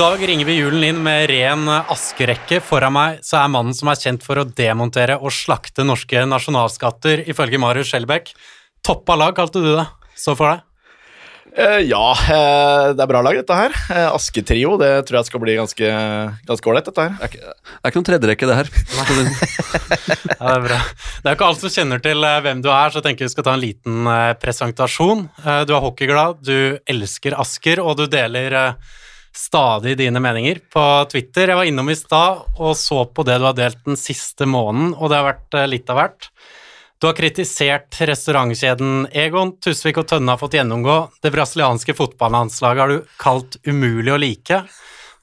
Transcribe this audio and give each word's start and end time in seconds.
dag 0.00 0.22
ringer 0.24 0.46
vi 0.48 0.54
julen 0.56 0.84
inn 0.86 1.00
med 1.04 1.26
ren 1.28 1.66
askerekke. 1.68 2.62
Foran 2.64 2.94
meg 2.94 3.18
så 3.26 3.36
er 3.42 3.50
mannen 3.52 3.74
som 3.76 3.90
er 3.92 3.98
kjent 4.00 4.22
for 4.24 4.40
å 4.40 4.46
demontere 4.48 5.18
og 5.20 5.28
slakte 5.34 5.84
norske 5.84 6.22
nasjonalskatter, 6.24 7.26
ifølge 7.28 7.60
Marius 7.60 7.90
Skjelbæk. 7.92 8.30
Toppa 8.86 9.18
lag, 9.20 9.34
kalte 9.36 9.60
du 9.60 9.74
det. 9.74 9.84
Så 10.16 10.32
for 10.38 10.54
deg? 10.54 10.62
Uh, 11.50 11.82
ja, 11.84 12.00
uh, 12.14 12.94
det 12.94 13.02
er 13.04 13.10
bra 13.10 13.20
lag, 13.26 13.36
dette 13.42 13.58
her. 13.58 13.74
Uh, 13.90 14.14
Asketrio, 14.14 14.78
det 14.80 14.88
tror 15.08 15.18
jeg 15.18 15.28
skal 15.28 15.42
bli 15.42 15.58
ganske 15.58 15.90
ganske 16.48 16.72
ålreit, 16.72 16.88
dette 16.88 17.04
her. 17.04 17.18
Det 17.18 17.26
er 17.26 17.34
ikke, 17.34 17.52
det 17.60 17.82
er 17.82 17.92
ikke 17.92 18.00
noen 18.00 18.08
tredjerekke, 18.08 18.48
det 18.48 18.58
her. 18.60 18.72
Ja, 18.96 19.04
det 19.10 20.54
er 20.54 20.64
bra. 20.64 20.80
Det 20.80 21.28
er 21.28 21.34
jo 21.34 21.36
ikke 21.36 21.50
alle 21.50 21.60
som 21.60 21.74
kjenner 21.74 22.00
til 22.06 22.24
eh, 22.30 22.38
hvem 22.46 22.64
du 22.64 22.70
er, 22.72 22.88
så 22.88 23.02
jeg 23.02 23.08
tenker 23.10 23.28
vi 23.28 23.34
skal 23.34 23.48
ta 23.50 23.58
en 23.58 23.64
liten 23.66 24.08
eh, 24.14 24.32
presentasjon. 24.40 25.26
Eh, 25.44 25.60
Du 25.68 25.74
er 25.76 25.84
hockeyglad, 25.84 26.40
du 26.46 26.80
elsker 26.88 27.36
Asker, 27.44 27.84
og 27.84 27.98
du 28.00 28.06
deler 28.08 28.56
eh, 28.62 28.96
stadig 29.36 29.96
dine 30.00 30.20
meninger 30.22 30.60
på 30.72 30.84
Twitter. 31.12 31.50
Jeg 31.52 31.58
var 31.60 31.68
innom 31.68 31.90
i 31.90 31.98
stad 31.98 32.44
og 32.58 32.76
så 32.78 33.04
på 33.06 33.24
det 33.26 33.38
du 33.40 33.46
har 33.48 33.58
delt 33.58 33.84
den 33.86 33.98
siste 33.98 34.48
måneden, 34.48 34.94
og 34.96 35.10
det 35.10 35.20
har 35.20 35.28
vært 35.30 35.58
eh, 35.58 35.70
litt 35.70 35.92
av 35.92 36.00
hvert. 36.00 36.30
Du 37.00 37.08
har 37.08 37.16
kritisert 37.16 37.96
restaurantkjeden 37.96 39.06
Egon, 39.16 39.54
Tusvik 39.64 40.02
og 40.02 40.10
Tønne 40.10 40.34
har 40.34 40.40
fått 40.40 40.58
gjennomgå. 40.58 40.96
Det 41.24 41.32
brasilianske 41.32 41.94
fotballandslaget 41.96 42.82
har 42.82 42.92
du 42.92 43.14
kalt 43.22 43.56
umulig 43.64 44.12
å 44.12 44.18
like. 44.20 44.58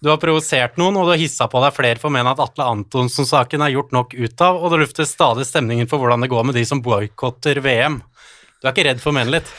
Du 0.02 0.10
har 0.10 0.18
provosert 0.22 0.78
noen, 0.78 0.98
og 0.98 1.06
du 1.06 1.12
har 1.14 1.22
hissa 1.22 1.46
på 1.50 1.62
deg 1.62 1.74
flere 1.74 2.02
for 2.02 2.10
å 2.10 2.16
mene 2.18 2.34
at 2.34 2.42
Atle 2.42 2.66
Antonsen-saken 2.70 3.62
er 3.66 3.76
gjort 3.76 3.94
nok 3.94 4.18
ut 4.18 4.44
av, 4.46 4.58
og 4.58 4.74
det 4.74 4.82
lufter 4.84 5.10
stadig 5.10 5.46
stemningen 5.50 5.90
for 5.90 6.02
hvordan 6.02 6.26
det 6.26 6.30
går 6.34 6.50
med 6.50 6.58
de 6.58 6.66
som 6.70 6.82
boikotter 6.86 7.62
VM. 7.66 8.02
Du 8.58 8.66
er 8.66 8.74
ikke 8.74 8.88
redd 8.90 9.02
for 9.02 9.14
å 9.14 9.18
mene 9.18 9.38
litt? 9.38 9.54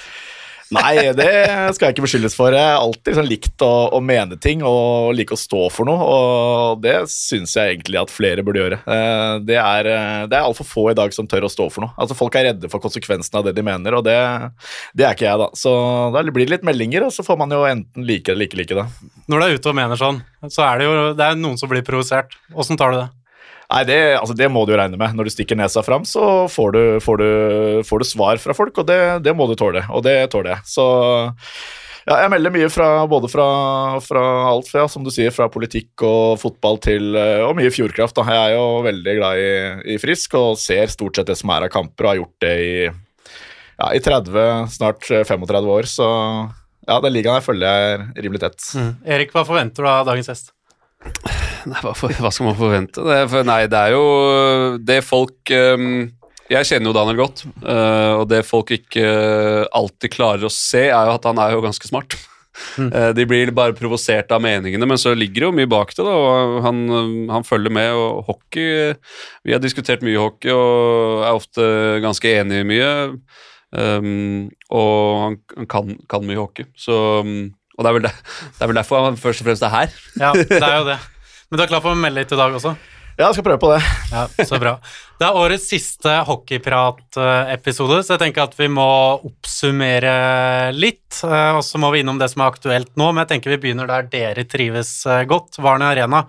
Nei, 0.74 1.12
det 1.16 1.28
skal 1.76 1.86
jeg 1.88 1.94
ikke 1.96 2.04
beskyldes 2.04 2.34
for. 2.36 2.52
Jeg 2.52 2.60
har 2.60 2.82
alltid 2.82 3.08
liksom 3.14 3.28
likt 3.30 3.62
å, 3.64 3.70
å 3.96 4.00
mene 4.04 4.36
ting 4.36 4.60
og 4.66 5.14
like 5.16 5.32
å 5.32 5.40
stå 5.40 5.62
for 5.72 5.88
noe, 5.88 6.04
og 6.04 6.82
det 6.84 6.96
syns 7.08 7.54
jeg 7.56 7.72
egentlig 7.78 7.96
at 8.02 8.12
flere 8.12 8.44
burde 8.44 8.60
gjøre. 8.60 8.80
Eh, 8.84 9.38
Det 9.48 9.56
er, 9.56 9.88
eh, 9.94 10.26
det 10.28 10.36
er 10.36 10.44
altfor 10.44 10.68
få 10.68 10.84
i 10.92 10.96
dag 10.98 11.14
som 11.16 11.26
tør 11.30 11.46
å 11.48 11.52
stå 11.52 11.70
for 11.72 11.86
noe. 11.86 11.94
Altså 11.96 12.16
Folk 12.18 12.36
er 12.36 12.50
redde 12.50 12.68
for 12.68 12.84
konsekvensene 12.84 13.40
av 13.40 13.48
det 13.48 13.54
de 13.56 13.64
mener, 13.64 13.96
og 13.96 14.04
det, 14.04 14.18
det 14.98 15.06
er 15.08 15.16
ikke 15.16 15.28
jeg, 15.30 15.40
da. 15.40 15.48
Så 15.56 15.72
da 16.12 16.22
blir 16.28 16.44
det 16.44 16.58
litt 16.58 16.68
meldinger, 16.68 17.08
og 17.08 17.14
så 17.16 17.24
får 17.24 17.40
man 17.40 17.54
jo 17.56 17.64
enten 17.68 18.04
like 18.08 18.28
eller 18.34 18.50
ikke 18.50 18.60
like 18.60 18.76
det. 18.76 18.86
Når 19.28 19.40
du 19.40 19.46
er 19.48 19.56
ute 19.56 19.72
og 19.72 19.78
mener 19.80 19.96
sånn, 20.00 20.20
så 20.52 20.66
er 20.68 20.78
det 20.82 20.90
jo 20.90 20.98
det 21.16 21.30
er 21.30 21.40
noen 21.40 21.56
som 21.60 21.70
blir 21.72 21.86
provosert. 21.86 22.36
Åssen 22.52 22.76
tar 22.76 22.92
du 22.92 23.00
det? 23.00 23.08
Nei, 23.68 23.82
det, 23.84 23.98
altså, 24.16 24.32
det 24.36 24.48
må 24.48 24.62
du 24.64 24.72
jo 24.72 24.78
regne 24.80 24.96
med. 25.00 25.12
Når 25.16 25.28
du 25.28 25.34
stikker 25.34 25.58
nesa 25.58 25.82
fram, 25.84 26.06
så 26.08 26.46
får 26.48 26.70
du, 26.72 26.80
får, 27.04 27.20
du, 27.20 27.82
får 27.84 28.00
du 28.00 28.08
svar 28.08 28.40
fra 28.40 28.56
folk, 28.56 28.80
og 28.80 28.88
det, 28.88 29.00
det 29.26 29.34
må 29.36 29.44
du 29.50 29.58
tåle. 29.60 29.82
Og 29.92 30.00
det 30.06 30.16
tåler 30.32 30.54
jeg. 30.54 30.70
Så 30.72 30.86
ja, 32.08 32.22
jeg 32.22 32.30
melder 32.32 32.54
mye 32.54 32.70
fra 32.72 32.86
både 33.10 33.28
fra, 33.28 33.48
fra 34.00 34.22
alt 34.48 34.70
fra, 34.70 34.86
som 34.88 35.04
du 35.04 35.10
sier, 35.12 35.34
fra 35.34 35.50
politikk 35.52 36.00
og 36.08 36.38
fotball 36.40 36.80
til 36.80 37.12
eh, 37.20 37.42
Og 37.44 37.52
mye 37.58 37.72
Fjordkraft. 37.74 38.16
Da. 38.16 38.24
Jeg 38.32 38.54
er 38.54 38.56
jo 38.56 38.80
veldig 38.86 39.16
glad 39.18 39.42
i, 39.42 39.50
i 39.92 39.98
Frisk 40.00 40.38
og 40.40 40.56
ser 40.60 40.88
stort 40.94 41.20
sett 41.20 41.28
det 41.28 41.36
som 41.36 41.52
er 41.52 41.68
av 41.68 41.74
kamper, 41.74 42.06
og 42.06 42.12
har 42.14 42.20
gjort 42.22 42.46
det 42.46 42.54
i, 42.64 42.72
ja, 42.88 43.90
i 43.92 44.00
30, 44.00 44.72
snart 44.78 45.04
35 45.04 45.74
år. 45.76 45.90
Så 45.92 46.08
ja, 46.88 46.96
den 47.04 47.12
ligaen 47.12 47.36
her 47.36 47.44
følger 47.44 47.68
jeg 47.68 48.24
rimelig 48.24 48.46
tett. 48.46 48.70
Erik, 49.04 49.36
hva 49.36 49.44
forventer 49.44 49.84
du 49.84 49.92
av 49.92 50.08
dagens 50.08 50.32
gjest? 50.32 50.54
Nei, 51.70 51.80
hva, 51.84 51.94
for, 51.96 52.12
hva 52.12 52.30
skal 52.34 52.50
man 52.50 52.58
forvente? 52.58 53.02
Det, 53.04 53.18
for, 53.32 53.48
nei, 53.48 53.62
det 53.70 53.82
er 53.88 53.96
jo 53.96 54.06
det 54.84 55.02
folk 55.06 55.52
um, 55.52 56.08
Jeg 56.48 56.68
kjenner 56.70 56.90
jo 56.90 56.96
Daniel 56.96 57.20
godt, 57.24 57.44
uh, 57.64 58.20
og 58.22 58.26
det 58.30 58.44
folk 58.48 58.72
ikke 58.76 59.06
alltid 59.76 60.14
klarer 60.14 60.48
å 60.48 60.52
se, 60.52 60.86
er 60.88 61.10
jo 61.10 61.16
at 61.18 61.28
han 61.28 61.40
er 61.44 61.56
jo 61.56 61.64
ganske 61.64 61.90
smart. 61.90 62.18
Eh, 62.78 63.10
de 63.14 63.26
blir 63.28 63.52
bare 63.54 63.76
provosert 63.76 64.32
av 64.34 64.42
meningene, 64.42 64.86
men 64.88 65.00
så 65.00 65.14
ligger 65.16 65.44
det 65.44 65.48
jo 65.48 65.56
mye 65.60 65.70
bak 65.70 65.92
det. 65.94 66.04
da, 66.04 66.14
og 66.14 66.56
han, 66.64 66.80
han 67.30 67.46
følger 67.46 67.74
med. 67.74 67.92
og 67.94 68.24
Hockey 68.28 68.94
Vi 69.46 69.54
har 69.54 69.62
diskutert 69.62 70.04
mye 70.06 70.18
hockey 70.18 70.52
og 70.54 71.24
er 71.26 71.38
ofte 71.38 71.68
ganske 72.04 72.34
enige 72.40 72.64
i 72.64 72.68
mye. 72.68 72.90
Um, 73.68 74.48
og 74.72 75.22
han, 75.22 75.38
han 75.58 75.68
kan, 75.68 75.94
kan 76.08 76.26
mye 76.26 76.40
hockey. 76.40 76.68
Så, 76.78 76.98
um, 77.22 77.50
og 77.76 77.84
det 77.84 77.92
er, 77.92 78.00
det, 78.08 78.14
det 78.56 78.64
er 78.64 78.72
vel 78.72 78.80
derfor 78.80 79.06
han 79.06 79.20
først 79.20 79.44
og 79.44 79.50
fremst 79.50 79.66
er 79.66 79.74
her. 79.74 79.96
Ja, 80.18 80.32
det 80.34 80.62
er 80.62 80.78
jo 80.80 80.88
det. 80.88 80.98
Men 81.48 81.58
du 81.58 81.64
er 81.64 81.70
klar 81.70 81.80
for 81.84 81.94
å 81.94 81.98
melde 81.98 82.20
litt 82.22 82.32
i 82.34 82.38
dag 82.38 82.54
også? 82.58 82.74
Ja, 83.18 83.26
jeg 83.32 83.34
skal 83.38 83.44
prøve 83.48 83.58
på 83.58 83.70
det. 83.72 83.78
Ja, 84.12 84.26
så 84.46 84.58
bra. 84.62 84.76
Det 85.18 85.26
er 85.26 85.38
årets 85.40 85.64
siste 85.72 86.12
hockeyprat-episode, 86.28 87.96
så 88.06 88.14
jeg 88.14 88.20
tenker 88.22 88.44
at 88.44 88.54
vi 88.54 88.68
må 88.70 88.84
oppsummere 89.26 90.12
litt. 90.76 91.18
eh, 91.26 91.56
Og 91.56 91.64
så 91.66 91.80
må 91.82 91.90
vi 91.94 92.04
innom 92.04 92.20
det 92.20 92.28
som 92.30 92.44
er 92.44 92.52
aktuelt 92.52 92.92
nå, 92.94 93.08
men 93.10 93.24
jeg 93.24 93.32
tenker 93.32 93.56
vi 93.56 93.60
begynner 93.64 93.90
der 93.90 94.06
dere 94.12 94.44
trives 94.46 94.92
eh, 95.10 95.24
godt. 95.26 95.58
Varne 95.58 95.90
Arena, 95.90 96.26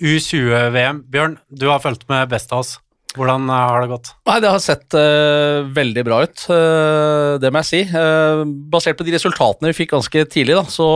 U20-VM. 0.00 1.02
Bjørn, 1.12 1.36
du 1.52 1.66
har 1.68 1.82
fulgt 1.84 2.06
med 2.08 2.30
best 2.32 2.52
av 2.56 2.62
oss. 2.64 2.78
Hvordan 3.18 3.48
eh, 3.50 3.64
har 3.72 3.82
det 3.82 3.90
gått? 3.90 4.12
Nei, 4.28 4.36
det 4.42 4.50
har 4.52 4.60
sett 4.62 4.94
uh, 4.94 5.66
veldig 5.74 6.04
bra 6.06 6.20
ut, 6.22 6.44
uh, 6.46 7.34
det 7.42 7.50
må 7.50 7.62
jeg 7.64 7.68
si. 7.70 7.80
Uh, 7.90 8.44
basert 8.70 8.98
på 9.00 9.06
de 9.06 9.16
resultatene 9.16 9.72
vi 9.72 9.78
fikk 9.80 9.96
ganske 9.96 10.22
tidlig, 10.30 10.54
da, 10.60 10.62
så 10.70 10.86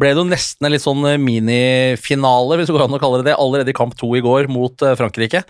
ble 0.00 0.10
det 0.10 0.18
jo 0.18 0.26
nesten 0.26 0.66
en 0.66 0.74
litt 0.74 0.82
sånn 0.82 1.06
minifinale, 1.22 2.58
hvis 2.58 2.70
det 2.70 2.74
går 2.74 2.88
an 2.88 2.98
å 2.98 3.02
kalle 3.02 3.22
det 3.22 3.30
det, 3.30 3.38
allerede 3.38 3.70
i 3.70 3.76
kamp 3.76 3.94
to 4.00 4.10
i 4.18 4.24
går 4.24 4.50
mot 4.50 4.82
Frankrike. 4.98 5.44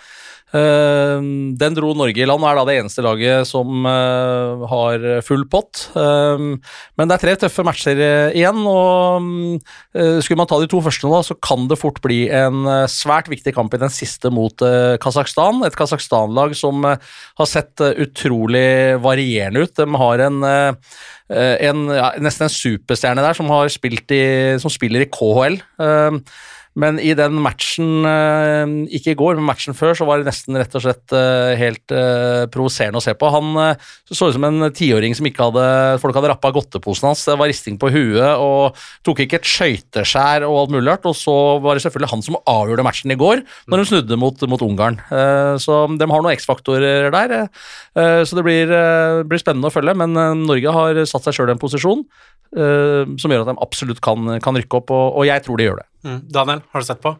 Eh, 0.54 1.24
den 1.58 1.74
dro 1.74 1.90
Norge 1.98 2.22
i 2.22 2.26
land 2.28 2.44
og 2.44 2.46
er 2.50 2.58
da 2.60 2.64
det 2.68 2.76
eneste 2.78 3.02
laget 3.04 3.48
som 3.48 3.86
eh, 3.90 4.64
har 4.70 5.06
full 5.26 5.42
pott. 5.50 5.88
Eh, 5.98 6.44
men 6.94 7.10
det 7.10 7.16
er 7.16 7.24
tre 7.24 7.34
tøffe 7.42 7.64
matcher 7.66 7.98
eh, 7.98 8.36
igjen, 8.38 8.60
og 8.70 9.24
mm, 9.24 9.58
eh, 9.98 10.18
skulle 10.22 10.38
man 10.38 10.50
ta 10.50 10.60
de 10.62 10.70
to 10.70 10.82
første 10.84 11.10
nå, 11.10 11.22
så 11.26 11.36
kan 11.42 11.66
det 11.70 11.80
fort 11.80 11.98
bli 12.04 12.24
en 12.30 12.62
svært 12.90 13.30
viktig 13.32 13.54
kamp 13.56 13.74
i 13.74 13.82
den 13.82 13.92
siste 13.92 14.30
mot 14.34 14.62
Kasakhstan. 15.02 15.62
Et 15.66 15.76
Kasakhstan-lag 15.78 16.54
som 16.58 16.84
har 16.86 17.50
sett 17.50 17.82
utrolig 17.82 19.00
varierende 19.02 19.64
ut. 19.64 19.74
De 19.76 20.00
har 20.00 20.22
en, 20.28 20.40
en 20.44 21.84
ja, 21.90 22.10
nesten 22.22 22.46
en 22.46 22.52
superstjerne 22.52 23.24
der 23.24 23.36
som, 23.36 23.50
spilt 23.72 24.14
i, 24.14 24.24
som 24.62 24.72
spiller 24.72 25.04
i 25.04 25.10
KHL. 25.10 25.58
eh, 25.82 26.18
men 26.74 26.98
i 26.98 27.12
den 27.14 27.36
matchen, 27.38 28.02
eh, 28.08 28.72
ikke 28.98 29.12
i 29.12 29.18
går, 29.18 29.36
men 29.38 29.46
matchen 29.46 29.76
før, 29.78 29.94
så 29.94 30.06
var 30.08 30.18
det 30.18 30.26
nesten 30.26 30.58
rett 30.58 30.72
og 30.74 30.82
slett 30.82 31.14
eh, 31.14 31.54
helt 31.60 31.94
eh, 31.94 32.46
provoserende 32.50 32.98
å 32.98 33.04
se 33.04 33.14
på. 33.14 33.30
Han 33.30 33.52
så 34.10 34.28
ut 34.28 34.34
som 34.34 34.46
en 34.48 34.66
tiåring 34.74 35.14
som 35.14 35.28
ikke 35.28 35.46
hadde 35.46 35.62
Folk 36.02 36.16
hadde 36.18 36.32
rappa 36.32 36.50
godteposen 36.54 37.06
hans. 37.06 37.22
Det 37.28 37.36
var 37.38 37.50
risting 37.50 37.78
på 37.80 37.92
huet 37.94 38.42
og 38.42 38.74
tok 39.06 39.22
ikke 39.22 39.38
et 39.38 39.48
skøyteskjær 39.48 40.46
og 40.48 40.64
alt 40.64 40.74
mulig 40.74 40.90
rart. 40.90 41.06
Og 41.06 41.14
så 41.18 41.36
var 41.62 41.78
det 41.78 41.84
selvfølgelig 41.84 42.10
han 42.10 42.26
som 42.26 42.40
avgjorde 42.50 42.86
matchen 42.86 43.14
i 43.14 43.18
går, 43.20 43.44
når 43.70 43.80
de 43.80 43.86
snudde 43.92 44.18
mot, 44.20 44.44
mot 44.50 44.66
Ungarn. 44.66 44.98
Så 45.62 45.78
de 45.94 46.10
har 46.10 46.26
noen 46.26 46.34
X-faktorer 46.34 47.10
der. 47.14 47.48
Så 48.26 48.38
det 48.38 48.46
blir, 48.46 48.74
blir 49.28 49.42
spennende 49.42 49.70
å 49.70 49.74
følge, 49.74 49.96
men 49.98 50.16
Norge 50.44 50.74
har 50.74 51.02
satt 51.08 51.28
seg 51.28 51.38
sjøl 51.38 51.52
i 51.52 51.56
en 51.56 51.62
posisjon 51.62 52.06
som 52.54 53.32
gjør 53.32 53.46
at 53.46 53.50
de 53.50 53.58
absolutt 53.64 54.02
kan, 54.04 54.36
kan 54.42 54.58
rykke 54.58 54.78
opp, 54.78 54.94
og 54.94 55.26
jeg 55.26 55.42
tror 55.46 55.60
de 55.60 55.68
gjør 55.68 55.82
det. 55.82 55.88
Mm. 56.04 56.20
Daniel, 56.32 56.62
har 56.72 56.84
du 56.84 56.86
sett 56.86 57.02
på? 57.04 57.16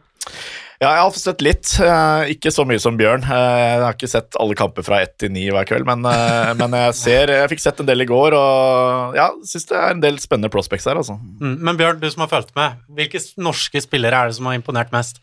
Ja, 0.83 0.91
jeg 0.91 1.03
har 1.05 1.17
sett 1.17 1.43
litt. 1.45 1.71
eh, 1.81 2.33
ikke 2.35 2.51
så 2.53 2.65
mye 2.67 2.81
som 2.83 2.97
Bjørn. 2.99 3.23
Eh, 3.25 3.61
jeg 3.63 3.83
har 3.85 3.95
ikke 3.95 4.11
sett 4.11 4.37
alle 4.41 4.57
kamper 4.59 4.85
fra 4.85 5.01
ett 5.05 5.15
til 5.23 5.31
ni 5.33 5.47
hver 5.49 5.65
kveld, 5.69 5.87
men, 5.89 6.05
eh, 6.11 6.53
men 6.61 6.75
jeg 6.77 6.97
ser 6.99 7.33
Jeg 7.33 7.53
fikk 7.55 7.63
sett 7.63 7.81
en 7.81 7.89
del 7.89 8.05
i 8.05 8.09
går, 8.11 8.37
og 8.37 9.17
ja, 9.17 9.31
syns 9.47 9.69
det 9.71 9.79
er 9.79 9.95
en 9.95 10.03
del 10.03 10.19
spennende 10.23 10.53
prospects 10.53 10.89
her, 10.91 10.99
altså. 11.01 11.17
Mm. 11.41 11.57
Men 11.61 11.79
Bjørn, 11.81 12.03
du 12.03 12.11
som 12.11 12.27
har 12.27 12.33
fulgt 12.33 12.55
med, 12.59 12.83
hvilke 12.99 13.23
norske 13.39 13.85
spillere 13.85 14.19
er 14.19 14.33
det 14.33 14.39
som 14.41 14.51
har 14.51 14.59
imponert 14.59 14.93
mest? 14.95 15.23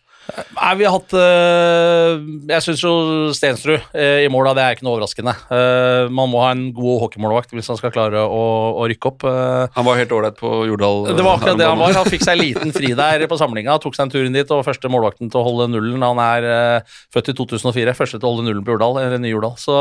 Nei, 0.55 0.69
vi 0.79 0.85
har 0.85 0.93
hatt 0.93 1.13
øh, 1.17 2.19
Jeg 2.47 2.63
syns 2.63 2.81
jo 2.85 2.91
Stensrud 3.35 3.73
øh, 3.97 4.19
i 4.23 4.29
mål, 4.31 4.51
det 4.55 4.63
er 4.63 4.75
ikke 4.75 4.85
noe 4.85 4.93
overraskende. 4.95 5.33
Eh, 5.51 6.11
man 6.13 6.29
må 6.31 6.43
ha 6.43 6.51
en 6.53 6.67
god 6.75 7.01
hockeymålvakt 7.05 7.51
hvis 7.55 7.67
han 7.71 7.79
skal 7.79 7.91
klare 7.91 8.21
å, 8.23 8.43
å 8.79 8.85
rykke 8.91 9.09
opp. 9.11 9.25
Eh, 9.27 9.65
Han 9.75 9.87
var 9.87 9.99
helt 9.99 10.13
ålreit 10.15 10.37
på 10.39 10.51
Jordal. 10.69 11.09
det 11.17 11.25
var 11.25 11.39
akkurat 11.39 11.59
det 11.59 11.67
han 11.67 11.81
var. 11.81 11.95
Han 11.97 12.09
fikk 12.11 12.23
seg 12.23 12.37
en 12.37 12.43
liten 12.45 12.75
fri 12.75 12.93
der 12.97 13.25
på 13.31 13.39
samlinga, 13.41 13.75
tok 13.83 13.97
seg 13.97 14.07
en 14.07 14.13
tur 14.13 14.27
inn 14.27 14.37
dit, 14.37 14.53
og 14.55 14.63
første 14.67 14.91
målvakten 14.93 15.31
til 15.33 15.41
å 15.41 15.45
holde 15.47 15.69
nullen. 15.73 16.05
Han 16.05 16.21
er 16.23 16.85
født 17.13 17.33
i 17.33 17.37
2004, 17.41 17.97
første 17.97 18.21
til 18.21 18.29
å 18.29 18.33
holde 18.35 18.47
nullen 18.47 18.65
på 18.67 18.75
Jordal, 18.77 19.01
eller 19.03 19.21
Nye 19.21 19.33
Jordal. 19.33 19.57
Så 19.59 19.77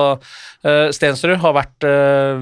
Stensrud 0.94 1.38
har 1.40 1.54
vært 1.56 1.87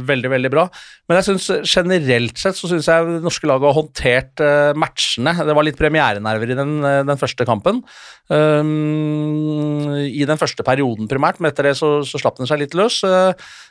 veldig, 0.09 0.31
veldig 0.33 0.51
bra. 0.55 0.65
Men 1.09 1.21
jeg 1.21 1.29
synes 1.29 1.71
generelt 1.71 2.41
sett 2.41 2.59
så 2.59 2.69
syns 2.71 2.89
jeg 2.91 3.07
det 3.09 3.21
norske 3.25 3.49
laget 3.49 3.69
har 3.71 3.77
håndtert 3.79 4.43
matchene. 4.79 5.37
Det 5.49 5.55
var 5.57 5.67
litt 5.67 5.79
premierenerver 5.79 6.53
i 6.53 6.59
den, 6.59 6.75
den 7.09 7.21
første 7.21 7.47
kampen. 7.49 7.81
Um, 8.29 9.95
I 10.05 10.27
den 10.29 10.41
første 10.41 10.65
perioden 10.67 11.09
primært, 11.09 11.41
men 11.41 11.49
etter 11.51 11.71
det 11.71 11.77
så, 11.79 11.99
så 12.05 12.21
slapp 12.21 12.37
den 12.41 12.51
seg 12.51 12.61
litt 12.61 12.77
løs. 12.77 13.01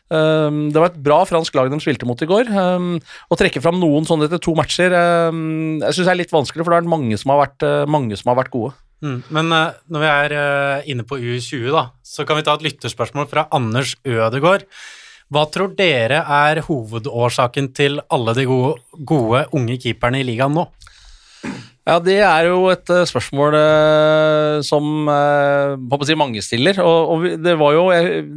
Um, 0.10 0.68
det 0.74 0.82
var 0.82 0.90
et 0.90 1.00
bra 1.04 1.22
fransk 1.30 1.56
lag 1.60 1.70
de 1.70 1.82
spilte 1.84 2.10
mot 2.10 2.22
i 2.22 2.30
går. 2.30 2.50
Um, 2.50 2.98
å 3.30 3.38
trekke 3.38 3.62
fram 3.62 3.78
noen 3.82 4.08
sånne 4.10 4.30
etter 4.30 4.42
to 4.42 4.56
matcher 4.58 4.94
jeg 4.98 5.94
synes 5.94 6.06
det 6.06 6.12
er 6.12 6.22
litt 6.24 6.34
vanskelig, 6.34 6.66
for 6.66 6.74
det 6.74 6.82
er 6.82 6.92
mange 6.92 7.18
som 7.20 7.34
har 7.36 7.46
vært, 7.46 7.64
uh, 7.66 7.86
mange 7.90 8.18
som 8.18 8.34
har 8.34 8.42
vært 8.42 8.54
gode. 8.56 8.76
Mm. 9.06 9.20
Men 9.30 9.52
eh, 9.54 9.76
når 9.94 10.04
vi 10.04 10.10
er 10.12 10.36
eh, 10.38 10.88
inne 10.94 11.06
på 11.08 11.20
U20, 11.20 11.68
da, 11.74 11.84
så 12.06 12.26
kan 12.26 12.40
vi 12.40 12.46
ta 12.48 12.56
et 12.58 12.66
lytterspørsmål 12.66 13.30
fra 13.30 13.46
Anders 13.54 13.96
Ødegård. 14.08 14.66
Hva 15.34 15.44
tror 15.52 15.74
dere 15.76 16.22
er 16.24 16.64
hovedårsaken 16.66 17.74
til 17.78 18.00
alle 18.14 18.34
de 18.38 18.48
gode, 18.48 18.78
gode 18.98 19.44
unge 19.58 19.76
keeperne 19.84 20.22
i 20.22 20.28
ligaen 20.28 20.56
nå? 20.56 20.64
Ja, 21.88 22.02
det 22.04 22.18
er 22.20 22.50
jo 22.50 22.66
et 22.68 22.90
eh, 22.92 23.06
spørsmål 23.08 23.56
eh, 23.56 24.58
som 24.68 25.08
eh, 25.08 26.02
si 26.04 26.18
mange 26.20 26.42
stiller. 26.44 26.82
Og, 26.84 27.14
og 27.14 27.28
det, 27.40 27.54
var 27.56 27.78
jo, 27.78 27.86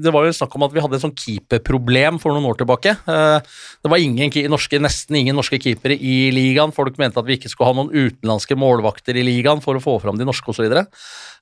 det 0.04 0.12
var 0.14 0.28
jo 0.28 0.36
snakk 0.36 0.54
om 0.54 0.68
at 0.68 0.76
vi 0.76 0.82
hadde 0.84 0.94
et 1.00 1.02
sånn 1.02 1.16
keeperproblem 1.18 2.20
for 2.22 2.36
noen 2.36 2.46
år 2.46 2.60
tilbake. 2.60 2.94
Det 3.02 3.90
var 3.90 3.98
ingen, 3.98 4.30
norske, 4.52 4.78
nesten 4.78 5.18
ingen 5.18 5.34
norske 5.38 5.58
keepere 5.62 5.98
i 5.98 6.30
ligaen. 6.34 6.74
Folk 6.76 7.00
mente 7.02 7.18
at 7.18 7.26
vi 7.26 7.40
ikke 7.40 7.50
skulle 7.50 7.72
ha 7.72 7.78
noen 7.80 7.90
utenlandske 7.90 8.54
målvakter 8.54 9.18
i 9.18 9.26
ligaen 9.26 9.64
for 9.64 9.74
å 9.74 9.82
få 9.82 9.98
fram 10.04 10.20
de 10.20 10.28
norske 10.28 10.54
osv. 10.54 10.70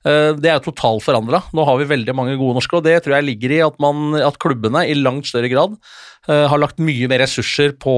Uh, 0.07 0.31
det 0.39 0.51
er 0.51 0.61
totalt 0.63 1.03
forandra. 1.03 1.41
Nå 1.55 1.65
har 1.67 1.79
vi 1.81 1.89
veldig 1.89 2.15
mange 2.15 2.37
gode 2.39 2.55
norske, 2.59 2.79
og 2.79 2.85
det 2.85 3.01
tror 3.03 3.17
jeg 3.17 3.27
ligger 3.27 3.55
i 3.55 3.59
at, 3.65 3.75
man, 3.83 4.15
at 4.23 4.39
klubbene 4.39 4.85
i 4.87 4.95
langt 4.95 5.27
større 5.27 5.51
grad 5.51 5.75
eh, 6.29 6.45
har 6.47 6.61
lagt 6.61 6.79
mye 6.79 7.09
mer 7.11 7.23
ressurser 7.25 7.75
på 7.79 7.93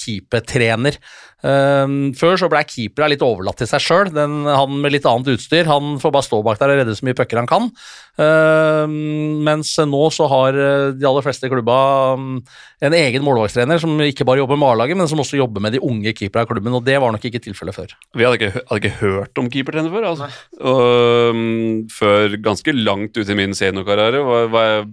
keepertrener. 0.00 0.98
Um, 1.40 2.10
før 2.12 2.36
så 2.36 2.50
ble 2.52 2.60
keepera 2.68 3.08
litt 3.08 3.22
overlatt 3.24 3.62
til 3.62 3.70
seg 3.70 3.80
sjøl. 3.80 4.10
Han 4.12 4.76
med 4.82 4.92
litt 4.92 5.08
annet 5.08 5.32
utstyr 5.32 5.70
han 5.70 5.94
får 6.02 6.12
bare 6.12 6.26
stå 6.26 6.42
bak 6.44 6.60
der 6.60 6.74
og 6.74 6.82
redde 6.82 6.96
så 6.98 7.06
mye 7.08 7.16
pucker 7.16 7.40
han 7.40 7.48
kan. 7.48 7.70
Um, 8.18 9.40
mens 9.46 9.70
nå 9.88 10.00
så 10.12 10.26
har 10.28 10.56
eh, 10.58 10.86
de 10.98 11.06
aller 11.08 11.24
fleste 11.24 11.48
klubba 11.48 11.76
um, 12.18 12.40
en 12.84 12.96
egen 12.96 13.22
målvaktstrener 13.24 13.80
som 13.80 13.94
ikke 14.04 14.26
bare 14.28 14.42
jobber 14.42 14.58
med 14.60 14.68
A-laget, 14.72 14.98
men 14.98 15.08
som 15.08 15.22
også 15.22 15.38
jobber 15.38 15.62
med 15.64 15.76
de 15.76 15.82
unge 15.86 16.12
keeperne 16.18 16.44
av 16.44 16.50
klubben. 16.50 16.74
og 16.76 16.84
Det 16.84 16.98
var 17.00 17.14
nok 17.14 17.24
ikke 17.30 17.42
tilfellet 17.46 17.76
før. 17.76 17.94
Vi 18.18 18.26
hadde 18.26 18.40
ikke, 18.40 18.64
hadde 18.66 18.80
ikke 18.82 19.00
hørt 19.00 19.40
om 19.40 19.48
keepertrener 19.52 19.94
før. 19.94 20.08
Altså. 20.10 20.28
Og, 20.58 20.82
um, 21.30 21.86
før 21.94 22.36
ganske 22.42 22.76
langt 22.76 23.16
ut 23.16 23.30
i 23.30 23.38
min 23.38 23.56
seniorkarriere 23.56 24.24
var, 24.26 24.52
var 24.52 24.68
jeg 24.68 24.90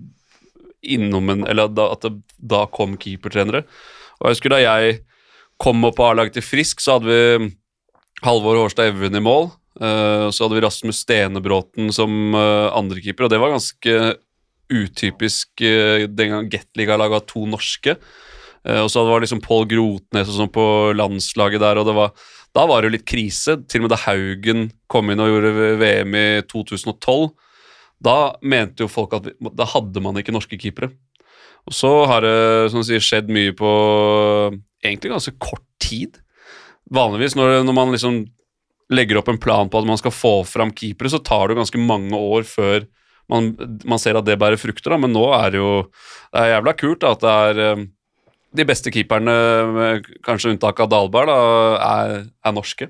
innom 0.97 1.33
en 1.33 1.45
Eller 1.49 1.67
da, 1.73 1.91
at 1.97 2.05
det, 2.05 2.13
da 2.37 2.65
kom 2.71 2.95
keepertrenere. 3.01 3.65
Og 4.21 4.29
jeg 4.29 4.37
husker 4.37 4.53
da 4.53 4.63
jeg 4.63 4.99
kom 5.61 5.83
opp 5.89 5.97
på 5.97 6.05
A-laget 6.05 6.37
til 6.37 6.45
Frisk, 6.45 6.81
så 6.83 6.97
hadde 6.97 7.09
vi 7.09 7.51
Halvor 8.25 8.61
Hårstad 8.61 8.93
Evjen 8.93 9.17
i 9.17 9.23
mål. 9.23 9.49
Uh, 9.77 10.29
så 10.33 10.45
hadde 10.45 10.57
vi 10.57 10.63
Rasmus 10.65 11.03
Stenebråten 11.03 11.91
som 11.93 12.33
uh, 12.33 12.73
andrekeeper, 12.77 13.27
og 13.27 13.33
det 13.33 13.41
var 13.41 13.53
ganske 13.53 13.97
utypisk 14.73 15.61
uh, 15.61 16.07
den 16.09 16.33
gang 16.33 16.49
Gateliga-laget 16.51 17.15
var 17.19 17.27
to 17.29 17.45
norske. 17.49 17.97
Og 18.67 18.89
så 18.91 18.99
var 19.07 19.21
det 19.21 19.29
liksom 19.29 19.39
Pål 19.39 19.63
Grotnes 19.71 20.27
og 20.27 20.35
sånn 20.35 20.49
på 20.51 20.63
landslaget 20.97 21.61
der, 21.63 21.77
og 21.79 21.87
var 21.95 22.09
da 22.57 22.65
var 22.67 22.81
det 22.81 22.89
jo 22.89 22.95
litt 22.97 23.05
krise. 23.07 23.53
Til 23.63 23.79
og 23.79 23.85
med 23.85 23.93
da 23.93 23.99
Haugen 24.01 24.65
kom 24.91 25.11
inn 25.13 25.21
og 25.23 25.29
gjorde 25.29 25.67
VM 25.79 26.17
i 26.19 26.25
2012, 26.51 27.29
da 28.03 28.17
mente 28.43 28.83
jo 28.83 28.91
folk 28.91 29.15
at 29.15 29.29
da 29.55 29.69
hadde 29.71 30.03
man 30.03 30.19
ikke 30.19 30.35
norske 30.35 30.59
keepere. 30.59 30.91
Og 31.67 31.75
så 31.75 31.91
har 32.11 32.23
det 32.23 32.37
som 32.73 32.83
sier, 32.83 33.03
skjedd 33.03 33.31
mye 33.31 33.53
på 33.55 33.71
egentlig 34.83 35.13
ganske 35.13 35.35
kort 35.39 35.65
tid. 35.83 36.19
Vanligvis 36.91 37.35
når, 37.35 37.61
når 37.67 37.75
man 37.75 37.95
liksom 37.95 38.21
legger 38.93 39.19
opp 39.19 39.31
en 39.31 39.39
plan 39.41 39.69
på 39.69 39.81
at 39.81 39.87
man 39.89 39.99
skal 39.99 40.13
få 40.15 40.33
fram 40.47 40.71
keepere, 40.75 41.11
så 41.11 41.19
tar 41.19 41.47
det 41.47 41.55
jo 41.55 41.61
ganske 41.63 41.81
mange 41.81 42.15
år 42.15 42.47
før 42.47 42.85
man, 43.31 43.51
man 43.83 43.99
ser 43.99 44.15
at 44.15 44.27
det 44.27 44.37
bærer 44.39 44.59
frukter. 44.59 44.93
Da. 44.93 44.99
Men 45.01 45.11
nå 45.15 45.25
er 45.35 45.51
det 45.51 45.59
jo 45.59 45.71
det 46.31 46.43
er 46.43 46.53
jævla 46.53 46.75
kult 46.79 47.03
da, 47.03 47.13
at 47.15 47.23
det 47.23 47.33
er 47.49 47.63
eh, 47.65 47.87
de 48.57 48.65
beste 48.67 48.93
keeperne, 48.95 49.33
kanskje 50.25 50.53
unntak 50.53 50.79
av 50.81 50.91
Dalberg, 50.91 51.29
da, 51.29 51.41
er, 51.83 52.13
er 52.47 52.55
norske. 52.55 52.87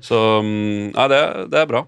Så 0.00 0.20
mm, 0.40 0.94
nei, 0.94 1.08
det, 1.12 1.20
det 1.52 1.60
er 1.60 1.68
bra. 1.68 1.84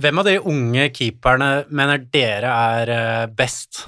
Hvem 0.00 0.20
av 0.20 0.28
de 0.28 0.36
unge 0.52 0.84
keeperne 0.94 1.48
mener 1.74 2.04
dere 2.12 2.52
er 2.76 2.92
eh, 2.94 3.24
best 3.32 3.86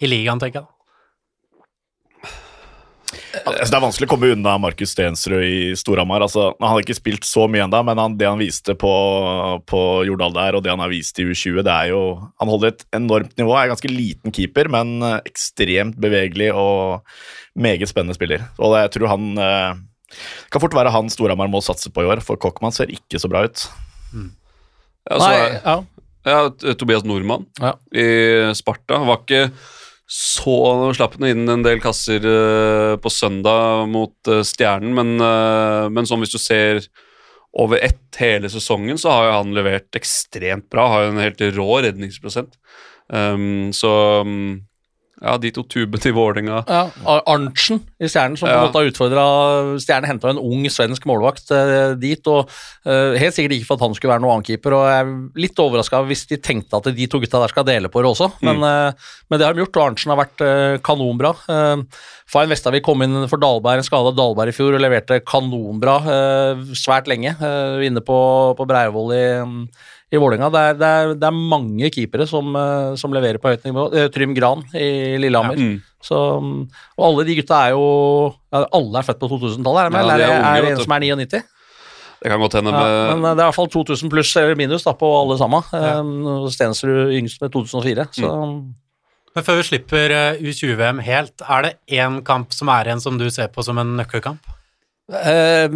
i 0.00 0.08
ligaen, 0.08 0.40
tenker 0.42 0.64
jeg? 0.64 0.75
Altså, 3.46 3.70
det 3.70 3.76
er 3.78 3.84
vanskelig 3.84 4.06
å 4.08 4.10
komme 4.10 4.30
unna 4.34 4.56
Markus 4.60 4.90
Stensrud 4.96 5.44
i 5.46 5.72
Storhamar. 5.78 6.24
Altså, 6.26 6.48
han 6.58 6.72
har 6.72 6.82
ikke 6.82 6.96
spilt 6.98 7.26
så 7.28 7.46
mye 7.50 7.64
ennå, 7.66 7.80
men 7.86 8.00
han, 8.02 8.16
det 8.18 8.26
han 8.28 8.40
viste 8.40 8.74
på, 8.78 8.92
på 9.70 9.82
Jordal 10.08 10.34
der, 10.34 10.58
og 10.58 10.64
det 10.64 10.72
han 10.72 10.82
har 10.82 10.90
vist 10.92 11.20
i 11.22 11.26
U20, 11.28 11.60
det 11.66 11.72
er 11.74 11.92
jo 11.92 12.00
Han 12.42 12.50
holder 12.50 12.72
et 12.74 12.86
enormt 12.98 13.36
nivå. 13.38 13.54
Er 13.54 13.68
en 13.68 13.74
ganske 13.76 13.92
liten 13.92 14.34
keeper, 14.34 14.70
men 14.72 14.96
ekstremt 15.22 15.98
bevegelig 16.02 16.50
og 16.56 17.06
meget 17.56 17.88
spennende 17.88 18.16
spiller. 18.18 18.48
Og 18.58 18.74
det, 18.74 18.86
jeg 18.88 18.96
tror 18.98 19.12
han 19.14 19.28
eh, 19.40 19.78
kan 20.52 20.62
fort 20.62 20.74
være 20.76 20.92
han 20.94 21.08
Storhamar 21.12 21.48
må 21.52 21.62
satse 21.64 21.92
på 21.94 22.04
i 22.04 22.10
år, 22.10 22.24
for 22.26 22.40
Kokkmann 22.42 22.74
ser 22.74 22.90
ikke 22.92 23.22
så 23.22 23.30
bra 23.32 23.46
ut. 23.46 23.66
Ja, 25.06 25.18
så 25.20 25.22
Nei, 25.22 25.38
ja. 25.62 25.76
ja, 26.26 26.74
Tobias 26.74 27.04
Nordmann 27.06 27.46
Ja. 27.62 27.76
i 27.94 28.06
Sparta 28.58 28.98
var 29.06 29.22
ikke 29.22 29.46
så 30.06 30.92
Slapp 30.94 31.16
han 31.18 31.26
inn 31.26 31.50
en 31.50 31.64
del 31.66 31.80
kasser 31.82 32.22
eh, 32.22 32.94
på 33.02 33.10
søndag 33.10 33.88
mot 33.90 34.30
eh, 34.30 34.44
Stjernen, 34.46 34.94
men, 34.94 35.16
eh, 35.18 35.86
men 35.90 36.06
sånn 36.06 36.22
hvis 36.22 36.34
du 36.36 36.38
ser 36.38 36.84
over 37.56 37.80
ett 37.82 38.18
hele 38.20 38.50
sesongen, 38.52 39.00
så 39.00 39.10
har 39.10 39.32
han 39.38 39.54
levert 39.56 39.96
ekstremt 39.96 40.68
bra. 40.70 40.86
Har 40.92 41.06
jo 41.06 41.14
en 41.14 41.22
helt 41.24 41.40
rå 41.56 41.68
redningsprosent. 41.86 42.58
Um, 43.08 43.72
så 43.72 43.90
um, 44.26 44.65
ja, 45.22 45.36
de 45.40 45.50
to 45.54 45.62
tubene 45.64 46.00
til 46.02 46.12
Vålerenga 46.16 46.58
Ja, 46.68 46.82
Ar- 47.08 47.22
Arntzen 47.32 47.78
i 47.96 48.08
Stjernen, 48.10 48.36
som 48.36 48.50
på 48.50 48.52
en 48.52 48.66
måte 48.66 48.82
har 48.82 48.90
utfordra 48.90 49.24
Stjernen 49.80 50.10
henta 50.10 50.28
en 50.32 50.40
ung 50.42 50.66
svensk 50.72 51.06
målvakt 51.08 51.52
eh, 51.56 51.94
dit, 52.00 52.20
og 52.28 52.50
eh, 52.84 53.16
helt 53.20 53.36
sikkert 53.36 53.56
ikke 53.56 53.68
for 53.70 53.78
at 53.78 53.86
han 53.86 53.96
skulle 53.96 54.12
være 54.12 54.24
noen 54.26 54.44
keeper. 54.44 54.76
og 54.76 54.84
Jeg 54.90 55.06
er 55.06 55.40
litt 55.46 55.62
overraska 55.64 56.02
hvis 56.10 56.26
de 56.32 56.40
tenkte 56.42 56.80
at 56.80 56.90
de 56.92 57.08
to 57.08 57.22
gutta 57.22 57.40
der 57.40 57.54
skal 57.54 57.68
dele 57.68 57.88
på 57.92 58.04
det 58.04 58.12
også, 58.12 58.28
men, 58.44 58.60
eh, 58.60 59.08
men 59.30 59.40
det 59.40 59.48
har 59.48 59.56
de 59.56 59.64
gjort, 59.64 59.80
og 59.80 59.86
Arntzen 59.86 60.12
har 60.12 60.20
vært 60.20 60.44
eh, 60.44 60.76
kanonbra. 60.84 61.32
Uh, 61.48 62.04
Fain 62.28 62.50
Vestavik 62.50 62.84
kom 62.84 63.04
inn 63.04 63.24
for 63.30 63.40
Dalberg, 63.40 63.80
en 63.80 63.86
skada 63.86 64.12
Dalberg 64.16 64.50
i 64.50 64.56
fjor, 64.56 64.74
og 64.74 64.82
leverte 64.82 65.20
kanonbra 65.22 66.00
svært 66.74 67.06
lenge 67.06 67.36
inne 67.86 68.02
på, 68.02 68.16
på 68.58 68.66
Breivoll 68.66 69.12
i 69.14 69.26
i 70.16 70.20
Vålerenga. 70.20 70.48
Det, 70.52 70.64
det, 70.80 70.92
det 71.20 71.28
er 71.28 71.42
mange 71.54 71.90
keepere 71.94 72.26
som, 72.28 72.48
eh, 72.58 72.94
som 73.00 73.12
leverer 73.14 73.40
på 73.42 73.52
høyt 73.52 73.66
nivå. 73.68 73.88
Eh, 73.94 74.08
Trym 74.14 74.34
Gran 74.36 74.64
i 74.74 75.16
Lillehammer. 75.22 75.60
Mm. 75.60 75.76
Så, 76.06 76.16
og 76.96 77.04
alle 77.08 77.26
de 77.26 77.36
gutta 77.38 77.60
er 77.66 77.74
jo 77.74 77.84
ja, 78.52 78.60
Alle 78.76 79.00
er 79.00 79.06
født 79.06 79.20
på 79.22 79.30
2000-tallet, 79.32 79.80
er 79.80 79.90
det 79.90 79.96
vel? 79.96 80.10
Ja, 80.10 80.16
er 80.16 80.24
er, 80.24 80.34
unge, 80.36 80.50
er 80.54 80.68
en 80.70 80.82
som 80.84 80.96
er 80.96 81.06
99? 81.06 81.44
Det 82.16 82.32
kan 82.32 82.40
godt 82.40 82.56
hende 82.58 82.72
Ja, 82.72 83.14
men 83.14 83.28
eh, 83.28 83.36
det 83.36 83.42
er 83.42 83.44
i 83.44 83.50
hvert 83.50 83.58
fall 83.58 83.70
2000 83.72 84.12
pluss 84.12 84.32
eller 84.40 84.58
minus 84.58 84.86
da, 84.86 84.96
på 84.96 85.12
alle 85.20 85.38
sammen. 85.40 85.70
Ja. 85.72 86.00
Stensrud 86.52 87.14
yngst 87.16 87.42
med 87.42 87.52
2004. 87.54 88.08
Så 88.16 88.32
Men 89.36 89.44
før 89.44 89.60
vi 89.60 89.68
slipper 89.68 90.14
eh, 90.16 90.42
U20-VM 90.42 91.02
helt, 91.04 91.44
er 91.44 91.66
det 91.66 91.74
én 92.00 92.22
kamp 92.24 92.56
som 92.56 92.72
er 92.72 92.88
igjen 92.88 93.04
som 93.04 93.20
du 93.20 93.28
ser 93.30 93.52
på 93.52 93.64
som 93.66 93.78
en 93.82 93.96
nøkkelkamp? 94.00 94.55
Eh, 95.06 95.74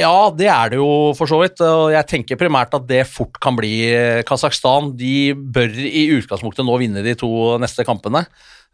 ja, 0.00 0.14
det 0.32 0.46
er 0.48 0.70
det 0.72 0.78
jo 0.80 1.12
for 1.18 1.28
så 1.30 1.40
vidt. 1.42 1.60
Og 1.64 1.90
jeg 1.94 2.08
tenker 2.08 2.40
primært 2.40 2.74
at 2.76 2.86
det 2.88 3.04
fort 3.10 3.40
kan 3.42 3.58
bli 3.58 3.74
Kasakhstan. 4.28 4.94
De 4.98 5.32
bør 5.34 5.76
i 5.76 6.08
utgangspunktet 6.16 6.66
nå 6.66 6.78
vinne 6.80 7.04
de 7.04 7.16
to 7.18 7.58
neste 7.60 7.84
kampene. 7.88 8.24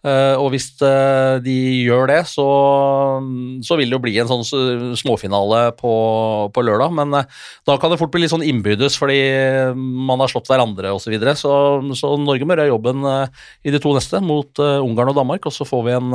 Eh, 0.06 0.38
og 0.38 0.52
hvis 0.54 0.68
eh, 0.86 1.38
de 1.42 1.54
gjør 1.82 2.06
det, 2.10 2.20
så, 2.30 2.46
så 3.66 3.78
vil 3.78 3.90
det 3.90 3.96
jo 3.96 4.02
bli 4.04 4.14
en 4.22 4.30
sånn 4.30 4.44
småfinale 4.98 5.62
på, 5.78 5.92
på 6.54 6.64
lørdag. 6.64 6.94
Men 6.94 7.16
eh, 7.18 7.42
da 7.66 7.76
kan 7.82 7.90
det 7.90 7.98
fort 7.98 8.12
bli 8.14 8.22
litt 8.22 8.32
sånn 8.32 8.44
innbydes 8.46 8.98
fordi 9.00 9.18
man 9.74 10.22
har 10.22 10.30
slått 10.30 10.50
hverandre 10.52 10.94
osv. 10.94 11.06
Så, 11.06 11.12
videre. 11.14 11.36
så 11.38 11.52
Så 11.98 12.12
Norge 12.18 12.46
må 12.46 12.54
gjøre 12.54 12.70
jobben 12.70 13.06
i 13.06 13.70
de 13.70 13.78
to 13.82 13.92
neste, 13.94 14.18
mot 14.22 14.58
Ungarn 14.58 15.12
og 15.12 15.18
Danmark. 15.18 15.46
Og 15.46 15.54
så 15.54 15.66
får 15.66 15.86
vi 15.86 15.94
en, 15.96 16.10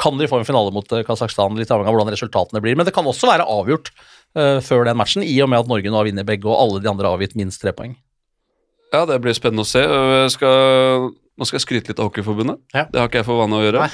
kan 0.00 0.18
de 0.18 0.30
få 0.30 0.40
en 0.40 0.48
finale 0.48 0.74
mot 0.74 0.96
Kasakhstan, 1.06 1.58
litt 1.58 1.70
avhengig 1.70 1.90
av 1.90 1.98
hvordan 1.98 2.14
resultatene 2.14 2.62
blir. 2.64 2.78
Men 2.78 2.88
det 2.88 2.94
kan 2.96 3.06
også 3.06 3.30
være 3.30 3.46
avgjort 3.46 3.92
før 4.34 4.82
den 4.88 4.98
matchen, 4.98 5.22
i 5.22 5.36
og 5.44 5.50
med 5.50 5.62
at 5.62 5.70
Norge 5.70 5.90
nå 5.90 6.00
har 6.00 6.08
vunnet 6.08 6.26
begge, 6.26 6.50
og 6.50 6.58
alle 6.58 6.82
de 6.82 6.90
andre 6.90 7.06
har 7.06 7.20
avgitt 7.20 7.36
minst 7.38 7.62
tre 7.62 7.70
poeng. 7.76 7.94
Ja, 8.94 9.04
det 9.06 9.20
blir 9.22 9.34
spennende 9.34 9.62
å 9.62 9.68
se. 9.68 9.82
Jeg 9.82 10.32
skal, 10.34 11.12
nå 11.34 11.46
skal 11.46 11.58
jeg 11.58 11.64
skryte 11.64 11.90
litt 11.90 12.00
av 12.00 12.08
Hockeyforbundet. 12.08 12.60
Ja. 12.74 12.84
Det 12.90 13.00
har 13.00 13.10
ikke 13.10 13.22
jeg 13.22 13.28
for 13.28 13.42
vane 13.42 13.58
å 13.58 13.64
gjøre. 13.64 13.88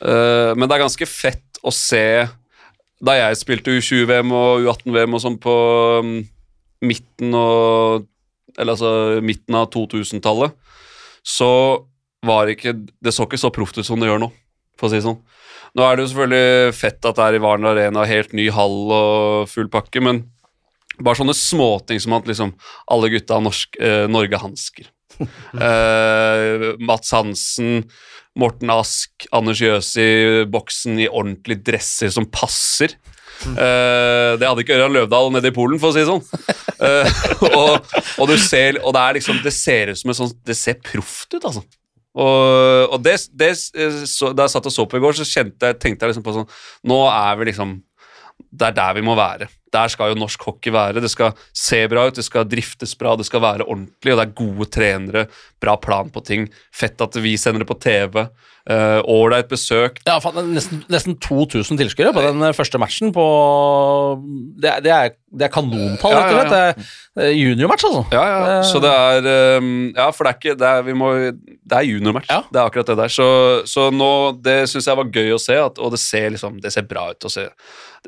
Uh, 0.00 0.52
men 0.58 0.64
det 0.66 0.76
er 0.76 0.84
ganske 0.86 1.08
fett 1.08 1.62
å 1.66 1.74
se 1.74 2.28
Da 3.02 3.14
jeg 3.14 3.38
spilte 3.40 3.74
U20-VM 3.74 4.32
og 4.34 4.64
U18-VM 4.64 5.16
og 5.16 5.22
sånn 5.22 5.38
på 5.42 5.54
um, 6.02 6.14
midten 6.82 7.34
og 7.36 8.06
Eller 8.56 8.74
altså 8.74 9.20
midten 9.22 9.58
av 9.58 9.68
2000-tallet, 9.74 10.54
så 11.22 11.50
var 12.26 12.50
ikke 12.50 12.72
Det 12.74 13.12
så 13.14 13.26
ikke 13.26 13.38
så 13.38 13.52
proft 13.54 13.78
ut 13.78 13.86
som 13.86 14.00
det 14.00 14.08
gjør 14.08 14.22
nå, 14.24 14.32
for 14.78 14.88
å 14.88 14.92
si 14.92 14.98
det 14.98 15.06
sånn. 15.06 15.20
Nå 15.76 15.84
er 15.84 15.94
det 15.94 16.04
jo 16.04 16.10
selvfølgelig 16.10 16.74
fett 16.74 17.06
at 17.06 17.18
det 17.18 17.26
er 17.26 17.36
i 17.36 17.42
Varen 17.44 17.68
Arena, 17.68 18.06
helt 18.08 18.32
ny 18.34 18.48
hall 18.54 18.78
og 18.88 19.50
full 19.52 19.68
pakke, 19.70 20.00
men 20.02 20.24
bare 20.98 21.20
sånne 21.20 21.36
småting 21.36 22.00
som 22.02 22.16
at 22.16 22.26
liksom 22.26 22.54
alle 22.90 23.10
gutta 23.12 23.36
har 23.36 23.44
norsk, 23.44 23.76
eh, 23.78 24.06
Norge-hansker. 24.10 24.88
eh, 25.66 26.68
Mats 26.80 27.12
Hansen, 27.16 27.84
Morten 28.38 28.70
Ask, 28.70 29.26
Anders 29.34 29.62
Jøsi, 29.62 30.08
boksen 30.50 31.00
i 31.02 31.08
ordentlige 31.10 31.64
dresser 31.72 32.12
som 32.14 32.28
passer. 32.30 32.94
Uh, 33.38 34.34
det 34.34 34.46
hadde 34.48 34.64
ikke 34.64 34.74
Ørjan 34.74 34.94
Løvdahl 34.96 35.28
nede 35.30 35.52
i 35.52 35.54
Polen, 35.54 35.78
for 35.78 35.92
å 35.92 35.94
si 35.94 36.02
det 36.02 36.08
sånn. 36.08 36.24
Uh, 36.82 37.20
og, 37.58 37.92
og, 38.18 38.24
du 38.30 38.34
ser, 38.40 38.80
og 38.82 38.94
det 38.96 39.04
liksom 39.20 39.38
Det 39.44 39.52
ser 39.54 39.92
ut 39.92 39.98
som 39.98 40.10
en 40.10 40.16
sånn 40.18 40.32
Det 40.46 40.56
ser 40.58 40.78
proft 40.82 41.30
ut, 41.36 41.42
altså. 41.42 41.62
Og, 42.18 42.94
og 42.94 42.98
det, 43.04 43.14
det 43.38 43.52
så, 43.58 44.32
Da 44.34 44.46
jeg 44.46 44.54
satt 44.54 44.66
og 44.70 44.74
så 44.74 44.86
på 44.90 44.98
i 44.98 45.02
går, 45.02 45.18
så 45.18 45.26
jeg, 45.26 45.54
tenkte 45.78 46.02
jeg 46.02 46.12
liksom 46.12 46.26
på 46.26 46.34
sånn 46.34 46.48
Nå 46.90 46.98
er 47.12 47.38
vi 47.38 47.50
liksom 47.50 47.76
Det 48.50 48.70
er 48.70 48.78
der 48.78 48.98
vi 48.98 49.06
må 49.06 49.14
være. 49.18 49.50
Der 49.74 49.92
skal 49.92 50.12
jo 50.12 50.18
norsk 50.20 50.42
hockey 50.48 50.72
være. 50.74 51.02
Det 51.04 51.10
skal 51.12 51.36
se 51.56 51.82
bra 51.90 52.06
ut, 52.08 52.16
det 52.18 52.24
skal 52.26 52.48
driftes 52.48 52.94
bra, 52.98 53.16
det 53.16 53.26
skal 53.28 53.44
være 53.44 53.66
ordentlig, 53.68 54.14
og 54.14 54.20
det 54.20 54.26
er 54.26 54.36
gode 54.38 54.68
trenere, 54.74 55.26
bra 55.60 55.76
plan 55.80 56.12
på 56.14 56.22
ting. 56.24 56.48
Fett 56.74 57.00
at 57.04 57.18
vi 57.22 57.36
sender 57.40 57.64
det 57.64 57.70
på 57.70 57.78
TV. 57.82 58.26
Ålreit 58.68 59.46
uh, 59.46 59.48
besøk. 59.48 60.00
Ja, 60.04 60.18
nesten, 60.44 60.82
nesten 60.92 61.14
2000 61.24 61.78
tilskuere 61.80 62.12
på 62.12 62.20
den 62.20 62.42
eh, 62.44 62.52
første 62.52 62.76
matchen 62.80 63.14
på 63.16 63.24
Det, 64.60 64.74
det, 64.84 64.92
er, 64.92 65.14
det 65.32 65.46
er 65.46 65.52
kanontall, 65.54 66.12
rett 66.12 66.28
og 66.28 66.36
slett. 66.36 66.52
Det 66.52 66.60
er 66.60 67.30
eh, 67.30 67.38
juniormatch, 67.38 67.86
altså. 67.88 68.02
Ja, 68.12 68.24
ja. 68.28 68.42
Eh, 68.58 68.66
Så 68.68 68.82
det 68.84 68.92
er 68.92 69.30
eh, 69.32 69.70
Ja, 69.96 70.10
for 70.12 70.28
det 70.28 70.34
er 70.34 70.40
ikke 70.42 70.58
Det 70.60 70.68
er, 70.68 70.84
vi 70.84 70.96
må, 71.00 71.12
det 71.32 71.78
er 71.80 71.88
juniormatch. 71.88 72.28
Ja. 72.28 72.42
Det 72.44 72.60
er 72.60 72.68
akkurat 72.68 72.92
det 72.92 72.98
der. 73.00 73.14
Så, 73.16 73.28
så 73.64 73.88
nå 73.94 74.10
Det 74.44 74.58
syns 74.68 74.90
jeg 74.90 75.00
var 75.00 75.12
gøy 75.16 75.32
å 75.38 75.40
se, 75.40 75.56
at, 75.64 75.80
og 75.80 75.96
det 75.96 76.02
ser 76.04 76.34
liksom 76.36 76.60
Det 76.60 76.74
ser 76.74 76.84
bra 76.90 77.08
ut. 77.14 77.24
å 77.24 77.32
se. 77.32 77.48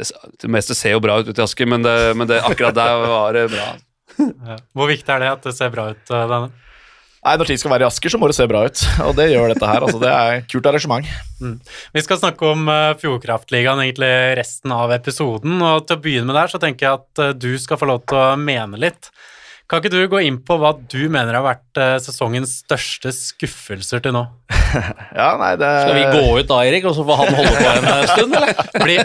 Det, 0.01 0.09
det 0.41 0.51
meste 0.53 0.77
ser 0.79 0.97
jo 0.97 1.05
bra 1.05 1.19
ut 1.21 1.29
ute 1.29 1.37
i 1.37 1.45
Asker, 1.45 1.69
men, 1.69 1.85
det, 1.85 1.97
men 2.17 2.29
det, 2.31 2.41
akkurat 2.47 2.77
der 2.77 3.05
var 3.05 3.37
det 3.37 3.47
bra. 3.53 3.69
Ja. 4.21 4.57
Hvor 4.77 4.91
viktig 4.91 5.13
er 5.13 5.23
det 5.23 5.31
at 5.37 5.47
det 5.47 5.55
ser 5.57 5.71
bra 5.73 5.91
ut, 5.95 6.03
eh, 6.09 6.27
denne? 6.33 6.51
Nei, 7.21 7.35
Når 7.37 7.51
ting 7.51 7.59
skal 7.61 7.75
være 7.75 7.85
i 7.85 7.89
Asker, 7.91 8.13
så 8.13 8.19
må 8.21 8.31
det 8.31 8.37
se 8.39 8.47
bra 8.49 8.63
ut. 8.65 8.83
Og 9.05 9.13
det 9.19 9.27
gjør 9.29 9.53
dette 9.53 9.69
her. 9.69 9.85
altså 9.85 10.01
Det 10.01 10.13
er 10.13 10.39
et 10.39 10.47
kult 10.49 10.69
arrangement. 10.71 11.11
Vi 11.93 12.05
skal 12.05 12.21
snakke 12.23 12.49
om 12.49 12.65
uh, 12.71 12.97
Fjordkraftligaen 13.01 13.83
egentlig 13.85 14.13
resten 14.41 14.73
av 14.73 14.95
episoden, 14.97 15.59
og 15.61 15.85
til 15.85 15.99
å 15.99 16.05
begynne 16.07 16.31
med 16.31 16.39
der 16.41 16.53
så 16.53 16.61
tenker 16.63 16.87
jeg 16.87 17.03
at 17.03 17.23
eh, 17.27 17.35
du 17.37 17.53
skal 17.61 17.81
få 17.81 17.91
lov 17.93 18.07
til 18.09 18.17
å 18.17 18.39
mene 18.41 18.81
litt. 18.81 19.11
Kan 19.71 19.79
ikke 19.79 19.93
du 19.93 20.01
gå 20.11 20.21
inn 20.27 20.41
på 20.43 20.57
hva 20.59 20.73
du 20.75 21.05
mener 21.15 21.37
har 21.39 21.45
vært 21.45 21.79
eh, 21.79 21.97
sesongens 22.03 22.57
største 22.65 23.13
skuffelser 23.15 24.03
til 24.03 24.17
nå? 24.17 24.25
Ja, 25.21 25.37
nei, 25.39 25.53
det 25.59 25.69
Skal 25.85 25.95
vi 25.95 26.03
gå 26.11 26.41
ut 26.41 26.49
da, 26.51 26.59
Erik, 26.67 26.89
og 26.91 26.97
så 26.97 27.05
får 27.07 27.21
han 27.21 27.37
holde 27.39 27.53
på 27.55 27.69
en 27.71 27.87
eh, 27.93 28.03
stund, 28.11 28.35
eller? 28.35 28.51
Bli, 28.85 28.97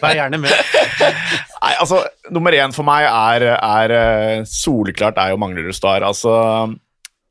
vær 0.00 0.16
gjerne 0.16 0.40
med. 0.40 0.72
Nei, 1.64 1.74
altså, 1.76 2.00
nummer 2.32 2.56
én 2.56 2.72
for 2.76 2.88
meg 2.88 3.04
er, 3.08 3.46
er 3.52 3.94
eh, 3.98 4.48
soleklart 4.48 5.20
er 5.20 5.34
jo 5.34 5.40
Manglerud 5.44 5.76
Star. 5.76 6.04
Altså, 6.08 6.32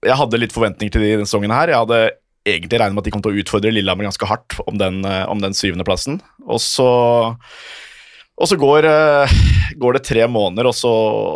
jeg 0.05 0.19
hadde 0.19 0.41
litt 0.41 0.53
forventninger 0.53 0.93
til 0.93 1.05
de 1.05 1.13
denne 1.15 1.29
sesongen 1.29 1.53
her. 1.53 1.73
Jeg 1.73 1.85
hadde 1.87 2.01
egentlig 2.45 2.81
regnet 2.81 2.97
med 2.97 3.01
at 3.01 3.09
de 3.09 3.15
kom 3.15 3.25
til 3.25 3.33
å 3.33 3.41
utfordre 3.41 3.73
Lillehammer 3.73 4.11
ganske 4.11 4.29
hardt 4.29 4.57
om 4.67 4.77
den, 4.77 5.01
om 5.05 5.41
den 5.41 5.57
syvendeplassen. 5.57 6.19
Og 6.45 6.61
så 6.61 6.89
og 8.33 8.49
så 8.49 8.57
går, 8.57 8.87
eh, 8.89 9.33
går 9.77 9.97
det 9.97 10.05
tre 10.07 10.27
måneder, 10.27 10.69
og 10.69 10.77
så, 10.77 10.93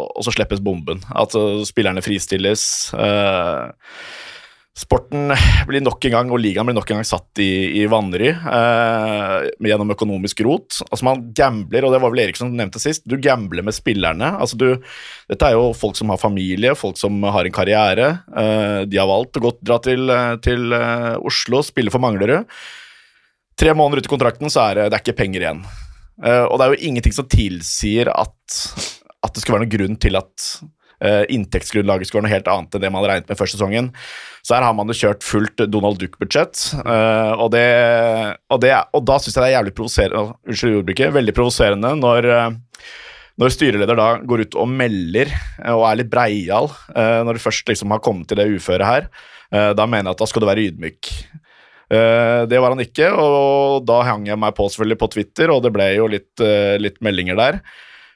og 0.10 0.24
så 0.26 0.34
slippes 0.34 0.64
bomben. 0.64 1.04
At 1.14 1.36
eh, 1.38 1.66
spillerne 1.68 2.02
fristilles. 2.06 2.94
eh, 2.98 3.68
Sporten 4.78 5.32
blir 5.66 5.82
nok 5.82 6.06
en 6.06 6.14
gang, 6.14 6.32
og 6.34 6.38
ligaen 6.38 6.68
blir 6.68 6.76
nok 6.78 6.92
en 6.94 7.00
gang 7.00 7.08
satt 7.10 7.40
i, 7.42 7.80
i 7.80 7.86
vanry 7.90 8.28
eh, 8.30 9.48
gjennom 9.66 9.94
økonomisk 9.96 10.44
rot. 10.46 10.84
Altså 10.86 11.08
Man 11.08 11.24
gambler, 11.38 11.88
og 11.88 11.96
det 11.96 12.02
var 12.04 12.14
vel 12.14 12.22
Erik 12.28 12.38
som 12.38 12.52
nevnte 12.54 12.82
sist, 12.82 13.02
du 13.10 13.18
gambler 13.18 13.66
med 13.66 13.74
spillerne. 13.74 14.36
Altså 14.38 14.60
du, 14.62 14.68
Dette 15.34 15.50
er 15.50 15.58
jo 15.58 15.72
folk 15.78 15.98
som 15.98 16.14
har 16.14 16.22
familie, 16.22 16.76
folk 16.78 17.02
som 17.02 17.18
har 17.26 17.50
en 17.50 17.58
karriere. 17.58 18.12
Eh, 18.38 18.86
de 18.86 19.02
har 19.02 19.10
valgt 19.10 19.42
å 19.42 19.48
gå, 19.48 19.56
dra 19.66 19.80
til, 19.82 20.14
til 20.46 20.78
Oslo, 21.26 21.66
spille 21.66 21.94
for 21.94 22.04
Manglerud. 22.04 22.46
Tre 23.58 23.74
måneder 23.74 24.06
ut 24.06 24.10
i 24.12 24.14
kontrakten, 24.14 24.54
så 24.54 24.68
er 24.68 24.78
det, 24.78 24.90
det 24.92 25.00
er 25.00 25.06
ikke 25.08 25.22
penger 25.26 25.46
igjen. 25.48 25.66
Eh, 26.24 26.46
og 26.48 26.58
det 26.58 26.66
er 26.66 26.74
jo 26.74 26.90
ingenting 26.90 27.16
som 27.16 27.28
tilsier 27.30 28.10
at, 28.14 28.58
at 29.24 29.34
det 29.34 29.44
skulle 29.44 29.58
være 29.58 29.68
noen 29.68 29.76
grunn 29.76 29.98
til 30.02 30.18
at 30.18 30.46
uh, 31.04 31.24
inntektsgrunnlaget 31.34 32.10
skulle 32.10 32.24
være 32.24 32.30
noe 32.30 32.36
helt 32.36 32.52
annet 32.52 32.78
enn 32.78 32.84
det 32.84 32.92
man 32.92 33.02
hadde 33.02 33.12
regnet 33.12 33.32
med 33.32 33.40
første 33.40 33.58
sesongen. 33.58 33.90
Så 34.42 34.56
her 34.56 34.66
har 34.66 34.78
man 34.78 34.90
jo 34.90 34.98
kjørt 34.98 35.26
fullt 35.26 35.66
Donald 35.70 36.00
Duck-budsjett, 36.02 36.64
uh, 36.82 37.34
og, 37.38 37.58
og, 38.56 38.70
og 38.98 39.04
da 39.06 39.20
syns 39.22 39.36
jeg 39.36 39.44
det 39.44 39.50
er 39.50 39.58
jævlig 39.58 39.76
provoserende 39.78 40.24
Unnskyld 40.48 40.80
jordbruket. 40.80 41.14
Veldig 41.20 41.38
provoserende 41.38 41.94
når 42.00 42.32
når 43.38 43.52
styreleder 43.54 43.94
da 44.00 44.06
går 44.26 44.48
ut 44.48 44.56
og 44.58 44.72
melder 44.74 45.30
og 45.70 45.84
er 45.86 46.00
litt 46.00 46.08
breial 46.10 46.72
når 46.98 47.38
du 47.38 47.42
først 47.44 47.68
liksom 47.70 47.92
har 47.94 48.02
kommet 48.02 48.26
til 48.32 48.40
det 48.40 48.48
uføret 48.50 48.88
her, 48.88 49.06
da 49.78 49.86
mener 49.86 50.10
jeg 50.10 50.18
at 50.18 50.24
da 50.24 50.28
skal 50.32 50.42
du 50.42 50.48
være 50.50 50.64
ydmyk. 50.72 51.12
Eh, 51.92 52.46
Det 52.48 52.60
var 52.60 52.74
han 52.74 52.84
ikke, 52.84 53.12
og 53.16 53.86
da 53.88 54.02
hang 54.08 54.28
jeg 54.28 54.40
meg 54.40 54.56
på 54.58 54.68
selvfølgelig 54.70 55.02
på 55.04 55.12
Twitter, 55.16 55.54
og 55.54 55.62
det 55.64 55.74
ble 55.76 55.92
jo 55.96 56.08
litt, 56.12 56.34
eh, 56.44 56.78
litt 56.82 57.00
meldinger 57.02 57.40
der. 57.40 57.62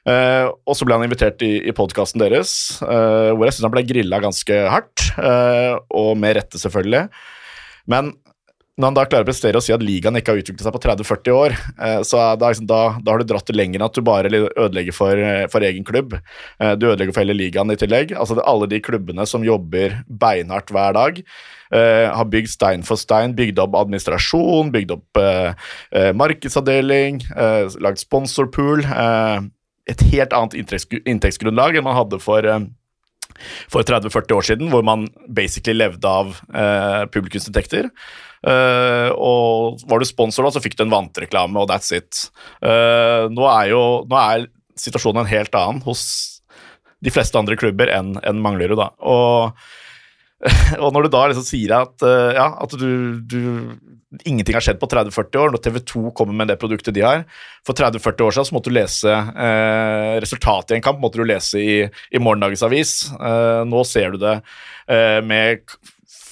Uh, 0.02 0.50
og 0.66 0.74
så 0.74 0.82
ble 0.82 0.96
han 0.98 1.06
invitert 1.06 1.42
i, 1.46 1.60
i 1.62 1.72
podkasten 1.78 2.18
deres, 2.18 2.80
uh, 2.82 3.30
hvor 3.36 3.46
jeg 3.46 3.54
syns 3.54 3.68
han 3.68 3.74
ble 3.76 3.84
grilla 3.86 4.18
ganske 4.22 4.64
hardt, 4.66 4.98
Uh, 5.12 5.76
og 5.92 6.16
med 6.16 6.38
rette, 6.38 6.58
selvfølgelig. 6.58 7.04
Men 7.92 8.14
når 8.80 8.88
han 8.88 8.96
da 8.96 9.04
klarer 9.04 9.26
å 9.26 9.28
prestere 9.28 9.60
og 9.60 9.62
si 9.62 9.74
at 9.74 9.84
ligaen 9.84 10.16
ikke 10.16 10.32
har 10.32 10.40
utviklet 10.40 10.64
seg 10.64 10.74
på 10.74 10.80
30-40 10.80 11.36
år, 11.36 11.54
så 12.08 12.22
da, 12.40 12.48
liksom, 12.48 12.64
da, 12.70 12.78
da 13.04 13.12
har 13.12 13.20
du 13.20 13.28
dratt 13.28 13.50
det 13.50 13.58
lenger 13.58 13.76
enn 13.76 13.84
at 13.84 13.98
du 13.98 14.00
bare 14.06 14.30
ødelegger 14.32 14.96
for, 14.96 15.20
for 15.52 15.66
egen 15.68 15.84
klubb. 15.84 16.16
Du 16.80 16.86
ødelegger 16.88 17.12
for 17.12 17.20
hele 17.20 17.36
ligaen 17.36 17.70
i 17.70 17.76
tillegg. 17.76 18.14
Altså 18.16 18.38
det, 18.38 18.46
Alle 18.48 18.70
de 18.72 18.80
klubbene 18.82 19.28
som 19.28 19.44
jobber 19.44 19.98
beinhardt 20.08 20.72
hver 20.72 20.96
dag, 20.96 21.20
eh, 21.74 22.08
har 22.12 22.28
bygd 22.32 22.52
stein 22.52 22.84
for 22.86 23.00
stein, 23.00 23.36
bygd 23.38 23.60
opp 23.62 23.76
administrasjon, 23.80 24.72
bygd 24.74 24.94
opp 24.96 25.20
eh, 25.20 25.54
eh, 25.96 26.12
markedsavdeling, 26.16 27.22
eh, 27.36 27.72
lagd 27.82 28.02
sponsorpool. 28.02 28.84
Eh, 28.84 29.50
et 29.92 30.04
helt 30.12 30.36
annet 30.36 30.54
inntektsgrunnlag 31.02 31.74
enn 31.74 31.84
man 31.88 31.98
hadde 31.98 32.20
for 32.22 32.46
for 33.72 33.82
30-40 33.86 34.36
år 34.36 34.46
siden, 34.46 34.68
hvor 34.72 34.84
man 34.86 35.06
basically 35.26 35.74
levde 35.74 36.08
av 36.08 36.34
eh, 36.54 37.04
publikumsinntekter. 37.12 37.88
Eh, 38.42 39.10
og 39.14 39.82
var 39.88 40.02
du 40.02 40.08
sponsor, 40.08 40.46
da, 40.46 40.52
så 40.54 40.62
fikk 40.62 40.76
du 40.78 40.84
en 40.86 40.94
vantreklame, 40.94 41.58
og 41.60 41.70
that's 41.70 41.92
it. 41.96 42.26
Eh, 42.60 43.28
nå, 43.32 43.46
er 43.48 43.72
jo, 43.72 43.82
nå 44.10 44.18
er 44.20 44.48
situasjonen 44.78 45.24
en 45.24 45.32
helt 45.32 45.58
annen 45.58 45.82
hos 45.86 46.04
de 47.02 47.10
fleste 47.10 47.38
andre 47.38 47.58
klubber 47.58 47.90
enn 47.92 48.14
en 48.22 48.42
Manglerud. 48.42 48.78
Da. 48.78 48.92
Og, 49.00 49.64
og 50.82 50.90
når 50.94 51.06
du 51.06 51.12
da 51.14 51.24
liksom 51.30 51.46
sier 51.46 51.74
at, 51.76 51.94
eh, 52.06 52.36
ja, 52.38 52.48
at 52.64 52.78
du, 52.78 53.20
du 53.22 53.42
Ingenting 54.28 54.52
har 54.58 54.60
skjedd 54.60 54.76
på 54.76 54.90
30-40 54.92 55.38
år, 55.40 55.52
når 55.54 55.60
TV 55.64 55.78
2 55.88 56.10
kommer 56.12 56.36
med 56.36 56.50
det 56.52 56.58
produktet 56.60 56.92
de 56.92 57.00
har. 57.00 57.22
For 57.64 57.72
30-40 57.78 58.26
år 58.26 58.34
siden 58.36 58.48
så 58.50 58.56
måtte 58.58 58.68
du 58.68 58.76
lese 58.76 59.08
eh, 59.08 60.16
resultatet 60.20 60.74
i 60.74 60.76
en 60.76 60.84
kamp 60.84 61.00
måtte 61.00 61.16
du 61.16 61.24
lese 61.24 61.62
i, 61.62 61.78
i 61.88 62.20
morgendagens 62.20 62.64
avis. 62.66 62.92
Eh, 63.16 63.62
nå 63.64 63.80
ser 63.88 64.12
du 64.12 64.20
det 64.20 64.34
eh, 64.92 65.22
med 65.24 65.64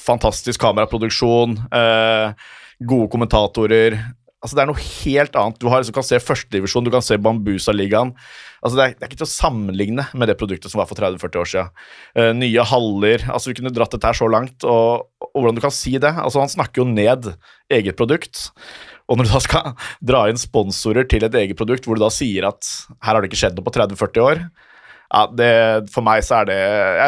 fantastisk 0.04 0.60
kameraproduksjon, 0.60 1.56
eh, 1.72 2.52
gode 2.84 3.08
kommentatorer. 3.14 3.96
Altså 4.40 4.56
Det 4.56 4.62
er 4.62 4.68
noe 4.70 4.80
helt 4.80 5.34
annet. 5.36 5.58
Du 5.60 5.68
har, 5.68 5.82
liksom, 5.82 5.94
kan 5.98 6.06
se 6.06 6.20
førstedivisjon, 6.24 6.86
du 6.86 6.92
kan 6.92 7.04
se 7.04 7.18
Bambusa-ligaen. 7.20 8.14
Altså 8.64 8.76
det, 8.76 8.84
er, 8.84 8.94
det 8.96 9.04
er 9.04 9.10
ikke 9.10 9.18
til 9.20 9.28
å 9.28 9.32
sammenligne 9.32 10.06
med 10.16 10.30
det 10.30 10.36
produktet 10.40 10.72
som 10.72 10.80
var 10.80 10.88
for 10.88 10.96
30-40 11.00 11.40
år 11.42 11.50
siden. 11.50 11.74
Uh, 12.16 12.30
nye 12.36 12.64
haller 12.72 13.26
altså 13.28 13.50
Vi 13.52 13.58
kunne 13.60 13.72
dratt 13.76 13.92
dette 13.92 14.08
her 14.08 14.16
så 14.16 14.28
langt, 14.32 14.64
og, 14.64 15.10
og 15.28 15.36
hvordan 15.36 15.60
du 15.60 15.64
kan 15.64 15.74
si 15.76 15.92
det. 16.00 16.12
altså 16.12 16.40
Han 16.40 16.52
snakker 16.52 16.82
jo 16.82 16.88
ned 16.88 17.34
eget 17.72 18.00
produkt. 18.00 18.48
Og 19.10 19.18
når 19.18 19.28
du 19.28 19.34
da 19.34 19.44
skal 19.44 19.70
dra 20.12 20.24
inn 20.30 20.40
sponsorer 20.40 21.08
til 21.10 21.28
et 21.28 21.38
eget 21.42 21.60
produkt, 21.60 21.84
hvor 21.84 22.00
du 22.00 22.04
da 22.04 22.12
sier 22.14 22.48
at 22.48 22.72
her 23.04 23.12
har 23.12 23.20
det 23.20 23.32
ikke 23.32 23.44
skjedd 23.44 23.60
noe 23.60 23.68
på 23.68 23.76
30-40 23.76 24.24
år, 24.24 24.44
ja, 25.10 25.24
det, 25.34 25.52
for 25.90 26.06
meg 26.06 26.22
så 26.22 26.40
er 26.40 26.48
det 26.48 26.58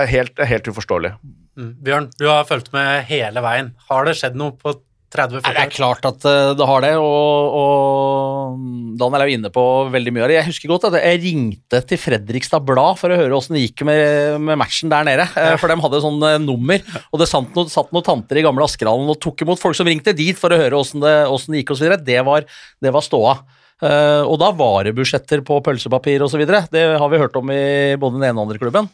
er 0.03 0.09
helt, 0.11 0.41
helt 0.53 0.69
uforståelig. 0.73 1.15
Mm. 1.57 1.75
Bjørn, 1.87 2.09
du 2.19 2.27
har 2.27 2.49
fulgt 2.49 2.73
med 2.75 3.05
hele 3.09 3.45
veien. 3.45 3.77
Har 3.89 4.09
det 4.09 4.17
skjedd 4.19 4.39
noe 4.41 4.57
på 4.59 4.75
30-40 5.12 5.45
Nei, 5.45 5.52
Det 5.59 5.62
er 5.66 5.73
klart 5.76 6.07
at 6.09 6.25
eh, 6.28 6.50
det 6.57 6.66
har 6.71 6.85
det, 6.85 6.92
og, 7.00 7.57
og 7.61 8.97
Daniel 9.00 9.25
er 9.25 9.31
jo 9.31 9.37
inne 9.38 9.50
på 9.52 9.64
veldig 9.92 10.12
mye 10.16 10.25
av 10.25 10.31
det. 10.33 10.37
Jeg 10.38 10.49
husker 10.50 10.73
godt 10.73 10.87
at 10.90 10.97
jeg 11.00 11.21
ringte 11.25 11.81
til 11.88 12.00
Fredrikstad 12.00 12.64
Blad 12.69 12.99
for 13.00 13.12
å 13.12 13.19
høre 13.21 13.37
åssen 13.37 13.57
det 13.59 13.64
gikk 13.66 13.85
med, 13.88 14.38
med 14.45 14.61
matchen 14.61 14.92
der 14.92 15.07
nede. 15.09 15.26
eh, 15.38 15.54
For 15.61 15.73
de 15.73 15.78
hadde 15.85 16.02
sånn 16.04 16.21
eh, 16.28 16.38
nummer, 16.42 16.85
og 17.11 17.23
det 17.23 17.28
satt 17.31 17.52
noen, 17.57 17.71
satt 17.73 17.92
noen 17.95 18.07
tanter 18.09 18.40
i 18.40 18.45
gamle 18.47 18.66
Askerhallen 18.66 19.11
og 19.12 19.21
tok 19.23 19.45
imot 19.47 19.61
folk 19.62 19.76
som 19.78 19.88
ringte 19.90 20.14
dit 20.16 20.38
for 20.38 20.52
å 20.54 20.61
høre 20.61 20.78
åssen 20.81 21.02
det, 21.04 21.14
det 21.28 21.62
gikk 21.62 21.75
osv. 21.76 21.90
Det, 22.07 22.21
var- 22.26 22.47
det 22.83 22.95
var 22.95 23.04
ståa. 23.04 23.37
Uh, 23.83 24.23
og 24.31 24.37
da 24.38 24.52
var 24.54 24.85
det 24.87 24.92
budsjetter 24.95 25.40
på 25.42 25.57
pølsepapir 25.66 26.23
osv. 26.23 26.45
Det 26.47 26.83
har 27.00 27.09
vi 27.11 27.19
hørt 27.19 27.35
om 27.40 27.49
i 27.50 27.97
både 27.99 28.21
den 28.21 28.28
ene 28.28 28.38
og 28.38 28.45
andre 28.47 28.61
klubben. 28.62 28.87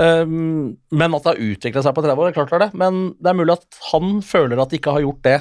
Uh, 0.00 0.24
men 0.24 1.16
at 1.18 1.26
det 1.26 1.34
har 1.34 1.42
utvikla 1.44 1.82
seg 1.84 1.92
på 1.92 2.04
30 2.06 2.16
år, 2.16 2.30
det 2.30 2.32
er 2.32 2.38
klart 2.38 2.54
det 2.54 2.56
er 2.56 2.64
det. 2.64 2.78
Men 2.80 3.00
det 3.20 3.28
er 3.34 3.36
mulig 3.36 3.58
at 3.58 3.80
han 3.90 4.14
føler 4.24 4.62
at 4.64 4.72
de 4.72 4.80
ikke 4.80 4.94
har 4.96 5.04
gjort 5.04 5.20
det 5.28 5.36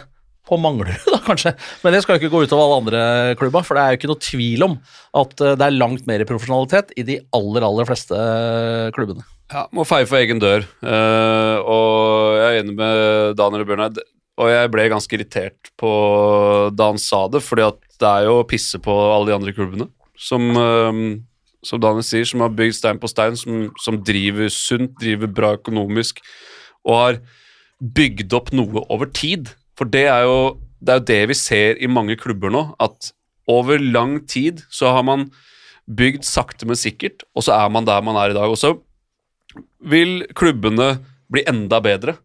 på 0.50 0.58
Manglerud, 0.62 1.08
da 1.14 1.20
kanskje. 1.26 1.54
Men 1.84 1.96
det 1.96 2.04
skal 2.04 2.18
jo 2.18 2.24
ikke 2.24 2.34
gå 2.34 2.44
utover 2.46 2.66
alle 2.66 2.80
andre 2.84 3.02
klubber, 3.40 3.66
for 3.66 3.78
det 3.78 3.84
er 3.84 3.94
jo 3.94 4.00
ikke 4.00 4.12
noe 4.12 4.24
tvil 4.26 4.66
om 4.66 4.78
at 5.22 5.44
eh, 5.46 5.58
det 5.60 5.68
er 5.68 5.78
langt 5.78 6.08
mer 6.10 6.24
profesjonalitet 6.30 6.96
i 7.00 7.06
de 7.08 7.20
aller, 7.38 7.66
aller 7.66 7.90
fleste 7.90 8.18
eh, 8.18 8.90
klubbene. 8.96 9.26
Ja, 9.50 9.66
må 9.74 9.86
feie 9.88 10.06
for 10.06 10.20
egen 10.20 10.42
dør. 10.42 10.66
Uh, 10.84 11.58
og 11.66 12.36
jeg 12.38 12.50
er 12.50 12.60
enig 12.60 12.76
med 12.78 13.38
Daniel 13.40 13.64
og 13.64 13.72
Bjørnar. 13.72 13.96
Og 14.40 14.52
jeg 14.52 14.70
ble 14.72 14.86
ganske 14.94 15.16
irritert 15.18 15.72
på 15.80 15.90
da 16.78 16.92
han 16.92 17.02
sa 17.02 17.24
det, 17.34 17.42
fordi 17.42 17.66
at 17.66 17.80
det 18.00 18.12
er 18.12 18.28
jo 18.28 18.36
å 18.40 18.46
pisse 18.48 18.78
på 18.80 18.94
alle 18.94 19.32
de 19.32 19.36
andre 19.40 19.56
klubbene. 19.58 19.90
Som, 20.20 20.52
uh, 20.54 21.18
som 21.66 21.82
Daniel 21.82 22.06
sier, 22.06 22.30
som 22.30 22.46
har 22.46 22.54
bygd 22.54 22.78
stein 22.78 23.02
på 23.02 23.10
stein, 23.10 23.40
som, 23.42 23.68
som 23.82 23.98
driver 24.06 24.54
sunt, 24.54 24.94
driver 25.02 25.34
bra 25.42 25.56
økonomisk, 25.58 26.22
og 26.86 27.00
har 27.00 27.20
bygd 27.80 28.38
opp 28.38 28.54
noe 28.54 28.86
over 28.94 29.10
tid. 29.10 29.50
For 29.80 29.88
det 29.88 30.06
er 30.12 30.28
jo 30.28 30.40
det, 30.80 30.92
er 30.92 31.00
jo 31.00 31.08
det 31.08 31.22
vi 31.32 31.38
ser 31.40 31.80
i 31.80 31.90
mange 31.92 32.18
klubber 32.20 32.52
nå, 32.52 32.64
at 32.84 33.12
over 33.50 33.82
lang 33.82 34.20
tid 34.30 34.62
så 34.72 34.94
har 34.96 35.06
man 35.08 35.30
bygd 35.90 36.28
sakte, 36.28 36.68
men 36.70 36.78
sikkert, 36.78 37.24
og 37.34 37.48
så 37.48 37.56
er 37.58 37.72
man 37.74 37.88
der 37.88 38.04
man 38.06 38.20
er 38.20 38.32
i 38.32 38.38
dag. 38.38 38.52
Og 38.52 38.60
så 38.60 38.76
vil 39.80 40.22
klubbene 40.38 41.00
bli 41.32 41.44
enda 41.50 41.80
bedre, 41.84 42.20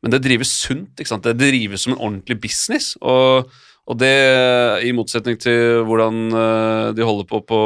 men 0.00 0.14
det 0.14 0.22
drives 0.24 0.52
sunt. 0.62 0.94
ikke 0.96 1.12
sant? 1.12 1.26
Det 1.26 1.36
drives 1.38 1.84
som 1.84 1.94
en 1.96 2.00
ordentlig 2.00 2.40
business. 2.46 2.94
og 3.00 3.50
og 3.90 3.98
det, 3.98 4.10
i 4.86 4.92
motsetning 4.94 5.38
til 5.40 5.80
hvordan 5.88 6.28
eh, 6.30 6.88
de 6.94 7.06
holder 7.06 7.26
på 7.26 7.40
på 7.42 7.60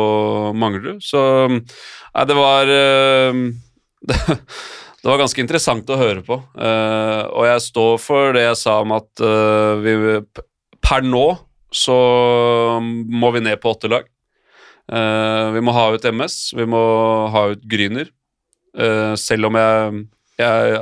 Manglerud. 0.57 1.03
Så 1.05 1.21
nei, 1.51 2.25
det 2.31 2.37
var 2.39 2.71
eh, 2.73 3.41
det, 4.09 4.39
det 5.05 5.11
var 5.13 5.21
ganske 5.21 5.43
interessant 5.43 5.91
å 5.93 5.99
høre 6.01 6.23
på. 6.25 6.39
Uh, 6.57 7.29
og 7.37 7.45
jeg 7.45 7.61
står 7.67 7.99
for 8.01 8.33
det 8.33 8.47
jeg 8.47 8.57
sa 8.57 8.79
om 8.81 8.95
at 8.97 9.21
uh, 9.21 9.77
vi 9.85 9.93
per 10.81 11.05
nå 11.05 11.27
så 11.75 11.97
må 12.81 13.33
vi 13.35 13.43
ned 13.45 13.61
på 13.61 13.75
åtte 13.75 13.91
lag. 13.93 14.09
Uh, 14.89 15.53
vi 15.53 15.61
må 15.61 15.75
ha 15.77 15.91
ut 15.93 16.09
MS, 16.09 16.39
vi 16.57 16.65
må 16.73 16.81
ha 17.35 17.51
ut 17.53 17.69
Gryner. 17.69 18.09
Selv 19.21 19.47
om 19.47 19.55
jeg, 19.55 20.01
jeg 20.41 20.79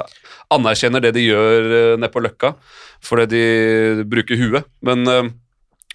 anerkjenner 0.55 1.03
det 1.03 1.11
de 1.19 1.27
gjør 1.27 1.67
uh, 1.67 1.99
nede 1.99 2.13
på 2.15 2.23
Løkka, 2.23 2.55
fordi 3.03 3.27
de 3.99 4.07
bruker 4.07 4.39
huet. 4.39 4.71
Men, 4.87 5.03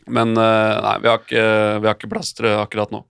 men 0.03 0.35
nei, 0.35 0.95
vi 0.99 1.13
har 1.13 1.23
ikke, 1.23 1.47
vi 1.79 1.87
har 1.87 1.95
ikke 1.95 2.11
plass 2.11 2.35
akkurat 2.35 2.91
nå. 2.91 3.05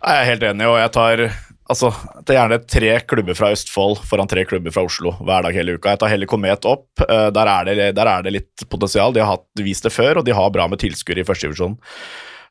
Jeg 0.00 0.22
er 0.22 0.30
helt 0.32 0.52
enig, 0.54 0.72
og 0.72 0.80
jeg 0.80 0.96
tar 0.96 1.28
altså, 1.72 1.90
det 2.22 2.34
er 2.34 2.38
gjerne 2.40 2.58
tre 2.70 2.90
klubber 3.10 3.36
fra 3.38 3.50
Østfold 3.56 4.02
foran 4.08 4.28
tre 4.30 4.44
klubber 4.48 4.74
fra 4.74 4.84
Oslo 4.86 5.14
hver 5.20 5.46
dag 5.48 5.56
hele 5.56 5.74
uka. 5.78 5.94
Jeg 5.94 6.02
tar 6.04 6.12
heller 6.12 6.30
Komet 6.30 6.68
opp. 6.68 6.86
eh, 7.08 7.28
Der 7.34 7.48
er 7.56 7.64
det, 7.70 7.88
der 7.96 8.10
er 8.12 8.22
det 8.26 8.32
litt 8.36 8.66
potensial. 8.70 9.12
De 9.16 9.24
har 9.24 9.34
hatt, 9.36 9.48
vist 9.64 9.88
det 9.88 9.92
før, 9.96 10.20
og 10.20 10.28
de 10.28 10.36
har 10.36 10.52
bra 10.54 10.68
med 10.68 10.80
tilskuere 10.84 11.24
i 11.24 11.28
førstedivisjonen. 11.28 11.78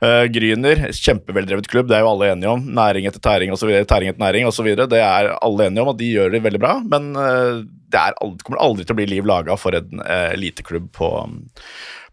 Uh, 0.01 0.25
Gryner, 0.33 0.79
kjempeveldrevet 0.97 1.67
klubb, 1.69 1.85
det 1.91 1.93
er 1.93 2.01
jo 2.01 2.07
alle 2.09 2.31
enige 2.33 2.49
om. 2.49 2.63
Næring 2.73 3.05
etter 3.05 3.21
tæring 3.21 3.51
osv. 3.53 3.69
Tæring 3.85 4.09
etter 4.09 4.23
næring 4.23 4.47
osv. 4.49 4.71
Det 4.89 4.97
er 4.97 5.29
alle 5.37 5.67
enige 5.69 5.83
om, 5.83 5.91
og 5.93 5.99
de 5.99 6.07
gjør 6.15 6.31
det 6.33 6.41
veldig 6.41 6.61
bra. 6.63 6.71
Men 6.81 7.11
uh, 7.13 7.61
det, 7.61 8.01
aldri- 8.17 8.39
det 8.39 8.47
kommer 8.47 8.63
aldri 8.65 8.87
til 8.87 8.95
å 8.95 8.97
bli 8.97 9.05
liv 9.11 9.29
laga 9.29 9.53
for 9.61 9.77
en 9.77 10.01
uh, 10.01 10.31
eliteklubb 10.33 10.87
på, 10.97 11.11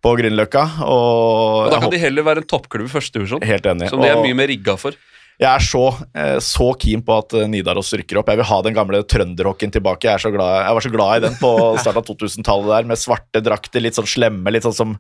på 0.05 0.13
Grünerløkka. 0.21 0.67
Og, 0.85 1.65
Og 1.65 1.73
da 1.73 1.81
kan 1.81 1.95
de 1.97 2.03
heller 2.05 2.29
være 2.29 2.45
en 2.45 2.51
toppklubb 2.53 2.91
i 2.91 2.93
første 2.93 3.23
divisjon, 3.23 3.41
som 3.89 4.05
de 4.05 4.11
er 4.13 4.21
mye 4.21 4.37
mer 4.43 4.53
rigga 4.53 4.77
for. 4.85 4.93
Jeg 5.39 5.47
er 5.47 5.63
så, 5.63 5.85
eh, 6.19 6.37
så 6.43 6.73
keen 6.83 7.03
på 7.07 7.15
at 7.15 7.35
eh, 7.39 7.47
Nidaros 7.51 7.93
rykker 7.95 8.19
opp. 8.19 8.31
Jeg 8.33 8.41
vil 8.41 8.49
ha 8.49 8.57
den 8.67 8.75
gamle 8.75 9.05
trønderhockeyen 9.07 9.71
tilbake. 9.77 10.09
Jeg, 10.09 10.19
er 10.19 10.25
så 10.25 10.33
glad, 10.35 10.55
jeg 10.65 10.75
var 10.75 10.85
så 10.85 10.91
glad 10.91 11.13
i 11.13 11.23
den 11.29 11.37
på 11.39 11.53
starten 11.83 12.01
av 12.03 12.09
2000-tallet 12.09 12.73
der, 12.73 12.89
med 12.91 12.99
svarte 12.99 13.43
drakter, 13.47 13.85
litt 13.85 13.99
sånn 13.99 14.11
slemme, 14.11 14.51
litt 14.51 14.67
sånn 14.67 14.75
som 14.75 14.97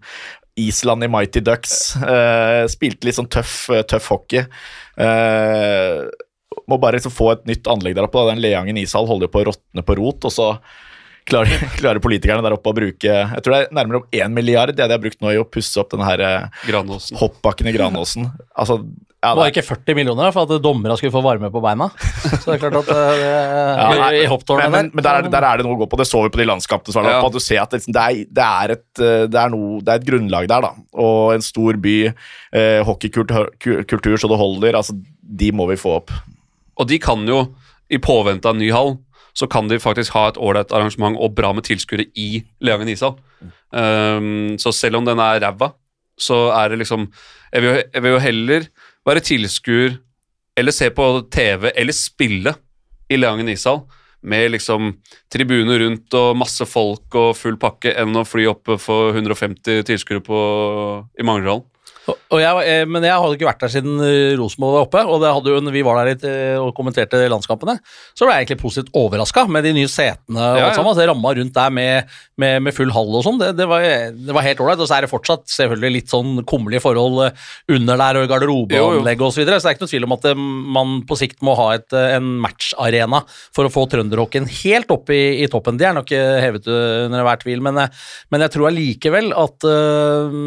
Island 0.59 1.02
i 1.02 1.11
Mighty 1.11 1.42
Ducks. 1.42 1.75
Uh, 1.99 2.71
spilte 2.71 3.09
litt 3.09 3.18
sånn 3.18 3.30
tøff, 3.35 3.64
tøff 3.90 4.07
hockey. 4.14 4.47
Uh, 4.95 6.07
må 6.71 6.78
bare 6.78 7.00
liksom 7.00 7.14
få 7.14 7.33
et 7.35 7.42
nytt 7.50 7.66
anlegg 7.71 7.99
der 7.99 8.07
oppe. 8.07 8.23
Da. 8.23 8.37
Den 8.37 8.45
Leangen 8.45 8.78
ishall 8.78 9.11
holder 9.11 9.26
jo 9.26 9.35
på 9.35 9.42
å 9.42 9.49
råtne 9.50 9.87
på 9.90 9.99
rot, 9.99 10.30
og 10.30 10.35
så 10.35 10.49
klarer, 11.26 11.66
klarer 11.80 12.02
politikerne 12.04 12.47
der 12.47 12.54
oppe 12.54 12.71
å 12.71 12.78
bruke 12.78 13.11
Jeg 13.11 13.42
tror 13.42 13.57
det 13.57 13.61
er 13.64 13.75
nærmere 13.75 14.04
om 14.04 14.09
1 14.14 14.38
milliard 14.38 14.71
det 14.71 14.87
de 14.87 14.95
har 14.95 15.02
brukt 15.02 15.18
nå 15.25 15.35
i 15.35 15.42
å 15.42 15.47
pusse 15.50 15.83
opp 15.83 15.90
denne 15.92 16.07
her 16.07 16.25
hoppbakken 17.18 17.71
i 17.71 17.75
Granåsen. 17.75 18.30
Altså, 18.54 18.85
ja, 19.18 19.32
Det 19.34 19.40
var 19.40 19.48
ikke 19.50 19.64
40 19.66 19.94
millioner 19.98 20.30
for 20.30 20.46
at 20.46 20.62
dommerne 20.62 20.94
skulle 20.96 21.10
få 21.10 21.22
varme 21.25 21.48
på 21.50 21.58
beina. 21.64 21.88
Så 21.98 22.44
det 22.44 22.52
er 22.54 22.60
klart 22.62 22.76
at 22.84 22.90
eh, 22.94 23.16
det, 23.18 23.30
Ja, 23.32 23.87
i, 23.90 23.98
nei, 23.98 24.10
i 24.22 24.28
hopptårnet 24.30 24.71
men, 24.71 24.73
men, 24.86 24.90
men 24.95 25.06
der, 25.08 25.19
er 25.25 25.30
der 25.32 25.47
er 25.49 25.58
det 25.58 25.66
noe 25.66 25.75
å 25.75 25.80
gå 25.80 25.88
på. 25.90 25.99
Det 25.99 26.06
så 26.06 26.21
vi 26.23 26.30
på 26.36 26.38
de 26.38 26.47
landskampene. 26.47 26.95
der 27.02 27.10
Ja. 27.10 27.16
oppe, 27.19 27.32
at 27.32 27.38
du 27.38 27.43
ser 27.43 27.62
at 27.64 27.73
det, 27.75 27.80
liksom, 27.80 27.97
det, 27.97 28.04
er, 28.04 28.30
det, 28.38 28.47
er 28.62 28.75
et, 28.76 29.02
eh, 29.02 29.25
det, 29.26 29.40
er 29.43 29.50
noe, 29.56 29.80
det 29.82 29.90
er 29.97 30.02
et 30.02 30.06
grunnlag 30.06 30.47
der, 30.52 30.69
da. 30.69 30.71
Og 31.02 31.34
en 31.34 31.43
stor 31.43 31.80
by, 31.82 31.97
eh, 32.54 32.78
hockeykultur, 32.86 34.16
så 34.23 34.30
det 34.30 34.38
holder. 34.38 34.78
Altså, 34.78 34.95
de 35.43 35.50
må 35.52 35.66
vi 35.73 35.76
få 35.80 35.97
opp. 35.99 36.14
Og 36.78 36.86
de 36.90 37.00
kan 37.02 37.26
jo, 37.26 37.43
i 37.90 37.99
påvente 37.99 38.47
av 38.50 38.54
ny 38.60 38.71
hall, 38.71 38.97
så 39.38 39.47
kan 39.50 39.69
de 39.71 39.78
faktisk 39.82 40.14
ha 40.14 40.28
et 40.30 40.38
ålreit 40.38 40.73
arrangement 40.75 41.19
og 41.19 41.34
bra 41.38 41.52
med 41.54 41.66
tilskuere 41.66 42.06
i 42.19 42.45
Leangen 42.64 42.88
ishall. 42.90 43.16
Um, 43.71 44.56
så 44.58 44.73
selv 44.75 44.99
om 44.99 45.04
den 45.06 45.21
er 45.23 45.40
ræva, 45.45 45.73
så 46.19 46.49
er 46.56 46.73
det 46.73 46.80
liksom 46.80 47.04
Jeg 47.52 47.62
vil, 47.62 47.69
jo- 47.76 47.82
jeg 47.95 48.02
vil 48.02 48.10
jo 48.12 48.19
heller 48.19 48.64
være 49.08 49.25
tilskuer 49.25 49.97
eller 50.58 50.75
se 50.75 50.90
på 50.94 51.06
TV 51.32 51.71
eller 51.75 51.97
spille 51.97 52.54
i 53.08 53.18
Leangen 53.18 53.49
ishall 53.52 53.84
med 54.28 54.50
liksom 54.50 54.97
tribuner 55.30 55.78
rundt 55.84 56.14
og 56.18 56.36
masse 56.38 56.66
folk 56.66 57.14
og 57.18 57.36
full 57.38 57.58
pakke 57.60 57.94
enn 58.00 58.16
å 58.18 58.26
fly 58.26 58.49
opp 58.50 58.73
for 58.82 59.14
150 59.14 59.84
tilskuere 59.86 60.23
i 61.18 61.26
Manglerhallen. 61.26 61.66
Jeg, 62.08 62.64
eh, 62.68 62.84
men 62.88 63.04
jeg 63.04 63.16
hadde 63.16 63.36
ikke 63.36 63.49
vært 63.49 63.62
der 63.62 63.73
siden 63.73 64.00
eh, 64.04 64.36
Rosenborg 64.38 64.76
var 64.76 64.86
oppe, 64.86 65.02
og 65.08 65.49
jo, 65.49 65.58
vi 65.73 65.82
var 65.84 66.00
der 66.00 66.10
litt 66.12 66.25
eh, 66.28 66.56
og 66.60 66.71
kommenterte 66.76 67.21
landskampene, 67.30 67.78
så 68.16 68.26
ble 68.26 68.36
jeg 68.36 68.47
egentlig 68.47 68.60
positivt 68.62 68.92
overraska 68.97 69.44
med 69.50 69.66
de 69.66 69.75
nye 69.76 69.90
setene 69.90 70.36
og 70.38 70.60
Ja, 70.60 70.66
ja. 70.68 70.75
sammen. 70.76 70.92
Altså, 70.92 71.06
ramma 71.08 71.32
rundt 71.36 71.54
der 71.56 71.75
med, 71.75 72.14
med, 72.40 72.62
med 72.64 72.76
full 72.76 72.92
hall 72.94 73.12
og 73.18 73.25
sånn, 73.26 73.40
det, 73.40 73.50
det, 73.58 73.68
var, 73.68 73.84
det 74.14 74.36
var 74.36 74.47
helt 74.47 74.62
ålreit. 74.64 74.82
Og 74.84 74.90
så 74.90 74.99
er 74.99 75.06
det 75.06 75.12
fortsatt 75.12 75.47
selvfølgelig 75.52 75.94
litt 75.99 76.12
sånn 76.12 76.42
kummerlige 76.49 76.84
forhold 76.84 77.21
under 77.75 78.02
der, 78.04 78.21
og 78.23 78.32
garderobeanlegg 78.32 79.25
og 79.25 79.34
så 79.34 79.42
videre, 79.42 79.60
så 79.60 79.68
det 79.68 79.75
er 79.75 79.78
ikke 79.78 79.86
noe 79.86 79.94
tvil 79.94 80.08
om 80.08 80.16
at 80.18 80.28
man 80.78 80.97
på 81.08 81.18
sikt 81.21 81.44
må 81.47 81.56
ha 81.58 81.71
et, 81.76 81.88
en 82.16 82.34
matcharena 82.44 83.23
for 83.56 83.68
å 83.68 83.73
få 83.73 83.86
trønderhockeyen 83.92 84.49
helt 84.62 84.92
opp 84.94 85.12
i, 85.14 85.23
i 85.44 85.49
toppen. 85.50 85.80
Det 85.80 85.88
er 85.88 85.97
nok 85.97 86.12
hevet 86.12 86.68
under 86.68 87.23
enhver 87.23 87.40
tvil, 87.42 87.64
men, 87.64 87.84
men 88.32 88.44
jeg 88.44 88.54
tror 88.54 88.71
allikevel 88.71 89.32
at 89.36 89.66
eh, 89.68 90.38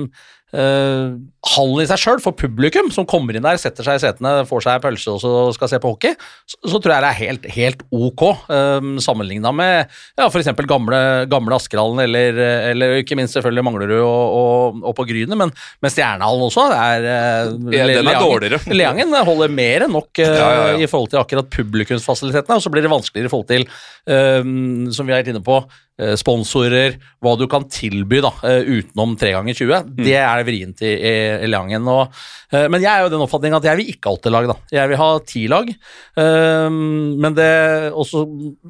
eh, 0.53 1.13
hallen 1.51 1.81
i 1.83 1.87
seg 1.89 1.99
sjøl, 2.01 2.19
for 2.23 2.35
publikum 2.37 2.91
som 2.93 3.07
kommer 3.09 3.35
inn 3.37 3.45
der, 3.45 3.57
setter 3.61 3.85
seg 3.87 3.97
i 3.97 4.03
setene, 4.03 4.33
får 4.49 4.65
seg 4.65 4.81
pølse 4.83 5.13
og 5.15 5.19
så 5.23 5.31
skal 5.55 5.71
se 5.71 5.79
på 5.81 5.91
hockey, 5.93 6.15
så, 6.45 6.59
så 6.73 6.79
tror 6.81 6.95
jeg 6.95 7.03
det 7.05 7.09
er 7.11 7.19
helt, 7.21 7.47
helt 7.55 7.83
ok, 7.91 8.23
um, 8.51 8.93
sammenligna 9.03 9.53
med 9.55 9.75
ja, 10.19 10.27
f.eks. 10.27 10.51
gamle, 10.69 11.01
gamle 11.31 11.57
Askerhallen, 11.57 12.03
eller, 12.05 12.41
eller 12.71 12.97
ikke 13.01 13.17
minst 13.19 13.37
selvfølgelig 13.37 13.65
Manglerud 13.67 13.95
og, 13.99 14.37
og, 14.41 14.81
og 14.91 14.97
på 14.97 15.07
Grynet, 15.09 15.37
men, 15.39 15.53
men 15.81 15.93
Stjernehallen 15.93 16.47
også. 16.47 16.67
Er, 16.71 17.07
uh, 17.07 17.71
Ja, 17.73 17.87
den 17.87 18.01
er 18.01 18.05
Leangen- 18.05 18.25
dårligere. 18.27 18.61
Leangen 18.81 19.15
holder 19.27 19.51
mer 19.53 19.87
enn 19.87 19.95
nok 19.97 20.11
uh, 20.21 20.25
Ja, 20.25 20.49
ja, 20.71 20.75
i 20.81 20.89
forhold 20.89 21.11
til 21.13 21.21
akkurat 21.21 21.49
publikumsfasilitetene, 21.53 22.59
og 22.59 22.65
så 22.65 22.71
blir 22.73 22.85
det 22.85 22.91
vanskeligere 22.93 23.29
i 23.29 23.33
forhold 23.33 23.49
til, 23.51 23.65
um, 24.07 24.91
som 24.93 25.07
vi 25.07 25.15
er 25.15 25.31
inne 25.31 25.41
på, 25.45 25.57
eh, 25.61 25.90
sponsorer, 26.19 26.97
hva 27.21 27.33
du 27.37 27.45
kan 27.51 27.65
tilby 27.69 28.21
da, 28.23 28.31
eh, 28.47 28.67
utenom 28.79 29.15
3 29.19 29.33
ganger 29.35 29.57
20. 29.57 29.89
Mm. 29.91 30.03
Det 30.05 30.15
er 30.17 30.45
vrient 30.47 30.83
i, 30.85 30.91
i, 30.95 31.13
i 31.45 31.49
Leangen. 31.49 31.87
Og, 31.91 32.21
eh, 32.51 32.67
men 32.71 32.83
jeg 32.83 32.91
er 32.91 33.05
jo 33.05 33.11
den 33.13 33.25
oppfatning 33.25 33.55
at 33.57 33.67
jeg 33.69 33.79
vil 33.79 33.91
ikke 33.93 34.09
ha 34.09 34.17
åtte 34.17 34.33
lag. 34.33 34.49
da. 34.49 34.57
Jeg 34.73 34.91
vil 34.91 35.01
ha 35.01 35.09
ti 35.33 35.43
lag. 35.51 35.73
Men 36.21 37.35
det 37.37 37.51
også 37.91 38.23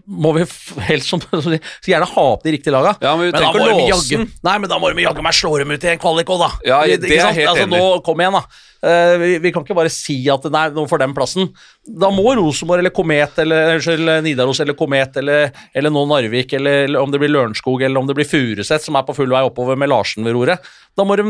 må 0.06 0.34
vi 0.38 0.46
helst 0.90 1.14
som, 1.14 1.24
så 1.46 1.58
gjerne 1.88 2.10
ha 2.12 2.26
opp 2.34 2.44
de 2.46 2.56
riktige 2.58 2.76
laga. 2.76 2.96
Ja, 3.04 3.16
men 3.20 3.32
Men 3.32 3.40
da 3.40 3.54
må 3.56 3.70
vi 3.80 3.88
jaggu. 3.92 4.28
Nei, 4.48 4.58
men 4.58 4.72
da 4.72 4.82
må 4.82 4.92
de 4.92 5.08
jaggu 5.08 5.24
meg 5.26 5.38
slå 5.38 5.56
dem 5.62 5.72
ut 5.72 5.88
i 5.88 5.94
en 5.94 6.02
kvalik 6.02 6.30
òg, 6.36 6.44
da. 6.44 6.52
Ja, 6.68 6.84
det 6.86 7.10
er 7.12 7.32
helt 7.32 7.54
altså, 7.54 7.66
enig. 7.66 7.80
Nå, 7.80 8.02
kom 8.06 8.22
igjen, 8.22 8.38
da. 8.40 8.68
Eh, 8.82 9.14
vi, 9.22 9.32
vi 9.44 9.52
kan 9.54 9.62
ikke 9.66 9.76
bare 9.78 9.92
si 9.94 10.16
at 10.34 10.46
nei, 10.50 10.64
nå 10.74 10.88
får 10.90 11.04
den 11.04 11.14
plassen. 11.14 11.52
Da 11.86 12.10
må 12.14 12.32
Rosenborg 12.40 12.82
eller 12.82 12.94
Komet 12.96 13.38
eller 13.44 13.76
unnskyld, 13.76 14.10
Nidaros 14.26 14.60
eller 14.64 14.74
Komet 14.80 15.18
eller, 15.22 15.52
eller 15.78 15.94
nå 15.94 16.02
Narvik 16.10 16.54
eller, 16.58 16.88
eller 16.90 17.02
om 17.04 17.12
det 17.14 17.20
blir 17.22 17.30
Lørenskog 17.36 17.84
eller 17.86 18.02
om 18.02 18.08
det 18.10 18.16
blir 18.18 18.26
Furuset 18.30 18.82
som 18.82 18.98
er 18.98 19.06
på 19.06 19.14
full 19.18 19.30
vei 19.34 19.44
oppover 19.46 19.78
med 19.78 19.92
Larsen 19.94 20.26
ved 20.26 20.34
roret. 20.34 20.66
Da 20.98 21.06
må 21.06 21.16
de, 21.20 21.28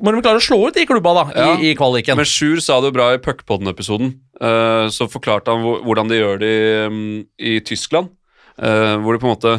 må 0.00 0.12
de 0.14 0.22
klare 0.24 0.38
å 0.38 0.44
slå 0.46 0.60
ut 0.68 0.78
de 0.78 0.86
klubba 0.86 1.16
da, 1.18 1.24
Ja. 1.34 1.48
i, 1.58 1.72
i 1.72 1.78
kvaliken. 1.78 2.16
Men 2.20 2.28
Sjur 2.30 2.62
sa 2.62 2.78
det 2.80 2.92
jo 2.92 2.96
bra 3.00 3.08
i 3.16 3.22
Puckpodden-episoden. 3.24 4.14
Uh, 4.38 4.86
så 4.94 5.06
forklarte 5.10 5.50
han 5.50 5.62
hvordan 5.86 6.08
de 6.10 6.20
gjør 6.22 6.38
det 6.42 6.52
i, 6.54 6.68
um, 6.90 7.02
i 7.38 7.56
Tyskland. 7.66 8.12
Uh, 8.54 9.00
hvor 9.02 9.16
det 9.16 9.22
på 9.22 9.26
en 9.26 9.34
måte 9.34 9.56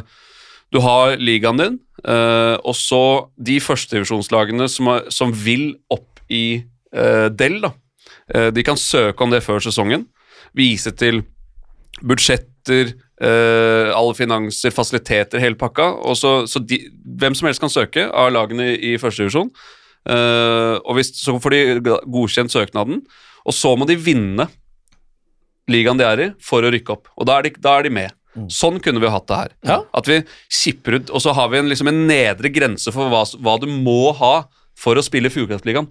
Du 0.71 0.79
har 0.83 1.17
ligaen 1.19 1.59
din, 1.59 1.75
uh, 2.07 2.55
og 2.63 2.73
så 2.79 3.01
de 3.35 3.57
førstedivisjonslagene 3.63 4.67
som, 4.71 4.87
er- 4.95 5.09
som 5.11 5.31
vil 5.35 5.73
opp 5.91 6.23
i 6.31 6.63
Del, 6.95 7.59
da. 7.63 7.73
Eh, 8.33 8.51
de 8.53 8.63
kan 8.65 8.79
søke 8.79 9.23
om 9.23 9.33
det 9.33 9.43
før 9.45 9.61
sesongen. 9.63 10.07
Vise 10.57 10.93
til 10.97 11.23
budsjetter, 12.01 12.93
eh, 13.21 13.91
alle 13.95 14.15
finanser, 14.17 14.73
fasiliteter, 14.73 15.39
hele 15.39 15.59
pakka. 15.59 15.91
Og 16.05 16.17
så, 16.17 16.35
så 16.49 16.59
de, 16.59 16.81
hvem 17.05 17.35
som 17.37 17.49
helst 17.49 17.63
kan 17.63 17.73
søke 17.73 18.07
av 18.09 18.31
lagene 18.33 18.73
i, 18.73 18.93
i 18.93 18.97
førstedivisjon. 19.01 19.51
Og 20.05 20.91
hvis, 20.93 21.15
så 21.17 21.33
får 21.41 21.53
de 21.55 21.95
godkjent 22.13 22.53
søknaden, 22.53 22.99
og 23.41 23.53
så 23.57 23.71
må 23.73 23.87
de 23.89 23.95
vinne 23.97 24.45
ligaen 25.71 25.97
de 25.97 26.05
er 26.05 26.21
i, 26.21 26.27
for 26.37 26.61
å 26.61 26.69
rykke 26.69 26.93
opp. 26.93 27.09
Og 27.17 27.25
da 27.25 27.39
er 27.39 27.47
de, 27.47 27.55
da 27.57 27.79
er 27.79 27.87
de 27.87 27.93
med. 27.95 28.13
Sånn 28.51 28.77
kunne 28.83 29.01
vi 29.01 29.09
hatt 29.09 29.25
det 29.31 29.39
her. 29.39 29.55
Ja. 29.65 29.79
At 29.97 30.09
vi 30.11 30.19
kipper 30.51 30.99
ut, 30.99 31.09
og 31.09 31.23
så 31.23 31.33
har 31.33 31.49
vi 31.49 31.61
en, 31.61 31.71
liksom 31.71 31.89
en 31.89 32.03
nedre 32.05 32.51
grense 32.53 32.93
for 32.93 33.09
hva, 33.09 33.23
hva 33.41 33.55
du 33.61 33.65
må 33.71 34.11
ha 34.19 34.35
for 34.79 34.99
å 34.99 35.03
spille 35.05 35.31
Fjordkraftligaen. 35.31 35.87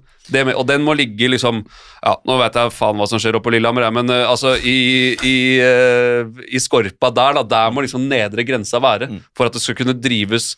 Og 0.54 0.64
den 0.68 0.84
må 0.84 0.94
ligge 0.96 1.30
liksom 1.32 1.62
Ja, 2.04 2.14
nå 2.28 2.36
vet 2.40 2.56
jeg 2.58 2.74
faen 2.76 3.00
hva 3.00 3.08
som 3.08 3.20
skjer 3.20 3.38
oppe 3.38 3.48
på 3.48 3.54
Lillehammer, 3.56 3.88
men 3.96 4.12
uh, 4.12 4.30
altså 4.30 4.54
i, 4.60 5.16
i, 5.24 5.36
uh, 5.64 6.28
i 6.44 6.60
Skorpa 6.62 7.10
der, 7.14 7.40
da, 7.40 7.44
der 7.54 7.72
må 7.74 7.84
liksom 7.84 8.06
nedre 8.10 8.44
grensa 8.46 8.80
være 8.82 9.08
for 9.36 9.48
at 9.48 9.56
det 9.56 9.64
skal 9.64 9.78
kunne 9.80 9.96
drives 9.96 10.52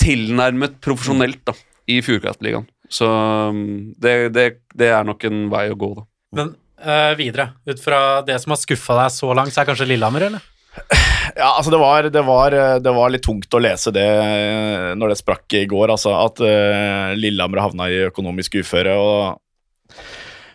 tilnærmet 0.00 0.78
profesjonelt 0.84 1.42
da, 1.48 1.56
i 1.90 2.00
Fjordkraftligaen. 2.04 2.68
Så 2.90 3.06
um, 3.06 3.92
det, 4.00 4.32
det, 4.34 4.46
det 4.76 4.90
er 4.92 5.06
nok 5.06 5.24
en 5.28 5.44
vei 5.52 5.68
å 5.70 5.78
gå, 5.78 5.92
da. 6.00 6.06
Men 6.40 6.54
uh, 6.82 7.12
videre? 7.18 7.52
Ut 7.68 7.82
fra 7.82 8.20
det 8.26 8.38
som 8.42 8.54
har 8.54 8.60
skuffa 8.60 8.98
deg 9.04 9.14
så 9.14 9.32
langt, 9.36 9.54
så 9.54 9.62
er 9.62 9.70
kanskje 9.72 9.88
Lillehammer, 9.90 10.28
eller? 10.30 11.18
Ja, 11.36 11.54
altså 11.56 11.70
det 11.72 11.80
var, 11.80 12.06
det, 12.12 12.22
var, 12.26 12.54
det 12.82 12.92
var 12.94 13.12
litt 13.12 13.24
tungt 13.26 13.54
å 13.54 13.60
lese 13.62 13.92
det 13.94 14.06
eh, 14.06 14.86
når 14.98 15.12
det 15.12 15.18
sprakk 15.20 15.56
i 15.58 15.66
går, 15.70 15.92
altså. 15.94 16.14
At 16.16 16.40
uh, 16.42 17.12
Lillehammer 17.18 17.62
havna 17.62 17.90
i 17.90 18.00
økonomisk 18.08 18.60
uføre 18.62 18.96
og 18.98 19.20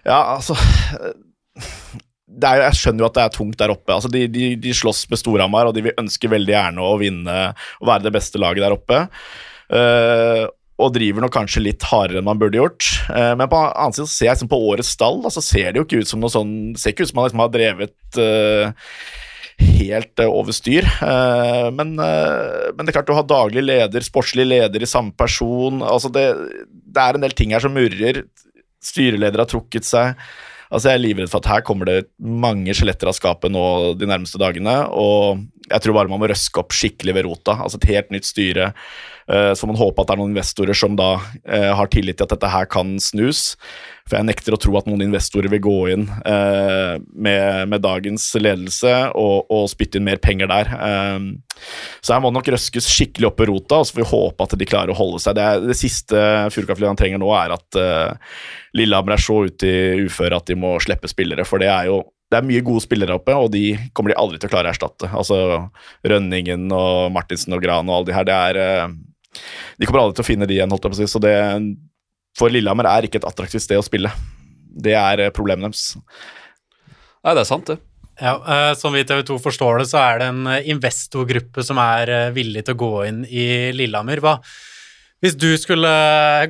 Ja, 0.06 0.36
altså 0.36 0.58
er, 2.42 2.66
Jeg 2.66 2.78
skjønner 2.80 3.06
jo 3.06 3.10
at 3.10 3.18
det 3.18 3.24
er 3.26 3.38
tungt 3.38 3.60
der 3.62 3.74
oppe. 3.74 3.96
Altså 3.96 4.12
de, 4.12 4.26
de, 4.32 4.52
de 4.60 4.76
slåss 4.76 5.06
med 5.12 5.22
Storhamar, 5.22 5.70
og 5.70 5.78
de 5.78 5.94
ønsker 5.94 6.34
veldig 6.34 6.56
gjerne 6.56 6.84
å 6.84 7.00
vinne 7.00 7.40
og 7.80 7.90
være 7.90 8.08
det 8.08 8.16
beste 8.18 8.42
laget 8.42 8.66
der 8.66 8.76
oppe. 8.76 9.06
Uh, 9.72 10.46
og 10.76 10.92
driver 10.92 11.24
nok 11.24 11.32
kanskje 11.32 11.64
litt 11.64 11.86
hardere 11.88 12.20
enn 12.20 12.28
man 12.28 12.40
burde 12.42 12.60
gjort. 12.60 12.84
Men 13.08 13.48
på 13.48 13.62
annen 13.64 13.94
side 13.96 14.10
ser 14.12 14.26
jeg 14.28 14.34
liksom 14.34 14.50
på 14.52 14.58
årets 14.74 14.90
stall, 14.92 15.22
da, 15.24 15.30
så 15.32 15.40
ser 15.40 15.70
det 15.70 15.80
jo 15.80 15.86
ikke 15.86 16.02
ut 16.04 16.10
som 16.10 16.20
noe 16.20 16.34
sånn 16.34 16.52
Ser 16.76 16.92
ikke 16.92 17.06
ut 17.08 17.14
som 17.14 17.22
man 17.22 17.30
liksom 17.30 17.44
har 17.46 17.54
drevet 17.54 18.20
uh, 18.20 18.90
helt 19.62 20.20
uh, 20.20 20.30
over 20.30 20.56
styr. 20.56 20.88
Uh, 21.00 21.70
men, 21.76 21.96
uh, 22.00 22.72
men, 22.74 22.84
det 22.84 22.92
er 22.92 22.98
klart, 23.00 23.10
du 23.10 23.16
har 23.18 23.28
daglig 23.30 23.64
leder, 23.66 24.06
sportslig 24.06 24.48
leder 24.48 24.84
i 24.84 24.90
samme 24.90 25.16
person. 25.18 25.84
altså 25.84 26.12
det, 26.14 26.26
det, 26.68 27.02
er 27.02 27.16
en 27.16 27.26
del 27.26 27.36
ting 27.38 27.56
her 27.56 27.64
som 27.64 27.76
murrer. 27.76 28.26
Styreleder 28.86 29.44
har 29.44 29.50
trukket 29.50 29.88
seg. 29.88 30.20
Altså 30.74 30.90
Jeg 30.90 30.98
er 30.98 31.04
livredd 31.04 31.32
for 31.32 31.44
at 31.44 31.52
her 31.52 31.66
kommer 31.66 31.88
det 31.88 32.08
mange 32.20 32.74
skjeletter 32.76 33.10
av 33.10 33.16
skapet 33.16 33.54
nå 33.54 33.94
de 34.00 34.10
nærmeste 34.10 34.42
dagene. 34.42 34.78
Og 34.92 35.46
jeg 35.70 35.84
tror 35.84 35.98
bare 35.98 36.12
man 36.12 36.22
må 36.22 36.30
røske 36.30 36.62
opp 36.62 36.76
skikkelig 36.76 37.16
ved 37.16 37.28
rota. 37.30 37.60
Altså 37.64 37.80
et 37.82 37.92
helt 37.94 38.12
nytt 38.14 38.28
styre. 38.28 38.72
Uh, 39.26 39.54
så 39.58 39.66
man 39.66 39.78
håper 39.80 40.04
at 40.04 40.10
det 40.10 40.14
er 40.14 40.20
noen 40.22 40.34
investorer 40.36 40.78
som 40.78 40.94
da 40.98 41.16
uh, 41.18 41.72
har 41.80 41.90
tillit 41.90 42.20
til 42.20 42.28
at 42.28 42.34
dette 42.36 42.52
her 42.54 42.68
kan 42.70 42.96
snus. 43.02 43.56
For 44.06 44.20
jeg 44.20 44.28
nekter 44.28 44.54
å 44.54 44.60
tro 44.62 44.76
at 44.78 44.86
noen 44.86 45.02
investorer 45.02 45.50
vil 45.50 45.64
gå 45.66 45.78
inn 45.96 46.06
uh, 46.06 47.02
med, 47.10 47.72
med, 47.72 47.82
dagens 47.82 48.28
ledelse 48.38 48.94
og, 49.18 49.50
og, 49.50 49.66
spytte 49.72 49.98
inn 49.98 50.06
mer 50.06 50.22
penger 50.22 50.50
der. 50.52 50.70
så 52.06 52.14
her 52.14 52.22
må 52.22 52.30
det 52.30 52.38
nok 52.38 52.52
røskes 52.54 52.90
skikkelig 52.92 53.32
opp 53.32 53.42
i 53.42 53.48
rota, 53.50 53.82
og 53.82 53.88
så 53.88 53.96
får 53.96 54.04
vi 54.04 54.10
håpe 54.12 54.46
at 54.46 54.58
de 54.62 54.70
klarer 54.70 54.94
å 54.94 54.98
holde 55.00 55.22
seg. 55.24 55.38
Det, 55.38 55.46
er, 55.46 55.64
det 55.72 55.78
siste 55.80 56.26
Furukafliene 56.54 56.98
trenger 57.00 57.22
nå, 57.22 57.32
er 57.34 57.56
at 57.58 57.80
Lillehammer 58.78 59.18
er 59.18 59.26
så 59.26 59.40
ute 59.50 59.70
i 59.70 60.06
uføre 60.06 60.38
at 60.38 60.52
de 60.52 60.58
må 60.60 60.76
slippe 60.84 61.10
spillere, 61.10 61.48
for 61.48 61.64
det 61.64 61.72
er 61.74 61.90
jo 61.90 62.04
det 62.32 62.40
er 62.40 62.48
mye 62.48 62.64
gode 62.66 62.84
spillere 62.84 63.16
oppe, 63.20 63.34
og 63.38 63.52
de 63.54 63.76
kommer 63.96 64.12
de 64.12 64.18
aldri 64.20 64.40
til 64.42 64.50
å 64.50 64.54
klare 64.54 64.70
å 64.70 64.74
erstatte. 64.74 65.10
Altså 65.14 65.38
Rønningen 66.06 66.68
og 66.74 67.12
Martinsen 67.14 67.54
og 67.56 67.62
Gran 67.64 67.90
og 67.90 68.00
alle 68.00 68.10
de 68.10 68.16
her, 68.18 68.28
det 68.28 68.38
er 68.50 68.60
eh, 68.62 68.96
De 69.80 69.88
kommer 69.88 70.04
aldri 70.04 70.20
til 70.20 70.26
å 70.26 70.30
finne 70.30 70.48
de 70.50 70.58
igjen, 70.58 70.72
holdt 70.72 70.88
jeg 70.88 70.94
på 70.94 70.98
å 70.98 71.02
si. 71.02 71.10
Så 71.12 71.22
det 71.24 71.36
for 72.36 72.52
Lillehammer 72.52 72.90
er 72.92 73.08
ikke 73.08 73.22
et 73.22 73.28
attraktivt 73.28 73.64
sted 73.64 73.80
å 73.80 73.86
spille. 73.86 74.12
Det 74.86 74.96
er 75.00 75.28
eh, 75.28 75.34
problemet 75.36 75.70
deres. 75.70 75.96
Nei, 77.24 77.34
det 77.34 77.46
er 77.46 77.50
sant, 77.50 77.72
det. 77.72 77.80
Ja, 78.20 78.38
uh, 78.40 78.72
Som 78.80 78.96
vi 78.96 79.02
i 79.04 79.08
TV 79.08 79.24
2 79.28 79.40
forstår 79.44 79.82
det, 79.82 79.90
så 79.92 80.00
er 80.04 80.22
det 80.22 80.30
en 80.32 80.48
investorgruppe 80.76 81.64
som 81.68 81.80
er 81.84 82.32
villig 82.36 82.64
til 82.68 82.76
å 82.76 82.82
gå 82.84 82.94
inn 83.10 83.24
i 83.28 83.48
Lillehammer. 83.76 84.22
Hva, 84.24 84.38
hvis 85.24 85.38
du 85.40 85.48
skulle 85.58 85.90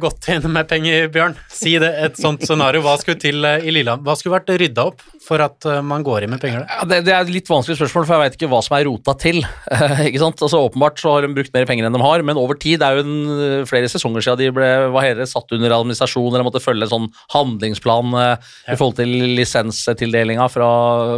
gått 0.02 0.26
inn 0.34 0.46
med 0.50 0.66
penger, 0.68 1.06
Bjørn, 1.14 1.36
si 1.54 1.76
det, 1.80 1.92
et 2.02 2.18
sånt 2.18 2.42
scenario, 2.48 2.82
hva 2.82 2.96
skulle 2.98 3.22
til 3.22 3.46
eh, 3.46 3.62
i 3.62 3.72
Lillehammer? 3.72 4.04
Hva 4.08 4.16
skulle 4.18 4.34
vært 4.40 4.50
rydda 4.58 4.88
opp 4.90 5.04
for 5.24 5.44
at 5.46 5.68
eh, 5.70 5.84
man 5.86 6.04
går 6.06 6.26
inn 6.26 6.34
med 6.34 6.42
penger 6.42 6.66
Ja, 6.66 6.82
det, 6.90 7.04
det, 7.06 7.14
er 7.14 7.28
et 7.28 7.32
litt 7.32 7.52
vanskelig 7.52 7.78
spørsmål, 7.78 8.08
for 8.08 8.16
jeg 8.16 8.24
veit 8.24 8.40
ikke 8.40 8.50
hva 8.52 8.64
som 8.66 8.76
er 8.80 8.88
rota 8.90 9.16
til. 9.22 9.40
ikke 10.10 10.24
sant? 10.24 10.42
Altså 10.48 10.64
Åpenbart 10.66 11.00
så 11.00 11.14
har 11.14 11.28
de 11.28 11.32
brukt 11.38 11.54
mer 11.56 11.70
penger 11.70 11.88
enn 11.88 11.96
de 11.96 12.04
har, 12.04 12.26
men 12.26 12.42
over 12.42 12.58
tid 12.60 12.82
det 12.82 12.90
er 12.90 12.98
jo 12.98 13.06
en, 13.06 13.16
eh, 13.38 13.56
flere 13.70 13.92
sesonger 13.94 14.26
siden 14.26 14.42
de 14.42 14.52
ble 14.58 14.74
hva 14.90 15.06
heter 15.06 15.22
det, 15.22 15.32
satt 15.32 15.56
under 15.56 15.78
administrasjon 15.78 16.34
eller 16.34 16.50
måtte 16.50 16.66
følge 16.66 16.90
en 16.90 16.96
sånn 16.98 17.10
handlingsplan 17.38 18.18
ja. 18.18 18.36
i 18.66 18.76
forhold 18.76 18.98
til 18.98 19.14
lisenstildelinga 19.38 20.50
fra, 20.52 20.70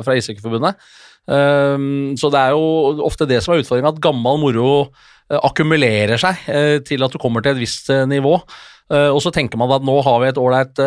fra 0.03 0.19
Ishockeyforbundet. 0.19 0.75
Um, 1.27 2.15
så 2.15 2.29
det 2.31 2.39
er 2.39 2.53
jo 2.55 3.03
ofte 3.03 3.25
det 3.27 3.41
som 3.43 3.51
er 3.55 3.63
utfordringa, 3.63 3.91
at 3.91 4.03
gammel 4.03 4.39
moro 4.39 4.67
akkumulerer 5.27 6.19
seg 6.21 6.47
eh, 6.47 6.79
til 6.87 7.03
at 7.03 7.13
du 7.13 7.19
kommer 7.19 7.43
til 7.43 7.55
et 7.55 7.61
visst 7.61 7.91
eh, 7.93 8.07
nivå. 8.09 8.39
Og 8.87 9.17
så 9.19 9.33
tenker 9.35 9.59
man 9.59 9.67
at 9.75 9.83
nå 9.83 9.97
har 9.99 10.21
vi 10.21 10.27
et 10.29 10.37
ålreit 10.39 10.79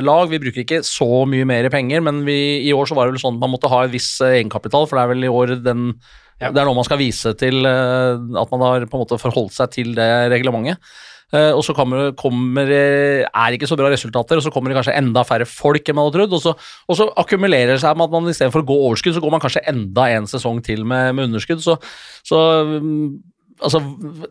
lag, 0.00 0.30
vi 0.30 0.38
bruker 0.40 0.62
ikke 0.62 0.78
så 0.88 1.26
mye 1.28 1.44
mer 1.44 1.66
penger, 1.68 2.00
men 2.00 2.22
vi, 2.24 2.64
i 2.64 2.70
år 2.72 2.86
så 2.88 2.96
var 2.96 3.04
det 3.04 3.12
vel 3.12 3.20
sånn 3.20 3.34
at 3.36 3.42
man 3.42 3.50
måtte 3.52 3.68
ha 3.68 3.82
en 3.84 3.90
viss 3.92 4.06
egenkapital, 4.24 4.86
for 4.88 4.96
det 4.96 5.02
er 5.02 5.10
vel 5.10 5.26
i 5.26 5.28
år 5.28 5.52
den 5.60 5.82
ja. 6.40 6.48
Det 6.48 6.62
er 6.62 6.64
noe 6.64 6.78
man 6.78 6.86
skal 6.88 6.96
vise 6.96 7.34
til 7.36 7.68
at 7.68 8.54
man 8.54 8.64
har 8.64 8.86
på 8.88 8.96
en 8.96 9.02
måte 9.02 9.18
forholdt 9.20 9.52
seg 9.52 9.68
til 9.74 9.92
det 9.94 10.06
reglementet. 10.32 10.80
og 11.52 11.60
så 11.66 11.74
kommer, 11.76 12.14
kommer, 12.16 12.72
er 12.72 13.56
ikke 13.58 13.68
så 13.68 13.76
bra 13.76 13.90
resultater, 13.92 14.40
og 14.40 14.46
så 14.46 14.54
kommer 14.54 14.72
det 14.72 14.78
kanskje 14.80 14.96
enda 15.02 15.20
færre 15.28 15.44
folk 15.44 15.84
enn 15.84 15.98
man 16.00 16.08
hadde 16.08 16.22
trodd. 16.22 16.38
Og 16.38 16.42
så, 16.46 16.54
og 16.88 16.98
så 16.98 17.10
akkumulerer 17.20 17.74
det 17.74 17.82
seg 17.84 18.00
med 18.00 18.08
at 18.08 18.16
man 18.16 18.32
istedenfor 18.32 18.64
å 18.64 18.70
gå 18.72 18.78
overskudd, 18.88 19.18
så 19.18 19.22
går 19.26 19.36
man 19.36 19.44
kanskje 19.44 19.66
enda 19.76 20.08
en 20.16 20.32
sesong 20.32 20.64
til 20.64 20.88
med, 20.88 21.12
med 21.20 21.28
underskudd. 21.28 21.60
Så, 21.60 21.76
så 22.24 22.40
mm, 22.80 23.12
altså, 23.60 23.80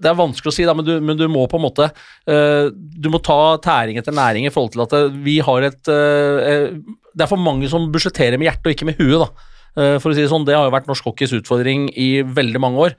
Det 0.02 0.10
er 0.10 0.18
vanskelig 0.18 0.52
å 0.52 0.56
si, 0.56 0.66
da, 0.68 0.76
men, 0.78 0.88
du, 0.88 0.96
men 1.04 1.20
du 1.20 1.28
må 1.32 1.46
på 1.52 1.60
en 1.60 1.66
måte 1.68 1.92
uh, 1.92 2.66
Du 2.72 3.12
må 3.14 3.22
ta 3.24 3.58
tæring 3.64 4.00
etter 4.02 4.16
næring 4.16 4.48
i 4.48 4.54
forhold 4.54 4.76
til 4.76 4.86
at 4.86 4.98
eh, 4.98 5.22
vi 5.24 5.40
har 5.44 5.70
et 5.70 5.92
uh, 5.92 6.76
Det 7.12 7.26
er 7.26 7.32
for 7.32 7.42
mange 7.42 7.70
som 7.72 7.90
budsjetterer 7.94 8.40
med 8.40 8.50
hjertet 8.50 8.70
og 8.70 8.78
ikke 8.78 8.92
med 8.92 9.02
huet. 9.02 9.26
da. 9.26 9.48
For 9.72 10.12
å 10.12 10.16
si 10.16 10.20
Det 10.20 10.28
sånn, 10.28 10.44
det 10.44 10.52
har 10.52 10.66
jo 10.68 10.74
vært 10.74 10.90
norsk 10.90 11.06
hockeys 11.08 11.32
utfordring 11.38 11.86
i 11.96 12.26
veldig 12.28 12.60
mange 12.60 12.82
år. 12.84 12.96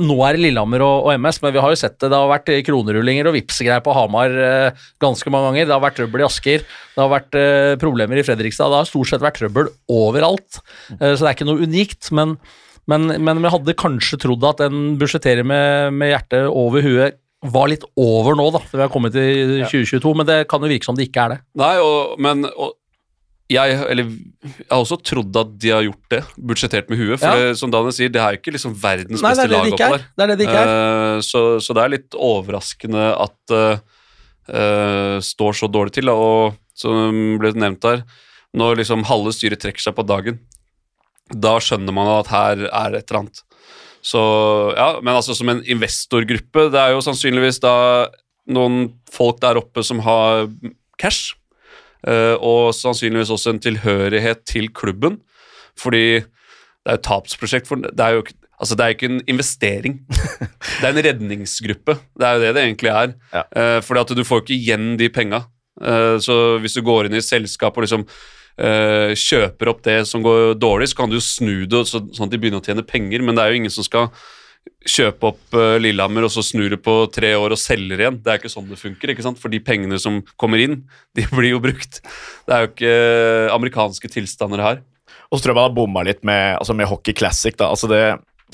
Nå 0.00 0.14
er 0.24 0.36
det 0.36 0.40
Lillehammer 0.40 0.80
og, 0.80 1.04
og 1.04 1.18
MS, 1.20 1.42
men 1.42 1.52
vi 1.52 1.60
har 1.60 1.74
jo 1.74 1.76
sett 1.76 1.98
det. 1.98 2.08
Det 2.08 2.16
har 2.16 2.30
vært 2.30 2.48
kronerullinger 2.64 3.28
og 3.28 3.36
vippsgreier 3.36 3.82
på 3.84 3.92
Hamar 3.92 4.32
ganske 5.04 5.32
mange 5.32 5.50
ganger. 5.50 5.68
Det 5.68 5.76
har 5.76 5.84
vært 5.84 5.98
trøbbel 6.00 6.24
i 6.24 6.26
Asker. 6.30 6.64
Det 6.94 7.02
har 7.02 7.12
vært 7.12 7.38
problemer 7.82 8.20
i 8.20 8.24
Fredrikstad. 8.24 8.72
Det 8.72 8.80
har 8.80 8.88
stort 8.88 9.12
sett 9.12 9.24
vært 9.24 9.36
trøbbel 9.42 9.68
overalt. 9.92 10.62
Så 10.96 11.12
det 11.20 11.28
er 11.28 11.36
ikke 11.36 11.50
noe 11.50 11.68
unikt. 11.68 12.08
men 12.16 12.38
men, 12.90 13.08
men 13.24 13.42
vi 13.42 13.52
hadde 13.52 13.76
kanskje 13.80 14.20
trodd 14.24 14.44
at 14.48 14.62
en 14.66 14.94
budsjetterer 15.00 15.46
med, 15.46 15.94
med 15.96 16.12
hjertet 16.12 16.48
over 16.50 16.84
huet 16.84 17.20
var 17.44 17.68
litt 17.68 17.84
over 18.00 18.36
nå, 18.38 18.46
da, 18.54 18.60
for 18.64 18.78
vi 18.80 18.84
har 18.86 18.92
kommet 18.92 19.12
til 19.12 19.60
2022, 19.66 20.14
men 20.16 20.28
det 20.28 20.38
kan 20.48 20.64
jo 20.64 20.70
virke 20.70 20.88
som 20.88 20.96
det 20.96 21.10
ikke 21.10 21.26
er 21.26 21.34
det. 21.34 21.38
Nei, 21.60 21.74
og, 21.84 22.14
men 22.24 22.46
og, 22.48 22.72
jeg, 23.52 23.74
eller, 23.92 24.08
jeg 24.46 24.68
har 24.70 24.80
også 24.80 24.96
trodd 25.04 25.36
at 25.36 25.50
de 25.60 25.72
har 25.74 25.84
gjort 25.84 26.14
det, 26.14 26.20
budsjettert 26.50 26.88
med 26.88 27.00
huet. 27.00 27.18
For 27.20 27.28
ja. 27.28 27.50
det, 27.50 27.58
som 27.60 27.72
Daniel 27.72 27.92
sier, 27.92 28.12
det 28.12 28.22
er 28.22 28.36
jo 28.36 28.40
ikke 28.40 28.54
liksom 28.54 28.76
verdens 28.80 29.20
Nei, 29.20 29.34
beste 29.34 29.50
lag 29.52 29.68
oppå 29.68 29.80
der. 29.82 30.06
Det 30.08 30.24
er 30.24 30.32
det 30.32 30.38
de 30.40 30.46
ikke 30.48 30.62
er. 30.62 30.72
Uh, 30.72 31.18
så, 31.26 31.42
så, 31.60 31.76
det 31.76 31.84
er 31.84 31.94
litt 31.98 32.16
overraskende 32.16 33.10
at 33.26 33.54
uh, 33.54 33.84
uh, 34.48 35.16
står 35.24 35.60
så 35.60 35.68
dårlig 35.68 35.96
til. 35.98 36.12
Og 36.14 36.56
som 36.74 37.20
ble 37.42 37.52
nevnt 37.58 37.84
der, 37.84 38.06
når 38.56 38.80
liksom 38.80 39.04
halve 39.10 39.34
styret 39.36 39.60
trekker 39.62 39.84
seg 39.84 39.96
på 39.98 40.06
dagen, 40.08 40.40
da 41.32 41.56
skjønner 41.62 41.94
man 41.96 42.10
at 42.18 42.30
her 42.32 42.66
er 42.68 42.98
et 42.98 43.08
eller 43.08 43.24
annet. 43.24 43.44
Så 44.04 44.20
ja, 44.76 45.00
Men 45.00 45.16
altså 45.16 45.34
som 45.36 45.48
en 45.48 45.62
investorgruppe, 45.64 46.68
det 46.72 46.80
er 46.80 46.92
jo 46.92 47.04
sannsynligvis 47.04 47.62
da 47.64 48.10
noen 48.52 48.90
folk 49.12 49.40
der 49.40 49.56
oppe 49.56 49.84
som 49.86 50.02
har 50.04 50.50
cash, 51.00 51.32
eh, 52.06 52.36
og 52.36 52.74
sannsynligvis 52.76 53.32
også 53.32 53.54
en 53.54 53.62
tilhørighet 53.64 54.44
til 54.44 54.68
klubben, 54.76 55.22
fordi 55.80 56.20
det 56.20 56.92
er 56.92 56.98
et 56.98 57.06
tapsprosjekt. 57.06 57.70
For 57.70 57.80
det 57.80 58.04
er 58.04 58.18
jo 58.18 58.26
altså 58.60 58.76
det 58.76 58.84
er 58.84 58.94
ikke 58.94 59.10
en 59.10 59.22
investering. 59.26 59.98
Det 60.80 60.88
er 60.88 60.92
en 60.92 61.04
redningsgruppe. 61.06 61.94
Det 62.18 62.26
er 62.26 62.34
jo 62.34 62.40
det 62.42 62.54
det 62.56 62.62
egentlig 62.64 62.90
er. 62.90 63.12
Ja. 63.32 63.42
Eh, 63.56 63.80
fordi 63.84 64.00
at 64.00 64.12
du 64.18 64.24
får 64.26 64.42
ikke 64.42 64.56
igjen 64.56 64.86
de 65.00 65.08
penga. 65.12 65.44
Eh, 65.80 66.16
så 66.20 66.58
hvis 66.60 66.76
du 66.76 66.82
går 66.84 67.08
inn 67.08 67.16
i 67.18 67.24
selskap 67.24 67.76
og 67.76 67.86
liksom 67.86 68.04
uh, 68.60 69.12
kjøper 69.18 69.70
opp 69.72 69.82
det 69.86 70.00
som 70.10 70.24
går 70.24 70.54
dårlig, 70.60 70.90
så 70.90 71.02
kan 71.02 71.12
du 71.12 71.20
snu 71.22 71.66
det 71.70 71.84
så, 71.90 72.02
sånn 72.14 72.28
at 72.28 72.34
de 72.34 72.40
begynner 72.40 72.62
å 72.62 72.66
tjene 72.66 72.86
penger, 72.86 73.24
men 73.24 73.36
det 73.36 73.44
er 73.44 73.52
jo 73.52 73.60
ingen 73.62 73.74
som 73.74 73.86
skal 73.86 74.10
kjøpe 74.88 75.28
opp 75.32 75.56
uh, 75.56 75.76
Lillehammer 75.80 76.26
og 76.26 76.32
så 76.32 76.44
snur 76.44 76.70
det 76.72 76.80
på 76.84 76.96
tre 77.12 77.34
år 77.36 77.54
og 77.56 77.60
selger 77.60 78.00
igjen. 78.00 78.18
Det 78.24 78.32
er 78.32 78.40
ikke 78.40 78.52
sånn 78.52 78.68
det 78.70 78.80
funker. 78.80 79.12
ikke 79.12 79.24
sant? 79.26 79.40
For 79.40 79.52
de 79.52 79.60
pengene 79.64 79.98
som 80.00 80.22
kommer 80.40 80.62
inn, 80.62 80.82
de 81.16 81.26
blir 81.32 81.54
jo 81.54 81.62
brukt. 81.64 82.00
Det 82.44 82.56
er 82.56 82.64
jo 82.64 82.72
ikke 82.72 82.94
amerikanske 83.56 84.12
tilstander 84.12 84.64
her. 84.64 84.84
Og 85.30 85.38
så 85.38 85.44
tror 85.44 85.54
jeg 85.54 85.58
man 85.58 85.68
har 85.68 85.76
bomma 85.76 86.04
litt 86.06 86.22
med, 86.26 86.58
altså 86.60 86.76
med 86.76 86.88
Hockey 86.88 87.16
Classic. 87.16 87.56
da, 87.58 87.72
altså 87.72 87.90
det 87.90 88.04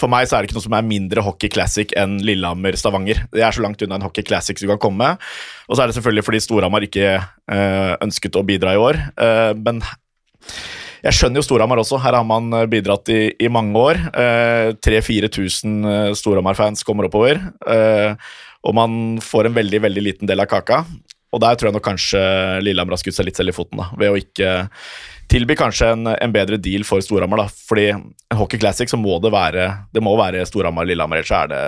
for 0.01 0.11
meg 0.13 0.29
så 0.29 0.37
er 0.37 0.43
det 0.43 0.51
ikke 0.51 0.59
noe 0.59 0.67
som 0.67 0.77
er 0.79 0.87
mindre 0.87 1.25
hockey 1.25 1.51
classic 1.53 1.95
enn 1.99 2.19
Lillehammer-Stavanger. 2.25 3.25
Det 3.35 3.45
er 3.45 3.55
så 3.55 3.65
langt 3.65 3.83
unna 3.85 3.99
en 3.99 4.07
hockey 4.07 4.25
classic 4.27 4.61
som 4.61 4.73
kan 4.73 4.83
komme. 4.83 5.15
Og 5.69 5.77
så 5.77 5.85
er 5.85 5.91
det 5.91 5.97
selvfølgelig 5.99 6.27
fordi 6.27 6.43
Storhamar 6.45 6.87
ikke 6.87 7.09
øh, 7.19 7.95
ønsket 8.07 8.39
å 8.41 8.45
bidra 8.47 8.75
i 8.77 8.81
år. 8.81 9.01
Uh, 9.21 9.53
men 9.61 9.83
jeg 11.01 11.17
skjønner 11.17 11.41
jo 11.41 11.47
Storhamar 11.47 11.81
også. 11.83 12.01
Her 12.03 12.19
har 12.19 12.27
man 12.29 12.51
bidratt 12.73 13.13
i, 13.13 13.21
i 13.41 13.53
mange 13.53 13.77
år. 13.81 14.01
Uh, 14.17 14.73
3000-4000 14.85 16.17
Storhamar-fans 16.21 16.85
kommer 16.89 17.09
oppover. 17.09 17.41
Uh, 17.65 18.17
og 18.67 18.77
man 18.77 18.99
får 19.25 19.49
en 19.49 19.57
veldig, 19.57 19.85
veldig 19.87 20.05
liten 20.05 20.31
del 20.31 20.43
av 20.43 20.51
kaka. 20.51 20.83
Og 21.31 21.43
der 21.43 21.57
tror 21.57 21.71
jeg 21.71 21.77
nok 21.79 21.87
kanskje 21.87 22.21
Lillehammer 22.65 22.97
har 22.97 23.03
skutt 23.03 23.17
seg 23.17 23.29
litt 23.29 23.39
selv 23.39 23.53
i 23.53 23.57
foten, 23.57 23.79
da, 23.79 23.91
ved 23.99 24.11
å 24.11 24.19
ikke 24.19 24.55
tilby 25.31 25.57
kanskje 25.59 25.93
en, 25.95 26.11
en 26.11 26.35
bedre 26.35 26.59
deal 26.61 26.85
for 26.87 27.03
Storhamar. 27.05 27.45
da, 27.45 27.65
fordi 27.71 27.89
en 27.95 28.39
Hockey 28.39 28.61
Classic 28.61 28.91
så 28.91 28.99
må 29.01 29.19
det 29.23 29.33
være 29.35 29.71
det 29.95 30.03
må 30.05 30.17
være 30.19 30.45
Storhamar-Lillehammer, 30.49 31.23
ellers 31.23 31.35
er 31.39 31.51
det 31.53 31.65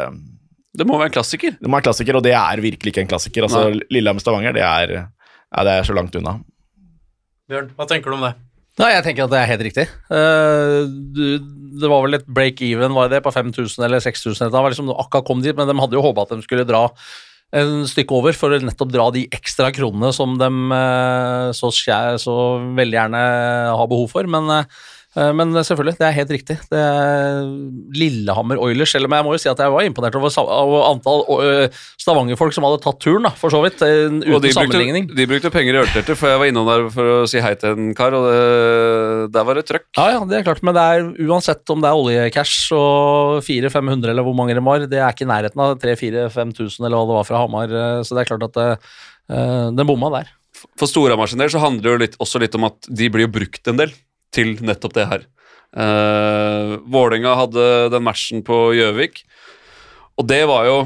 Det 0.79 0.87
må 0.89 0.99
være 0.99 1.13
en 1.13 1.19
klassiker. 1.19 1.59
Det 1.59 1.69
må 1.69 1.77
være 1.77 1.85
en 1.85 1.91
klassiker, 1.91 2.19
og 2.19 2.25
det 2.27 2.37
er 2.39 2.65
virkelig 2.65 2.95
ikke 2.95 3.05
en 3.05 3.11
klassiker. 3.11 3.49
altså 3.49 3.69
Lillehammer-Stavanger, 3.93 4.57
det, 4.57 4.65
er, 4.65 4.95
ja, 5.03 5.67
det 5.69 5.77
er 5.77 5.89
så 5.89 5.97
langt 5.97 6.17
unna. 6.19 6.39
Bjørn, 7.51 7.73
hva 7.77 7.87
tenker 7.91 8.13
du 8.13 8.17
om 8.17 8.27
det? 8.29 8.35
Nei, 8.81 8.95
jeg 8.95 9.05
tenker 9.05 9.27
at 9.27 9.33
det 9.35 9.41
er 9.43 9.51
helt 9.51 9.65
riktig. 9.67 9.85
Uh, 10.09 10.89
du, 10.89 11.25
det 11.83 11.91
var 11.93 12.07
vel 12.07 12.17
et 12.17 12.25
break-even 12.25 12.95
var 12.97 13.11
det 13.13 13.21
på 13.25 13.33
5000 13.35 13.85
eller 13.85 14.01
6000. 14.01 14.49
Det 14.49 14.63
var 14.65 14.73
liksom 14.73 14.89
akkurat 14.95 15.27
kom 15.29 15.43
dit, 15.45 15.57
men 15.57 15.69
de 15.69 15.77
hadde 15.77 15.99
jo 15.99 16.05
håpa 16.07 16.25
at 16.25 16.33
de 16.33 16.47
skulle 16.47 16.65
dra 16.69 16.87
en 17.53 17.83
stykke 17.89 18.17
over 18.17 18.37
for 18.37 18.55
å 18.55 18.61
nettopp 18.65 18.93
dra 18.93 19.11
de 19.13 19.27
ekstra 19.35 19.69
kronene 19.75 20.13
som 20.17 20.39
de 20.41 20.49
eh, 20.49 21.49
så, 21.57 21.69
så 21.73 22.37
veldig 22.79 22.99
gjerne 22.99 23.23
har 23.77 23.91
behov 23.91 24.09
for. 24.15 24.29
Men 24.31 24.49
eh, 24.55 24.83
men 25.13 25.51
selvfølgelig, 25.53 25.99
det 25.99 26.07
er 26.07 26.15
helt 26.17 26.31
riktig. 26.33 26.55
Det 26.73 26.79
er 26.81 27.43
Lillehammer 28.01 28.61
Oilers, 28.65 28.95
selv 28.95 29.09
om 29.09 29.13
jeg 29.13 29.27
må 29.27 29.35
jo 29.35 29.41
si 29.43 29.51
at 29.51 29.59
jeg 29.61 29.73
var 29.75 29.85
imponert 29.85 30.17
over, 30.17 30.33
over 30.41 30.87
antall 30.89 31.25
eh, 31.45 31.83
Stavanger-folk 32.01 32.57
som 32.57 32.65
hadde 32.65 32.79
tatt 32.81 33.01
turen, 33.05 33.27
da, 33.29 33.33
for 33.37 33.53
så 33.53 33.61
vidt. 33.61 33.77
Uten 33.83 34.23
uten 34.25 34.47
de 34.47 34.53
sammenligning. 34.57 35.11
Brukte, 35.11 35.19
de 35.21 35.27
brukte 35.29 35.53
penger 35.53 35.77
i 35.77 35.83
ølteltet, 35.83 36.17
for 36.17 36.33
jeg 36.33 36.41
var 36.41 36.49
innom 36.49 36.71
der 36.71 36.87
for 36.95 37.13
å 37.19 37.19
si 37.29 37.43
hei 37.45 37.53
til 37.61 37.77
en 37.77 37.91
kar, 37.99 38.17
og 38.17 38.25
det, 38.25 39.33
der 39.37 39.49
var 39.49 39.61
det 39.61 39.67
trøkk. 39.69 39.89
Ja, 40.01 40.07
ja, 40.15 40.23
det 40.31 40.39
er 40.39 40.47
klart, 40.47 40.63
men 40.65 40.79
det 40.79 40.85
er 40.95 41.29
uansett 41.29 41.75
om 41.75 41.85
det 41.85 41.91
er 41.91 42.01
oljecash 42.01 42.73
og 42.79 43.43
400-500 43.45 44.15
eller 44.15 44.25
hvor 44.25 44.37
mange 44.39 44.57
det 44.57 44.65
var, 44.65 44.87
det 44.89 45.03
er 45.03 45.13
ikke 45.13 45.27
i 45.27 45.33
nærheten 45.33 45.61
av 45.61 45.75
3000-5000 45.83 46.87
eller 46.87 46.97
hva 46.97 47.11
det 47.11 47.19
var 47.19 47.29
fra 47.29 47.43
Hamar, 47.43 47.75
så 48.01 48.17
det 48.17 48.25
er 48.25 48.31
klart 48.33 48.49
at 48.49 48.57
det, 48.57 48.71
den 49.77 49.89
bomma 49.89 50.09
der. 50.17 50.33
For 50.81 50.89
Storhamar 50.89 51.29
sin 51.29 51.43
del 51.43 51.53
så 51.53 51.61
handler 51.61 51.85
det 51.85 51.93
jo 51.93 52.01
litt, 52.07 52.17
også 52.23 52.41
litt 52.41 52.57
om 52.57 52.71
at 52.71 52.89
de 52.89 53.11
blir 53.13 53.27
jo 53.27 53.35
brukt 53.35 53.69
en 53.69 53.81
del 53.83 53.93
til 54.35 54.57
nettopp 54.65 54.97
det 54.97 55.09
her. 55.11 55.29
Uh, 55.73 56.81
Vålerenga 56.93 57.37
hadde 57.39 57.69
den 57.93 58.05
matchen 58.05 58.43
på 58.45 58.65
Gjøvik, 58.77 59.23
og 60.21 60.29
det 60.29 60.43
var 60.51 60.67
jo 60.69 60.83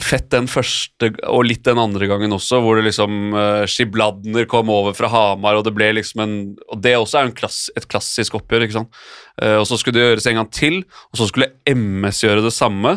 fett 0.00 0.30
den 0.32 0.46
første 0.48 1.10
og 1.28 1.44
litt 1.46 1.64
den 1.66 1.80
andre 1.80 2.08
gangen 2.10 2.32
også, 2.32 2.60
hvor 2.64 2.78
det 2.78 2.86
liksom 2.88 3.34
uh, 3.36 3.64
Skibladner 3.68 4.48
kom 4.50 4.70
over 4.72 4.96
fra 4.96 5.10
Hamar, 5.12 5.58
og 5.58 5.66
det 5.66 5.74
ble 5.76 5.90
liksom 5.98 6.24
en 6.24 6.36
Og 6.72 6.80
det 6.82 6.96
også 6.96 7.20
er 7.20 7.34
klass, 7.36 7.62
et 7.76 7.88
klassisk 7.90 8.38
oppgjør, 8.38 8.66
ikke 8.66 8.78
sant. 8.80 9.00
Uh, 9.40 9.60
og 9.60 9.66
så 9.68 9.78
skulle 9.80 9.98
det 9.98 10.06
gjøres 10.06 10.28
en 10.30 10.40
gang 10.40 10.52
til, 10.54 10.80
og 11.12 11.20
så 11.20 11.28
skulle 11.30 11.52
MS 11.68 12.24
gjøre 12.24 12.44
det 12.46 12.54
samme, 12.56 12.96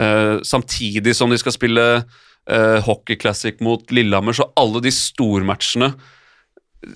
uh, 0.00 0.36
samtidig 0.44 1.16
som 1.16 1.32
de 1.32 1.40
skal 1.40 1.56
spille 1.56 1.86
uh, 2.02 2.78
hockeyclassic 2.86 3.62
mot 3.64 3.84
Lillehammer, 3.92 4.36
så 4.36 4.50
alle 4.60 4.84
de 4.84 4.92
stormatchene 4.94 5.94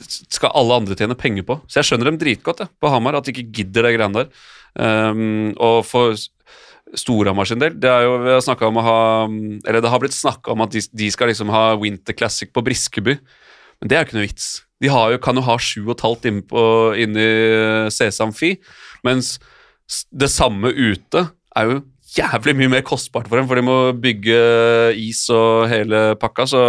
skal 0.07 0.55
alle 0.59 0.81
andre 0.81 0.97
tjene 0.99 1.17
penger 1.19 1.47
på. 1.47 1.59
Så 1.67 1.81
jeg 1.81 1.91
skjønner 1.91 2.11
dem 2.11 2.21
dritgodt 2.21 2.65
jeg, 2.65 2.73
på 2.83 2.91
Hamar, 2.91 3.19
at 3.19 3.27
de 3.27 3.35
ikke 3.35 3.61
gidder 3.61 3.87
det 3.87 3.95
greiene 3.97 4.25
der. 4.25 4.47
Um, 4.77 5.55
og 5.63 5.81
for 5.89 6.17
Storhamar 6.97 7.49
sin 7.49 7.59
del 7.59 7.75
det, 7.81 7.91
jo, 8.05 8.19
ha, 8.87 8.99
det 9.65 9.91
har 9.91 10.03
blitt 10.03 10.15
snakka 10.15 10.53
om 10.53 10.63
at 10.67 10.75
de, 10.75 10.83
de, 10.93 11.09
skal 11.11 11.31
liksom 11.33 11.51
ha 11.55 11.65
Winter 11.81 12.15
Classic 12.15 12.53
på 12.53 12.63
Briskeby, 12.67 13.17
men 13.81 13.91
det 13.91 13.97
er 13.97 14.05
jo 14.05 14.09
ikke 14.09 14.19
noe 14.19 14.27
vits. 14.29 14.47
De 14.83 14.91
jo, 14.91 15.19
kan 15.25 15.39
jo 15.39 15.45
ha 15.47 15.57
sju 15.59 15.81
og 15.87 15.97
et 15.97 16.05
halvt 16.05 16.29
inne 16.31 17.25
i 17.25 17.91
Sesam 17.95 18.31
Amfi, 18.31 18.55
mens 19.07 19.37
det 20.11 20.31
samme 20.33 20.71
ute 20.71 21.27
er 21.57 21.71
jo 21.71 21.81
jævlig 22.17 22.55
mye 22.59 22.71
mer 22.77 22.85
kostbart 22.87 23.29
for 23.29 23.39
dem, 23.39 23.49
for 23.49 23.59
de 23.59 23.65
må 23.67 23.77
bygge 24.03 24.39
is 25.01 25.25
og 25.33 25.67
hele 25.71 26.03
pakka. 26.21 26.47
Så 26.51 26.63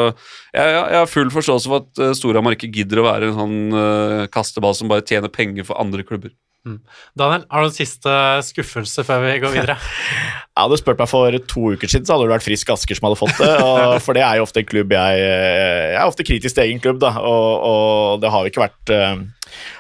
jeg, 0.54 0.66
jeg 0.74 0.98
har 1.00 1.12
full 1.12 1.32
forståelse 1.34 1.72
for 1.72 1.86
at 1.86 2.04
uh, 2.04 2.14
Storhamar 2.18 2.58
ikke 2.58 2.72
gidder 2.80 3.02
å 3.02 3.08
være 3.08 3.32
en 3.32 3.40
sånn 3.40 3.58
uh, 3.76 4.26
kasteball 4.34 4.76
som 4.78 4.92
bare 4.92 5.06
tjener 5.08 5.34
penger 5.34 5.68
for 5.68 5.80
andre 5.82 6.06
klubber. 6.08 6.36
Mm. 6.66 6.80
Daniel, 7.16 7.44
har 7.48 7.64
du 7.64 7.70
en 7.70 7.76
siste 7.76 8.14
skuffelse 8.44 9.04
før 9.08 9.22
vi 9.24 9.36
går 9.40 9.54
videre? 9.54 9.76
jeg 10.58 10.58
Hadde 10.58 10.80
spurt 10.82 11.00
meg 11.00 11.10
for 11.12 11.38
to 11.52 11.72
uker 11.78 11.92
siden, 11.92 12.08
så 12.08 12.16
hadde 12.16 12.28
det 12.28 12.34
vært 12.34 12.48
Frisk 12.48 12.72
Asker 12.74 12.98
som 12.98 13.08
hadde 13.08 13.20
fått 13.20 13.40
det. 13.40 13.52
For 14.06 14.18
det 14.18 14.24
er 14.26 14.40
jo 14.40 14.48
ofte 14.48 14.64
en 14.64 14.68
klubb 14.68 14.92
jeg 14.96 15.22
Jeg 15.22 16.00
er 16.02 16.10
ofte 16.10 16.26
kritisk 16.28 16.58
til 16.58 16.66
egen 16.66 16.82
klubb, 16.84 17.00
da, 17.04 17.14
og, 17.22 17.52
og 17.70 18.24
det 18.24 18.34
har 18.34 18.44
jo 18.44 18.52
ikke 18.52 18.66
vært 18.66 18.94
uh, 18.96 19.22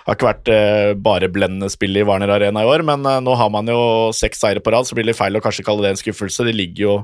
har 0.07 0.15
ikke 0.15 0.29
vært 0.29 0.53
uh, 0.53 0.91
bare 1.09 1.31
blendende 1.33 1.71
spill 1.73 1.97
i 1.97 2.05
Warner 2.07 2.31
Arena 2.37 2.63
i 2.63 2.71
år, 2.71 2.85
men 2.87 3.03
nå 3.03 3.35
har 3.41 3.51
man 3.51 3.67
jo 3.73 3.81
seks 4.15 4.45
seire 4.45 4.63
på 4.63 4.71
rad, 4.71 4.87
så 4.87 4.95
blir 4.95 5.09
det 5.09 5.17
feil 5.17 5.35
å 5.35 5.43
kanskje 5.43 5.65
kalle 5.67 5.83
det 5.83 5.95
en 5.95 5.99
skuffelse. 5.99 6.45
De 6.47 6.55
ligger 6.55 6.85
jo 6.85 6.95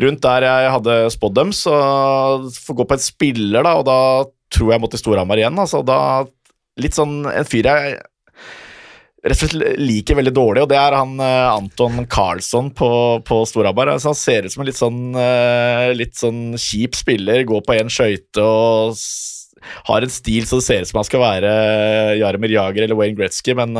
rundt 0.00 0.22
der 0.24 0.46
jeg 0.48 0.72
hadde 0.74 0.96
spådd 1.14 1.36
dem, 1.36 1.52
så 1.54 1.74
får 2.64 2.80
gå 2.80 2.88
på 2.88 2.96
en 2.96 3.04
spiller, 3.04 3.60
da, 3.66 3.76
og 3.78 3.84
da 3.86 3.98
tror 4.54 4.70
jeg 4.70 4.78
jeg 4.78 4.82
må 4.82 4.90
til 4.90 5.02
Storhamar 5.02 5.40
igjen. 5.40 5.60
Altså, 5.60 5.82
da 5.86 5.98
litt 6.80 6.96
sånn 6.96 7.22
en 7.30 7.46
fyr 7.46 7.68
jeg 7.68 7.98
rett 9.24 9.44
og 9.44 9.52
slett 9.54 9.78
liker 9.80 10.18
veldig 10.18 10.32
dårlig, 10.36 10.64
og 10.64 10.70
det 10.72 10.78
er 10.80 10.96
han 10.98 11.14
uh, 11.20 11.54
Anton 11.54 12.04
Carlsson 12.10 12.70
på, 12.76 12.90
på 13.24 13.40
Storhamar. 13.48 13.94
Altså, 13.94 14.12
han 14.12 14.18
ser 14.20 14.44
ut 14.44 14.54
som 14.54 14.64
en 14.64 14.68
litt 14.68 14.80
sånn, 14.80 15.04
uh, 15.16 15.92
litt 15.96 16.18
sånn 16.20 16.42
kjip 16.60 16.98
spiller, 16.98 17.46
går 17.48 17.64
på 17.64 17.78
én 17.78 17.92
skøyte 17.92 18.44
og 18.44 18.98
har 19.88 20.04
en 20.04 20.12
stil 20.12 20.44
så 20.44 20.58
det 20.60 20.66
ser 20.66 20.84
ut 20.84 20.90
som 20.90 20.98
han 21.00 21.06
skal 21.08 21.22
være 21.22 21.52
Jaromir 22.20 22.52
Jager 22.52 22.84
eller 22.84 22.98
Wayne 22.98 23.16
Gretzky, 23.16 23.54
men 23.56 23.72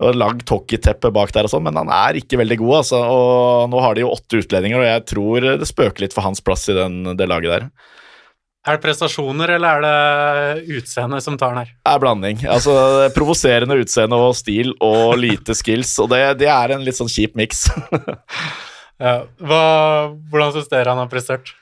og 0.00 0.16
lagd 0.16 0.48
hockeyteppe 0.48 1.10
bak 1.12 1.30
der 1.34 1.46
og 1.46 1.52
sånn, 1.52 1.66
men 1.66 1.76
han 1.76 1.90
er 1.92 2.16
ikke 2.18 2.38
veldig 2.40 2.56
god, 2.62 2.74
altså. 2.78 3.00
Og 3.04 3.70
nå 3.70 3.82
har 3.84 3.94
de 3.94 4.04
jo 4.06 4.12
åtte 4.14 4.40
utlendinger, 4.40 4.80
og 4.80 4.88
jeg 4.88 5.02
tror 5.12 5.48
det 5.60 5.68
spøker 5.68 6.06
litt 6.06 6.16
for 6.16 6.24
hans 6.24 6.40
plass 6.44 6.64
i 6.72 6.76
den, 6.76 7.02
det 7.20 7.28
laget 7.28 7.52
der. 7.52 7.66
Er 8.60 8.76
det 8.76 8.82
prestasjoner, 8.84 9.54
eller 9.54 9.78
er 9.80 9.84
det 9.86 10.76
utseendet 10.76 11.24
som 11.24 11.38
tar 11.40 11.54
den 11.54 11.62
her? 11.62 11.70
Det 11.80 11.92
er 11.94 12.02
blanding. 12.02 12.42
Altså, 12.52 12.74
Provoserende 13.16 13.78
utseende 13.80 14.18
og 14.20 14.34
stil 14.36 14.74
og 14.84 15.14
lite 15.16 15.56
skills, 15.56 15.94
og 16.02 16.10
det, 16.12 16.20
det 16.42 16.50
er 16.52 16.74
en 16.74 16.84
litt 16.84 16.98
sånn 16.98 17.08
kjip 17.08 17.38
miks. 17.40 17.70
ja. 19.06 19.14
hvordan 19.40 20.52
syns 20.52 20.68
dere 20.68 20.92
han 20.92 21.00
har 21.00 21.08
prestert? 21.12 21.54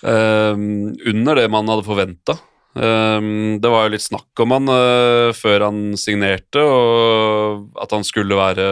Um, 0.00 0.94
under 1.10 1.36
det 1.36 1.50
man 1.52 1.68
hadde 1.68 1.84
forventa. 1.84 2.38
Um, 2.78 2.84
ehm, 2.86 3.60
det 3.60 3.72
var 3.74 3.84
jo 3.84 3.92
litt 3.98 4.06
snakk 4.06 4.40
om 4.40 4.56
han 4.56 4.72
uh, 4.72 5.36
før 5.36 5.68
han 5.68 5.82
signerte, 6.00 6.64
og 6.64 7.76
at 7.82 7.92
han 7.92 8.08
skulle 8.08 8.40
være 8.40 8.68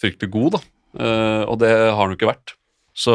fryktelig 0.00 0.32
god, 0.32 0.56
da. 0.56 0.64
Uh, 0.96 1.42
og 1.44 1.60
det 1.60 1.74
har 1.76 1.98
han 2.00 2.14
jo 2.14 2.22
ikke 2.22 2.32
vært. 2.32 2.56
Så 2.96 3.14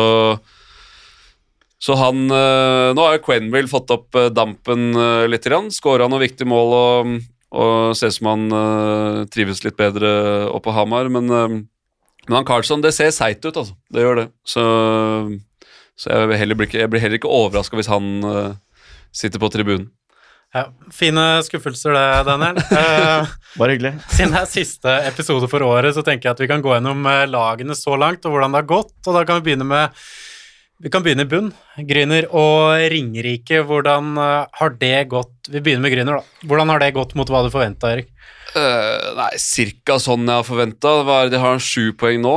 så 1.83 1.97
han 1.99 2.31
eh, 2.31 2.89
Nå 2.95 3.03
har 3.03 3.17
jo 3.17 3.25
Quenville 3.25 3.71
fått 3.71 3.91
opp 3.91 4.15
eh, 4.15 4.31
dampen 4.31 4.93
eh, 4.95 5.25
litt. 5.27 5.49
Skåra 5.75 6.07
noen 6.07 6.23
viktige 6.23 6.47
mål 6.47 6.75
og, 6.77 7.15
og 7.51 7.97
ser 7.99 8.13
ut 8.13 8.17
som 8.19 8.29
han 8.31 9.27
trives 9.33 9.63
litt 9.65 9.75
bedre 9.79 10.13
oppe 10.47 10.69
på 10.69 10.75
Hamar. 10.77 11.11
Men, 11.11 11.27
men 11.27 12.37
han 12.37 12.47
Carlsson, 12.47 12.81
det 12.81 12.93
ser 12.95 13.11
seigt 13.11 13.43
ut, 13.43 13.51
altså. 13.51 13.75
Det 13.91 14.05
gjør 14.05 14.21
det. 14.21 14.29
Så, 14.47 14.63
så 15.99 16.15
jeg, 16.15 16.55
blir 16.55 16.69
ikke, 16.69 16.79
jeg, 16.85 16.93
blir 16.93 17.03
heller 17.03 17.19
ikke 17.19 17.35
overraska 17.35 17.77
hvis 17.77 17.91
han 17.91 18.23
sitter 19.13 19.43
på 19.43 19.51
tribunen. 19.51 19.91
Ja, 20.53 20.67
Fine 20.93 21.41
skuffelser 21.43 21.95
det, 21.97 22.07
Daniel. 22.29 22.59
Bare 23.59 23.73
hyggelig. 23.73 23.95
Siden 24.13 24.33
det 24.33 24.43
er 24.45 24.49
siste 24.49 24.99
episode 25.09 25.49
for 25.51 25.65
året, 25.65 25.97
så 25.97 26.05
tenker 26.05 26.29
jeg 26.29 26.37
at 26.37 26.43
vi 26.45 26.49
kan 26.49 26.63
gå 26.63 26.77
gjennom 26.77 27.03
lagene 27.27 27.75
så 27.75 27.97
langt, 27.99 28.23
og 28.23 28.37
hvordan 28.37 28.53
det 28.53 28.61
har 28.63 28.69
gått. 28.71 28.95
Og 29.03 29.17
da 29.17 29.25
kan 29.27 29.41
vi 29.41 29.49
begynne 29.49 29.67
med 29.67 30.03
vi 30.83 30.91
kan 30.91 31.03
begynne 31.03 31.23
i 31.23 31.29
bunn. 31.31 31.51
Gryner 31.87 32.25
og 32.35 32.75
Ringerike, 32.91 33.61
hvordan 33.63 34.17
uh, 34.19 34.49
har 34.59 34.73
det 34.81 34.97
gått 35.13 35.47
Vi 35.47 35.61
begynner 35.63 35.85
med 35.85 35.93
Gryner, 35.93 36.19
da. 36.19 36.47
Hvordan 36.49 36.73
har 36.73 36.83
det 36.83 36.89
gått 36.97 37.15
mot 37.15 37.29
hva 37.31 37.45
du 37.45 37.51
forventa, 37.53 37.93
Erik? 37.95 38.11
Uh, 38.51 39.13
nei, 39.15 39.29
cirka 39.39 39.95
sånn 40.03 40.27
jeg 40.27 40.41
har 40.41 40.47
forventa. 40.47 40.97
De 41.31 41.39
har 41.39 41.63
sju 41.63 41.93
poeng 41.95 42.19
nå. 42.25 42.35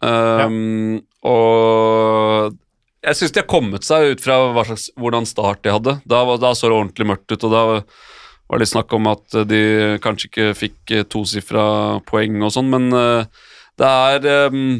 Um, 0.00 0.96
ja. 0.96 1.04
Og 1.28 2.56
jeg 3.04 3.20
syns 3.20 3.36
de 3.36 3.42
har 3.42 3.50
kommet 3.50 3.84
seg 3.84 4.14
ut 4.14 4.24
fra 4.24 4.40
slags, 4.64 4.88
hvordan 4.96 5.28
start 5.28 5.60
de 5.66 5.76
hadde. 5.76 5.98
Da, 6.08 6.24
da, 6.40 6.54
så 6.56 6.70
det 6.70 6.78
ordentlig 6.78 7.10
mørkt 7.12 7.36
ut, 7.36 7.44
og 7.44 7.52
da 7.52 7.64
var 7.68 8.56
det 8.56 8.64
litt 8.64 8.72
snakk 8.72 8.96
om 8.96 9.12
at 9.12 9.42
de 9.50 9.62
kanskje 10.00 10.32
ikke 10.32 10.52
fikk 10.56 10.98
tosifra 11.12 11.66
poeng 12.08 12.40
og 12.40 12.54
sånn, 12.56 12.72
men 12.72 12.88
uh, 12.96 13.44
det 13.78 13.92
er 14.16 14.48
um, 14.54 14.78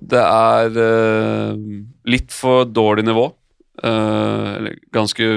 det 0.00 0.20
er 0.22 0.76
uh, 0.78 1.54
litt 2.08 2.34
for 2.34 2.68
dårlig 2.68 3.04
nivå. 3.08 3.28
Uh, 3.78 4.70
ganske 4.94 5.28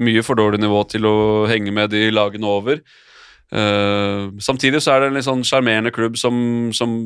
mye 0.00 0.24
for 0.24 0.40
dårlig 0.40 0.62
nivå 0.62 0.82
til 0.88 1.08
å 1.08 1.16
henge 1.50 1.72
med 1.74 1.92
de 1.94 2.06
lagene 2.12 2.48
over. 2.48 2.82
Uh, 3.50 4.30
samtidig 4.42 4.82
så 4.84 4.94
er 4.94 5.02
det 5.02 5.10
en 5.10 5.18
litt 5.18 5.26
sånn 5.26 5.46
sjarmerende 5.46 5.92
klubb 5.94 6.18
som, 6.20 6.70
som, 6.76 6.96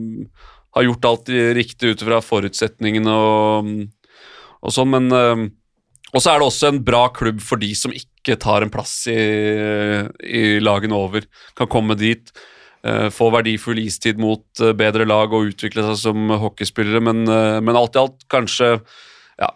har 0.75 0.89
gjort 0.89 1.07
alt 1.07 1.29
riktig 1.55 1.93
ut 1.95 2.01
fra 2.03 2.17
forutsetningene 2.19 3.13
og, 3.15 3.69
og 4.59 4.73
sånn, 4.75 4.91
men 4.91 5.07
Og 5.15 6.19
så 6.19 6.33
er 6.33 6.41
det 6.43 6.49
også 6.49 6.67
en 6.67 6.81
bra 6.83 7.05
klubb 7.15 7.39
for 7.39 7.63
de 7.63 7.69
som 7.79 7.95
ikke 7.95 8.35
tar 8.43 8.67
en 8.67 8.73
plass 8.75 9.05
i, 9.07 9.15
i 10.19 10.43
lagene 10.59 10.99
over. 10.99 11.29
Kan 11.55 11.71
komme 11.71 11.95
dit. 11.95 12.35
Eh, 12.85 13.07
få 13.09 13.31
verdifull 13.33 13.79
istid 13.81 14.19
mot 14.21 14.61
eh, 14.61 14.75
bedre 14.77 15.07
lag 15.09 15.33
og 15.33 15.49
utvikle 15.49 15.87
seg 15.87 15.97
som 16.03 16.29
hockeyspillere, 16.43 17.01
men, 17.07 17.23
eh, 17.25 17.61
men 17.65 17.79
alt 17.81 17.97
i 17.97 18.01
alt 18.03 18.27
kanskje 18.29 18.75
ja, 19.41 19.49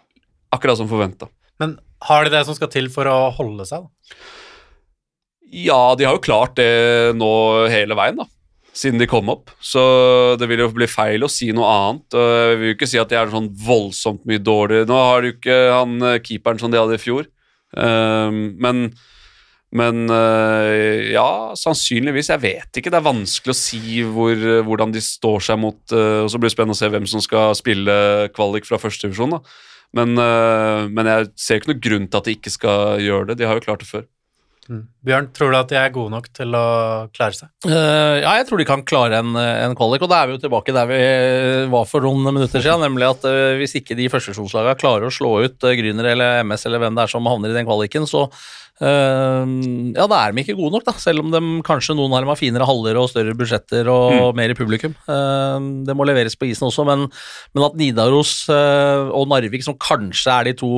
akkurat 0.55 0.79
som 0.79 0.89
forventa. 0.89 1.27
Men 1.61 1.75
har 2.07 2.25
de 2.25 2.33
det 2.33 2.41
som 2.47 2.57
skal 2.57 2.71
til 2.73 2.89
for 2.89 3.05
å 3.05 3.29
holde 3.37 3.67
seg, 3.69 3.85
da? 3.85 4.17
Ja, 5.49 5.81
de 5.97 6.07
har 6.07 6.17
jo 6.17 6.25
klart 6.25 6.57
det 6.57 7.13
nå 7.17 7.29
hele 7.69 7.97
veien, 7.97 8.17
da. 8.17 8.25
Siden 8.73 9.01
de 9.01 9.09
kom 9.09 9.29
opp. 9.33 9.53
Så 9.65 9.81
det 10.39 10.49
vil 10.49 10.61
jo 10.63 10.69
bli 10.73 10.87
feil 10.89 11.25
å 11.25 11.29
si 11.29 11.49
noe 11.53 11.69
annet. 11.69 12.15
Jeg 12.15 12.59
vil 12.59 12.69
jo 12.69 12.75
ikke 12.77 12.89
si 12.89 12.99
at 13.01 13.09
de 13.11 13.17
er 13.17 13.31
sånn 13.33 13.49
voldsomt 13.65 14.21
mye 14.29 14.41
dårligere. 14.41 14.87
Nå 14.87 14.99
har 15.01 15.21
de 15.21 15.31
jo 15.31 15.35
ikke 15.35 15.57
han 15.73 15.95
keeperen 16.23 16.61
som 16.61 16.71
de 16.71 16.79
hadde 16.79 16.99
i 16.99 17.01
fjor. 17.01 17.25
Men 17.73 18.85
Men 19.69 20.09
øh, 20.09 21.11
ja, 21.13 21.53
sannsynligvis. 21.59 22.31
Jeg 22.33 22.41
vet 22.41 22.79
ikke. 22.79 22.89
Det 22.89 22.99
er 22.99 23.05
vanskelig 23.05 23.53
å 23.53 23.59
si 23.59 24.01
hvor, 24.01 24.45
hvordan 24.65 24.93
de 24.95 25.03
står 25.03 25.43
seg 25.45 25.59
mot 25.61 25.93
øh, 25.93 26.23
Og 26.25 26.31
så 26.33 26.41
blir 26.41 26.49
det 26.49 26.55
spennende 26.55 26.77
å 26.77 26.81
se 26.81 26.89
hvem 26.89 27.09
som 27.09 27.21
skal 27.21 27.53
spille 27.57 27.95
kvalik 28.33 28.65
fra 28.69 28.81
førstedivisjon. 28.81 29.37
Men, 29.97 30.15
øh, 30.21 30.87
men 30.93 31.09
jeg 31.09 31.33
ser 31.37 31.59
ikke 31.59 31.73
noen 31.73 31.83
grunn 31.85 32.07
til 32.09 32.21
at 32.21 32.29
de 32.29 32.37
ikke 32.37 32.53
skal 32.53 33.03
gjøre 33.03 33.31
det. 33.31 33.41
De 33.41 33.49
har 33.49 33.59
jo 33.59 33.65
klart 33.67 33.85
det 33.85 33.89
før. 33.89 34.07
Mm. 34.69 34.83
Bjørn, 35.01 35.27
tror 35.33 35.49
du 35.49 35.57
at 35.57 35.71
de 35.71 35.77
er 35.79 35.93
gode 35.93 36.13
nok 36.13 36.27
til 36.29 36.53
å 36.53 36.65
klare 37.09 37.33
seg? 37.33 37.49
Uh, 37.65 38.21
ja, 38.21 38.35
jeg 38.37 38.45
tror 38.45 38.61
de 38.61 38.67
kan 38.69 38.83
klare 38.85 39.17
en, 39.17 39.33
en 39.33 39.73
kvalik, 39.77 40.03
og 40.05 40.11
da 40.11 40.19
er 40.19 40.29
vi 40.29 40.35
jo 40.35 40.41
tilbake 40.43 40.75
der 40.75 40.85
vi 40.91 40.99
var 41.71 41.87
for 41.89 42.05
noen 42.05 42.21
minutter 42.27 42.61
siden. 42.61 42.85
Nemlig 42.85 43.07
at 43.07 43.25
uh, 43.25 43.57
hvis 43.57 43.73
ikke 43.79 43.97
de 43.97 44.05
førstesjonslagene 44.13 44.77
klarer 44.77 45.09
å 45.09 45.13
slå 45.13 45.39
ut 45.47 45.65
uh, 45.65 45.73
Gryner 45.73 46.11
eller 46.11 46.43
MS 46.45 46.67
eller 46.69 46.83
hvem 46.83 46.99
det 46.99 47.07
er 47.07 47.13
som 47.15 47.31
havner 47.31 47.49
i 47.49 47.57
den 47.57 47.65
kvaliken, 47.65 48.05
så 48.09 48.27
Uh, 48.79 49.43
ja, 49.91 50.05
da 50.07 50.17
er 50.23 50.31
de 50.31 50.39
ikke 50.39 50.55
gode 50.55 50.77
nok, 50.77 50.85
da, 50.87 50.93
selv 51.03 51.25
om 51.25 51.33
de, 51.33 51.39
kanskje 51.67 51.97
noen 51.99 52.13
av 52.15 52.23
dem 52.23 52.29
har 52.31 52.39
finere 52.39 52.67
haller 52.67 52.95
og 53.01 53.09
større 53.11 53.35
budsjetter 53.35 53.89
og 53.91 54.13
mm. 54.13 54.37
mer 54.39 54.53
i 54.53 54.55
publikum. 54.55 54.95
Uh, 55.03 55.83
det 55.87 55.95
må 55.99 56.07
leveres 56.07 56.37
på 56.39 56.47
isen 56.47 56.69
også, 56.69 56.85
men, 56.87 57.03
men 57.51 57.65
at 57.67 57.75
Nidaros 57.79 58.33
uh, 58.47 59.11
og 59.11 59.27
Narvik, 59.31 59.65
som 59.67 59.75
kanskje 59.75 60.31
er 60.31 60.49
de 60.49 60.55
to 60.63 60.71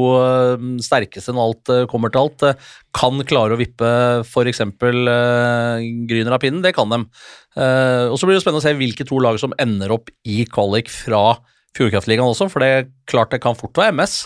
sterkeste 0.82 1.36
når 1.36 1.52
alt 1.52 1.74
kommer 1.92 2.14
til 2.14 2.26
alt, 2.26 2.66
kan 2.98 3.22
klare 3.30 3.56
å 3.56 3.62
vippe 3.62 3.94
f.eks. 4.26 4.66
Uh, 4.66 5.78
Gryner 6.10 6.36
av 6.36 6.42
pinnen, 6.42 6.66
det 6.66 6.74
kan 6.78 6.90
de. 6.90 7.04
og 7.06 8.18
Så 8.18 8.26
blir 8.26 8.38
det 8.38 8.44
spennende 8.44 8.64
å 8.64 8.66
se 8.66 8.78
hvilke 8.78 9.06
to 9.08 9.22
lag 9.22 9.38
som 9.42 9.54
ender 9.62 9.94
opp 9.94 10.10
i 10.26 10.42
kvalik 10.50 10.90
fra 10.90 11.38
Fjordkraftligaen 11.78 12.34
også, 12.34 12.50
for 12.52 12.64
det 12.64 12.90
klart 13.08 13.32
det 13.32 13.44
kan 13.44 13.56
fort 13.56 13.78
være 13.78 13.94
MS. 13.96 14.26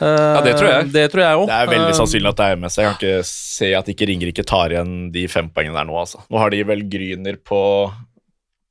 Ja, 0.00 0.40
Det 0.44 0.54
tror 0.58 0.68
jeg. 0.70 0.90
Det 0.94 1.06
tror 1.12 1.22
jeg 1.24 1.40
også. 1.40 1.48
Det 1.50 1.56
er 1.60 1.72
veldig 1.74 1.96
sannsynlig 1.98 2.30
at 2.32 2.38
det 2.40 2.46
er 2.50 2.60
MS. 2.60 2.76
Jeg 2.80 2.86
kan 2.88 2.98
ikke 2.98 3.24
se 3.30 3.72
at 3.78 3.90
ikke 3.92 4.08
Ringerike 4.10 4.44
tar 4.48 4.72
igjen 4.74 4.94
de 5.14 5.26
fem 5.28 5.50
poengene 5.52 5.76
der 5.76 5.88
nå. 5.90 5.96
Altså. 6.00 6.22
Nå 6.30 6.40
har 6.40 6.52
de 6.54 6.62
vel 6.70 6.84
Gryner 6.92 7.36
på, 7.44 7.60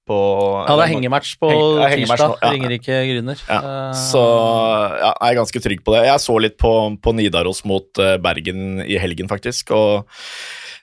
på 0.09 0.19
Ja, 0.65 0.75
det 0.79 0.85
er 0.87 0.93
hengematch 0.95 1.35
på 1.41 1.49
Heng, 1.53 1.81
ja, 1.83 1.89
tirsdag. 2.01 2.37
Ja. 2.41 2.53
Ringerike 2.55 3.01
Gryner. 3.11 3.43
Ja. 3.49 3.59
Så 3.97 4.23
ja, 4.23 5.11
jeg 5.13 5.35
er 5.35 5.41
ganske 5.43 5.63
trygg 5.67 5.83
på 5.85 5.93
det. 5.97 6.05
Jeg 6.09 6.25
så 6.25 6.39
litt 6.41 6.57
på, 6.61 6.73
på 7.03 7.13
Nidaros 7.17 7.61
mot 7.69 8.01
Bergen 8.25 8.81
i 8.87 8.97
helgen, 9.01 9.29
faktisk. 9.29 9.71
og 9.77 10.09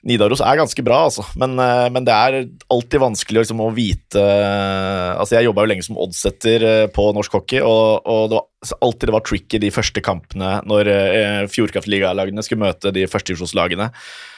Nidaros 0.07 0.39
er 0.45 0.59
ganske 0.59 0.83
bra, 0.85 1.01
altså. 1.09 1.23
Men, 1.41 1.57
men 1.91 2.05
det 2.07 2.13
er 2.13 2.35
alltid 2.71 3.01
vanskelig 3.01 3.41
liksom, 3.41 3.59
å 3.65 3.71
vite 3.75 4.21
Altså, 4.21 5.35
Jeg 5.35 5.47
jobba 5.49 5.65
jo 5.65 5.71
lenge 5.73 5.83
som 5.83 5.97
oddsetter 5.99 6.63
på 6.95 7.09
norsk 7.17 7.33
hockey, 7.39 7.59
og, 7.65 8.05
og 8.07 8.29
det 8.29 8.37
var 8.37 8.45
alltid 8.81 9.09
det 9.09 9.13
var 9.13 9.25
tricky 9.25 9.59
de 9.61 9.69
første 9.73 10.01
kampene 10.01 10.57
når 10.67 10.89
eh, 10.89 11.43
Fjordkraftligalagene 11.51 12.43
skulle 12.45 12.65
møte 12.65 12.93
de 12.95 13.05
førstedivisjonslagene. 13.09 13.91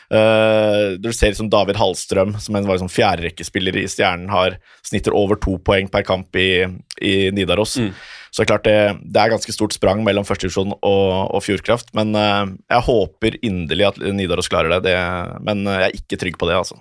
Uh, 0.09 0.97
du 0.97 1.11
ser 1.13 1.29
liksom 1.29 1.51
David 1.53 1.77
Hallstrøm, 1.77 2.31
som 2.41 2.55
en 2.57 2.65
var 2.65 2.79
liksom 2.79 2.89
fjerderekkespiller 2.89 3.75
i 3.77 3.85
Stjernen, 3.85 4.31
har 4.33 4.55
snitter 4.81 5.13
over 5.13 5.37
to 5.37 5.59
poeng 5.61 5.85
per 5.93 6.01
kamp 6.07 6.33
i, 6.33 6.65
i 6.97 7.13
Nidaros. 7.35 7.75
Mm. 7.77 7.91
Så 8.29 8.41
det 8.41 8.45
er 8.47 8.49
klart 8.49 8.65
det, 8.65 8.79
det, 9.05 9.21
er 9.21 9.33
ganske 9.35 9.53
stort 9.53 9.77
sprang 9.77 10.01
mellom 10.05 10.25
førstedivisjon 10.25 10.73
og, 10.75 11.05
og 11.29 11.45
Fjordkraft. 11.45 11.93
Men 11.97 12.17
uh, 12.17 12.49
jeg 12.49 12.87
håper 12.89 13.37
inderlig 13.45 13.91
at 13.91 14.01
Nidaros 14.17 14.49
klarer 14.49 14.79
det, 14.79 14.89
det, 14.89 14.97
men 15.45 15.61
jeg 15.69 15.91
er 15.91 16.01
ikke 16.01 16.21
trygg 16.25 16.41
på 16.41 16.49
det, 16.49 16.57
altså. 16.57 16.79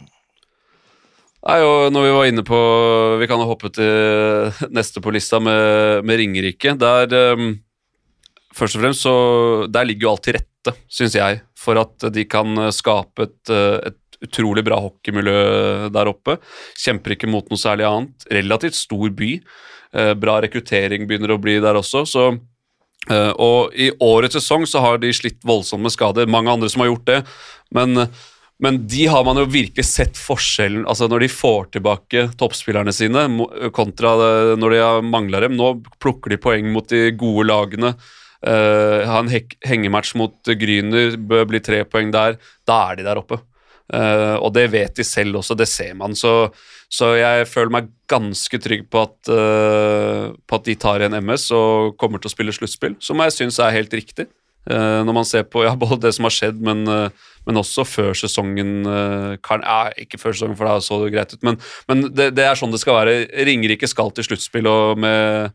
Nei, 1.46 1.61
og 1.62 1.92
når 1.94 2.07
Vi 2.07 2.16
var 2.16 2.29
inne 2.31 2.44
på 2.46 2.59
Vi 3.20 3.29
kan 3.31 3.44
hoppe 3.46 3.70
til 3.74 4.51
neste 4.74 5.03
på 5.05 5.12
lista 5.14 5.40
med, 5.42 6.05
med 6.07 6.20
Ringerike. 6.20 6.74
Der 6.81 7.14
um, 7.38 7.53
Først 8.59 8.79
og 8.79 8.83
fremst 8.83 9.07
så 9.07 9.14
Der 9.70 9.87
ligger 9.87 10.09
jo 10.09 10.12
alt 10.16 10.27
til 10.27 10.38
rette, 10.38 10.74
syns 10.90 11.14
jeg, 11.14 11.40
for 11.57 11.79
at 11.79 12.09
de 12.12 12.24
kan 12.29 12.59
skape 12.74 13.29
et, 13.29 13.53
et 13.53 14.18
utrolig 14.24 14.64
bra 14.66 14.81
hockeymiljø 14.83 15.88
der 15.94 16.11
oppe. 16.11 16.35
Kjemper 16.77 17.14
ikke 17.14 17.31
mot 17.31 17.46
noe 17.48 17.61
særlig 17.61 17.87
annet. 17.87 18.27
Relativt 18.35 18.77
stor 18.77 19.12
by. 19.14 19.31
Uh, 19.94 20.12
bra 20.18 20.40
rekruttering 20.42 21.07
begynner 21.09 21.37
å 21.37 21.40
bli 21.40 21.61
der 21.62 21.79
også. 21.79 22.05
så 22.09 22.31
Uh, 23.09 23.33
og 23.40 23.77
I 23.79 23.87
årets 24.05 24.37
sesong 24.37 24.66
så 24.68 24.83
har 24.85 24.98
de 25.01 25.09
slitt 25.16 25.38
voldsomt 25.46 25.81
med 25.81 25.94
skader. 25.94 26.29
Mange 26.29 26.53
andre 26.53 26.68
som 26.68 26.83
har 26.83 26.90
gjort 26.90 27.07
det. 27.09 27.20
Men 27.72 28.03
uh, 28.05 28.27
men 28.59 28.81
de 28.90 29.07
har 29.07 29.25
man 29.27 29.38
jo 29.38 29.47
virkelig 29.47 29.85
sett 29.87 30.18
forskjellen 30.18 30.87
altså 30.90 31.07
Når 31.11 31.23
de 31.23 31.29
får 31.31 31.68
tilbake 31.77 32.25
toppspillerne 32.40 32.94
sine, 32.94 33.27
kontra 33.75 34.14
når 34.59 34.75
de 34.75 34.81
mangla 35.07 35.44
dem. 35.44 35.55
Nå 35.59 35.77
plukker 36.03 36.35
de 36.35 36.40
poeng 36.42 36.73
mot 36.75 36.88
de 36.90 37.12
gode 37.18 37.47
lagene. 37.47 37.92
Uh, 38.38 39.03
ha 39.07 39.18
en 39.18 39.31
hengematch 39.66 40.12
mot 40.18 40.51
Gryner, 40.59 41.16
bør 41.18 41.47
bli 41.51 41.61
tre 41.62 41.85
poeng 41.87 42.11
der. 42.14 42.38
Da 42.66 42.81
er 42.90 42.99
de 42.99 43.07
der 43.07 43.23
oppe. 43.23 43.40
Uh, 43.88 44.37
og 44.42 44.53
det 44.53 44.66
vet 44.75 44.99
de 44.99 45.07
selv 45.07 45.38
også, 45.40 45.57
det 45.59 45.68
ser 45.71 45.94
man. 45.99 46.14
Så, 46.18 46.51
så 46.92 47.14
jeg 47.18 47.47
føler 47.49 47.73
meg 47.79 47.92
ganske 48.11 48.61
trygg 48.62 48.88
på 48.90 49.07
at, 49.07 49.16
uh, 49.31 50.35
på 50.35 50.59
at 50.59 50.66
de 50.66 50.77
tar 50.79 51.03
igjen 51.03 51.18
MS 51.23 51.49
og 51.57 51.97
kommer 52.01 52.23
til 52.23 52.31
å 52.31 52.35
spille 52.35 52.55
sluttspill, 52.55 52.99
som 53.03 53.23
jeg 53.25 53.38
syns 53.38 53.62
er 53.62 53.75
helt 53.79 53.94
riktig. 53.97 54.29
Uh, 54.69 55.01
når 55.07 55.17
man 55.17 55.27
ser 55.29 55.47
på 55.49 55.63
ja, 55.67 55.75
både 55.79 56.01
det 56.07 56.15
som 56.17 56.29
har 56.29 56.35
skjedd, 56.35 56.61
men, 56.65 56.85
uh, 56.89 57.33
men 57.49 57.61
også 57.61 57.87
før 57.89 58.13
sesongen 58.19 58.83
uh, 58.85 59.35
kan, 59.45 59.65
ja, 59.65 59.95
Ikke 60.01 60.21
før 60.21 60.37
sesongen, 60.37 60.59
for 60.59 60.69
da 60.69 60.79
så 60.85 61.01
det 61.05 61.15
greit 61.15 61.33
ut, 61.33 61.43
men, 61.47 61.57
men 61.89 62.07
det, 62.13 62.33
det, 62.37 62.45
er 62.45 62.59
sånn 62.59 62.75
det 62.75 62.83
skal 62.83 63.01
være. 63.01 63.19
Ringerike 63.49 63.89
skal 63.91 64.13
til 64.13 64.29
sluttspill 64.29 64.69
og 64.71 65.01
med, 65.01 65.55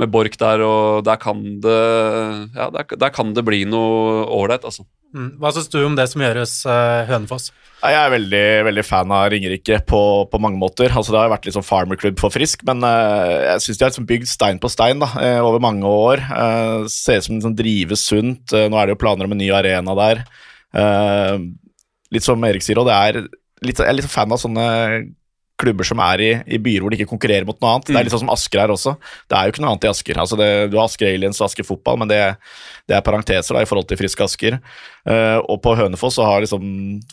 med 0.00 0.10
Borch 0.10 0.38
der, 0.40 0.62
og 0.66 1.04
der 1.06 1.18
kan 1.22 1.42
det 1.62 1.80
ja, 2.56 2.70
der, 2.74 2.96
der 2.98 3.12
kan 3.14 3.34
det 3.36 3.44
bli 3.46 3.62
noe 3.68 4.24
ålreit, 4.26 4.66
altså. 4.66 4.86
Mm. 5.14 5.36
Hva 5.38 5.52
syns 5.54 5.70
du 5.70 5.78
om 5.84 5.94
det 5.94 6.08
som 6.10 6.24
gjøres 6.24 6.56
Hønefoss? 7.06 7.52
Jeg 7.84 7.96
er 8.00 8.12
veldig, 8.14 8.46
veldig 8.64 8.82
fan 8.86 9.10
av 9.12 9.26
Ringerike 9.28 9.76
på, 9.84 10.00
på, 10.30 10.38
mange 10.40 10.56
måter. 10.56 10.88
Altså, 10.88 11.12
det 11.12 11.18
har 11.20 11.32
vært 11.34 11.44
litt 11.44 11.56
sånn 11.56 11.66
farmerklubb 11.66 12.16
for 12.20 12.32
Frisk, 12.32 12.62
men 12.64 12.80
uh, 12.80 13.50
jeg 13.50 13.64
syns 13.66 13.80
de 13.80 13.84
har 13.84 13.92
liksom 13.92 14.06
bygd 14.08 14.30
stein 14.30 14.60
på 14.62 14.70
stein 14.72 15.02
da, 15.02 15.10
uh, 15.12 15.40
over 15.44 15.60
mange 15.60 15.84
år. 15.84 16.22
Uh, 16.30 16.88
ser 16.88 17.20
ut 17.20 17.28
som 17.28 17.42
de 17.44 17.52
drives 17.58 18.06
sunt. 18.08 18.54
nå 18.54 18.78
er 18.80 18.88
det 18.88 18.96
jo 18.96 19.02
planer 19.02 19.28
om 19.28 19.36
en 19.36 19.42
ny 19.42 19.50
arena 19.52 19.96
der. 20.00 20.24
litt 22.14 22.24
som 22.24 22.48
Erik 22.48 22.64
sier, 22.64 22.80
og 22.80 22.88
det 22.88 22.96
er 22.96 23.20
litt, 23.20 23.76
jeg 23.76 23.90
er 23.90 23.98
litt 23.98 24.10
fan 24.10 24.32
av 24.32 24.40
sånne 24.40 24.64
klubber 25.60 25.86
som 25.86 26.00
er 26.02 26.22
i, 26.22 26.30
i, 26.56 26.58
byer 26.62 26.82
hvor 26.82 26.92
de 26.92 26.98
ikke 26.98 27.10
konkurrerer 27.12 27.46
mot 27.46 27.58
noe 27.62 27.74
annet. 27.76 27.86
Mm. 27.86 27.90
Det 27.90 27.94
er 27.94 28.00
mm. 28.00 28.06
litt 28.08 28.14
sånn 28.16 28.24
som 28.24 28.32
Asker 28.34 28.62
her 28.64 28.74
også. 28.74 28.94
Det 29.30 29.38
er 29.38 29.46
jo 29.46 29.54
ikke 29.54 29.64
noe 29.64 29.72
annet 29.74 29.86
i 29.86 29.90
Asker. 29.92 30.20
Altså 30.24 30.38
det, 30.40 30.48
du 30.72 30.78
har 30.78 30.88
Asker 30.88 31.10
Aliens 31.10 31.40
og 31.40 31.48
Asker 31.48 31.68
Fotball, 31.68 32.00
men 32.02 32.10
det, 32.10 32.20
det 32.90 32.98
er 32.98 33.04
parenteser 33.06 33.56
da, 33.56 33.62
i 33.64 33.68
forhold 33.70 33.88
til 33.90 34.00
Friske 34.00 34.26
Asker. 34.26 34.58
Uh, 35.06 35.38
og 35.42 35.60
på 35.64 35.76
Hønefoss 35.78 36.18
så 36.18 36.26
har 36.26 36.44
liksom 36.44 36.64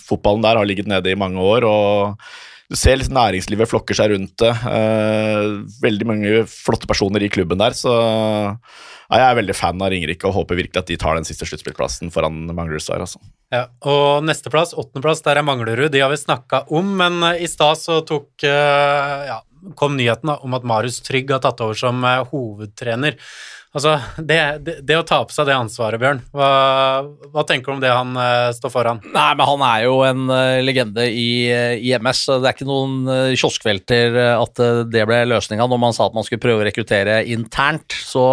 fotballen 0.07 0.45
der 0.45 0.61
har 0.61 0.67
ligget 0.67 0.89
nede 0.89 1.13
i 1.13 1.19
mange 1.19 1.43
år. 1.43 1.67
og 1.69 2.23
du 2.71 2.77
ser 2.79 2.95
liksom 2.95 3.17
næringslivet 3.17 3.67
flokker 3.67 3.97
seg 3.97 4.13
rundt 4.13 4.37
det. 4.39 4.51
Uh, 4.63 5.67
veldig 5.83 6.07
mange 6.07 6.45
flotte 6.47 6.87
personer 6.87 7.23
i 7.25 7.29
klubben 7.31 7.59
der. 7.59 7.75
Så 7.75 7.91
ja, 7.91 9.17
jeg 9.17 9.25
er 9.25 9.39
veldig 9.41 9.55
fan 9.57 9.83
av 9.83 9.91
Ringerike 9.91 10.29
og 10.29 10.37
håper 10.37 10.61
virkelig 10.61 10.79
at 10.79 10.87
de 10.87 10.95
tar 11.01 11.19
den 11.19 11.27
siste 11.27 11.47
sluttspillplassen 11.49 12.13
foran 12.15 12.45
Manglerud 12.47 12.87
Altså. 12.95 13.19
Ja, 13.51 13.65
og 13.83 14.23
nesteplass, 14.23 14.71
åttendeplass, 14.71 15.23
der 15.25 15.41
er 15.41 15.43
Manglerud. 15.43 15.91
De 15.91 15.99
har 15.99 16.13
vi 16.13 16.21
snakka 16.21 16.63
om, 16.71 16.95
men 17.01 17.19
uh, 17.25 17.35
i 17.35 17.49
stad 17.51 17.81
så 17.81 17.99
tok 18.07 18.47
uh, 18.47 19.27
ja, 19.27 19.41
kom 19.79 19.97
nyheten 19.97 20.31
da, 20.33 20.37
om 20.41 20.57
at 20.57 20.67
Marius 20.67 21.01
Trygg 21.05 21.31
har 21.33 21.41
tatt 21.43 21.61
over 21.63 21.77
som 21.77 22.05
hovedtrener. 22.31 23.17
Altså, 23.71 23.93
det, 24.19 24.37
det, 24.65 24.73
det, 24.83 24.97
å 24.99 25.05
ta 25.07 25.21
på 25.23 25.31
seg 25.31 25.47
det 25.47 25.55
ansvaret, 25.55 25.99
Bjørn, 26.01 26.19
hva, 26.35 26.49
hva 27.31 27.43
tenker 27.47 27.71
du 27.71 27.77
om 27.77 27.83
det 27.83 27.93
han 27.93 28.11
uh, 28.19 28.51
står 28.51 28.73
foran? 28.73 28.99
Nei, 29.13 29.29
men 29.39 29.47
Han 29.47 29.63
er 29.63 29.85
jo 29.85 29.93
en 30.03 30.25
uh, 30.27 30.59
legende 30.59 31.05
i, 31.07 31.47
uh, 31.47 31.77
i, 31.79 31.93
MS. 31.95 32.25
Det 32.33 32.49
er 32.49 32.57
ikke 32.57 32.67
noen 32.67 33.07
uh, 33.07 33.31
kioskvelter 33.31 34.19
at 34.33 34.59
det 34.91 35.07
ble 35.07 35.23
løsninga 35.31 35.69
når 35.71 35.79
man 35.85 35.95
sa 35.95 36.09
at 36.09 36.17
man 36.17 36.27
skulle 36.27 36.43
prøve 36.43 36.65
å 36.65 36.67
rekruttere 36.67 37.21
internt. 37.31 37.95
Så, 37.95 38.25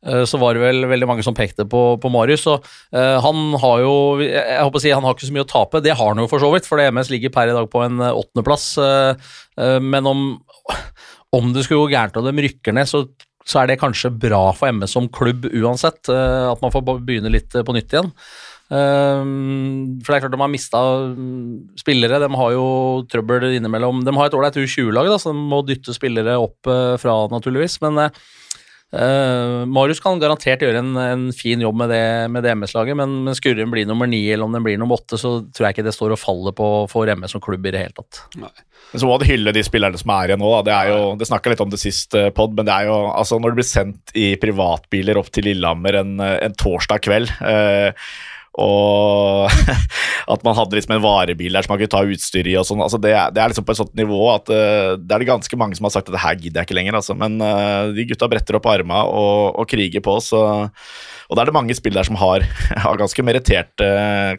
så 0.00 0.38
var 0.40 0.56
det 0.56 0.62
vel 0.62 0.86
veldig 0.88 1.08
mange 1.10 1.24
som 1.26 1.36
pekte 1.36 1.66
på, 1.68 1.82
på 2.00 2.10
Marius. 2.12 2.46
Og 2.48 2.64
han 2.96 3.56
har 3.60 3.82
jo 3.82 3.94
jeg 4.22 4.62
håper 4.64 4.80
å 4.80 4.82
si, 4.82 4.92
han 4.94 5.04
har 5.04 5.16
ikke 5.16 5.28
så 5.28 5.34
mye 5.36 5.44
å 5.44 5.50
tape. 5.50 5.82
Det 5.84 5.92
har 5.92 6.12
han 6.14 6.22
jo 6.22 6.28
for 6.30 6.40
så 6.40 6.48
vidt, 6.54 6.68
for 6.68 6.80
MS 6.80 7.12
ligger 7.12 7.34
per 7.34 7.52
i 7.52 7.56
dag 7.56 7.68
på 7.68 7.82
en 7.84 8.00
åttendeplass. 8.06 8.70
men 9.84 10.08
om, 10.08 10.24
om 11.36 11.52
det 11.54 11.66
skulle 11.66 11.84
gå 11.84 11.92
gærent 11.94 12.16
og 12.18 12.26
de 12.26 12.46
rykker 12.46 12.74
ned, 12.76 12.88
så 12.90 13.04
så 13.50 13.62
er 13.62 13.70
det 13.70 13.80
kanskje 13.80 14.12
bra 14.12 14.50
for 14.56 14.70
MS 14.72 14.94
som 14.96 15.08
klubb 15.12 15.48
uansett, 15.48 16.08
eh, 16.12 16.46
at 16.50 16.62
man 16.62 16.72
får 16.74 16.84
begynne 17.00 17.32
litt 17.32 17.54
eh, 17.56 17.64
på 17.66 17.74
nytt 17.74 17.94
igjen. 17.94 18.10
Eh, 18.70 19.22
for 20.04 20.12
det 20.12 20.18
er 20.18 20.24
klart 20.26 20.36
de 20.36 20.42
har 20.44 20.52
mista 20.52 20.82
mm, 21.14 21.78
spillere. 21.80 22.20
De 22.22 22.30
har 22.42 22.52
jo 22.54 22.66
trøbbel 23.10 23.48
innimellom. 23.54 24.04
De 24.06 24.14
har 24.16 24.28
et 24.28 24.36
ålreit 24.38 24.60
U20-lag, 24.60 25.10
så 25.16 25.32
de 25.32 25.48
må 25.54 25.62
dytte 25.66 25.96
spillere 25.96 26.36
opp 26.40 26.70
fra, 27.00 27.16
naturligvis. 27.32 27.80
Men 27.86 28.06
Uh, 28.90 29.62
Marius 29.70 30.00
kan 30.02 30.18
garantert 30.18 30.64
gjøre 30.64 30.80
en, 30.82 30.96
en 30.98 31.26
fin 31.36 31.60
jobb 31.62 31.76
med 31.78 31.92
det, 31.92 32.06
med 32.34 32.42
det 32.42 32.56
MS-laget, 32.56 32.98
men, 32.98 33.20
men 33.26 33.36
skulle 33.38 33.60
den 33.62 33.70
bli 33.70 33.84
nummer 33.86 34.10
ni 34.10 34.24
eller 34.32 34.48
om 34.48 34.56
den 34.56 34.64
blir 34.66 34.80
nummer 34.80 34.98
åtte, 34.98 35.18
så 35.20 35.36
tror 35.46 35.68
jeg 35.68 35.76
ikke 35.76 35.86
det 35.86 35.94
står 35.94 36.16
og 36.16 36.18
faller 36.18 36.56
på 36.56 36.70
for 36.90 37.12
MS 37.14 37.36
som 37.36 37.44
klubb 37.44 37.68
i 37.70 37.74
det 37.76 37.84
hele 37.84 37.94
tatt. 37.94 38.24
Nei. 38.40 38.50
Men 38.90 39.02
så 39.02 39.06
må 39.06 39.20
du 39.20 39.28
hylle 39.28 39.54
de 39.54 39.62
spillerne 39.62 40.00
som 40.00 40.10
er 40.16 40.32
igjen 40.32 40.42
nå. 40.42 40.50
Da. 40.56 40.64
Det 40.66 40.74
er 40.74 40.90
jo, 40.90 40.98
det 41.20 41.28
snakka 41.30 41.52
litt 41.52 41.62
om 41.62 41.70
det 41.70 41.78
sist, 41.82 42.16
uh, 42.18 42.32
pod, 42.34 42.56
men 42.58 42.66
det 42.66 42.74
er 42.74 42.90
jo 42.90 42.98
altså 43.12 43.38
når 43.38 43.54
du 43.54 43.60
blir 43.60 43.70
sendt 43.70 44.16
i 44.18 44.32
privatbiler 44.42 45.20
opp 45.20 45.30
til 45.30 45.46
Lillehammer 45.46 46.02
en, 46.02 46.16
en 46.18 46.58
torsdag 46.58 47.06
kveld 47.06 47.30
uh, 47.38 47.94
og 48.60 49.50
at 50.34 50.44
man 50.46 50.56
hadde 50.58 50.76
liksom 50.76 50.94
en 50.96 51.02
varebil 51.04 51.56
der 51.56 51.66
som 51.66 51.74
man 51.74 51.80
kunne 51.80 51.92
ta 51.94 52.02
utstyr 52.04 52.50
i 52.50 52.56
og 52.60 52.66
sånn. 52.68 52.82
Altså 52.84 53.00
det, 53.02 53.14
det 53.34 53.42
er 53.42 53.52
liksom 53.52 53.66
på 53.66 53.74
et 53.74 53.80
sånt 53.80 53.96
nivå 53.98 54.20
at 54.34 54.52
uh, 54.52 54.94
det 55.00 55.16
er 55.16 55.24
det 55.24 55.30
ganske 55.30 55.60
mange 55.60 55.78
som 55.78 55.88
har 55.88 55.94
sagt 55.96 56.10
at 56.10 56.16
det 56.16 56.22
her 56.24 56.38
gidder 56.38 56.62
jeg 56.62 56.70
ikke 56.70 56.78
lenger, 56.78 57.00
altså. 57.00 57.16
Men 57.18 57.40
uh, 57.42 57.90
de 57.96 58.06
gutta 58.10 58.28
bretter 58.30 58.60
opp 58.60 58.70
arma 58.70 59.02
og, 59.08 59.58
og 59.60 59.68
kriger 59.70 60.04
på, 60.04 60.18
så 60.24 60.42
Og 61.30 61.36
da 61.36 61.42
er 61.42 61.50
det 61.50 61.56
mange 61.56 61.76
spill 61.78 61.96
der 61.96 62.06
som 62.06 62.18
har, 62.20 62.44
har 62.84 63.00
ganske 63.00 63.26
meritterte 63.26 63.90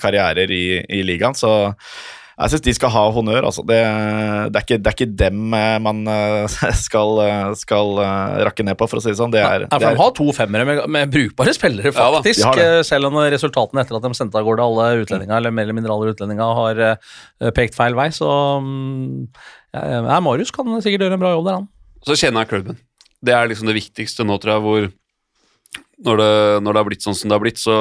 karrierer 0.01 0.51
i, 0.51 0.65
i 0.85 1.03
ligaen, 1.07 1.37
så 1.37 1.71
jeg 2.41 2.51
syns 2.53 2.63
de 2.65 2.73
skal 2.77 2.91
ha 2.93 3.03
honnør. 3.15 3.45
Altså. 3.49 3.63
Det, 3.67 3.77
det, 3.77 4.59
er 4.59 4.65
ikke, 4.65 4.77
det 4.81 4.89
er 4.91 4.95
ikke 4.97 5.07
dem 5.21 5.55
eh, 5.57 5.77
man 5.83 6.01
eh, 6.09 6.57
skal, 6.85 7.21
eh, 7.25 7.51
skal 7.59 7.93
rakke 8.47 8.65
ned 8.67 8.77
på, 8.79 8.87
for 8.91 8.99
å 8.99 9.03
si 9.03 9.11
det 9.13 9.19
sånn. 9.19 9.33
Det 9.33 9.41
er, 9.43 9.65
Ja, 9.67 9.77
for 9.77 9.87
De 9.87 10.01
har 10.01 10.13
to 10.17 10.27
femmere 10.35 10.67
med, 10.67 10.83
med 10.91 11.13
brukbare 11.13 11.55
spillere, 11.57 11.93
Ja 11.93 12.07
faktisk. 12.17 12.45
eh, 12.61 12.79
selv 12.87 13.11
om 13.11 13.19
resultatene 13.33 13.85
etter 13.85 13.99
at 13.99 14.07
de 14.07 14.13
sendte 14.17 14.39
av 14.39 14.47
gårde 14.47 14.65
alle 14.65 14.87
utlendinger, 15.03 15.35
eller 15.37 15.55
mer 15.55 15.67
eller 15.69 15.77
mindre 15.79 15.95
alle 15.95 16.13
utlendinger, 16.15 16.55
har 16.61 17.51
pekt 17.57 17.77
feil 17.77 17.97
vei. 17.97 18.09
Så 18.15 18.29
mm, 18.63 19.27
ja, 19.77 19.85
ja, 20.01 20.21
Marius 20.23 20.53
kan 20.55 20.69
sikkert 20.83 21.07
gjøre 21.07 21.17
en 21.19 21.23
bra 21.23 21.35
jobb 21.35 21.47
der, 21.49 21.61
han. 21.61 21.69
Så 22.07 22.17
kjenner 22.17 22.43
jeg 22.45 22.51
klubben. 22.55 22.79
Det 23.21 23.33
er 23.37 23.49
liksom 23.51 23.69
det 23.69 23.77
viktigste 23.77 24.25
nå, 24.25 24.39
tror 24.41 24.55
jeg, 24.55 24.65
hvor 24.65 24.89
når 26.05 26.21
det, 26.21 26.31
når 26.65 26.73
det 26.73 26.81
har 26.81 26.87
blitt 26.87 27.05
sånn 27.05 27.17
som 27.17 27.29
det 27.29 27.35
har 27.35 27.43
blitt, 27.43 27.61
så 27.61 27.75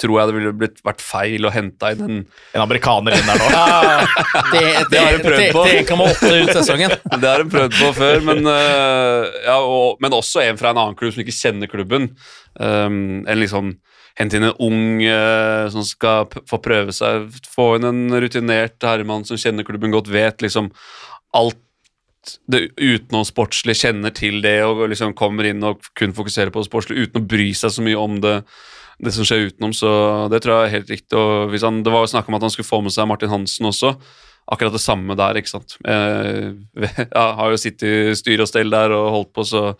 tror 0.00 0.18
jeg 0.18 0.30
det 0.30 0.36
ville 0.36 0.52
blitt, 0.56 0.80
vært 0.86 1.04
feil 1.04 1.48
å 1.48 1.52
hente 1.52 1.92
inn 1.94 2.02
en 2.06 2.18
en 2.52 2.64
amerikaner 2.64 3.16
inn 3.16 3.28
der 3.28 3.40
nå. 3.40 3.48
Det, 4.52 4.62
Det 4.92 5.00
har 5.00 5.16
hun 5.16 5.24
prøvd 5.24 5.46
på. 5.56 5.64
Til 5.68 5.78
1,8 5.82 6.32
ut 6.32 6.52
sesongen. 6.56 6.94
Det 7.22 7.28
har 7.28 7.44
hun 7.44 7.52
prøvd 7.52 7.78
på 7.78 7.90
før, 7.96 8.20
men, 8.28 8.44
øh, 8.48 9.30
ja, 9.46 9.56
og, 9.60 10.02
men 10.04 10.16
også 10.16 10.44
en 10.46 10.60
fra 10.60 10.72
en 10.72 10.82
annen 10.82 10.98
klubb 10.98 11.14
som 11.14 11.24
ikke 11.24 11.36
kjenner 11.36 11.70
klubben. 11.70 12.12
Um, 12.60 13.24
en 13.26 13.42
liksom 13.42 13.76
Hente 14.12 14.36
inn 14.36 14.44
en 14.44 14.58
ung 14.60 14.98
uh, 15.08 15.70
som 15.72 15.80
skal 15.88 16.26
p 16.28 16.42
få 16.44 16.58
prøve 16.60 16.92
seg. 16.92 17.30
Få 17.48 17.70
inn 17.78 17.86
en 17.88 18.02
rutinert 18.20 18.76
herremann 18.84 19.24
som 19.24 19.38
kjenner 19.40 19.64
klubben 19.64 19.94
godt, 19.94 20.10
vet 20.12 20.44
liksom 20.44 20.68
alt 21.32 21.56
det 22.50 22.66
utenomsportslige, 22.78 23.80
kjenner 23.86 24.14
til 24.14 24.40
det 24.44 24.58
og 24.66 24.84
liksom 24.92 25.14
kommer 25.18 25.48
inn 25.48 25.64
og 25.66 25.82
kun 25.98 26.14
fokuserer 26.16 26.52
på 26.54 26.62
det 26.62 26.70
sportslige 26.70 27.08
uten 27.08 27.22
å 27.22 27.28
bry 27.34 27.48
seg 27.56 27.74
så 27.74 27.84
mye 27.84 27.98
om 27.98 28.18
det, 28.22 28.36
det 29.02 29.14
som 29.16 29.26
skjer 29.26 29.48
utenom. 29.50 29.74
Så 29.76 29.92
det 30.32 30.42
tror 30.42 30.60
jeg 30.60 30.68
er 30.68 30.76
helt 30.78 30.92
riktig. 30.94 31.18
Og 31.18 31.56
han, 31.62 31.80
det 31.86 31.94
var 31.94 32.06
jo 32.06 32.12
snakk 32.14 32.30
om 32.30 32.38
at 32.38 32.46
han 32.46 32.54
skulle 32.54 32.70
få 32.70 32.82
med 32.84 32.94
seg 32.94 33.08
Martin 33.10 33.32
Hansen 33.32 33.70
også 33.70 33.96
akkurat 34.52 34.74
det 34.74 34.82
samme 34.82 35.14
der, 35.18 35.38
ikke 35.38 35.52
sant. 35.52 35.76
Jeg, 35.86 36.54
ja, 37.14 37.26
har 37.38 37.52
jo 37.52 37.60
sittet 37.60 37.88
i 37.88 38.16
styr 38.18 38.42
og 38.42 38.50
stell 38.50 38.72
der 38.74 38.94
og 38.96 39.10
holdt 39.16 39.32
på, 39.36 39.46
så, 39.46 39.72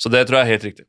så 0.00 0.12
det 0.12 0.26
tror 0.28 0.40
jeg 0.40 0.46
er 0.46 0.54
helt 0.54 0.66
riktig. 0.70 0.86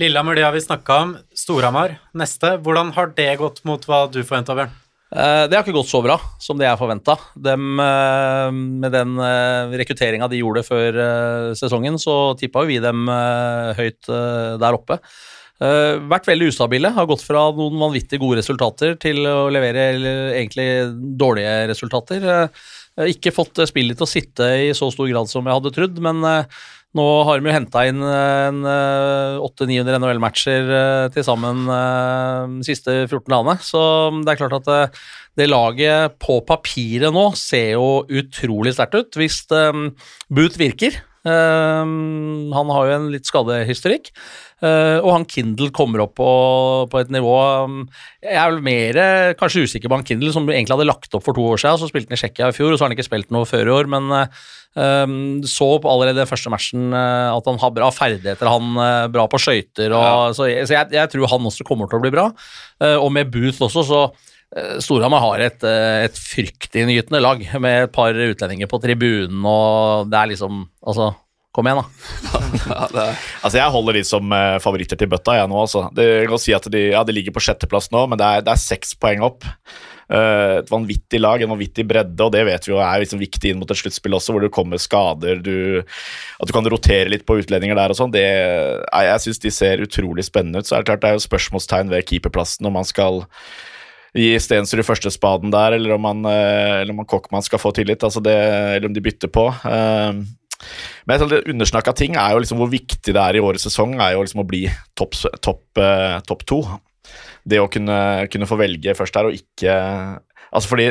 Lillehammer, 0.00 0.34
det 0.34 0.44
har 0.44 0.54
vi 0.54 0.62
snakka 0.64 1.00
om. 1.04 1.16
Storhamar, 1.36 2.00
neste. 2.18 2.56
Hvordan 2.64 2.92
har 2.96 3.12
det 3.16 3.30
gått 3.40 3.62
mot 3.68 3.84
hva 3.86 4.04
du 4.10 4.22
forventa, 4.24 4.56
Bjørn? 4.58 4.79
Eh, 5.10 5.44
Det 5.50 5.56
har 5.56 5.64
ikke 5.64 5.74
gått 5.74 5.90
så 5.90 6.02
bra 6.04 6.16
som 6.38 6.58
det 6.58 6.68
jeg 6.68 6.78
forventa. 6.78 7.16
Med 7.58 8.92
den 8.94 9.16
eh, 9.18 9.74
rekrutteringa 9.82 10.28
de 10.30 10.38
gjorde 10.42 10.62
før 10.66 11.00
eh, 11.04 11.50
sesongen, 11.58 11.98
så 11.98 12.36
tippa 12.38 12.62
jo 12.64 12.70
vi 12.70 12.78
dem 12.82 13.08
eh, 13.10 13.74
høyt 13.80 14.10
eh, 14.10 14.56
der 14.62 14.78
oppe. 14.78 15.00
Eh, 15.60 15.98
vært 16.08 16.28
veldig 16.30 16.52
ustabile. 16.54 16.92
Har 16.96 17.08
gått 17.10 17.24
fra 17.26 17.48
noen 17.52 17.76
vanvittig 17.82 18.20
gode 18.22 18.38
resultater 18.40 18.94
til 19.02 19.26
å 19.28 19.50
levere 19.52 19.90
egentlig 20.38 20.68
dårlige 21.20 21.56
resultater. 21.74 22.24
Eh, 22.46 23.10
ikke 23.10 23.34
fått 23.34 23.58
eh, 23.60 23.68
spillet 23.68 23.98
til 23.98 24.06
å 24.06 24.10
sitte 24.14 24.46
i 24.68 24.70
så 24.78 24.88
stor 24.94 25.10
grad 25.10 25.28
som 25.28 25.44
jeg 25.46 25.58
hadde 25.58 25.74
trodd, 25.76 26.00
men 26.06 26.22
eh, 26.24 26.62
nå 26.98 27.06
har 27.26 27.38
de 27.38 27.46
jo 27.46 27.54
henta 27.54 27.84
inn 27.86 28.00
eh, 28.02 28.48
eh, 28.50 29.36
800-900 29.46 30.00
NHL-matcher 30.00 30.72
eh, 30.74 31.04
til 31.14 31.26
sammen 31.26 31.62
de 31.70 32.66
siste 32.66 33.04
14 33.04 33.30
dagene. 33.30 33.54
Så 33.62 33.82
det 34.24 34.32
er 34.32 34.40
klart 34.40 34.56
at 34.58 34.98
det 35.38 35.46
laget 35.46 36.16
på 36.22 36.40
papiret 36.46 37.14
nå 37.14 37.28
ser 37.38 37.76
jo 37.76 38.02
utrolig 38.10 38.74
sterkt 38.74 38.98
ut. 38.98 39.20
Hvis 39.20 39.44
Boot 39.46 40.58
virker 40.58 40.98
eh, 40.98 41.86
Han 42.58 42.74
har 42.74 42.90
jo 42.90 42.96
en 42.98 43.10
litt 43.14 43.30
skadehistorikk. 43.30 44.10
Eh, 44.66 44.98
og 45.00 45.10
han 45.14 45.26
Kindle 45.28 45.70
kommer 45.74 46.04
opp 46.04 46.14
på, 46.20 46.30
på 46.92 47.00
et 47.00 47.10
nivå 47.12 47.34
um, 47.66 47.82
Jeg 48.22 48.36
er 48.36 48.52
vel 48.52 48.62
mer 48.64 49.00
eh, 49.00 49.32
kanskje 49.38 49.64
usikker 49.64 49.90
på 49.90 49.98
han 49.98 50.06
Kindle, 50.06 50.32
som 50.34 50.48
egentlig 50.48 50.76
hadde 50.76 50.88
lagt 50.88 51.14
opp 51.16 51.24
for 51.26 51.36
to 51.36 51.44
år 51.52 51.60
siden. 51.60 51.80
Så 51.80 51.90
spilte 51.90 52.12
han 52.12 52.18
i 52.18 52.20
Tsjekkia 52.20 52.50
i 52.50 52.56
fjor, 52.56 52.72
og 52.72 52.78
så 52.78 52.84
har 52.84 52.90
han 52.90 52.96
ikke 52.96 53.08
spilt 53.08 53.32
noe 53.34 53.48
før 53.48 53.70
i 53.70 53.74
år. 53.74 53.90
Men 53.92 54.10
eh, 54.16 54.40
um, 54.76 55.14
så 55.48 55.70
allerede 55.80 56.20
den 56.20 56.30
første 56.30 56.52
matchen 56.52 56.90
at 56.96 57.52
han 57.52 57.62
har 57.62 57.76
bra 57.76 57.92
ferdigheter. 57.94 58.50
Han 58.52 58.74
uh, 58.76 59.06
bra 59.12 59.28
på 59.30 59.40
skøyter. 59.40 59.94
Ja. 59.94 60.30
Så, 60.36 60.48
så 60.68 60.76
jeg, 60.76 60.90
jeg 60.96 61.14
tror 61.14 61.32
han 61.34 61.48
også 61.52 61.66
kommer 61.68 61.90
til 61.90 62.00
å 62.00 62.04
bli 62.04 62.14
bra. 62.14 62.30
Og 63.00 63.10
med 63.12 63.32
Booth 63.32 63.60
også, 63.66 63.84
så 63.84 64.04
Storhamar 64.82 65.22
har 65.22 65.42
et, 65.44 65.64
et 66.08 66.16
fryktinngytende 66.18 67.20
lag 67.22 67.42
med 67.62 67.84
et 67.84 67.92
par 67.94 68.16
utlendinger 68.16 68.66
på 68.70 68.80
tribunen, 68.82 69.44
og 69.46 70.08
det 70.10 70.18
er 70.18 70.32
liksom 70.32 70.64
Altså, 70.80 71.12
kom 71.54 71.68
igjen, 71.68 71.82
da. 71.82 71.86
Ja, 72.70 72.88
det 72.92 73.06
Altså, 73.42 73.56
Jeg 73.58 73.74
holder 73.74 73.98
de 73.98 74.02
som 74.06 74.34
eh, 74.36 74.56
favoritter 74.62 74.98
til 74.98 75.10
bøtta, 75.10 75.38
jeg 75.40 75.50
nå. 75.50 75.60
altså. 75.60 75.86
Det 75.94 76.08
kan 76.30 76.42
si 76.42 76.54
at 76.56 76.66
de, 76.72 76.90
ja, 76.94 77.04
de 77.06 77.14
ligger 77.16 77.34
på 77.36 77.42
sjetteplass 77.44 77.90
nå, 77.94 78.04
men 78.10 78.20
det 78.20 78.26
er, 78.26 78.44
det 78.46 78.54
er 78.54 78.62
seks 78.62 78.94
poeng 79.00 79.24
opp. 79.26 79.46
Uh, 80.10 80.58
et 80.58 80.70
vanvittig 80.72 81.20
lag, 81.20 81.38
en 81.38 81.52
vanvittig 81.52 81.84
bredde, 81.86 82.18
og 82.24 82.32
det 82.34 82.40
vet 82.48 82.64
vi 82.66 82.72
jo 82.72 82.80
er 82.82 82.98
liksom 82.98 83.20
viktig 83.20 83.52
inn 83.52 83.60
mot 83.60 83.70
et 83.70 83.78
sluttspill 83.78 84.16
også, 84.18 84.34
hvor 84.34 84.42
det 84.42 84.50
kommer 84.50 84.80
skader, 84.82 85.38
du, 85.38 85.84
at 85.86 86.50
du 86.50 86.54
kan 86.56 86.66
rotere 86.66 87.12
litt 87.12 87.22
på 87.28 87.36
utlendinger 87.38 87.78
der 87.78 87.94
og 87.94 87.98
sånn. 88.00 88.16
Jeg, 88.18 88.80
Jeg 88.90 89.22
syns 89.22 89.38
de 89.44 89.52
ser 89.54 89.84
utrolig 89.86 90.26
spennende 90.26 90.64
ut. 90.64 90.66
Så 90.66 90.74
er 90.74 90.82
det 90.82 90.90
klart 90.90 91.04
det 91.04 91.12
er 91.12 91.20
jo 91.20 91.28
spørsmålstegn 91.28 91.94
ved 91.94 92.08
keeperplassen, 92.10 92.66
om 92.66 92.74
man 92.80 92.88
skal 92.88 93.22
gi 94.18 94.32
Stensrud 94.42 94.82
førstespaden 94.82 95.54
der, 95.54 95.78
eller 95.78 95.94
om 95.94 96.02
man, 96.02 96.24
eh, 96.26 96.80
eller 96.80 96.90
om 96.90 97.04
man 97.04 97.10
Kokkmann 97.10 97.46
skal 97.46 97.62
få 97.62 97.70
tillit, 97.76 98.02
altså 98.02 98.22
det, 98.24 98.34
eller 98.34 98.90
om 98.90 98.96
de 98.96 99.04
bytter 99.04 99.30
på. 99.30 99.46
Eh, 99.70 100.10
men 101.06 101.20
jeg 101.22 101.42
undersnakka 101.54 101.94
ting 101.96 102.16
er 102.20 102.34
jo 102.34 102.44
liksom 102.44 102.60
hvor 102.60 102.70
viktig 102.72 103.14
det 103.16 103.20
er 103.20 103.38
i 103.38 103.44
årets 103.44 103.66
sesong 103.68 103.96
er 103.98 104.14
jo 104.16 104.24
liksom 104.24 104.44
å 104.44 104.48
bli 104.48 104.64
topp 104.98 105.18
top, 105.42 105.62
eh, 105.80 106.18
topp 106.28 106.46
to. 106.48 106.62
Det 107.48 107.60
å 107.60 107.70
kunne, 107.72 108.28
kunne 108.30 108.48
få 108.48 108.58
velge 108.60 108.94
først 108.98 109.16
her 109.16 109.30
og 109.30 109.38
ikke 109.38 109.76
Altså 110.50 110.66
fordi 110.66 110.88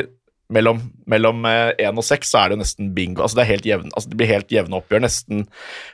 mellom, 0.50 0.80
mellom 1.10 1.44
én 1.46 1.98
og 1.98 2.04
seks 2.04 2.32
så 2.32 2.40
er 2.40 2.50
det 2.50 2.56
jo 2.56 2.60
nesten 2.62 2.90
bingo. 2.96 3.22
Altså 3.24 3.38
det, 3.38 3.44
er 3.44 3.50
helt 3.52 3.68
jevn, 3.68 3.90
altså 3.94 4.10
det 4.10 4.18
blir 4.18 4.30
helt 4.30 4.52
jevne 4.52 4.78
oppgjør. 4.80 5.02
Nesten 5.04 5.44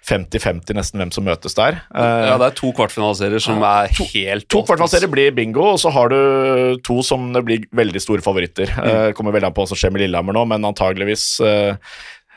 50-50 0.08 0.78
nesten 0.78 1.02
hvem 1.02 1.12
som 1.14 1.26
møtes 1.26 1.56
der. 1.58 1.80
Eh, 1.92 2.22
ja, 2.30 2.36
det 2.40 2.48
er 2.48 2.56
to 2.58 2.72
kvartfinaleserier 2.76 3.42
som 3.42 3.62
er 3.66 3.90
helt 4.14 4.48
To 4.52 4.62
rått, 4.66 5.08
blir 5.12 5.34
bingo, 5.36 5.66
og 5.74 5.80
så 5.82 5.92
har 5.94 6.12
du 6.12 6.80
to 6.86 7.00
som 7.06 7.28
blir 7.36 7.66
veldig 7.76 8.02
store 8.02 8.24
favoritter. 8.24 8.72
Eh, 8.86 9.10
kommer 9.18 9.34
veldig 9.34 9.50
an 9.50 9.56
på 9.56 9.64
hva 9.64 9.70
som 9.72 9.78
skjer 9.78 9.92
med 9.94 10.04
Lillehammer 10.04 10.36
nå, 10.36 10.46
men 10.48 10.68
antageligvis 10.68 11.26
eh, 11.44 11.96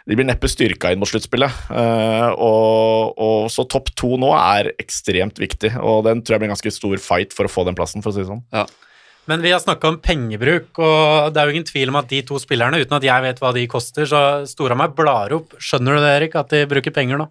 De 0.09 0.17
blir 0.17 0.25
neppe 0.25 0.49
styrka 0.49 0.89
inn 0.89 1.01
mot 1.01 1.09
sluttspillet. 1.09 1.65
Eh, 1.69 2.29
og, 2.33 3.13
og 3.21 3.49
så 3.53 3.65
topp 3.69 3.91
to 3.99 4.15
nå 4.17 4.31
er 4.33 4.71
ekstremt 4.81 5.37
viktig, 5.41 5.75
og 5.77 6.07
den 6.07 6.23
tror 6.23 6.35
jeg 6.35 6.41
blir 6.41 6.49
en 6.49 6.55
ganske 6.55 6.73
stor 6.73 7.01
fight 7.03 7.35
for 7.37 7.45
å 7.45 7.51
få 7.51 7.67
den 7.67 7.77
plassen, 7.77 8.01
for 8.01 8.09
å 8.09 8.17
si 8.17 8.23
det 8.23 8.31
sånn. 8.31 8.41
Ja. 8.55 8.65
Men 9.29 9.43
vi 9.45 9.51
har 9.53 9.61
snakka 9.61 9.91
om 9.91 9.99
pengebruk, 10.01 10.79
og 10.81 11.29
det 11.35 11.37
er 11.37 11.45
jo 11.45 11.53
ingen 11.53 11.67
tvil 11.67 11.91
om 11.91 11.99
at 11.99 12.09
de 12.09 12.23
to 12.25 12.39
spillerne, 12.41 12.79
uten 12.81 12.97
at 12.97 13.05
jeg 13.05 13.25
vet 13.27 13.41
hva 13.43 13.51
de 13.53 13.67
koster, 13.69 14.09
så 14.09 14.21
Storhamar 14.49 14.95
blar 14.97 15.35
opp. 15.37 15.53
Skjønner 15.61 15.99
du 15.99 16.01
det, 16.01 16.13
Erik, 16.15 16.37
at 16.39 16.49
de 16.55 16.63
bruker 16.71 16.95
penger 16.95 17.21
nå? 17.21 17.29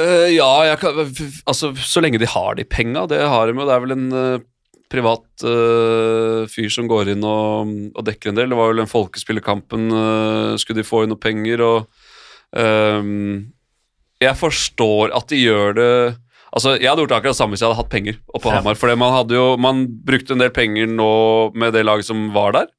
Uh, 0.00 0.28
ja, 0.32 0.48
jeg 0.70 0.80
kan, 0.80 1.02
altså 1.48 1.74
så 1.76 2.00
lenge 2.04 2.20
de 2.20 2.28
har 2.28 2.56
de 2.56 2.64
penga, 2.68 3.04
det 3.12 3.20
har 3.20 3.48
de 3.48 3.56
jo. 3.56 3.68
Det 3.68 3.76
er 3.76 3.84
vel 3.84 3.94
en 3.96 4.08
eh, 4.16 4.46
privat 4.92 5.24
uh, 5.44 6.46
fyr 6.50 6.70
som 6.72 6.86
går 6.90 7.12
inn 7.14 7.24
og, 7.26 7.72
og 7.96 8.06
dekker 8.06 8.30
en 8.30 8.38
del. 8.38 8.52
Det 8.52 8.58
var 8.58 8.70
vel 8.70 8.82
den 8.84 8.90
folkespillerkampen, 8.90 9.88
uh, 9.90 10.52
skulle 10.60 10.82
de 10.82 10.86
få 10.86 11.04
inn 11.04 11.12
noe 11.14 11.22
penger, 11.22 11.64
og 11.64 11.88
um, 12.54 13.48
Jeg 14.22 14.38
forstår 14.38 15.12
at 15.16 15.28
de 15.32 15.42
gjør 15.42 15.76
det 15.76 15.90
Altså, 16.56 16.76
Jeg 16.80 16.88
hadde 16.88 17.02
gjort 17.04 17.16
akkurat 17.18 17.34
det 17.34 17.40
samme 17.40 17.52
hvis 17.52 17.62
jeg 17.62 17.68
hadde 17.68 17.80
hatt 17.82 17.92
penger 17.92 18.18
oppe 18.32 18.48
Ja. 18.48 18.60
Hamar. 18.60 18.78
For 18.80 18.96
man, 18.96 19.12
hadde 19.12 19.36
jo, 19.36 19.46
man 19.60 19.82
brukte 20.06 20.32
en 20.32 20.40
del 20.40 20.52
penger 20.54 20.88
nå 20.88 21.12
med 21.58 21.74
det 21.76 21.84
laget 21.84 22.08
som 22.08 22.30
var 22.32 22.54
der, 22.56 22.70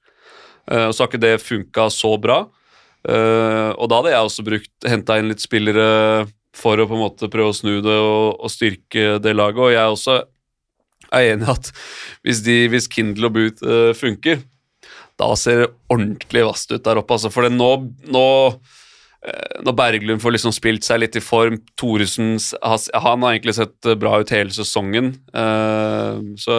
eh, 0.72 0.88
og 0.88 0.96
så 0.96 1.04
har 1.04 1.12
ikke 1.12 1.22
det 1.22 1.36
funka 1.44 1.86
så 1.94 2.16
bra. 2.18 2.40
Eh, 3.06 3.70
og 3.78 3.86
da 3.92 4.00
hadde 4.00 4.16
jeg 4.16 4.30
også 4.32 4.48
brukt 4.48 4.90
henta 4.90 5.20
inn 5.20 5.30
litt 5.30 5.44
spillere 5.44 6.26
for 6.58 6.80
å 6.80 6.88
på 6.90 6.98
en 6.98 7.04
måte 7.04 7.30
prøve 7.30 7.54
å 7.54 7.56
snu 7.56 7.76
det 7.86 8.00
og, 8.02 8.40
og 8.42 8.50
styrke 8.50 9.20
det 9.22 9.36
laget. 9.38 9.62
Og 9.62 9.76
jeg 9.76 9.94
også 9.94 10.18
er 11.14 11.34
enig 11.34 11.48
i 11.48 11.54
at 11.54 11.72
hvis, 12.26 12.42
de, 12.46 12.58
hvis 12.72 12.90
Kindle 12.92 13.30
og 13.30 13.36
Boot 13.38 13.64
uh, 13.66 13.94
funker, 13.98 14.42
da 15.18 15.32
ser 15.40 15.64
det 15.64 15.70
ordentlig 15.90 16.44
vasst 16.46 16.72
ut 16.72 16.84
der 16.86 17.00
oppe. 17.02 17.16
Altså, 17.16 17.32
for 17.34 17.48
det 17.48 17.56
nå, 17.56 17.70
nå 18.14 18.26
eh, 19.26 19.56
når 19.66 19.74
Berglund 19.80 20.22
får 20.22 20.36
liksom 20.36 20.54
spilt 20.54 20.86
seg 20.86 21.02
litt 21.02 21.18
i 21.18 21.24
form 21.26 21.58
Thoresen 21.80 22.36
has- 22.62 22.92
Han 22.94 23.26
har 23.26 23.34
egentlig 23.34 23.56
sett 23.58 23.90
eh, 23.90 23.98
bra 23.98 24.20
ut 24.22 24.30
hele 24.36 24.54
sesongen. 24.54 25.16
så 26.38 26.58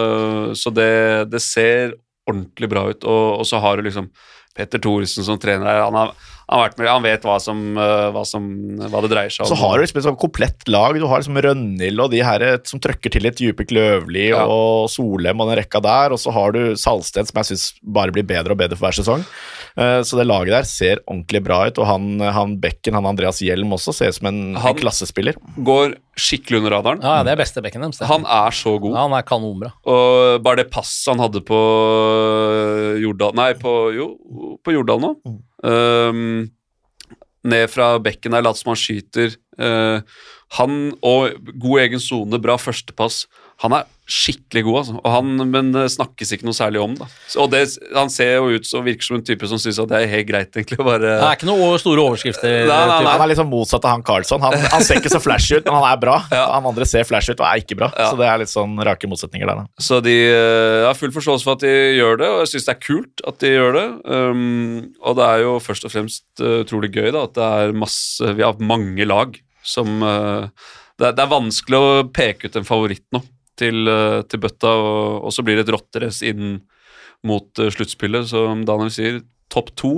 så 0.59 0.73
det, 0.75 0.91
det 1.31 1.39
ser 1.45 1.95
ordentlig 2.27 2.69
bra 2.69 2.89
ut. 2.91 3.07
Og, 3.07 3.39
og 3.39 3.47
så 3.47 3.63
har 3.63 3.77
du 3.79 3.87
liksom 3.87 4.11
Petter 4.55 4.81
Thoresen 4.83 5.23
som 5.23 5.39
trener 5.39 5.69
her. 5.69 5.85
Han 5.87 5.95
er, 5.95 6.11
Han, 6.49 6.57
har 6.59 6.63
vært 6.69 6.79
med, 6.81 6.87
han 6.89 7.03
vet 7.05 7.25
hva, 7.29 7.35
som, 7.39 7.59
eh, 7.77 8.07
hva, 8.15 8.23
som, 8.25 8.45
hva 8.89 9.01
det 9.05 9.11
dreier 9.11 9.29
seg 9.29 9.45
om. 9.45 9.51
Så 9.51 9.57
har 9.61 9.77
du 9.77 9.83
liksom 9.83 9.99
et 10.01 10.05
sånn 10.07 10.17
komplett 10.17 10.65
lag. 10.67 10.97
Du 10.97 11.05
har 11.05 11.21
liksom 11.21 11.37
Rønhild 11.45 12.01
og 12.01 12.09
de 12.09 12.23
her 12.25 12.41
eh, 12.41 12.57
som 12.65 12.81
trøkker 12.81 13.13
til 13.13 13.21
litt 13.27 13.37
Djupik 13.43 13.69
Løvli 13.75 14.31
Ja. 14.31 14.47
og 14.49 14.89
Solem 14.89 15.39
og 15.43 15.51
den 15.51 15.59
rekka 15.61 15.77
der, 15.85 16.15
og 16.15 16.17
så 16.17 16.33
har 16.33 16.51
du 16.57 16.73
Salsten 16.75 17.29
som 17.29 17.37
jeg 17.43 17.51
syns 17.51 17.67
bare 17.85 18.11
blir 18.15 18.25
bedre 18.25 18.55
og 18.57 18.61
bedre 18.63 18.75
for 18.79 18.89
hver 18.89 18.97
sesong. 18.97 19.21
Eh, 19.77 20.01
Så 20.01 20.17
det 20.17 20.25
laget 20.25 20.55
der 20.57 20.65
ser 20.65 21.03
ordentlig 21.05 21.43
bra 21.45 21.61
ut, 21.69 21.77
og 21.77 21.85
han, 21.85 22.09
han 22.19 22.57
Bekken, 22.59 22.97
han 22.97 23.05
Andreas 23.05 23.39
Hjelm 23.45 23.69
også, 23.77 23.93
ser 23.93 24.09
ut 24.09 24.17
som 24.17 24.31
en, 24.33 24.41
Han- 24.57 24.73
en 24.73 24.79
klassespiller. 24.81 25.37
Går 25.61 25.93
skikkelig 26.19 26.57
under 26.63 26.73
radaren. 26.79 27.03
Ja, 27.05 27.21
det 27.23 27.31
er 27.31 27.39
beste 27.45 27.61
bekken 27.63 27.85
deres. 27.85 28.01
Han 28.09 28.25
er 28.25 28.51
så 28.51 28.73
god. 28.81 28.91
Ja, 28.97 29.05
han 29.05 29.13
er 29.15 29.21
kanonbra. 29.23 29.69
Og 29.85 30.41
bare 30.43 30.63
det 30.63 30.71
passet 30.73 31.13
han 31.13 31.21
hadde 31.23 31.45
på 31.47 31.59
Jordal 33.05 33.37
Nei, 33.37 33.53
på, 33.59 33.75
jo, 33.95 34.09
på 34.65 34.73
Jordal 34.75 34.99
nå. 35.03 35.13
Um, 35.27 35.37
ned 37.49 37.69
fra 37.71 37.91
bekken 38.03 38.35
der, 38.35 38.43
later 38.43 38.61
som 38.61 38.73
han 38.73 38.79
skyter. 38.79 39.35
Uh, 39.59 39.99
han 40.55 40.93
og 41.05 41.35
god 41.59 41.81
egen 41.83 42.01
sone, 42.03 42.39
bra 42.41 42.55
førstepass. 42.59 43.25
Han 43.59 43.75
er 43.75 43.87
skikkelig 44.09 44.63
god, 44.65 44.77
altså. 44.79 44.93
Og 44.97 45.11
han, 45.13 45.41
men 45.51 45.69
snakkes 45.91 46.31
ikke 46.33 46.47
noe 46.47 46.57
særlig 46.57 46.79
om. 46.81 46.95
da. 46.97 47.05
Og 47.43 47.49
det, 47.51 47.61
Han 47.93 48.09
ser 48.09 48.39
jo 48.39 48.55
ut 48.57 48.65
som 48.65 48.85
virker 48.85 49.05
som 49.05 49.19
en 49.19 49.25
type 49.25 49.45
som 49.49 49.59
syns 49.61 49.77
det 49.89 49.97
er 49.99 50.09
helt 50.09 50.27
greit, 50.29 50.49
egentlig. 50.55 50.79
å 50.81 50.87
bare... 50.87 51.11
Det 51.19 51.27
er 51.27 51.37
ikke 51.37 51.49
noe 51.49 51.67
store 51.81 52.05
overskrifter. 52.07 52.55
Nei, 52.69 52.79
nei, 52.89 52.97
nei. 53.05 53.13
Han 53.21 53.33
er 53.33 53.39
sånn 53.39 53.51
motsatt 53.51 53.85
av 53.85 53.97
han 53.97 54.05
Carlsson. 54.07 54.41
Han, 54.41 54.55
han 54.73 54.85
ser 54.85 55.01
ikke 55.01 55.11
så 55.13 55.21
flashy 55.21 55.59
ut, 55.59 55.67
men 55.67 55.77
han 55.79 55.89
er 55.91 56.01
bra. 56.01 56.17
Ja. 56.39 56.45
Han 56.53 56.69
andre 56.69 56.85
ser 56.87 57.03
flashy 57.03 57.33
ut 57.33 57.41
og 57.41 57.47
er 57.49 57.59
ikke 57.59 57.75
bra. 57.75 57.89
Ja. 57.97 58.11
Så 58.11 58.19
det 58.19 58.27
er 58.29 58.39
litt 58.39 58.51
sånn 58.51 58.77
rake 58.85 59.09
motsetninger 59.11 59.49
der. 59.49 59.63
Da. 59.63 59.83
Så 59.83 59.97
de 60.05 60.13
eh, 60.29 60.85
har 60.85 60.95
full 60.95 61.11
forståelse 61.11 61.43
for 61.43 61.57
at 61.57 61.65
de 61.65 61.73
gjør 61.97 62.21
det, 62.21 62.29
og 62.31 62.43
jeg 62.43 62.51
syns 62.53 62.67
det 62.69 62.75
er 62.75 62.81
kult 62.85 63.23
at 63.27 63.39
de 63.43 63.51
gjør 63.51 63.75
det. 63.75 63.87
Um, 64.07 64.77
og 65.03 65.17
det 65.19 65.25
er 65.25 65.43
jo 65.43 65.57
først 65.63 65.87
og 65.89 65.91
fremst 65.91 66.43
uh, 66.43 66.61
utrolig 66.61 66.93
gøy 66.95 67.09
da, 67.11 67.25
at 67.27 67.35
det 67.35 67.49
er 67.63 67.75
masse 67.75 68.35
Vi 68.37 68.45
har 68.45 68.61
mange 68.63 69.07
lag 69.09 69.35
som 69.65 69.99
uh, 70.05 70.47
det, 70.99 71.09
er, 71.09 71.17
det 71.17 71.25
er 71.25 71.33
vanskelig 71.33 71.81
å 71.81 71.91
peke 72.15 72.47
ut 72.47 72.59
en 72.61 72.67
favoritt 72.67 73.05
nå 73.15 73.23
til, 73.59 73.83
uh, 73.91 74.21
til 74.29 74.41
bøtta, 74.43 74.73
og, 74.79 75.27
og 75.27 75.35
så 75.35 75.45
blir 75.45 75.59
det 75.59 75.67
et 75.67 75.75
rotterace 75.75 76.31
inn 76.31 76.59
mot 77.27 77.61
uh, 77.61 77.69
sluttspillet. 77.73 78.31
Som 78.31 78.65
Daniel 78.67 78.93
sier, 78.95 79.21
topp 79.51 79.73
to 79.79 79.93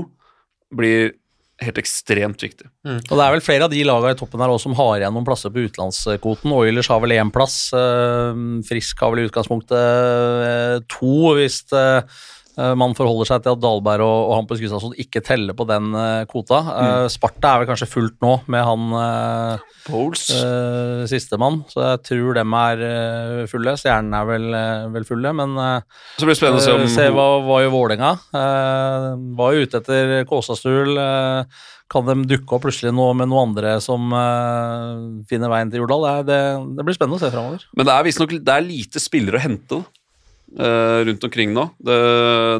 blir 0.71 1.13
helt 1.61 1.77
ekstremt 1.77 2.41
viktig. 2.41 2.67
Og 2.87 3.13
det 3.13 3.21
er 3.21 3.33
vel 3.35 3.43
flere 3.45 3.67
av 3.67 3.73
de 3.73 3.83
lagene 3.85 4.15
i 4.15 4.19
toppen 4.19 4.41
her 4.41 4.49
også 4.49 4.69
som 4.69 4.77
har 4.79 4.95
igjen 4.97 5.13
noen 5.13 5.27
plasser 5.27 5.53
på 5.53 5.67
utenlandskvoten. 5.67 6.53
Oilers 6.57 6.89
har 6.89 7.01
vel 7.03 7.13
én 7.17 7.31
plass. 7.33 7.57
eh, 7.77 8.39
Frisk 8.65 9.03
har 9.03 9.13
vel 9.13 9.23
i 9.23 9.27
utgangspunktet 9.29 9.77
eh, 10.47 10.77
to, 10.91 11.13
hvis 11.37 11.61
eh, 11.77 12.01
eh, 12.01 12.21
man 12.77 12.93
forholder 12.97 13.27
seg 13.29 13.43
til 13.45 13.55
at 13.55 13.61
Dahlberg 13.63 14.03
og, 14.05 14.19
og 14.29 14.33
Hampus 14.39 14.61
Gustavsson 14.61 14.93
ikke 15.01 15.21
teller 15.25 15.55
på 15.57 15.65
den 15.69 15.89
eh, 15.97 16.23
kvota. 16.31 16.59
Eh, 16.81 17.05
Sparta 17.13 17.55
er 17.55 17.63
vel 17.63 17.69
kanskje 17.71 17.89
fullt 17.89 18.17
nå 18.23 18.33
med 18.51 18.65
han 18.67 18.87
eh, 19.01 19.65
Bowles. 19.87 20.27
uh, 20.35 21.03
sistemann, 21.09 21.61
så 21.71 21.81
jeg 21.87 22.03
tror 22.11 22.37
dem 22.37 22.53
er 22.59 22.83
eh, 22.85 23.41
fulle. 23.49 23.73
Stjernen 23.81 24.13
er 24.19 24.27
vel, 24.29 24.47
eh, 24.53 24.87
vel 24.93 25.07
fulle, 25.09 25.33
men 25.41 25.57
eh, 25.57 26.01
så 26.19 26.27
blir 26.27 26.35
det 26.35 26.41
spennende 26.43 26.61
å 26.61 26.65
se 26.67 26.75
om 26.77 26.85
Eh, 26.85 26.91
Se 26.91 27.07
hva, 27.13 27.27
var 27.45 27.63
jo 27.65 27.71
Vålerenga. 27.73 28.13
Eh, 28.37 29.05
var 29.37 29.53
jo 29.55 29.65
ute 29.65 29.79
etter 29.81 30.15
Kåsastul. 30.29 30.97
Eh, 31.01 31.61
kan 31.91 32.05
de 32.07 32.13
dukke 32.23 32.55
opp 32.55 32.63
plutselig 32.63 32.93
nå 32.95 33.09
med 33.19 33.27
noen 33.27 33.49
andre 33.49 33.73
som 33.83 34.13
eh, 34.15 35.23
finner 35.27 35.51
veien 35.51 35.71
til 35.73 35.81
Jordal? 35.83 36.05
Det, 36.05 36.13
det, 36.29 36.37
det 36.77 36.85
blir 36.87 36.95
spennende 36.95 37.17
å 37.19 37.23
se 37.23 37.31
framover. 37.33 37.65
Men 37.75 37.89
det 37.89 37.95
er 37.97 38.05
visstnok 38.07 38.37
lite 38.69 39.01
spillere 39.03 39.41
å 39.41 39.43
hente 39.43 39.79
da, 39.81 39.81
eh, 40.59 40.99
rundt 41.07 41.23
omkring 41.27 41.53
nå. 41.55 41.67
Det, 41.79 41.99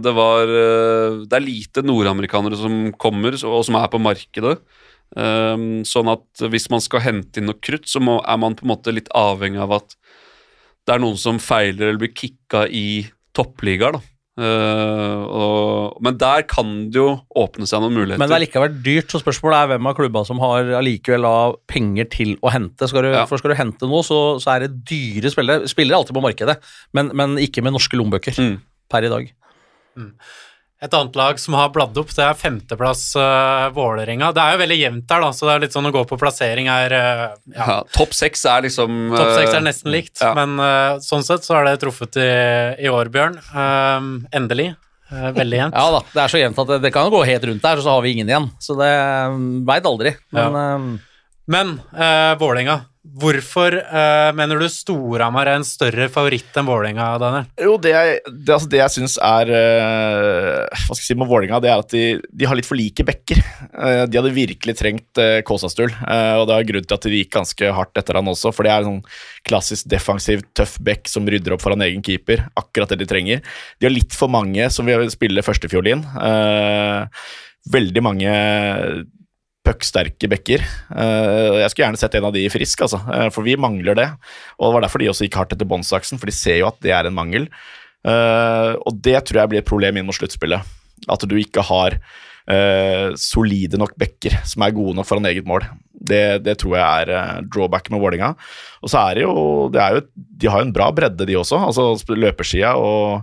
det, 0.06 0.14
var, 0.18 0.52
uh, 0.52 1.24
det 1.26 1.38
er 1.38 1.46
lite 1.46 1.84
nordamerikanere 1.86 2.60
som 2.60 2.78
kommer, 3.02 3.36
og 3.36 3.66
som 3.68 3.80
er 3.80 3.90
på 3.92 4.02
markedet. 4.02 4.60
Um, 5.12 5.82
sånn 5.84 6.08
at 6.08 6.46
hvis 6.54 6.70
man 6.72 6.84
skal 6.84 7.04
hente 7.04 7.42
inn 7.42 7.50
noe 7.50 7.60
krutt, 7.60 7.90
så 7.92 8.00
må, 8.04 8.22
er 8.24 8.40
man 8.40 8.56
på 8.56 8.64
en 8.64 8.72
måte 8.72 8.94
litt 8.96 9.12
avhengig 9.18 9.60
av 9.60 9.76
at 9.82 9.98
det 10.88 10.96
er 10.96 11.04
noen 11.04 11.20
som 11.20 11.40
feiler 11.42 11.90
eller 11.90 12.00
blir 12.02 12.16
kicka 12.16 12.64
i 12.68 13.04
toppligaer. 13.36 14.00
da. 14.00 14.11
Eh, 14.40 15.24
og, 15.28 15.98
men 16.06 16.16
der 16.18 16.46
kan 16.50 16.70
det 16.90 16.96
jo 17.02 17.10
åpne 17.38 17.68
seg 17.68 17.82
noen 17.84 17.98
muligheter. 17.98 18.22
Men 18.22 18.32
det 18.32 18.38
er 18.38 18.44
likevel 18.46 18.78
dyrt, 18.86 19.12
så 19.12 19.20
spørsmålet 19.22 19.58
er 19.60 19.72
hvem 19.74 19.90
av 19.92 19.98
klubba 19.98 20.24
som 20.28 20.40
har 20.44 20.72
allikevel 20.80 21.58
penger 21.70 22.08
til 22.14 22.36
å 22.42 22.54
hente. 22.54 22.88
Skal 22.90 23.04
du, 23.08 23.12
Ja. 23.12 23.26
For 23.30 23.42
skal 23.42 23.52
du 23.54 23.60
hente 23.60 23.90
noe, 23.92 24.04
så, 24.08 24.22
så 24.42 24.56
er 24.56 24.66
det 24.68 24.72
dyre 24.88 25.34
spillere. 25.34 25.68
Spillere 25.72 25.98
er 25.98 26.02
alltid 26.02 26.16
på 26.18 26.24
markedet, 26.24 26.58
men, 26.98 27.12
men 27.18 27.36
ikke 27.44 27.64
med 27.66 27.76
norske 27.76 28.00
lommebøker 28.00 28.40
Mm. 28.42 28.56
per 28.90 29.04
i 29.08 29.12
dag. 29.12 29.34
Et 30.82 30.94
annet 30.98 31.18
lag 31.20 31.40
som 31.40 31.54
har 31.54 31.70
bladd 31.70 31.98
opp, 32.02 32.10
det 32.18 32.24
er 32.26 32.38
femteplass 32.38 33.04
uh, 33.14 33.70
Vålerenga. 33.76 34.32
Det 34.34 34.42
er 34.42 34.56
jo 34.56 34.62
veldig 34.64 34.78
jevnt 34.80 35.08
der, 35.12 35.22
da, 35.22 35.32
så 35.38 35.46
det 35.46 35.54
er 35.54 35.66
litt 35.66 35.76
sånn 35.76 35.90
å 35.90 35.94
gå 35.94 36.02
på 36.10 36.18
plassering 36.18 36.72
her 36.72 36.96
uh, 36.96 37.26
ja, 37.54 37.68
ja, 37.68 37.76
Topp 37.94 38.16
seks 38.18 38.48
er 38.50 38.66
liksom 38.66 39.12
Topp 39.14 39.36
seks 39.36 39.52
er 39.52 39.60
eh, 39.60 39.68
nesten 39.68 39.94
likt, 39.94 40.16
ja. 40.18 40.32
men 40.38 40.58
uh, 40.58 40.98
sånn 41.06 41.26
sett 41.28 41.46
så 41.46 41.60
er 41.60 41.70
det 41.70 41.76
truffet 41.84 42.18
i, 42.18 42.32
i 42.82 42.90
år, 42.90 43.14
Bjørn. 43.14 43.38
Um, 43.54 44.16
endelig. 44.34 44.72
Eh, 45.12 45.32
veldig 45.36 45.58
jevnt. 45.58 45.76
Ja 45.76 45.92
da, 45.92 46.02
det 46.14 46.22
er 46.24 46.32
så 46.32 46.40
jevnt 46.40 46.60
at 46.64 46.70
det, 46.72 46.78
det 46.86 46.92
kan 46.96 47.12
gå 47.12 47.22
helt 47.28 47.48
rundt 47.50 47.66
der, 47.66 47.82
så 47.84 47.96
har 47.98 48.04
vi 48.06 48.14
ingen 48.16 48.30
igjen. 48.32 48.48
Så 48.64 48.78
det 48.80 48.92
veit 49.68 49.88
aldri. 49.88 50.16
Men 50.36 50.60
eh, 50.62 50.86
Men 51.52 51.72
uh, 51.92 52.38
Vålerenga, 52.40 52.78
hvorfor 53.20 53.74
uh, 53.76 54.30
mener 54.38 54.60
du 54.62 54.68
Storhamar 54.72 55.50
er 55.52 55.58
en 55.60 55.66
større 55.68 56.06
favoritt 56.14 56.56
enn 56.58 56.68
Vålerenga, 56.70 57.08
Daniel? 57.20 57.48
Jo, 57.60 57.74
det, 57.82 57.92
jeg- 57.92 58.22
det, 58.32 58.54
altså 58.56 58.70
det 58.72 58.80
jeg 58.80 58.94
syns 58.96 59.16
er 59.20 59.52
uh, 59.52 60.80
Hva 60.86 60.96
skal 60.96 61.02
jeg 61.02 61.10
si 61.10 61.18
med 61.20 61.28
Vålerenga, 61.32 61.60
det 61.64 61.72
er 61.74 61.84
at 61.84 61.92
de, 61.96 62.04
de 62.32 62.48
har 62.48 62.56
litt 62.60 62.70
for 62.70 62.80
like 62.80 63.06
bekker. 63.08 63.42
Uh, 63.76 64.06
de 64.08 64.20
hadde 64.22 64.34
virkelig 64.36 64.78
trengt 64.80 65.22
uh, 65.22 65.42
Kåsastul, 65.48 65.92
eh, 65.92 66.34
og 66.40 66.48
det 66.50 66.56
er 66.60 66.70
grunn 66.72 66.88
til 66.88 66.98
at 67.00 67.08
de 67.10 67.20
gikk 67.22 67.34
ganske 67.36 67.72
hardt 67.78 68.00
etter 68.00 68.20
han 68.22 68.32
også, 68.32 68.54
for 68.56 68.68
det 68.68 68.74
er 68.74 68.86
en 68.86 68.90
sånn 68.92 69.04
klassisk 69.48 69.88
defensiv, 69.92 70.44
tøff 70.58 70.78
bekk 70.84 71.10
som 71.12 71.28
rydder 71.30 71.56
opp 71.58 71.64
foran 71.66 71.84
egen 71.88 72.04
keeper. 72.06 72.46
Akkurat 72.60 72.92
det 72.94 73.02
de 73.04 73.10
trenger. 73.10 73.42
De 73.82 73.88
har 73.90 73.94
litt 73.96 74.16
for 74.18 74.32
mange 74.32 74.68
som 74.74 74.88
vil 74.88 75.10
spille 75.14 75.44
førstefiolin. 75.46 76.04
Uh, 76.16 77.08
veldig 77.74 78.02
mange 78.06 78.32
pucksterke 79.66 80.30
backer. 80.32 80.64
Eh, 80.64 81.60
jeg 81.62 81.72
skulle 81.72 81.86
gjerne 81.86 82.02
sett 82.02 82.18
en 82.18 82.28
av 82.30 82.34
de 82.36 82.48
frisk, 82.54 82.82
altså, 82.86 83.02
eh, 83.14 83.28
for 83.34 83.46
vi 83.46 83.58
mangler 83.60 83.98
det. 83.98 84.08
Og 84.58 84.68
det 84.68 84.74
var 84.76 84.86
derfor 84.88 85.04
de 85.04 85.12
også 85.12 85.28
gikk 85.28 85.38
hardt 85.38 85.54
etter 85.56 85.70
båndsaksen, 85.70 86.22
for 86.22 86.30
de 86.30 86.36
ser 86.36 86.62
jo 86.62 86.72
at 86.72 86.82
det 86.84 86.96
er 86.98 87.10
en 87.10 87.18
mangel. 87.18 87.48
Eh, 88.08 88.74
og 88.82 88.98
det 89.06 89.20
tror 89.28 89.44
jeg 89.44 89.54
blir 89.54 89.62
et 89.62 89.70
problem 89.70 90.00
inn 90.00 90.08
mot 90.08 90.18
sluttspillet. 90.18 90.78
At 91.10 91.30
du 91.30 91.38
ikke 91.40 91.66
har 91.66 92.02
solide 93.22 93.78
nok 93.80 93.94
backer 94.02 94.34
som 94.50 94.64
er 94.66 94.74
gode 94.76 94.96
nok 94.98 95.06
foran 95.08 95.28
eget 95.30 95.46
mål. 95.48 95.62
Det, 95.94 96.42
det 96.44 96.56
tror 96.60 96.74
jeg 96.76 97.06
er 97.06 97.46
drawback 97.54 97.86
med 97.94 98.02
Vålinga. 98.02 98.32
Og 98.82 98.92
så 98.92 98.98
er 99.06 99.20
det 99.20 99.24
jo, 99.24 99.36
det 99.72 99.80
er 99.80 99.96
jo 99.96 100.02
De 100.18 100.50
har 100.50 100.60
jo 100.60 100.68
en 100.68 100.74
bra 100.76 100.90
bredde, 100.92 101.28
de 101.30 101.38
også. 101.38 101.62
altså 101.70 102.18
Løpersida 102.18 102.74
og 102.82 103.22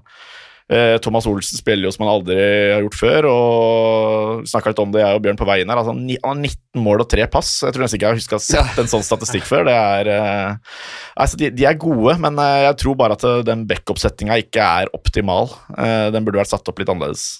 Thomas 0.68 1.24
Olsen 1.24 1.56
spiller 1.56 1.88
jo 1.88 1.92
som 1.94 2.04
han 2.04 2.10
aldri 2.12 2.36
har 2.74 2.82
gjort 2.84 2.98
før, 3.00 3.28
og 3.30 4.48
snakka 4.50 4.74
litt 4.74 4.82
om 4.82 4.90
det, 4.92 5.00
jeg 5.00 5.16
og 5.16 5.22
Bjørn 5.24 5.40
på 5.40 5.48
veien 5.48 5.70
her. 5.72 5.80
Altså, 5.80 5.94
han 5.94 6.02
har 6.12 6.36
19 6.36 6.82
mål 6.84 7.04
og 7.06 7.08
3 7.08 7.24
pass. 7.32 7.52
Jeg 7.64 7.72
tror 7.72 7.86
nesten 7.86 7.96
ikke 7.96 8.10
jeg 8.10 8.18
har 8.18 8.36
å 8.36 8.36
ha 8.36 8.44
sett 8.44 8.82
en 8.82 8.90
sånn 8.92 9.06
statistikk 9.06 9.48
før. 9.48 9.64
Det 9.68 9.76
er, 9.78 10.10
eh, 10.12 10.80
altså, 11.16 11.40
de, 11.40 11.48
de 11.56 11.68
er 11.70 11.80
gode, 11.80 12.18
men 12.20 12.36
eh, 12.44 12.66
jeg 12.66 12.80
tror 12.84 12.98
bare 13.00 13.16
at 13.16 13.24
eh, 13.24 13.44
den 13.48 13.64
backup-settinga 13.70 14.36
ikke 14.44 14.72
er 14.82 14.92
optimal. 14.98 15.48
Eh, 15.72 16.08
den 16.12 16.28
burde 16.28 16.42
vært 16.42 16.52
satt 16.52 16.68
opp 16.68 16.82
litt 16.82 16.92
annerledes. 16.92 17.30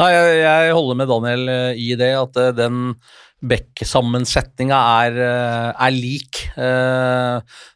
Nei, 0.00 0.10
jeg, 0.10 0.38
jeg 0.42 0.74
holder 0.74 0.98
med 0.98 1.10
Daniel 1.12 1.52
eh, 1.52 1.78
i 1.78 1.92
det, 1.98 2.10
at 2.18 2.40
eh, 2.42 2.54
den 2.58 2.96
Beck-sammensetninga 3.44 4.78
er, 5.04 5.18
eh, 5.20 5.70
er 5.86 5.94
lik. 5.94 6.42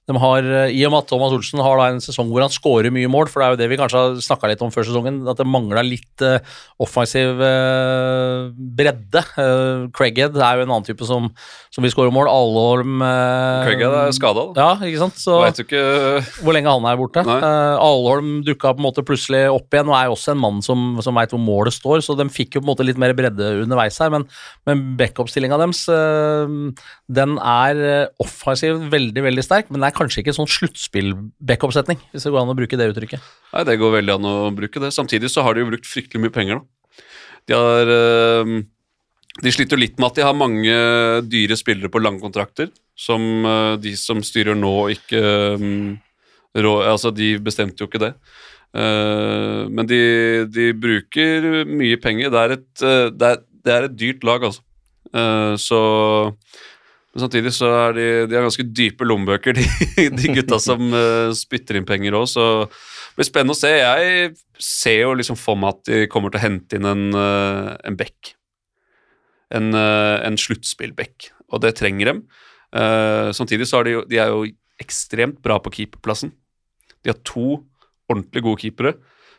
De 0.08 0.16
har, 0.16 0.40
eh, 0.40 0.70
I 0.72 0.84
og 0.88 0.92
med 0.94 1.02
at 1.02 1.10
Thomas 1.10 1.34
Olsen 1.36 1.60
har 1.60 1.76
da 1.76 1.90
en 1.92 2.00
sesong 2.00 2.30
hvor 2.32 2.40
han 2.40 2.52
skårer 2.52 2.88
mye 2.94 3.10
mål, 3.12 3.28
for 3.28 3.42
det 3.42 3.44
er 3.44 3.52
jo 3.52 3.58
det 3.60 3.66
vi 3.68 3.76
kanskje 3.76 4.00
har 4.00 4.14
snakka 4.24 4.48
litt 4.48 4.62
om 4.64 4.70
før 4.72 4.86
sesongen, 4.88 5.18
at 5.28 5.36
det 5.36 5.44
mangla 5.44 5.82
litt 5.84 6.24
eh, 6.24 6.40
offensiv 6.80 7.42
eh, 7.44 8.48
bredde. 8.56 9.20
Craighead 9.92 10.38
er 10.40 10.56
jo 10.56 10.64
en 10.64 10.72
annen 10.72 10.86
type 10.86 11.04
som, 11.04 11.28
som 11.74 11.84
vil 11.84 11.92
skåre 11.92 12.14
mål. 12.14 12.30
Alholm 12.32 13.02
Craighead 13.04 13.98
er 13.98 14.14
skada. 14.16 14.46
Ja, 14.56 14.70
ikke 14.88 15.02
sant. 15.02 15.20
Så 15.20 15.42
ikke 15.60 15.82
hvor 16.40 16.56
lenge 16.56 16.72
han 16.72 16.88
er 16.88 16.96
borte. 17.00 17.26
Nei. 17.28 17.36
Alholm 17.76 18.38
dukka 18.46 18.72
på 18.72 18.80
en 18.80 18.88
måte 18.88 19.04
plutselig 19.04 19.44
opp 19.52 19.76
igjen, 19.76 19.92
og 19.92 19.98
er 19.98 20.08
jo 20.08 20.16
også 20.16 20.32
en 20.32 20.40
mann 20.40 20.64
som, 20.64 20.88
som 21.04 21.20
veit 21.20 21.34
hvor 21.34 21.42
målet 21.42 21.76
står, 21.76 22.00
så 22.06 22.16
de 22.16 22.28
fikk 22.32 22.56
jo 22.56 22.64
på 22.64 22.68
en 22.68 22.72
måte 22.72 22.86
litt 22.86 23.00
mer 23.00 23.12
bredde 23.18 23.52
underveis 23.66 24.00
her, 24.00 24.12
men, 24.14 24.24
men 24.68 24.84
backup-stillinga 24.96 25.60
deres, 25.60 25.84
den 27.20 27.36
er 27.42 27.84
offensiv 28.22 28.80
veldig, 28.92 29.28
veldig 29.28 29.44
sterk, 29.44 29.68
men 29.68 29.82
det 29.82 29.90
er 29.90 29.97
kanskje 29.98 30.22
ikke 30.22 30.34
sånn 30.36 30.50
sluttspill-backup-setning, 30.54 32.00
hvis 32.12 32.26
det 32.26 32.32
går 32.32 32.42
an 32.42 32.54
å 32.54 32.56
bruke 32.58 32.78
det 32.78 32.88
uttrykket. 32.92 33.28
Nei, 33.52 33.62
det 33.68 33.78
går 33.82 33.94
veldig 33.98 34.16
an 34.16 34.28
å 34.30 34.34
bruke 34.56 34.82
det. 34.82 34.92
Samtidig 34.94 35.30
så 35.32 35.44
har 35.46 35.54
de 35.54 35.64
jo 35.64 35.70
brukt 35.72 35.88
fryktelig 35.88 36.24
mye 36.24 36.34
penger, 36.34 36.60
da. 36.60 37.04
De 37.48 37.56
har 37.56 37.90
eh, 37.94 38.50
De 39.44 39.52
sliter 39.54 39.80
litt 39.80 39.96
med 39.96 40.10
at 40.10 40.18
de 40.18 40.26
har 40.26 40.36
mange 40.36 40.74
dyre 41.30 41.56
spillere 41.56 41.90
på 41.92 42.02
lange 42.02 42.20
kontrakter, 42.20 42.70
som 42.98 43.22
eh, 43.46 43.74
de 43.82 43.94
som 43.98 44.22
styrer 44.24 44.58
nå, 44.58 44.74
ikke 44.96 45.22
um, 45.58 45.96
rå, 46.58 46.74
Altså, 46.88 47.12
de 47.14 47.36
bestemte 47.42 47.82
jo 47.82 47.90
ikke 47.90 48.02
det. 48.02 48.14
Eh, 48.76 49.60
men 49.72 49.88
de, 49.88 50.00
de 50.52 50.72
bruker 50.76 51.64
mye 51.68 51.98
penger. 52.02 52.32
Det 52.32 52.42
er 52.42 52.56
et 52.58 52.84
eh, 52.84 53.04
det 53.14 53.30
er, 53.32 53.44
det 53.64 53.74
er 53.74 53.86
et 53.88 54.00
dyrt 54.00 54.26
lag, 54.28 54.48
altså. 54.50 54.64
Eh, 55.14 55.54
så 55.60 55.80
men 57.14 57.24
samtidig 57.24 57.54
så 57.56 57.68
er 57.72 57.94
de, 57.96 58.06
de 58.28 58.36
har 58.36 58.44
ganske 58.44 58.66
dype 58.76 59.06
lommebøker, 59.08 59.56
de, 59.56 59.64
de 60.18 60.32
gutta 60.36 60.58
som 60.60 60.90
uh, 60.92 61.32
spytter 61.36 61.78
inn 61.78 61.88
penger 61.88 62.16
òg, 62.18 62.26
så 62.28 62.44
det 62.68 63.22
blir 63.22 63.28
spennende 63.30 63.56
å 63.56 63.58
se. 63.58 63.72
Jeg 63.72 64.34
ser 64.62 65.00
jo 65.06 65.14
liksom 65.16 65.38
for 65.40 65.58
meg 65.58 65.78
at 65.78 65.88
de 65.88 66.02
kommer 66.12 66.30
til 66.30 66.40
å 66.40 66.44
hente 66.44 66.78
inn 66.78 66.88
en, 66.88 67.06
uh, 67.16 67.72
en 67.88 67.96
bekk. 67.98 68.34
En, 69.56 69.72
uh, 69.72 70.20
en 70.22 70.36
sluttspillbekk, 70.38 71.30
og 71.48 71.64
det 71.64 71.74
trenger 71.80 72.12
dem. 72.12 72.22
Uh, 72.76 73.32
samtidig 73.32 73.70
så 73.70 73.80
er 73.80 73.88
de, 73.88 73.98
de 74.12 74.20
er 74.20 74.34
jo 74.34 74.44
ekstremt 74.78 75.40
bra 75.42 75.56
på 75.64 75.72
keeperplassen. 75.78 76.34
De 77.00 77.14
har 77.14 77.18
to 77.24 77.62
ordentlig 78.08 78.44
gode 78.44 78.62
keepere 78.62 78.98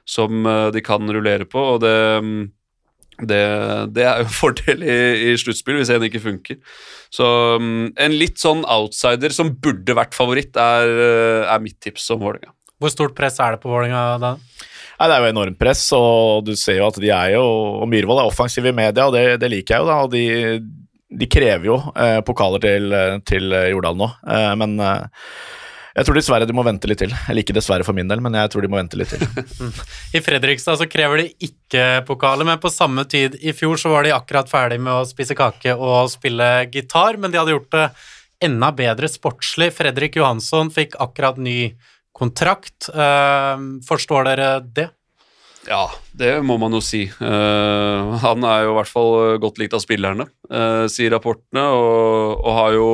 som 0.10 0.42
de 0.74 0.82
kan 0.82 1.06
rullere 1.06 1.46
på, 1.46 1.62
og 1.76 1.84
det, 1.84 1.94
mm, 2.26 2.46
det, 3.28 3.42
det 3.96 4.06
er 4.06 4.22
jo 4.22 4.28
en 4.28 4.38
fordel 4.42 4.86
i, 4.86 5.00
i 5.30 5.36
sluttspill 5.40 5.80
hvis 5.80 5.92
en 5.94 6.08
ikke 6.08 6.24
funker. 6.24 6.60
Så 7.14 7.28
um, 7.60 7.90
en 7.98 8.16
litt 8.16 8.40
sånn 8.42 8.64
outsider 8.70 9.34
som 9.36 9.56
burde 9.62 9.96
vært 9.98 10.18
favoritt, 10.18 10.58
er, 10.60 10.92
eh, 10.94 11.50
er 11.50 11.64
mitt 11.64 11.80
tips 11.82 12.10
om 12.16 12.22
Vålerenga. 12.24 12.54
Hvor 12.80 12.94
stort 12.94 13.16
press 13.18 13.40
er 13.44 13.56
det 13.56 13.64
på 13.64 13.72
Vålerenga 13.72 14.04
da? 14.22 14.36
Nei, 15.00 15.08
Det 15.08 15.16
er 15.16 15.24
jo 15.24 15.32
enormt 15.34 15.60
press, 15.60 15.82
og 15.96 16.46
du 16.48 16.54
ser 16.60 16.80
jo 16.82 16.90
at 16.90 16.98
de 17.00 17.08
er 17.16 17.34
jo 17.38 17.44
Og 17.80 17.88
Myhrvold 17.88 18.20
er 18.20 18.28
offensiv 18.28 18.68
i 18.68 18.76
media, 18.76 19.08
og 19.08 19.16
det, 19.16 19.40
det 19.42 19.52
liker 19.52 19.78
jeg 19.78 19.84
jo, 19.84 19.90
da. 19.90 19.98
Og 20.04 20.12
de, 20.12 20.26
de 21.24 21.30
krever 21.32 21.70
jo 21.72 21.80
eh, 21.96 22.20
pokaler 22.28 22.64
til, 22.64 22.96
til 23.28 23.56
Jordal 23.72 24.00
nå, 24.00 24.12
eh, 24.28 24.52
men 24.60 24.76
eh, 24.84 25.26
jeg 26.00 26.08
tror 26.08 26.16
dessverre 26.16 26.48
de 26.48 26.56
må 26.56 26.64
vente 26.64 26.88
litt 26.88 27.02
til. 27.02 27.12
Eller 27.28 27.44
ikke 27.44 27.56
dessverre 27.58 27.84
for 27.84 27.98
min 27.98 28.08
del, 28.08 28.22
men 28.24 28.38
jeg 28.40 28.52
tror 28.54 28.64
de 28.64 28.70
må 28.72 28.80
vente 28.80 28.96
litt 29.00 29.12
til. 29.12 29.26
I 30.16 30.22
Fredrikstad 30.24 30.80
så 30.80 30.88
krever 30.88 31.26
de 31.26 31.50
ikke 31.50 32.06
pokaler, 32.08 32.48
men 32.48 32.62
på 32.64 32.72
samme 32.72 33.04
tid 33.12 33.36
i 33.44 33.52
fjor 33.56 33.82
så 33.82 33.92
var 33.92 34.08
de 34.08 34.16
akkurat 34.16 34.48
ferdig 34.48 34.80
med 34.80 34.94
å 34.96 35.08
spise 35.10 35.36
kake 35.36 35.76
og 35.76 36.08
spille 36.14 36.48
gitar, 36.72 37.20
men 37.20 37.34
de 37.34 37.42
hadde 37.42 37.58
gjort 37.58 37.76
det 37.76 37.90
enda 38.48 38.72
bedre 38.72 39.12
sportslig. 39.12 39.74
Fredrik 39.76 40.16
Johansson 40.16 40.72
fikk 40.72 40.96
akkurat 41.04 41.42
ny 41.42 41.74
kontrakt. 42.16 42.88
Eh, 42.88 43.68
forstår 43.88 44.32
dere 44.32 44.54
det? 44.64 44.88
Ja, 45.68 45.84
det 46.16 46.38
må 46.48 46.56
man 46.58 46.74
jo 46.74 46.80
si. 46.82 47.04
Uh, 47.20 48.16
han 48.24 48.46
er 48.48 48.64
jo 48.64 48.72
i 48.72 48.78
hvert 48.78 48.90
fall 48.90 49.12
godt 49.44 49.60
likt 49.60 49.76
av 49.76 49.84
spillerne, 49.84 50.26
uh, 50.48 50.88
sier 50.90 51.12
rapportene, 51.14 51.66
og, 51.76 52.40
og 52.40 52.56
har 52.56 52.78
jo 52.78 52.88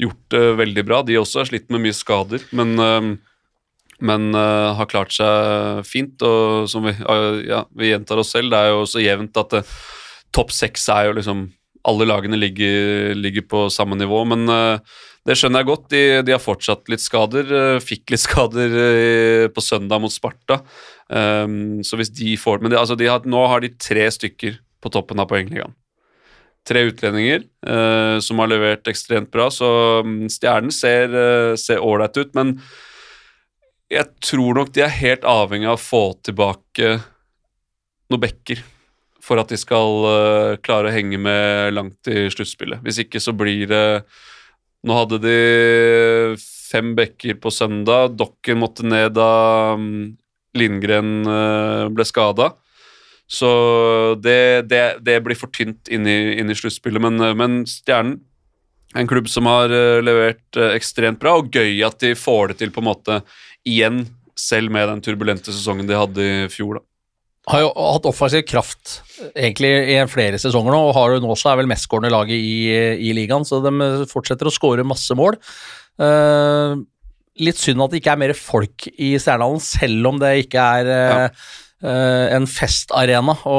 gjort 0.00 0.26
det 0.34 0.42
veldig 0.60 0.84
bra. 0.86 1.02
De 1.06 1.18
også 1.20 1.42
har 1.42 1.50
slitt 1.50 1.70
med 1.72 1.84
mye 1.84 1.96
skader, 1.96 2.44
men, 2.56 2.74
eh, 2.82 3.10
men 4.04 4.30
eh, 4.34 4.70
har 4.78 4.90
klart 4.90 5.14
seg 5.14 5.84
fint. 5.88 6.20
Og 6.22 6.68
som 6.70 6.86
vi, 6.88 6.94
ja, 7.48 7.64
vi 7.76 7.92
gjentar 7.92 8.22
oss 8.22 8.34
selv, 8.34 8.52
det 8.52 8.60
er 8.60 8.74
jo 8.74 8.86
så 8.90 9.02
jevnt 9.04 9.40
at 9.40 9.60
eh, 9.60 9.74
topp 10.34 10.54
seks 10.54 10.88
er 10.92 11.10
jo 11.10 11.20
liksom 11.20 11.50
Alle 11.84 12.06
lagene 12.08 12.38
ligger, 12.40 13.12
ligger 13.12 13.42
på 13.44 13.66
samme 13.68 13.92
nivå, 14.00 14.22
men 14.24 14.48
eh, 14.48 14.94
det 15.28 15.34
skjønner 15.36 15.60
jeg 15.60 15.68
godt. 15.68 15.82
De, 15.92 16.00
de 16.24 16.32
har 16.32 16.40
fortsatt 16.40 16.88
litt 16.88 17.02
skader. 17.04 17.50
Fikk 17.84 18.14
litt 18.14 18.22
skader 18.24 18.72
på 19.52 19.60
søndag 19.60 20.00
mot 20.00 20.12
Sparta. 20.12 20.62
Um, 21.12 21.84
så 21.84 21.98
hvis 22.00 22.08
de 22.16 22.32
får 22.40 22.62
Men 22.64 22.72
de, 22.72 22.78
altså 22.80 22.96
de 22.96 23.04
har, 23.04 23.20
nå 23.28 23.42
har 23.52 23.60
de 23.60 23.68
tre 23.76 24.06
stykker 24.08 24.56
på 24.80 24.92
toppen 24.92 25.20
av 25.20 25.28
poengligaen. 25.28 25.76
Tre 26.64 26.86
utlendinger 26.88 27.42
uh, 27.68 28.16
som 28.24 28.40
har 28.40 28.48
levert 28.48 28.88
ekstremt 28.88 29.28
bra, 29.34 29.50
så 29.52 29.68
mm, 30.04 30.30
Stjernen 30.32 30.72
ser 30.72 31.80
ålreit 31.80 32.16
ut. 32.16 32.30
Men 32.38 32.54
jeg 33.92 34.08
tror 34.24 34.56
nok 34.56 34.72
de 34.72 34.84
er 34.86 34.94
helt 35.02 35.26
avhengig 35.28 35.68
av 35.68 35.76
å 35.76 35.84
få 35.84 36.04
tilbake 36.24 36.94
noen 38.08 38.22
bekker 38.22 38.62
for 39.24 39.40
at 39.40 39.52
de 39.52 39.58
skal 39.60 40.04
uh, 40.04 40.56
klare 40.64 40.90
å 40.90 40.94
henge 40.94 41.20
med 41.20 41.74
langt 41.76 42.10
i 42.12 42.26
sluttspillet. 42.32 42.82
Hvis 42.84 43.00
ikke 43.04 43.22
så 43.22 43.36
blir 43.36 43.68
det 43.70 43.86
Nå 44.84 44.92
hadde 44.92 45.16
de 45.16 45.36
fem 46.36 46.90
bekker 46.92 47.38
på 47.40 47.48
søndag. 47.48 48.18
Dokken 48.20 48.58
måtte 48.60 48.84
ned 48.84 49.14
da 49.16 49.72
um, 49.78 50.12
Lindgren 50.52 51.22
uh, 51.24 51.88
ble 51.88 52.04
skada. 52.04 52.50
Så 53.30 53.50
det, 54.20 54.68
det, 54.68 54.82
det 55.04 55.18
blir 55.24 55.38
for 55.38 55.52
tynt 55.54 55.88
inn 55.92 56.06
i, 56.08 56.36
inn 56.40 56.52
i 56.52 56.56
sluttspillet. 56.58 57.02
Men, 57.02 57.20
eh, 57.24 57.36
men 57.38 57.62
Stjernen, 57.68 58.18
en 58.94 59.10
klubb 59.10 59.30
som 59.32 59.48
har 59.50 59.72
eh, 59.74 60.00
levert 60.04 60.60
eh, 60.60 60.74
ekstremt 60.76 61.20
bra, 61.22 61.38
og 61.40 61.54
gøy 61.54 61.80
at 61.86 61.98
de 62.04 62.14
får 62.18 62.52
det 62.52 62.60
til 62.62 62.74
på 62.74 62.84
en 62.84 62.90
måte 62.92 63.20
igjen, 63.66 64.04
selv 64.38 64.72
med 64.74 64.88
den 64.90 65.00
turbulente 65.02 65.54
sesongen 65.54 65.88
de 65.88 65.96
hadde 65.98 66.24
i 66.26 66.50
fjor. 66.52 66.80
da. 66.80 66.86
Har 67.52 67.60
jo 67.60 67.72
hatt 67.76 68.06
offensiv 68.08 68.42
kraft 68.48 68.98
egentlig 69.36 69.70
i 69.92 69.98
flere 70.08 70.40
sesonger 70.40 70.72
nå, 70.72 70.80
og 70.88 70.96
har 70.96 71.12
jo 71.14 71.20
nå 71.22 71.34
også 71.34 71.50
er 71.52 71.60
vel 71.60 71.68
mestskårende 71.68 72.12
laget 72.12 72.40
i, 72.40 72.56
i 73.04 73.12
ligaen, 73.16 73.44
så 73.44 73.60
de 73.62 74.06
fortsetter 74.10 74.48
å 74.48 74.52
skåre 74.54 74.86
masse 74.86 75.12
mål. 75.18 75.36
Uh, 76.00 76.80
litt 77.42 77.58
synd 77.58 77.82
at 77.82 77.92
det 77.92 78.00
ikke 78.00 78.14
er 78.14 78.22
mer 78.22 78.34
folk 78.38 78.86
i 78.94 79.14
Stjernehallen, 79.20 79.62
selv 79.62 80.10
om 80.10 80.20
det 80.22 80.32
ikke 80.44 80.64
er 80.78 80.90
eh, 80.94 81.44
en 81.84 82.46
festarena 82.48 83.34
å 83.44 83.58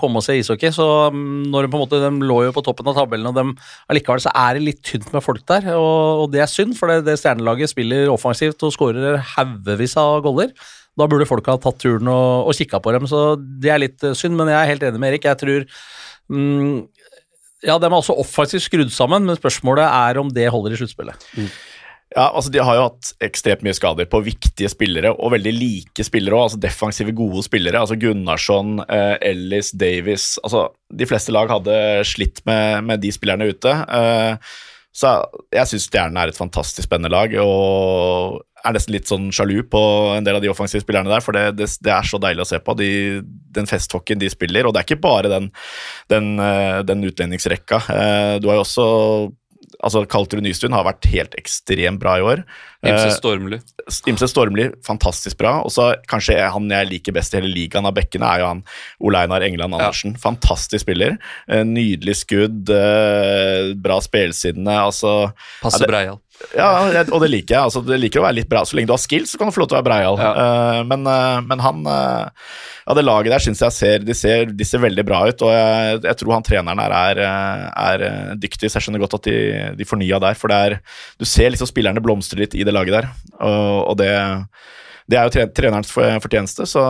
komme 0.00 0.18
og 0.18 0.26
se 0.26 0.34
ishockey. 0.40 0.72
Så 0.74 0.86
mm, 1.14 1.48
når 1.52 1.66
de 1.66 1.72
på 1.72 1.78
en 1.78 1.84
måte, 1.84 2.00
de 2.02 2.26
lå 2.26 2.38
jo 2.48 2.54
på 2.56 2.64
toppen 2.66 2.90
av 2.90 2.96
tabellen, 2.98 3.28
og 3.30 3.38
de, 3.38 3.70
allikevel 3.92 4.22
så 4.24 4.32
er 4.34 4.58
det 4.58 4.64
litt 4.66 4.82
tynt 4.86 5.08
med 5.14 5.22
folk 5.24 5.44
der. 5.50 5.68
Og, 5.76 6.24
og 6.24 6.32
det 6.34 6.42
er 6.42 6.50
synd, 6.50 6.74
for 6.78 6.90
det, 6.90 7.04
det 7.06 7.18
stjernelaget 7.20 7.70
spiller 7.72 8.10
offensivt 8.12 8.66
og 8.66 8.74
skårer 8.74 9.20
haugevis 9.36 9.94
av 10.00 10.20
goller. 10.26 10.54
Da 10.98 11.08
burde 11.08 11.28
folk 11.28 11.46
ha 11.48 11.56
tatt 11.60 11.80
turen 11.80 12.08
og, 12.12 12.48
og 12.50 12.56
kikka 12.56 12.80
på 12.84 12.92
dem, 12.94 13.08
så 13.08 13.32
det 13.38 13.72
er 13.72 13.80
litt 13.80 14.04
eh, 14.04 14.16
synd. 14.18 14.36
Men 14.38 14.52
jeg 14.52 14.58
er 14.60 14.72
helt 14.74 14.88
enig 14.88 15.00
med 15.00 15.14
Erik. 15.14 15.28
Jeg 15.30 15.40
tror 15.40 15.68
mm, 16.32 16.74
Ja, 17.62 17.78
de 17.78 17.88
er 17.88 17.94
også 17.96 18.18
offensivt 18.18 18.66
skrudd 18.66 18.92
sammen, 18.92 19.28
men 19.28 19.38
spørsmålet 19.38 19.86
er 19.86 20.20
om 20.20 20.32
det 20.34 20.50
holder 20.52 20.74
i 20.74 20.80
sluttspillet. 20.82 21.30
Ja, 22.12 22.26
altså 22.28 22.50
De 22.52 22.60
har 22.60 22.76
jo 22.76 22.86
hatt 22.90 23.12
ekstremt 23.24 23.62
mye 23.64 23.76
skader 23.76 24.08
på 24.10 24.20
viktige 24.26 24.68
spillere, 24.72 25.14
og 25.14 25.32
veldig 25.32 25.52
like 25.56 26.04
spillere 26.04 26.36
òg. 26.36 26.48
Altså 26.50 26.60
defensive, 26.60 27.14
gode 27.16 27.44
spillere. 27.46 27.80
altså 27.80 27.96
Gunnarsson, 28.00 28.82
eh, 28.88 29.16
Ellis, 29.32 29.72
Davies 29.72 30.38
altså 30.44 30.68
De 30.92 31.08
fleste 31.08 31.32
lag 31.32 31.48
hadde 31.48 32.04
slitt 32.04 32.42
med, 32.44 32.84
med 32.84 33.00
de 33.00 33.12
spillerne 33.14 33.48
ute. 33.48 33.72
Eh, 33.72 34.36
så 34.92 35.12
jeg 35.54 35.70
syns 35.70 35.86
Stjernen 35.88 36.18
er 36.20 36.28
et 36.28 36.36
fantastisk 36.36 36.84
spennende 36.84 37.08
lag, 37.14 37.32
og 37.40 38.42
er 38.62 38.74
nesten 38.76 38.92
litt 38.92 39.08
sånn 39.08 39.30
sjalu 39.34 39.62
på 39.72 39.80
en 40.18 40.26
del 40.26 40.36
av 40.36 40.44
de 40.44 40.50
offensive 40.52 40.84
spillerne 40.84 41.10
der, 41.10 41.24
for 41.24 41.32
det, 41.34 41.46
det, 41.56 41.70
det 41.82 41.94
er 41.96 42.06
så 42.06 42.20
deilig 42.20 42.44
å 42.44 42.50
se 42.52 42.60
på. 42.62 42.74
De, 42.78 42.90
den 43.56 43.66
festhockeyen 43.70 44.20
de 44.20 44.28
spiller, 44.30 44.68
og 44.68 44.74
det 44.76 44.82
er 44.82 44.86
ikke 44.90 45.00
bare 45.02 45.32
den, 45.32 45.48
den, 46.12 46.34
eh, 46.44 46.82
den 46.86 47.06
utlendingsrekka. 47.08 47.80
Eh, 47.88 48.34
Du 48.44 48.50
har 48.50 48.60
jo 48.60 48.66
også 48.66 48.86
altså 49.82 50.04
Kaltrud 50.10 50.44
Nystuen 50.44 50.74
har 50.76 50.86
vært 50.86 51.06
helt 51.12 51.34
ekstremt 51.38 52.00
bra 52.02 52.16
i 52.18 52.24
år. 52.24 52.44
Imse 52.82 53.08
Eh, 53.10 53.14
Stormli. 53.16 53.58
Imse 54.10 54.28
Stormli, 54.30 54.68
fantastisk 54.86 55.38
bra. 55.38 55.56
Og 55.66 55.70
så 55.74 55.92
kanskje 56.10 56.38
han 56.54 56.70
jeg 56.70 56.90
liker 56.90 57.16
best 57.16 57.34
i 57.34 57.40
hele 57.40 57.52
ligaen 57.52 57.86
av 57.86 57.94
bekkene, 57.94 58.26
er 58.26 58.42
jo 58.42 58.50
han 58.50 58.64
Ole 59.02 59.22
Einar 59.24 59.44
Engeland 59.46 59.74
Andersen. 59.78 60.16
Fantastisk 60.22 60.84
spiller. 60.86 61.18
Eh, 61.48 61.64
Nydelig 61.66 62.16
skudd, 62.24 62.70
eh, 62.70 63.72
bra 63.74 64.00
spillsidene. 64.02 64.78
Altså 64.86 65.32
Passe 65.62 65.82
bra 65.82 65.86
i 65.86 65.92
breial. 65.92 66.20
Ja, 66.56 66.68
og 67.02 67.20
det 67.22 67.30
liker 67.30 67.54
jeg. 67.54 67.62
Altså, 67.62 67.82
det 67.86 67.98
liker 68.00 68.20
å 68.20 68.26
være 68.26 68.38
litt 68.40 68.50
bra. 68.50 68.64
Så 68.66 68.76
lenge 68.76 68.90
du 68.90 68.94
har 68.94 69.02
skills, 69.02 69.32
så 69.32 69.40
kan 69.40 69.48
du 69.48 69.54
få 69.54 69.62
lov 69.62 69.70
til 69.70 69.76
å 69.76 69.80
være 69.80 69.88
breial. 69.88 70.18
Eh, 70.22 70.80
men, 70.88 71.06
uh, 71.08 71.38
men 71.46 71.62
han 71.64 71.86
uh, 71.86 72.50
Ja, 72.86 72.96
det 72.98 73.06
laget 73.06 73.34
der 73.34 73.44
syns 73.44 73.62
jeg 73.62 73.76
ser 73.76 74.04
de, 74.06 74.16
ser 74.18 74.52
de 74.52 74.66
ser 74.66 74.82
veldig 74.82 75.04
bra 75.06 75.22
ut, 75.30 75.44
og 75.46 75.54
jeg, 75.54 76.02
jeg 76.08 76.20
tror 76.20 76.34
han 76.34 76.46
treneren 76.46 76.82
her 76.82 76.94
er, 76.98 77.22
er 77.70 78.36
dyktig, 78.42 78.68
så 78.68 78.78
jeg 78.78 78.88
skjønner 78.88 79.04
godt 79.04 79.20
at 79.20 79.30
de, 79.30 79.38
de 79.78 79.88
fornya 79.88 80.20
der. 80.22 80.38
For 80.38 80.52
det 80.52 80.60
er 80.66 80.78
Du 81.20 81.26
ser 81.28 81.52
liksom 81.54 81.70
spillerne 81.70 82.02
blomstre 82.04 82.42
litt 82.42 82.56
i 82.58 82.66
det 82.66 82.74
laget 82.74 83.00
der, 83.00 83.10
og, 83.38 83.92
og 83.92 83.98
det 84.02 84.12
det 85.12 85.18
er 85.20 85.26
jo 85.28 85.32
tre, 85.34 85.44
trenerens 85.52 85.90
fortjeneste, 85.92 86.64
så 86.70 86.82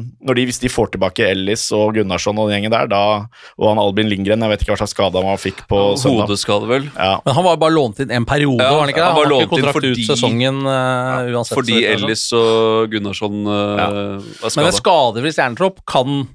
når 0.00 0.38
de, 0.38 0.44
hvis 0.48 0.60
de 0.62 0.70
får 0.72 0.94
tilbake 0.94 1.26
Ellis 1.28 1.66
og 1.76 1.92
Gunnarsson 1.98 2.38
og 2.40 2.48
den 2.48 2.56
gjengen 2.56 2.72
der, 2.72 2.88
da, 2.90 3.00
og 3.60 3.68
han 3.68 3.80
Albin 3.82 4.08
Lindgren, 4.08 4.40
jeg 4.46 4.52
vet 4.54 4.64
ikke 4.64 4.72
hva 4.72 4.78
slags 4.80 4.94
skade 4.96 5.22
han 5.26 5.40
fikk 5.42 5.60
på 5.68 5.80
søndag. 6.00 6.24
Hodeskade, 6.30 6.70
vel. 6.70 6.88
Ja, 6.96 7.18
Men 7.26 7.36
han 7.36 7.44
var 7.46 7.60
bare 7.60 7.76
lånt 7.76 8.00
inn 8.02 8.14
en 8.16 8.24
periode, 8.28 8.64
Ja, 8.64 8.72
var 8.72 8.86
han 8.86 8.94
ikke 8.94 9.02
det? 9.02 9.06
han 9.06 9.14
Han 9.14 9.20
var 9.22 9.30
lånt 9.34 9.52
inn 9.60 9.68
fordi- 9.76 9.92
ut 9.92 10.02
sesongen 10.08 10.62
uh, 10.64 11.28
uansett. 11.36 11.56
Fordi. 11.60 11.78
Ellis 11.92 12.24
og 12.32 12.90
Gunnarsson 12.96 13.42
uh, 13.46 13.76
Ja. 13.76 13.86
var 13.92 14.56
Men 14.56 14.70
en 14.70 14.72
skada. 14.72 14.80
skadefri 14.80 15.32
stjernetropp 15.36 15.84
kan, 15.86 16.28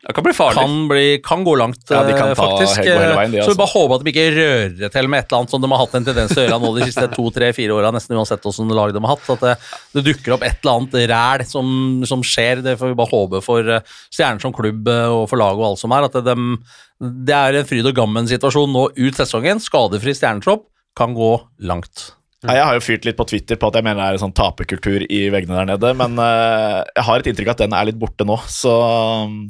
Det 0.00 0.14
kan 0.16 0.24
bli 0.24 0.32
farlig. 0.32 0.56
kan, 0.56 0.76
bli, 0.88 1.06
kan 1.20 1.42
gå 1.44 1.54
langt, 1.60 1.82
Ja, 1.90 2.00
de 2.06 2.14
kan 2.16 2.30
eh, 2.30 2.38
faktisk. 2.38 2.78
veien, 2.80 3.34
de, 3.34 3.36
så 3.36 3.36
vi 3.36 3.40
altså. 3.42 3.56
bare 3.58 3.72
håper 3.74 3.94
at 3.98 4.04
de 4.06 4.12
ikke 4.14 4.28
rører 4.32 4.70
det 4.78 4.88
til 4.94 5.08
med 5.12 5.20
et 5.20 5.26
eller 5.28 5.42
annet 5.42 5.52
som 5.52 5.60
de 5.60 5.68
har 5.68 5.82
hatt 5.82 5.96
en 5.98 6.06
tendens 6.06 6.32
til 6.32 6.40
å 6.40 6.44
gjøre 6.46 6.60
nå 6.62 6.70
de 6.78 6.86
siste 6.88 7.04
to, 7.12 7.24
tre, 7.36 7.50
fire 7.52 7.76
åra, 7.76 7.90
nesten 7.92 8.16
uansett 8.16 8.46
hvilket 8.48 8.72
lag 8.78 8.94
de 8.96 9.02
har 9.04 9.12
hatt. 9.12 9.28
At 9.36 9.44
det, 9.44 9.54
det 9.98 10.04
dukker 10.08 10.36
opp 10.38 10.46
et 10.48 10.56
eller 10.64 10.78
annet 10.78 10.96
ræl 11.12 11.44
som, 11.50 11.74
som 12.08 12.24
skjer. 12.24 12.62
Det 12.64 12.78
får 12.80 12.94
vi 12.94 12.98
bare 13.02 13.12
håpe 13.12 13.42
for 13.44 13.74
eh, 13.76 13.98
Stjernen 14.08 14.40
som 14.40 14.56
klubb 14.56 14.88
eh, 14.88 15.18
og 15.18 15.26
for 15.28 15.42
laget 15.42 15.60
og 15.60 15.68
alt 15.68 15.82
som 15.82 15.92
er. 15.92 16.08
At 16.08 16.16
det, 16.16 16.32
de, 16.32 17.10
det 17.28 17.36
er 17.36 17.60
en 17.60 17.68
fryd 17.68 17.92
og 17.92 18.00
gammen-situasjon 18.00 18.72
nå 18.72 18.86
ut 18.96 19.20
sesongen. 19.20 19.60
Skadefri 19.60 20.16
stjernetropp 20.16 20.64
kan 20.96 21.12
gå 21.12 21.34
langt. 21.68 22.14
Nei, 22.46 22.54
Jeg 22.56 22.64
har 22.64 22.76
jo 22.78 22.80
fyrt 22.84 23.04
litt 23.04 23.18
på 23.18 23.26
Twitter 23.28 23.58
på 23.60 23.68
at 23.68 23.76
jeg 23.76 23.84
mener 23.84 24.00
det 24.00 24.06
er 24.08 24.16
en 24.16 24.22
sånn 24.22 24.32
taperkultur 24.38 25.02
i 25.12 25.18
veggene 25.34 25.58
der 25.58 25.68
nede, 25.74 25.90
men 25.98 26.14
uh, 26.16 26.80
jeg 26.96 27.04
har 27.04 27.20
et 27.20 27.28
inntrykk 27.28 27.50
av 27.52 27.56
at 27.58 27.62
den 27.66 27.76
er 27.76 27.88
litt 27.90 27.98
borte 28.00 28.24
nå, 28.24 28.38
så, 28.48 28.72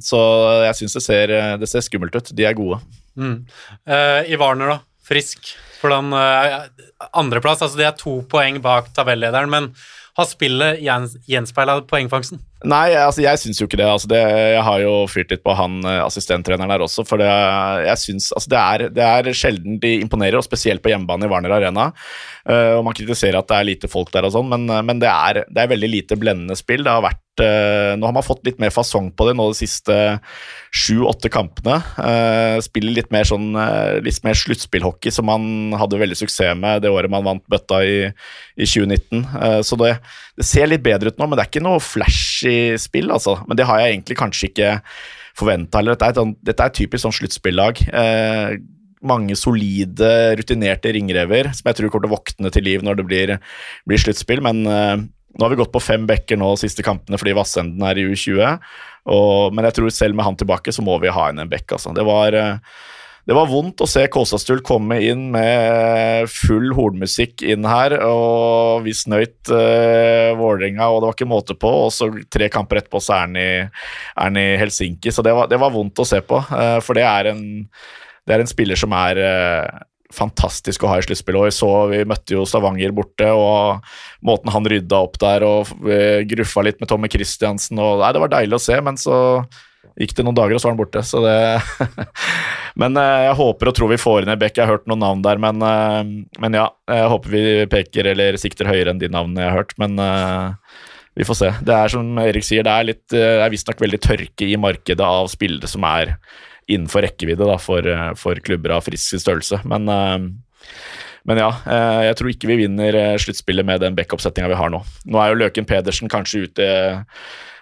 så 0.02 0.20
jeg 0.66 0.78
syns 0.80 0.96
det, 0.98 1.02
ser- 1.04 1.34
det 1.62 1.68
ser 1.70 1.84
skummelt 1.86 2.18
ut. 2.18 2.32
De 2.34 2.48
er 2.48 2.56
gode. 2.58 2.80
Mm. 3.14 3.36
Uh, 3.86 4.20
I 4.26 4.38
Warner, 4.40 4.74
da. 4.74 4.78
Frisk. 5.06 5.52
Hvordan 5.80 6.10
uh, 6.14 6.66
Andreplass, 7.18 7.62
altså 7.62 7.78
det 7.78 7.86
er 7.88 7.96
to 7.98 8.18
poeng 8.30 8.58
bak 8.64 8.90
tabellederen, 8.96 9.50
men 9.54 9.70
har 10.18 10.26
spillet 10.28 10.82
gjens, 10.82 11.14
gjenspeila 11.30 11.78
poengfangsten? 11.88 12.42
Nei, 12.68 12.90
altså 12.92 13.22
jeg 13.24 13.40
syns 13.40 13.60
jo 13.60 13.66
ikke 13.68 13.78
det. 13.80 13.86
Altså 13.88 14.08
det. 14.10 14.20
Jeg 14.20 14.64
har 14.66 14.82
jo 14.82 14.92
fyrt 15.08 15.30
litt 15.32 15.42
på 15.46 15.54
han 15.56 15.78
eh, 15.80 16.02
assistenttreneren 16.04 16.68
der 16.74 16.84
også, 16.84 17.06
for 17.08 17.22
det, 17.22 17.30
jeg 17.86 18.02
synes, 18.02 18.28
altså 18.36 18.52
det, 18.52 18.60
er, 18.60 18.84
det 18.98 19.06
er 19.06 19.30
sjelden 19.36 19.78
de 19.80 19.94
imponerer, 20.02 20.36
og 20.36 20.44
spesielt 20.44 20.84
på 20.84 20.92
hjemmebane 20.92 21.24
i 21.24 21.32
Warner 21.32 21.56
Arena. 21.56 21.88
Uh, 22.44 22.80
og 22.80 22.84
Man 22.88 22.96
kritiserer 22.96 23.38
at 23.40 23.48
det 23.48 23.56
er 23.56 23.68
lite 23.68 23.90
folk 23.92 24.12
der, 24.12 24.28
og 24.28 24.34
sånn, 24.34 24.52
men, 24.52 24.68
men 24.84 25.00
det, 25.00 25.08
er, 25.08 25.42
det 25.48 25.62
er 25.62 25.72
veldig 25.72 25.90
lite 25.92 26.20
blendende 26.20 26.56
spill. 26.58 26.84
Det 26.84 26.92
har 26.92 27.04
vært, 27.04 27.22
eh, 27.44 27.92
nå 27.98 28.06
har 28.08 28.14
man 28.16 28.24
fått 28.26 28.44
litt 28.46 28.58
mer 28.62 28.72
fasong 28.74 29.10
på 29.16 29.26
det 29.28 29.34
nå 29.38 29.48
de 29.50 29.58
siste 29.58 29.96
sju-åtte 30.74 31.30
kampene. 31.32 31.78
Eh, 31.98 32.56
spiller 32.64 32.94
litt 32.96 33.10
mer 33.14 33.26
sånn 33.28 33.52
eh, 33.58 34.10
mer 34.26 34.38
sluttspillhockey, 34.38 35.12
som 35.14 35.28
man 35.30 35.76
hadde 35.80 36.00
veldig 36.00 36.18
suksess 36.20 36.56
med 36.58 36.84
det 36.84 36.92
året 36.92 37.12
man 37.12 37.26
vant 37.26 37.44
bøtta 37.50 37.82
i, 37.84 37.96
i 38.56 38.68
2019. 38.68 39.24
Eh, 39.24 39.60
så 39.66 39.78
det, 39.80 39.94
det 40.38 40.46
ser 40.48 40.70
litt 40.70 40.84
bedre 40.84 41.12
ut 41.12 41.20
nå, 41.20 41.28
men 41.28 41.38
det 41.38 41.46
er 41.46 41.52
ikke 41.52 41.64
noe 41.66 41.82
flashy 41.84 42.76
spill, 42.80 43.12
altså. 43.14 43.38
Men 43.48 43.60
det 43.60 43.68
har 43.68 43.82
jeg 43.82 43.96
egentlig 43.96 44.18
kanskje 44.20 44.50
ikke 44.50 44.74
forventa. 45.38 45.84
Dette, 45.86 46.10
et 46.12 46.20
sånn- 46.20 46.36
dette 46.44 46.66
er 46.66 46.76
typisk 46.76 47.04
sånn 47.06 47.16
sluttspillag. 47.16 47.80
Mange 49.00 49.36
solide, 49.38 50.10
rutinerte 50.36 50.92
ringrever 50.92 51.48
som 51.56 51.70
jeg 51.70 51.78
tror 51.78 51.92
kommer 51.92 52.04
til 52.04 52.10
å 52.10 52.16
våkne 52.18 52.50
til 52.52 52.66
liv 52.66 52.82
når 52.84 52.98
det 52.98 53.06
blir, 53.08 53.32
blir 53.88 54.02
sluttspill. 54.02 54.42
Men 54.44 55.08
nå 55.36 55.44
har 55.44 55.52
vi 55.52 55.58
gått 55.60 55.72
på 55.74 55.82
fem 55.82 56.06
bekker 56.08 56.38
nå 56.40 56.54
siste 56.58 56.84
kampene 56.86 57.18
fordi 57.20 57.36
Vassenden 57.38 57.84
er 57.86 58.00
i 58.00 58.06
U20. 58.10 58.56
Og, 59.10 59.54
men 59.54 59.68
jeg 59.68 59.78
tror 59.78 59.92
selv 59.94 60.18
med 60.18 60.26
han 60.26 60.38
tilbake 60.38 60.74
så 60.74 60.84
må 60.84 60.98
vi 61.02 61.12
ha 61.12 61.28
inn 61.30 61.42
en 61.42 61.50
bekk. 61.50 61.76
Altså. 61.76 61.94
Det 61.96 62.04
var 62.06 62.36
eh, 62.36 62.80
det 63.28 63.36
var 63.36 63.46
vondt 63.46 63.82
å 63.84 63.86
se 63.86 64.00
Kåsastul 64.10 64.62
komme 64.66 64.96
inn 65.06 65.26
med 65.30 66.26
full 66.32 66.72
hornmusikk 66.74 67.44
inn 67.46 67.66
her, 67.68 67.94
og 68.02 68.80
vi 68.86 68.94
snøyt 68.96 69.52
uh, 69.52 70.32
Vålerenga, 70.40 70.88
og 70.88 71.02
det 71.02 71.06
var 71.10 71.14
ikke 71.14 71.28
måte 71.30 71.54
på. 71.54 71.70
Og 71.84 71.92
så 71.94 72.08
tre 72.32 72.48
kamper 72.50 72.80
etterpå 72.80 72.98
så 73.04 73.18
er 73.18 73.26
han 73.28 73.36
i, 73.38 73.50
er 73.60 74.24
han 74.24 74.40
i 74.40 74.46
Helsinki, 74.58 75.12
så 75.14 75.22
det 75.22 75.36
var, 75.36 75.50
det 75.52 75.60
var 75.62 75.70
vondt 75.74 76.02
å 76.02 76.08
se 76.08 76.18
på. 76.24 76.40
uh, 76.48 76.80
for 76.82 76.98
det 76.98 77.04
er 77.06 77.30
en, 77.30 77.44
det 78.26 78.34
er 78.34 78.42
en 78.42 78.50
spiller 78.50 78.78
som 78.78 78.92
er 78.96 79.18
eh, 79.22 79.78
fantastisk 80.14 80.84
å 80.84 80.90
ha 80.92 80.98
i 81.00 81.04
sluttspill. 81.04 81.38
Og 81.40 81.48
vi, 81.48 81.54
så, 81.54 81.70
vi 81.90 82.02
møtte 82.08 82.36
jo 82.36 82.46
Stavanger 82.48 82.94
borte, 82.96 83.30
og 83.32 83.84
måten 84.26 84.52
han 84.54 84.68
rydda 84.68 85.02
opp 85.06 85.18
der 85.22 85.46
og 85.46 85.72
eh, 85.88 86.22
gruffa 86.28 86.64
litt 86.66 86.80
med 86.82 86.90
Tommy 86.90 87.10
Christiansen 87.12 87.80
og, 87.80 88.00
nei, 88.02 88.12
Det 88.14 88.24
var 88.24 88.34
deilig 88.36 88.58
å 88.58 88.64
se, 88.64 88.78
men 88.84 89.00
så 89.00 89.16
gikk 90.00 90.14
det 90.16 90.24
noen 90.26 90.36
dager, 90.36 90.56
og 90.56 90.62
så 90.62 90.68
var 90.68 90.76
han 90.76 90.82
borte. 90.82 91.04
Så 91.06 91.22
det 91.24 91.38
Men 92.80 92.98
eh, 93.00 93.24
jeg 93.28 93.38
håper 93.40 93.70
og 93.70 93.76
tror 93.76 93.90
vi 93.92 94.00
får 94.00 94.24
inn 94.24 94.34
en 94.34 94.40
bekk. 94.40 94.58
Jeg 94.58 94.66
har 94.66 94.78
hørt 94.78 94.90
noen 94.90 95.02
navn 95.04 95.24
der, 95.26 95.40
men, 95.42 95.64
eh, 95.66 96.14
men 96.42 96.60
ja. 96.60 96.68
Jeg 96.90 97.10
håper 97.14 97.34
vi 97.34 97.42
peker 97.70 98.12
eller 98.12 98.38
sikter 98.40 98.70
høyere 98.70 98.94
enn 98.94 99.02
de 99.02 99.10
navnene 99.12 99.44
jeg 99.44 99.52
har 99.52 99.60
hørt, 99.62 99.76
men 99.78 99.94
vi 101.18 101.26
får 101.26 101.36
se. 101.38 101.50
Det 101.66 101.74
er 101.74 101.92
som 101.92 102.18
Erik 102.22 102.46
sier, 102.46 102.64
det 102.66 102.72
er, 102.72 102.86
litt, 102.88 103.04
det 103.12 103.22
er 103.44 103.52
visstnok 103.52 103.82
veldig 103.82 104.00
tørke 104.02 104.46
i 104.46 104.58
markedet 104.58 105.06
av 105.06 105.30
spillere 105.30 105.70
som 105.70 105.86
er 105.86 106.16
innenfor 106.70 107.04
rekkevidde 107.06 107.46
da, 107.48 107.58
for, 107.60 107.86
eh, 107.86 108.14
for 108.18 108.40
klubber 108.44 108.76
av 108.76 108.86
frisk 108.86 109.18
størrelse. 109.20 109.62
Men, 109.68 109.88
eh, 109.88 110.18
men 111.28 111.42
ja, 111.42 111.50
eh, 111.66 112.00
jeg 112.08 112.16
tror 112.16 112.32
ikke 112.32 112.50
vi 112.50 112.62
vinner 112.64 112.96
sluttspillet 113.20 113.66
med 113.66 113.84
den 113.84 113.96
backup-settinga 113.98 114.48
vi 114.48 114.58
har 114.60 114.72
nå. 114.72 114.82
Nå 115.06 115.20
er 115.20 115.32
jo 115.32 115.40
Løken 115.44 115.68
Pedersen 115.68 116.08
kanskje 116.08 116.46
ute 116.48 116.68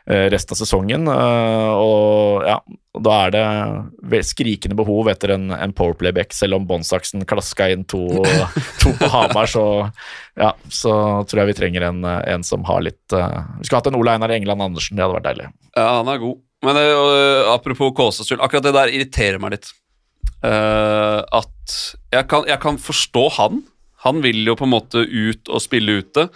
resten 0.08 0.54
av 0.54 0.56
sesongen, 0.56 1.02
og 1.04 2.46
ja, 2.48 2.54
da 2.96 3.16
er 3.26 3.34
det 3.34 4.20
skrikende 4.24 4.78
behov 4.78 5.10
etter 5.12 5.34
en, 5.34 5.50
en 5.52 5.74
powerplay-back, 5.76 6.32
selv 6.32 6.56
om 6.56 6.64
Båndsaksen 6.64 7.26
klaska 7.28 7.66
inn 7.74 7.84
to, 7.84 8.06
to 8.80 8.94
på 8.96 9.10
Hamar, 9.12 9.50
så 9.52 9.66
ja, 10.32 10.54
så 10.72 10.94
tror 11.28 11.42
jeg 11.42 11.50
vi 11.50 11.58
trenger 11.60 11.90
en, 11.90 12.00
en 12.08 12.46
som 12.46 12.64
har 12.70 12.86
litt 12.86 13.12
uh, 13.12 13.44
Vi 13.58 13.68
skulle 13.68 13.82
hatt 13.82 13.92
en 13.92 14.00
Ole 14.00 14.16
Einar 14.16 14.32
Engeland 14.32 14.64
Andersen, 14.70 14.96
det 14.96 15.04
hadde 15.04 15.18
vært 15.18 15.28
deilig. 15.28 15.50
Ja, 15.74 15.90
han 15.98 16.08
er 16.08 16.24
god. 16.24 16.40
Men 16.66 16.78
øh, 16.80 17.48
apropos 17.52 17.92
Kåsasul, 17.94 18.40
akkurat 18.42 18.66
det 18.66 18.74
der 18.74 18.94
irriterer 18.94 19.38
meg 19.42 19.54
litt. 19.56 19.70
Uh, 20.38 21.22
at 21.34 21.74
jeg 22.14 22.26
kan, 22.30 22.44
jeg 22.46 22.58
kan 22.62 22.78
forstå 22.78 23.24
han. 23.38 23.62
Han 24.04 24.20
vil 24.22 24.44
jo 24.46 24.54
på 24.58 24.66
en 24.68 24.74
måte 24.74 25.02
ut 25.02 25.50
og 25.50 25.62
spille 25.62 26.00
ute. 26.02 26.28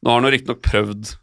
Nå 0.00 0.10
har 0.10 0.20
han 0.20 0.28
jo 0.28 0.32
riktignok 0.34 0.60
prøvd 0.64 1.14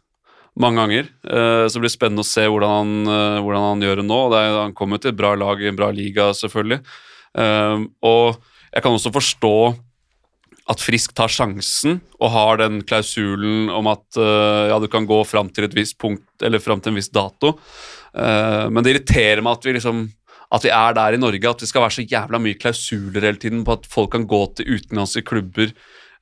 mange 0.58 0.82
ganger, 0.82 1.08
uh, 1.30 1.66
så 1.70 1.82
det 1.82 1.90
spennende 1.94 2.22
å 2.22 2.26
se 2.26 2.46
hvordan 2.46 2.74
han, 2.74 3.40
hvordan 3.42 3.68
han 3.68 3.86
gjør 3.86 4.02
det 4.02 4.06
nå. 4.10 4.20
Det 4.30 4.42
er, 4.42 4.58
han 4.64 4.76
kommer 4.78 5.02
til 5.02 5.12
et 5.12 5.18
bra 5.18 5.34
lag 5.38 5.62
i 5.62 5.70
en 5.70 5.78
bra 5.78 5.90
liga, 5.94 6.30
selvfølgelig. 6.34 6.82
Og 7.34 8.36
jeg 8.70 8.82
kan 8.82 8.94
også 8.94 9.10
forstå 9.14 9.56
at 10.70 10.82
Frisk 10.82 11.10
tar 11.18 11.32
sjansen 11.32 11.96
og 12.20 12.30
har 12.30 12.60
den 12.62 12.78
klausulen 12.86 13.66
om 13.74 13.88
at 13.90 14.20
ja, 14.70 14.76
du 14.78 14.86
kan 14.90 15.08
gå 15.10 15.18
fram 15.26 15.50
til 15.50 15.66
et 15.66 15.74
visst 15.74 15.98
punkt, 15.98 16.28
eller 16.46 16.62
fram 16.62 16.78
til 16.78 16.94
en 16.94 17.00
viss 17.00 17.10
dato. 17.10 17.56
Eh, 18.14 18.66
men 18.70 18.84
det 18.84 18.94
irriterer 18.94 19.42
meg 19.44 19.58
at 19.58 19.66
vi 19.66 19.76
liksom 19.78 20.06
at 20.54 20.62
vi 20.62 20.70
er 20.70 20.94
der 20.94 21.16
i 21.16 21.18
Norge, 21.18 21.50
at 21.50 21.62
det 21.62 21.66
skal 21.66 21.82
være 21.82 21.96
så 21.96 22.04
jævla 22.06 22.38
mye 22.38 22.58
klausuler 22.60 23.24
hele 23.26 23.40
tiden 23.42 23.64
på 23.66 23.74
at 23.74 23.88
folk 23.90 24.12
kan 24.12 24.26
gå 24.30 24.42
til 24.54 24.76
utenlandske 24.76 25.24
klubber. 25.26 25.72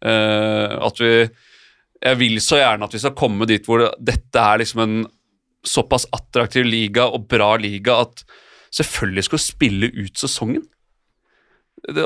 eh, 0.03 0.87
at 0.87 1.01
vi 1.01 1.29
Jeg 2.03 2.19
vil 2.19 2.41
så 2.41 2.57
gjerne 2.57 2.85
at 2.85 2.95
vi 2.95 2.99
skal 2.99 3.15
komme 3.15 3.47
dit 3.47 3.65
hvor 3.65 3.79
det, 3.79 3.91
dette 4.01 4.35
er 4.35 4.59
liksom 4.59 4.81
en 4.81 5.07
såpass 5.63 6.07
attraktiv 6.11 6.65
liga 6.65 7.07
og 7.07 7.29
bra 7.29 7.57
liga 7.57 8.01
at 8.01 8.25
selvfølgelig 8.75 9.25
skal 9.25 9.39
du 9.39 9.43
spille 9.43 9.87
ut 9.87 10.19
sesongen. 10.19 10.65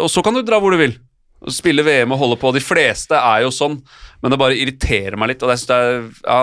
Og 0.01 0.11
så 0.11 0.23
kan 0.23 0.35
du 0.35 0.43
dra 0.43 0.59
hvor 0.61 0.71
du 0.71 0.77
vil. 0.77 0.99
Spille 1.53 1.85
VM 1.87 2.15
og 2.15 2.21
holde 2.23 2.39
på. 2.41 2.51
De 2.57 2.63
fleste 2.65 3.19
er 3.19 3.45
jo 3.45 3.51
sånn, 3.55 3.77
men 4.23 4.33
det 4.33 4.39
bare 4.41 4.57
irriterer 4.57 5.19
meg 5.21 5.35
litt. 5.35 5.45
Og 5.45 5.53
jeg, 5.53 5.63
synes 5.63 5.75
er, 5.77 5.99
ja, 6.25 6.39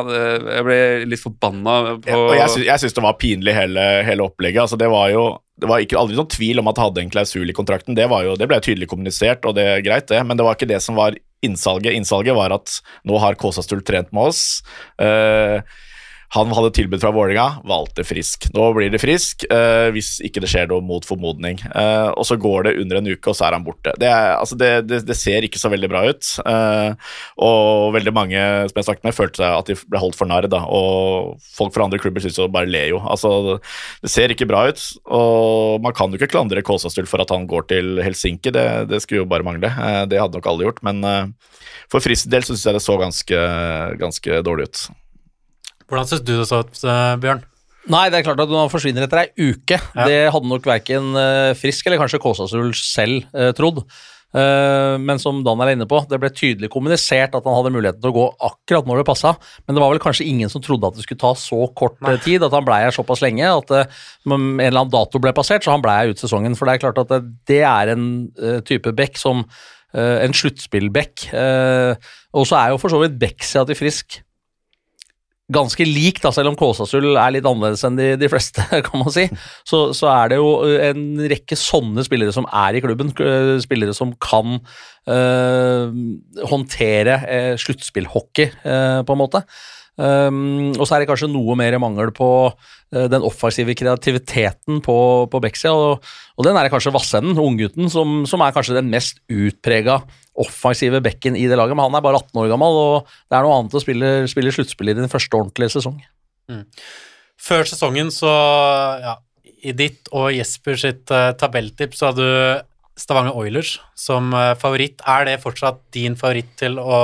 jeg 0.58 0.68
ble 0.68 0.80
litt 1.10 1.24
forbanna 1.24 1.78
på 2.04 2.20
Ja, 2.38 2.46
jeg 2.46 2.68
jeg 2.68 2.84
syns 2.84 2.96
det 2.98 3.06
var 3.06 3.18
pinlig, 3.22 3.56
hele, 3.58 3.88
hele 4.08 4.28
opplegget. 4.28 4.66
Altså, 4.68 4.80
det 4.80 4.92
var 4.94 5.10
jo 5.14 5.26
det 5.62 5.70
var 5.70 5.84
ikke, 5.84 5.98
aldri 6.00 6.18
noen 6.18 6.32
tvil 6.34 6.60
om 6.60 6.70
at 6.70 6.78
det 6.78 6.84
hadde 6.84 7.04
en 7.04 7.12
klausul 7.14 7.50
i 7.50 7.56
kontrakten. 7.56 7.96
Det, 7.98 8.08
jo, 8.10 8.34
det 8.40 8.50
ble 8.50 8.58
tydelig 8.64 8.90
kommunisert, 8.92 9.46
og 9.48 9.56
det 9.58 9.68
er 9.70 9.86
greit, 9.86 10.10
det. 10.10 10.20
Men 10.26 10.40
det 10.40 10.46
var 10.48 10.58
ikke 10.58 10.70
det 10.72 10.82
som 10.84 10.98
var 10.98 11.18
innsalget. 11.46 11.94
Innsalget 11.94 12.36
var 12.38 12.56
at 12.56 12.80
nå 13.08 13.20
har 13.22 13.38
Kåsastul 13.40 13.84
trent 13.86 14.10
med 14.16 14.32
oss. 14.32 14.64
Eh, 15.02 15.62
han 16.34 16.50
hadde 16.56 16.72
tilbud 16.74 17.02
fra 17.02 17.12
Vålerenga, 17.14 17.62
valgte 17.70 18.04
Frisk. 18.08 18.48
Nå 18.56 18.72
blir 18.74 18.90
det 18.90 19.02
Frisk, 19.04 19.46
eh, 19.54 19.92
hvis 19.94 20.16
ikke 20.26 20.42
det 20.42 20.50
skjer 20.50 20.70
noe 20.72 20.82
mot 20.82 21.06
formodning. 21.06 21.60
Eh, 21.62 22.10
og 22.10 22.26
så 22.26 22.40
går 22.42 22.66
det 22.68 22.74
under 22.82 22.98
en 23.00 23.10
uke, 23.12 23.30
og 23.30 23.38
så 23.38 23.46
er 23.48 23.58
han 23.58 23.66
borte. 23.66 23.94
Det, 24.02 24.10
er, 24.10 24.32
altså 24.40 24.58
det, 24.58 24.72
det, 24.90 25.04
det 25.06 25.18
ser 25.20 25.46
ikke 25.46 25.62
så 25.62 25.70
veldig 25.70 25.92
bra 25.92 26.02
ut. 26.10 26.32
Eh, 26.50 27.14
og 27.46 27.94
veldig 27.94 28.16
mange 28.18 28.42
som 28.72 28.82
jeg 28.82 28.88
snakket 28.88 29.06
med, 29.06 29.18
følte 29.18 29.44
seg 29.44 29.60
at 29.60 29.70
de 29.70 29.78
ble 29.94 30.02
holdt 30.02 30.18
for 30.18 30.32
narr. 30.32 30.50
Og 30.64 31.38
folk 31.54 31.76
fra 31.76 31.86
andre 31.86 32.02
klubber 32.02 32.26
syns 32.26 32.42
jo 32.42 32.50
bare 32.50 32.72
ler 32.72 32.90
jo. 32.96 33.04
Altså, 33.06 33.60
det 34.02 34.14
ser 34.16 34.34
ikke 34.34 34.50
bra 34.50 34.66
ut. 34.74 34.82
Og 35.14 35.86
man 35.86 35.94
kan 35.94 36.10
jo 36.10 36.18
ikke 36.18 36.32
klandre 36.34 36.66
Kåsastul 36.66 37.06
for 37.10 37.22
at 37.22 37.36
han 37.36 37.46
går 37.52 37.70
til 37.70 38.02
Helsinki, 38.02 38.56
det, 38.58 38.66
det 38.90 39.04
skulle 39.06 39.22
jo 39.22 39.30
bare 39.30 39.46
mangle. 39.46 39.70
Eh, 39.70 40.02
det 40.10 40.18
hadde 40.18 40.42
nok 40.42 40.50
alle 40.50 40.66
gjort, 40.66 40.82
men 40.90 41.06
eh, 41.06 41.56
for 41.94 42.02
Frisk 42.02 42.34
del 42.34 42.42
syns 42.50 42.66
jeg 42.66 42.74
det 42.74 42.82
så 42.82 42.98
ganske, 42.98 43.48
ganske 44.02 44.42
dårlig 44.50 44.72
ut. 44.72 44.86
Hvordan 45.90 46.08
syns 46.10 46.24
du 46.26 46.34
det 46.38 46.48
så 46.50 46.62
ut, 46.64 46.84
eh, 46.84 47.16
Bjørn? 47.24 47.44
Nei, 47.92 48.06
det 48.10 48.22
er 48.22 48.24
klart 48.30 48.40
at 48.40 48.48
når 48.52 48.62
han 48.64 48.72
forsvinner 48.72 49.04
etter 49.04 49.26
ei 49.26 49.50
uke, 49.52 49.76
Ja. 49.96 50.06
det 50.08 50.32
hadde 50.32 50.48
nok 50.48 50.64
verken 50.64 51.12
eh, 51.20 51.54
Frisk 51.60 51.86
eller 51.90 52.00
kanskje 52.00 52.22
Kåsasul 52.24 52.72
selv 52.80 53.26
eh, 53.36 53.52
trodd. 53.58 53.82
Eh, 54.34 54.96
men 55.04 55.20
som 55.22 55.44
Dan 55.46 55.60
er 55.62 55.74
inne 55.76 55.86
på, 55.86 56.00
det 56.10 56.18
ble 56.24 56.30
tydelig 56.34 56.70
kommunisert 56.74 57.36
at 57.36 57.44
han 57.44 57.54
hadde 57.58 57.74
muligheten 57.76 58.02
til 58.02 58.10
å 58.10 58.16
gå 58.16 58.24
akkurat 58.48 58.88
når 58.88 59.02
det 59.04 59.06
passa, 59.12 59.36
men 59.68 59.76
det 59.76 59.84
var 59.84 59.92
vel 59.92 60.02
kanskje 60.02 60.26
ingen 60.26 60.50
som 60.50 60.64
trodde 60.64 60.88
at 60.90 60.96
det 60.98 61.04
skulle 61.06 61.22
ta 61.22 61.34
så 61.38 61.60
kort 61.76 62.00
Nei. 62.02 62.16
tid, 62.24 62.42
at 62.48 62.56
han 62.56 62.66
blei 62.66 62.80
her 62.86 62.96
såpass 62.96 63.22
lenge 63.22 63.46
at 63.46 63.76
eh, 63.76 63.86
en 64.32 64.40
eller 64.64 64.80
annen 64.86 64.96
dato 64.96 65.20
ble 65.22 65.36
passert, 65.36 65.68
så 65.68 65.76
han 65.76 65.84
blei 65.84 66.08
ut 66.10 66.24
sesongen. 66.24 66.56
For 66.58 66.66
det 66.66 66.80
er 66.80 66.86
klart 66.88 67.04
at 67.04 67.12
det, 67.12 67.22
det 67.52 67.62
er 67.68 67.94
en 67.94 68.08
type 68.66 68.96
bekk 68.96 69.20
som 69.20 69.44
en 69.94 70.34
sluttspillbekk. 70.34 71.28
Og 72.34 72.48
så 72.50 72.56
er 72.58 72.72
jo 72.74 72.80
for 72.82 72.90
så 72.90 72.98
vidt 73.04 73.20
Bekksida 73.22 73.62
til 73.70 73.78
Frisk 73.78 74.24
ganske 75.52 75.86
lik, 75.88 76.22
da, 76.24 76.32
selv 76.32 76.52
om 76.52 76.58
Kåsasul 76.60 77.18
er 77.18 77.34
litt 77.36 77.48
annerledes 77.48 77.84
enn 77.88 77.98
de, 78.00 78.14
de 78.20 78.30
fleste, 78.32 78.64
kan 78.86 79.02
man 79.02 79.12
si. 79.14 79.26
Så, 79.68 79.86
så 79.98 80.10
er 80.14 80.34
det 80.34 80.40
jo 80.40 80.54
en 80.64 81.04
rekke 81.32 81.58
sånne 81.60 82.06
spillere 82.08 82.36
som 82.36 82.48
er 82.48 82.78
i 82.78 82.84
klubben. 82.84 83.12
øh, 83.20 83.58
Spillere 83.64 83.96
som 83.98 84.14
kan 84.24 84.60
øh, 85.12 85.94
håndtere 86.48 87.20
øh, 87.28 87.54
sluttspillhockey, 87.60 88.50
øh, 88.64 89.02
på 89.04 89.18
en 89.18 89.24
måte. 89.24 89.44
Um, 89.94 90.72
og 90.74 90.88
så 90.88 90.96
er 90.96 91.04
det 91.04 91.10
kanskje 91.12 91.30
noe 91.30 91.54
mer 91.60 91.76
mangel 91.78 92.10
på 92.18 92.28
uh, 92.50 93.06
den 93.14 93.26
offensive 93.26 93.76
kreativiteten 93.78 94.80
på, 94.82 94.96
på 95.30 95.42
Bekksida, 95.44 95.74
og, 95.78 96.08
og, 96.34 96.48
den 96.48 96.58
er 96.58 96.66
det 96.66 96.74
kanskje 96.74 96.96
Vassenden, 96.96 97.38
unggutten, 97.38 97.92
som, 97.94 98.24
som 98.30 98.42
er 98.42 98.56
kanskje 98.56 98.80
den 98.80 98.90
mest 98.94 99.22
utprega 99.30 100.00
offensive 100.34 100.98
bekken 101.06 101.38
i 101.38 101.46
det 101.46 101.60
laget. 101.60 101.78
Men 101.78 101.92
han 101.92 102.00
er 102.00 102.06
bare 102.06 102.24
18 102.24 102.42
år 102.42 102.50
gammel, 102.56 102.80
og 102.88 103.12
det 103.30 103.38
er 103.38 103.46
noe 103.46 103.60
annet 103.60 103.78
å 103.78 103.84
spille, 103.84 104.14
spille 104.32 104.56
sluttspill 104.56 104.94
i 104.96 104.98
din 104.98 105.12
første 105.12 105.38
ordentlige 105.38 105.76
sesong. 105.76 106.02
Mm. 106.50 106.66
Før 107.44 107.70
sesongen, 107.70 108.10
så 108.14 108.34
ja, 109.04 109.18
i 109.64 109.76
ditt 109.78 110.10
og 110.16 110.32
Jesper 110.34 110.80
sitt 110.80 111.14
uh, 111.14 111.36
tabelltips, 111.38 112.02
så 112.02 112.10
hadde 112.10 112.26
du 112.26 112.98
Stavanger 113.00 113.38
Oilers 113.38 113.78
som 113.98 114.34
uh, 114.34 114.56
favoritt. 114.58 115.06
Er 115.06 115.30
det 115.30 115.40
fortsatt 115.46 115.86
din 115.94 116.18
favoritt 116.18 116.50
til 116.58 116.82
å 116.82 116.98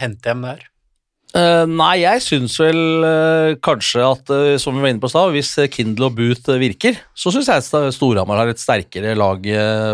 hente 0.00 0.32
hjem 0.32 0.48
der? 0.48 0.69
Uh, 1.30 1.62
nei, 1.62 2.00
jeg 2.02 2.22
syns 2.24 2.56
vel 2.58 3.04
uh, 3.06 3.52
kanskje 3.62 4.02
at, 4.02 4.30
uh, 4.34 4.56
som 4.58 4.74
vi 4.74 4.82
var 4.82 4.90
inne 4.90 5.02
på 5.02 5.10
stav, 5.12 5.30
hvis 5.30 5.52
Kindle 5.70 6.08
og 6.08 6.16
Boot 6.18 6.48
virker, 6.58 6.96
så 7.14 7.30
syns 7.30 7.50
jeg 7.52 7.92
Storhamar 7.94 8.40
har 8.40 8.50
et 8.50 8.58
sterkere 8.58 9.12
lag 9.18 9.44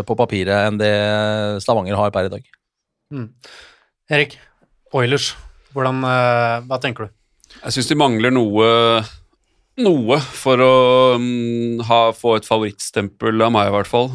på 0.07 0.17
papiret 0.17 0.65
enn 0.65 0.79
det 0.81 0.93
Stavanger 1.61 1.99
har 1.99 2.13
per 2.15 2.29
i 2.29 2.31
dag. 2.33 2.47
Mm. 3.13 3.27
Erik, 4.17 4.33
Oilers, 4.97 5.35
hvordan, 5.77 6.01
hva 6.65 6.79
tenker 6.81 7.05
du? 7.05 7.13
Jeg 7.59 7.75
syns 7.75 7.91
de 7.91 7.97
mangler 7.99 8.33
noe, 8.33 8.69
noe 9.83 10.17
for 10.25 10.63
å 10.63 10.77
um, 11.19 11.83
ha, 11.85 11.99
få 12.17 12.37
et 12.39 12.49
favorittstempel 12.49 13.45
av 13.45 13.53
meg, 13.53 13.69
i 13.69 13.75
hvert 13.75 13.91
fall. 13.91 14.09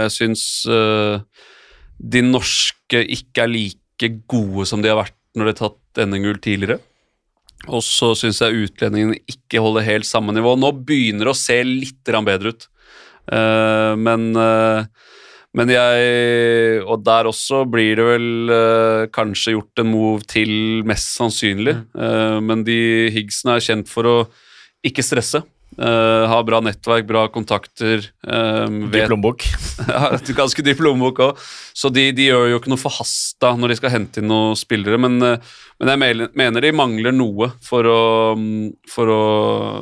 jeg 0.00 0.14
syns 0.16 0.46
de 0.64 2.24
norske 2.24 3.04
ikke 3.18 3.44
er 3.44 3.52
like 3.52 4.10
gode 4.30 4.64
som 4.70 4.80
de 4.80 4.90
har 4.90 5.02
vært 5.02 5.18
når 5.34 5.46
de 5.46 5.52
har 5.52 5.60
tatt 5.60 6.04
NM-gull 6.06 6.40
tidligere. 6.42 6.80
Og 7.72 7.80
så 7.84 8.12
syns 8.18 8.42
jeg 8.42 8.66
utlendingene 8.66 9.20
ikke 9.30 9.62
holder 9.62 9.86
helt 9.86 10.08
samme 10.08 10.34
nivå. 10.36 10.54
Nå 10.58 10.70
begynner 10.84 11.28
det 11.28 11.34
å 11.34 11.38
se 11.38 11.56
litt 11.66 12.12
bedre 12.26 12.52
ut, 12.52 12.68
uh, 13.32 13.94
men 13.96 14.32
uh, 14.36 14.84
men 15.54 15.70
jeg 15.70 16.80
Og 16.82 17.04
der 17.06 17.28
også 17.30 17.60
blir 17.70 17.94
det 17.94 18.04
vel 18.08 18.50
uh, 18.50 19.06
kanskje 19.14 19.52
gjort 19.54 19.78
en 19.78 19.86
move 19.86 20.26
til, 20.26 20.82
mest 20.82 21.14
sannsynlig. 21.14 21.76
Mm. 21.94 22.42
men 22.42 22.64
de 22.66 22.78
Higgsen 23.14 23.52
er 23.54 23.62
kjent 23.62 23.88
for 23.88 24.08
å 24.10 24.16
ikke 24.84 25.04
stresse. 25.06 25.44
Uh, 25.74 26.26
har 26.30 26.44
bra 26.46 26.60
nettverk, 26.62 27.06
bra 27.08 27.24
kontakter. 27.34 28.04
Um, 28.22 28.92
dyp 28.92 29.10
lommebok. 29.10 29.42
ganske 30.36 30.62
dyp 30.66 30.82
lommebok 30.86 31.22
òg. 31.24 31.40
Så 31.74 31.90
de, 31.90 32.06
de, 32.14 32.28
gjør 32.28 32.52
jo 32.52 32.60
ikke 32.60 32.70
noe 32.70 32.82
forhasta 32.82 33.50
når 33.58 33.72
de 33.72 33.78
skal 33.80 33.94
hente 33.96 34.22
inn 34.22 34.30
noen 34.30 34.54
spillere. 34.58 35.00
Men, 35.02 35.18
uh, 35.18 35.56
men 35.82 36.06
jeg 36.06 36.30
mener 36.38 36.62
de 36.62 36.72
mangler 36.78 37.16
noe 37.16 37.50
for 37.64 37.90
å, 37.90 38.04
um, 38.38 38.70
for 38.90 39.10
å 39.10 39.24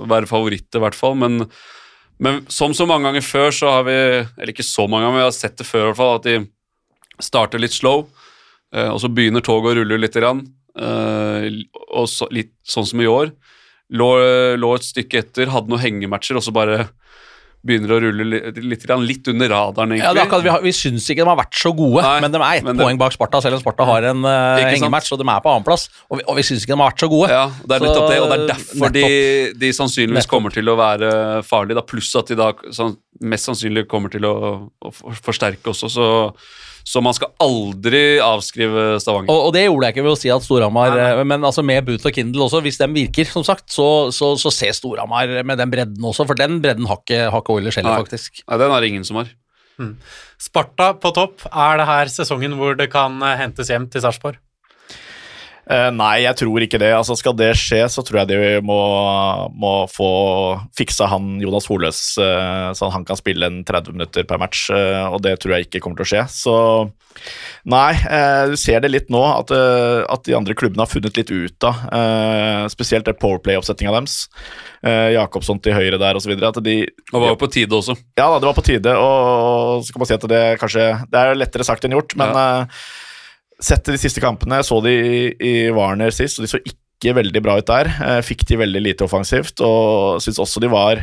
være 0.09 0.31
favoritter, 0.31 0.81
i 0.81 0.85
hvert 0.87 0.97
fall. 0.97 1.19
Men, 1.21 1.45
men, 2.23 2.41
som 2.53 2.73
så 2.77 2.89
mange 2.89 3.11
ganger 3.11 3.29
før, 3.29 3.53
så 3.53 3.77
har 3.77 3.87
vi 3.89 3.99
Eller 4.23 4.55
ikke 4.55 4.67
så 4.67 4.89
mange 4.89 5.05
ganger, 5.05 5.19
men 5.19 5.25
vi 5.27 5.29
har 5.29 5.37
sett 5.37 5.61
det 5.61 5.69
før, 5.69 5.85
i 5.85 5.91
hvert 5.91 6.01
fall, 6.01 6.19
at 6.23 6.29
de 6.31 7.23
starter 7.23 7.61
litt 7.61 7.77
slow, 7.77 8.07
uh, 8.73 8.89
og 8.95 9.03
så 9.05 9.13
begynner 9.13 9.45
toget 9.45 9.75
å 9.75 9.81
rulle 9.83 10.01
litt. 10.01 10.17
Grann, 10.17 10.47
og 10.73 12.07
så, 12.09 12.25
litt 12.33 12.55
sånn 12.65 12.87
som 12.89 13.01
i 13.05 13.09
år 13.11 13.35
lå, 13.93 14.11
lå, 14.59 14.75
et 14.79 14.89
stykke 14.89 15.23
etter, 15.23 15.53
hadde 15.53 15.73
noen 15.73 15.83
hengematcher, 15.83 16.39
og 16.39 16.45
så 16.45 16.55
bare 16.55 16.87
begynner 17.63 17.93
å 17.95 17.99
rulle 18.03 18.25
litt, 18.27 18.57
litt, 18.59 18.85
litt 19.07 19.29
under 19.31 19.51
radaren, 19.53 19.93
egentlig. 19.95 20.19
Ja, 20.19 20.25
akkurat, 20.27 20.43
vi, 20.43 20.51
har, 20.51 20.63
vi 20.65 20.73
syns 20.75 21.05
ikke 21.13 21.23
de 21.23 21.31
har 21.31 21.39
vært 21.39 21.59
så 21.61 21.71
gode, 21.79 22.03
Nei, 22.03 22.17
men 22.25 22.35
de 22.35 22.41
er 22.43 22.59
ett 22.59 22.81
poeng 22.81 22.99
bak 22.99 23.15
Sparta, 23.15 23.39
selv 23.45 23.59
om 23.59 23.63
Sparta 23.63 23.87
har 23.87 24.09
en 24.11 24.27
uh, 24.27 24.63
hengematch, 24.67 25.13
og 25.15 25.21
de 25.21 25.29
er 25.31 25.45
på 25.45 25.53
annenplass. 25.53 25.87
Og 26.09 26.19
vi, 26.19 26.27
og 26.27 26.41
vi 26.41 26.47
syns 26.49 26.67
ikke 26.67 26.75
de 26.75 26.81
har 26.81 26.91
vært 26.91 27.05
så 27.05 27.11
gode. 27.13 27.31
Ja, 27.31 27.45
det 27.63 27.77
er 27.77 27.87
nettopp 27.87 28.09
det, 28.11 28.19
og 28.19 28.33
det 28.33 28.39
er 28.41 28.51
derfor 28.51 28.97
de, 28.97 29.05
de, 29.63 29.73
sannsynligvis 29.79 30.25
nettopp. 30.25 30.35
kommer 30.35 30.57
til 30.59 30.73
å 30.73 30.77
være 30.81 31.13
farlige, 31.47 31.79
da, 31.79 31.87
pluss 31.95 32.11
at 32.19 32.35
de 32.35 32.41
da 32.43 32.51
sånn, 32.75 32.99
mest 33.31 33.51
sannsynlig 33.51 33.87
kommer 33.91 34.11
til 34.11 34.27
å, 34.27 34.35
å 34.83 34.95
forsterke 35.23 35.71
også, 35.71 35.93
så 35.93 36.11
så 36.85 37.03
man 37.05 37.17
skal 37.17 37.33
aldri 37.43 38.19
avskrive 38.23 39.01
Stavanger. 39.03 39.31
Og, 39.33 39.49
og 39.49 39.55
det 39.57 39.67
gjorde 39.67 39.89
jeg 39.89 39.97
ikke 39.97 40.07
ved 40.07 40.15
å 40.15 40.21
si 40.21 40.33
at 40.35 40.47
Storhamar 40.47 40.97
Men 41.29 41.47
altså 41.47 41.65
med 41.67 41.87
Boot 41.87 42.07
og 42.09 42.17
Kindle 42.17 42.47
også, 42.47 42.63
hvis 42.65 42.81
de 42.81 42.89
virker, 42.93 43.29
som 43.31 43.47
sagt, 43.47 43.69
så, 43.73 43.89
så, 44.15 44.33
så 44.41 44.53
ser 44.55 44.75
Storhamar 44.77 45.31
med 45.47 45.61
den 45.63 45.73
bredden 45.73 46.11
også, 46.13 46.27
for 46.29 46.39
den 46.39 46.61
bredden 46.65 46.89
har 46.91 47.01
ikke, 47.03 47.25
har 47.33 47.45
ikke 47.45 47.57
Oilers 47.59 47.79
heller, 47.81 48.03
faktisk. 48.03 48.43
Nei, 48.47 48.61
den 48.63 48.75
har 48.75 48.89
ingen 48.89 49.07
som 49.09 49.23
har. 49.23 49.33
Mm. 49.81 49.97
Sparta 50.43 50.93
på 51.01 51.13
topp, 51.17 51.47
er 51.49 51.81
det 51.81 51.89
her 51.89 52.11
sesongen 52.13 52.57
hvor 52.59 52.77
det 52.79 52.91
kan 52.93 53.17
eh, 53.25 53.39
hentes 53.41 53.71
hjem 53.73 53.89
til 53.93 54.05
Sarpsborg? 54.05 54.41
Uh, 55.63 55.93
nei, 55.95 56.25
jeg 56.25 56.35
tror 56.41 56.65
ikke 56.65 56.81
det. 56.83 56.91
Altså, 56.97 57.15
skal 57.19 57.37
det 57.39 57.53
skje, 57.59 57.85
så 57.93 58.03
tror 58.03 58.23
jeg 58.23 58.31
de 58.33 58.63
må, 58.67 58.79
må 59.55 59.75
få 59.91 60.09
fiksa 60.75 61.07
han 61.13 61.37
Jonas 61.43 61.69
Holøs, 61.71 62.01
uh, 62.19 62.73
så 62.75 62.91
han 62.91 63.07
kan 63.07 63.19
spille 63.19 63.47
en 63.47 63.61
30 63.69 63.95
minutter 63.95 64.27
per 64.27 64.41
match, 64.43 64.67
uh, 64.75 65.07
og 65.15 65.21
det 65.23 65.37
tror 65.39 65.55
jeg 65.55 65.69
ikke 65.69 65.85
kommer 65.85 66.01
til 66.01 66.09
å 66.09 66.11
skje. 66.13 66.25
Så 66.35 66.57
nei, 67.69 67.93
du 68.51 68.57
ser 68.59 68.81
det 68.83 68.91
litt 68.91 69.11
nå, 69.13 69.21
at, 69.23 69.53
at, 69.53 70.23
de 70.27 70.35
andre 70.35 70.57
klubbene 70.59 70.83
har 70.83 70.91
funnet 70.91 71.19
litt 71.19 71.29
ut 71.31 71.67
av 71.69 71.83
spesielt 72.73 73.05
det 73.05 73.19
powerplay-oppsettinga 73.21 73.93
deres. 73.93 74.15
Jakobsson 75.13 75.61
til 75.63 75.77
høyre 75.77 76.01
der 76.01 76.17
osv. 76.19 76.33
De, 76.33 76.75
det 76.89 77.13
var 77.13 77.35
jo 77.35 77.39
på 77.39 77.51
tide 77.53 77.77
også. 77.77 77.99
Ja, 78.17 78.31
det 78.33 78.49
var 78.49 78.57
på 78.57 78.65
tide, 78.65 78.97
og 78.97 79.85
så 79.85 79.93
kan 79.93 80.03
man 80.03 80.09
si 80.09 80.17
at 80.17 80.27
det 80.33 80.43
kanskje 80.65 80.89
Det 81.13 81.21
er 81.21 81.39
lettere 81.39 81.69
sagt 81.69 81.85
enn 81.85 81.95
gjort, 82.01 82.17
men 82.19 82.33
ja 82.33 82.49
Sett 83.63 83.87
de 83.87 83.99
siste 84.01 84.23
kampene, 84.23 84.61
jeg 84.61 84.69
så 84.69 84.81
de 84.85 84.93
i, 84.93 85.25
i 85.39 85.55
Warner 85.75 86.15
sist, 86.15 86.39
og 86.39 86.47
de 86.47 86.51
så 86.51 86.61
ikke 86.67 87.15
veldig 87.19 87.43
bra 87.45 87.59
ut 87.61 87.69
der. 87.69 87.91
Eh, 88.03 88.21
fikk 88.27 88.47
de 88.49 88.61
veldig 88.63 88.83
lite 88.83 89.07
offensivt, 89.07 89.63
og 89.63 90.23
syns 90.23 90.41
også 90.43 90.63
de 90.63 90.71
var 90.73 91.03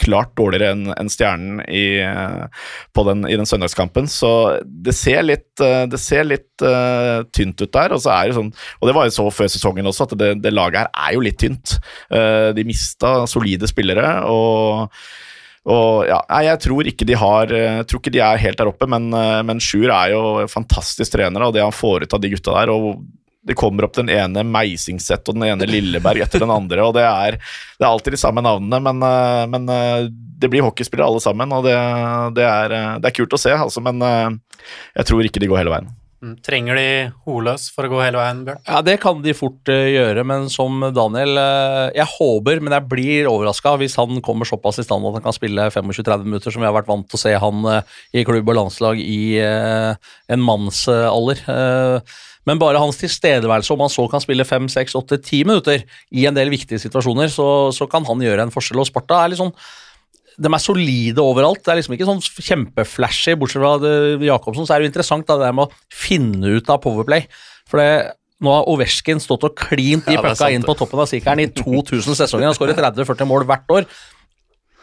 klart 0.00 0.34
dårligere 0.36 0.74
enn 0.74 0.90
en 0.92 1.10
Stjernen 1.10 1.62
i, 1.72 2.02
den, 2.04 3.24
i 3.28 3.36
den 3.38 3.48
søndagskampen. 3.48 4.08
Så 4.12 4.30
det 4.64 4.94
ser 4.96 5.24
litt, 5.24 5.48
eh, 5.64 5.84
det 5.90 6.00
ser 6.02 6.28
litt 6.28 6.64
uh, 6.64 7.24
tynt 7.34 7.60
ut 7.62 7.72
der. 7.72 7.94
Og, 7.96 8.02
så 8.04 8.12
er 8.12 8.28
det 8.28 8.38
sånn, 8.38 8.52
og 8.52 8.90
det 8.90 8.96
var 8.96 9.08
jo 9.08 9.16
så 9.16 9.28
før 9.32 9.52
sesongen 9.52 9.88
også, 9.88 10.08
at 10.08 10.16
det, 10.20 10.32
det 10.44 10.52
laget 10.54 10.84
her 10.84 10.90
er 10.92 11.16
jo 11.16 11.24
litt 11.24 11.40
tynt. 11.40 11.78
Uh, 12.12 12.52
de 12.56 12.66
mista 12.68 13.18
solide 13.30 13.70
spillere. 13.70 14.18
og 14.28 14.92
og 15.66 16.06
ja, 16.06 16.20
Jeg 16.46 16.62
tror 16.62 16.86
ikke 16.86 17.06
de 17.08 17.18
har 17.18 17.50
jeg 17.52 17.86
tror 17.90 18.02
ikke 18.02 18.14
de 18.14 18.22
er 18.22 18.42
helt 18.42 18.58
der 18.60 18.70
oppe, 18.70 18.88
men, 18.90 19.10
eh, 19.14 19.42
men 19.46 19.62
Sjur 19.62 19.90
er 19.90 20.14
jo 20.14 20.22
fantastisk 20.50 21.16
trener, 21.16 21.42
og 21.42 21.54
det 21.56 21.64
han 21.64 21.74
får 21.74 22.06
ut 22.06 22.14
av 22.16 22.22
de 22.22 22.32
gutta 22.34 22.54
der 22.60 22.72
og 22.74 23.02
Det 23.46 23.54
kommer 23.58 23.86
opp 23.86 23.94
den 23.94 24.08
ene 24.10 24.42
Meisingseth 24.42 25.30
og 25.30 25.36
den 25.36 25.46
ene 25.46 25.68
Lilleberg 25.70 26.24
etter 26.24 26.42
den 26.42 26.50
andre, 26.50 26.82
og 26.82 26.96
det 26.96 27.04
er, 27.06 27.36
det 27.78 27.84
er 27.84 27.90
alltid 27.90 28.16
de 28.16 28.18
samme 28.18 28.42
navnene, 28.42 28.80
men, 28.82 29.04
eh, 29.06 29.44
men 29.50 29.68
eh, 29.70 30.08
det 30.10 30.50
blir 30.50 30.66
hockeyspillere 30.66 31.06
alle 31.06 31.22
sammen, 31.22 31.54
og 31.54 31.62
det, 31.66 31.76
det, 32.34 32.42
er, 32.42 32.74
det 32.98 33.08
er 33.08 33.14
kult 33.14 33.38
å 33.38 33.40
se, 33.40 33.54
altså, 33.54 33.80
men 33.80 34.02
jeg 34.02 35.06
tror 35.08 35.24
ikke 35.24 35.40
de 35.40 35.48
går 35.48 35.62
hele 35.62 35.72
veien. 35.72 35.94
Mm, 36.26 36.34
trenger 36.42 36.78
de 36.78 36.86
Holøs 37.26 37.68
for 37.74 37.86
å 37.86 37.90
gå 37.92 38.00
hele 38.02 38.18
veien, 38.18 38.40
Bjørn? 38.46 38.62
Ja, 38.66 38.80
Det 38.82 38.96
kan 39.02 39.20
de 39.22 39.34
fort 39.36 39.70
uh, 39.70 39.86
gjøre, 39.86 40.24
men 40.26 40.48
som 40.50 40.82
Daniel 40.96 41.38
uh, 41.38 41.94
Jeg 41.94 42.08
håper, 42.16 42.62
men 42.64 42.74
jeg 42.74 42.88
blir 42.90 43.30
overraska 43.30 43.76
hvis 43.78 43.94
han 44.00 44.22
kommer 44.26 44.48
såpass 44.48 44.80
i 44.82 44.86
stand 44.86 45.06
at 45.06 45.18
han 45.18 45.26
kan 45.26 45.36
spille 45.36 45.68
25-30 45.70 46.26
minutter, 46.26 46.54
som 46.54 46.64
vi 46.64 46.68
har 46.68 46.74
vært 46.74 46.90
vant 46.90 47.06
til 47.06 47.18
å 47.18 47.22
se 47.22 47.34
han 47.42 47.62
uh, 47.68 47.96
i 48.16 48.26
klubb 48.26 48.50
og 48.50 48.58
landslag 48.58 49.00
i 49.02 49.38
en 49.38 50.42
mannsalder. 50.42 51.42
men 52.46 52.60
bare 52.60 52.80
hans 52.80 52.98
tilstedeværelse, 53.00 53.72
om 53.74 53.82
han 53.84 53.92
så 53.92 54.06
kan 54.10 54.22
spille 54.22 54.46
5-6-8-10 54.46 55.46
minutter 55.46 55.82
i 56.10 56.26
en 56.26 56.36
del 56.36 56.50
viktige 56.50 56.80
situasjoner, 56.82 57.30
så, 57.32 57.72
så 57.74 57.86
kan 57.90 58.06
han 58.08 58.22
gjøre 58.22 58.46
en 58.46 58.54
forskjell. 58.54 58.80
Og 58.82 58.88
Sparta 58.88 59.22
er 59.22 59.32
litt 59.32 59.42
sånn 59.42 59.54
de 60.36 60.52
er 60.52 60.62
solide 60.62 61.22
overalt. 61.24 61.62
Det 61.64 61.72
er 61.72 61.80
liksom 61.80 61.96
ikke 61.96 62.08
sånn 62.08 62.22
kjempeflashy, 62.22 63.36
bortsett 63.40 63.62
fra 63.62 63.96
Jacobsen. 64.26 64.68
Så 64.68 64.74
er 64.74 64.82
det 64.82 64.88
jo 64.88 64.92
interessant 64.92 65.26
da, 65.28 65.38
det 65.40 65.48
der 65.48 65.56
med 65.56 65.68
å 65.68 65.96
finne 66.04 66.58
ut 66.58 66.72
av 66.72 66.82
Powerplay. 66.84 67.24
For 67.70 67.80
det, 67.80 68.16
nå 68.44 68.52
har 68.52 68.68
Ovesjkin 68.68 69.22
stått 69.22 69.46
og 69.48 69.56
klint 69.56 70.04
de 70.08 70.18
ja, 70.18 70.24
pucka 70.24 70.50
inn 70.52 70.66
på 70.66 70.76
toppen 70.76 71.00
av 71.02 71.08
sikeren 71.10 71.40
i 71.40 71.48
2000 71.56 72.18
sesonger. 72.18 72.50
Han 72.50 72.58
skårer 72.58 72.76
30-40 72.76 73.30
mål 73.30 73.48
hvert 73.48 73.72
år. 73.78 73.88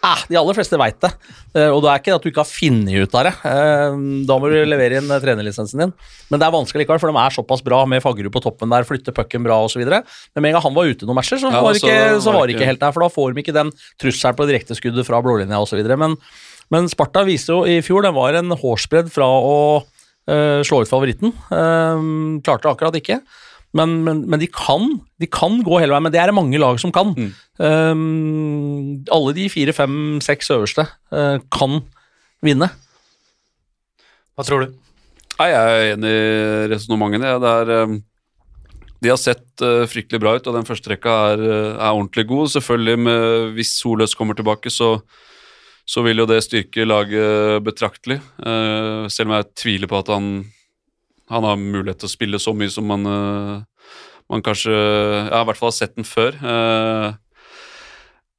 Ah, 0.04 0.20
de 0.28 0.36
aller 0.36 0.56
fleste 0.58 0.76
veit 0.76 0.98
det, 1.00 1.10
eh, 1.56 1.70
og 1.72 1.80
det 1.84 1.90
er 1.90 2.02
ikke 2.02 2.16
at 2.18 2.26
du 2.26 2.28
ikke 2.28 2.44
har 2.44 2.50
funnet 2.50 3.06
ut 3.06 3.14
av 3.16 3.24
det. 3.24 3.32
Eh, 3.48 3.94
da 4.28 4.36
må 4.42 4.50
du 4.52 4.58
levere 4.68 5.00
inn 5.00 5.08
trenerlisensen 5.08 5.80
din, 5.80 5.94
men 6.28 6.42
det 6.42 6.48
er 6.48 6.56
vanskelig 6.56 6.84
likevel, 6.84 7.00
for 7.00 7.14
de 7.14 7.22
er 7.22 7.36
såpass 7.38 7.64
bra 7.64 7.80
med 7.88 8.04
Faggerud 8.04 8.34
på 8.34 8.42
toppen 8.44 8.74
der, 8.74 8.84
flytter 8.88 9.16
pucken 9.16 9.46
bra 9.48 9.62
osv. 9.64 9.80
Men 9.88 10.04
med 10.44 10.50
en 10.50 10.58
gang 10.58 10.66
han 10.66 10.76
var 10.76 10.92
ute 10.92 11.08
noen 11.08 11.22
matcher, 11.22 11.40
så, 11.40 11.54
ja, 11.54 11.62
var, 11.64 11.80
ikke, 11.80 12.20
så 12.26 12.36
var 12.36 12.50
det 12.50 12.58
ikke 12.58 12.68
helt 12.68 12.84
der, 12.84 12.96
for 12.96 13.06
da 13.06 13.10
får 13.16 13.32
de 13.32 13.46
ikke 13.46 13.56
den 13.56 13.72
trusselen 14.04 14.40
på 14.42 14.50
direkteskuddet 14.52 15.08
fra 15.08 15.24
blålinja 15.24 15.62
osv. 15.64 15.80
Men, 16.04 16.20
men 16.76 16.92
Sparta 16.92 17.24
viste 17.28 17.56
jo 17.56 17.64
i 17.64 17.80
fjor, 17.86 18.04
den 18.04 18.18
var 18.18 18.36
en 18.42 18.52
hårsbredd 18.60 19.08
fra 19.14 19.30
å 19.30 19.56
uh, 19.86 20.60
slå 20.68 20.84
ut 20.84 20.92
favoritten. 20.92 21.32
Uh, 21.48 22.44
klarte 22.44 22.76
akkurat 22.76 23.00
ikke. 23.00 23.22
Men, 23.74 23.96
men, 24.06 24.22
men 24.30 24.42
de, 24.42 24.48
kan, 24.54 24.86
de, 25.22 25.28
kan, 25.32 25.58
gå 25.66 25.80
hele 25.82 25.96
veien, 25.96 26.06
men 26.06 26.14
det 26.14 26.22
er 26.22 26.30
det 26.30 26.38
mange 26.38 26.62
lag 26.62 26.78
som 26.82 26.94
kan. 26.94 27.16
Mm. 27.18 27.32
Um, 27.58 29.04
alle 29.14 29.34
de 29.38 29.48
fire, 29.50 29.74
fem, 29.74 29.96
seks 30.22 30.52
øverste 30.54 30.86
uh, 31.14 31.40
kan 31.54 31.82
vinne. 32.46 32.70
Hva 34.38 34.46
tror 34.46 34.66
du? 34.66 34.80
Nei, 35.40 35.50
jeg 35.50 35.74
er 35.74 35.94
enig 35.96 36.14
i 36.14 36.68
resonnementene. 36.76 37.34
Det, 37.42 37.80
um, 37.90 37.98
de 39.04 39.12
har 39.12 39.20
sett 39.20 39.66
uh, 39.66 39.84
fryktelig 39.90 40.22
bra 40.22 40.38
ut, 40.38 40.46
og 40.48 40.60
den 40.60 40.70
første 40.70 40.94
rekka 40.94 41.18
er, 41.34 41.46
er 41.74 41.90
ordentlig 41.90 42.28
god. 42.30 42.54
Selvfølgelig, 42.54 42.98
med, 43.10 43.30
hvis 43.58 43.74
Soløs 43.82 44.14
kommer 44.20 44.38
tilbake, 44.38 44.70
så, 44.70 45.00
så 45.86 46.04
vil 46.06 46.22
jo 46.22 46.28
det 46.30 46.44
styrke 46.46 46.86
laget 46.88 47.64
betraktelig. 47.66 48.20
Eh, 48.40 49.10
selv 49.12 49.30
om 49.30 49.36
jeg 49.38 49.50
tviler 49.60 49.92
på 49.92 50.00
at 50.00 50.12
han, 50.14 50.30
han 51.32 51.48
har 51.48 51.60
mulighet 51.60 52.02
til 52.04 52.10
å 52.10 52.14
spille 52.14 52.40
så 52.42 52.54
mye 52.58 52.72
som 52.72 52.88
man, 52.90 53.06
eh, 53.08 53.92
man 54.32 54.44
kanskje 54.44 54.74
Ja, 54.74 55.42
i 55.42 55.46
hvert 55.48 55.60
fall 55.60 55.72
har 55.72 55.78
sett 55.78 55.96
den 55.96 56.08
før. 56.08 56.36
Eh, 56.36 57.14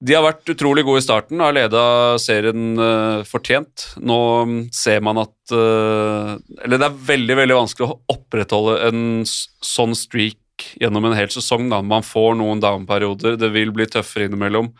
de 0.04 0.12
har 0.12 0.24
vært 0.26 0.50
utrolig 0.52 0.84
gode 0.84 1.00
i 1.00 1.06
starten 1.06 1.40
og 1.40 1.48
har 1.48 1.56
leda 1.56 1.82
serien 2.20 2.76
eh, 2.76 3.24
fortjent. 3.24 3.94
Nå 4.04 4.18
mm, 4.44 4.58
ser 4.74 5.00
man 5.00 5.22
at 5.22 5.32
Eller 5.54 6.80
det 6.80 6.86
er 6.86 7.04
veldig 7.08 7.36
veldig 7.36 7.56
vanskelig 7.56 7.86
å 7.86 8.00
opprettholde 8.16 8.78
en 8.88 9.00
sånn 9.24 9.94
streak 9.96 10.40
gjennom 10.80 11.08
en 11.08 11.16
hel 11.16 11.30
sesong. 11.32 11.68
Da. 11.72 11.80
Man 11.82 12.04
får 12.04 12.36
noen 12.40 12.60
down-perioder, 12.62 13.38
det 13.40 13.50
vil 13.54 13.72
bli 13.74 13.86
tøffere 13.90 14.28
innimellom. 14.28 14.72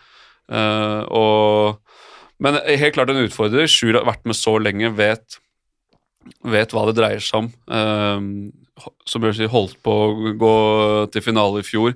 Uh, 0.45 1.03
og, 1.09 1.97
men 2.43 2.61
helt 2.65 2.97
klart 2.97 3.13
en 3.13 3.23
utfordrer. 3.25 3.71
Sjur 3.71 3.97
har 3.97 4.07
vært 4.09 4.25
med 4.29 4.39
så 4.39 4.57
lenge, 4.61 4.93
vet, 4.97 5.39
vet 6.55 6.75
hva 6.75 6.87
det 6.89 6.97
dreier 6.99 7.25
seg 7.25 7.45
om. 7.45 7.51
Uh, 7.71 8.89
som 9.07 9.25
jeg 9.27 9.39
sier, 9.39 9.53
holdt 9.53 9.79
på 9.85 9.93
å 9.93 10.35
gå 10.39 10.55
til 11.15 11.25
finale 11.25 11.63
i 11.63 11.67
fjor. 11.67 11.95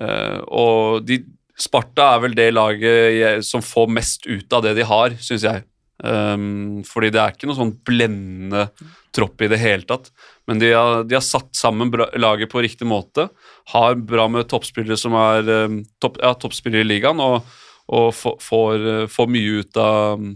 Uh, 0.00 0.40
og 0.50 1.06
de 1.06 1.22
Sparta 1.54 2.08
er 2.16 2.22
vel 2.24 2.34
det 2.34 2.48
laget 2.50 3.14
jeg, 3.14 3.42
som 3.46 3.62
får 3.62 3.92
mest 3.94 4.26
ut 4.26 4.56
av 4.56 4.64
det 4.64 4.72
de 4.74 4.86
har, 4.88 5.14
syns 5.22 5.44
jeg. 5.46 5.62
Um, 6.02 6.82
fordi 6.82 7.12
det 7.14 7.20
er 7.22 7.34
ikke 7.34 7.46
noe 7.46 7.58
sånn 7.60 7.76
blendende 7.86 8.64
tropp 9.14 9.44
i 9.44 9.48
det 9.52 9.60
hele 9.62 9.86
tatt. 9.86 10.10
Men 10.50 10.58
de 10.58 10.72
har, 10.74 11.04
de 11.06 11.14
har 11.14 11.22
satt 11.24 11.52
sammen 11.56 11.92
bra, 11.94 12.08
laget 12.18 12.50
på 12.50 12.62
riktig 12.64 12.88
måte. 12.90 13.28
Har 13.70 13.94
bra 13.94 14.26
med 14.28 14.48
toppspillere 14.50 14.98
som 14.98 15.14
er 15.18 15.52
um, 15.68 15.78
topp, 16.02 16.18
ja, 16.22 16.34
toppspillere 16.34 16.82
i 16.82 16.88
ligaen, 16.88 17.22
og, 17.22 17.46
og 17.94 18.10
får, 18.18 18.88
uh, 19.04 19.06
får 19.10 19.30
mye 19.30 19.62
ut 19.62 19.80
av 19.80 20.26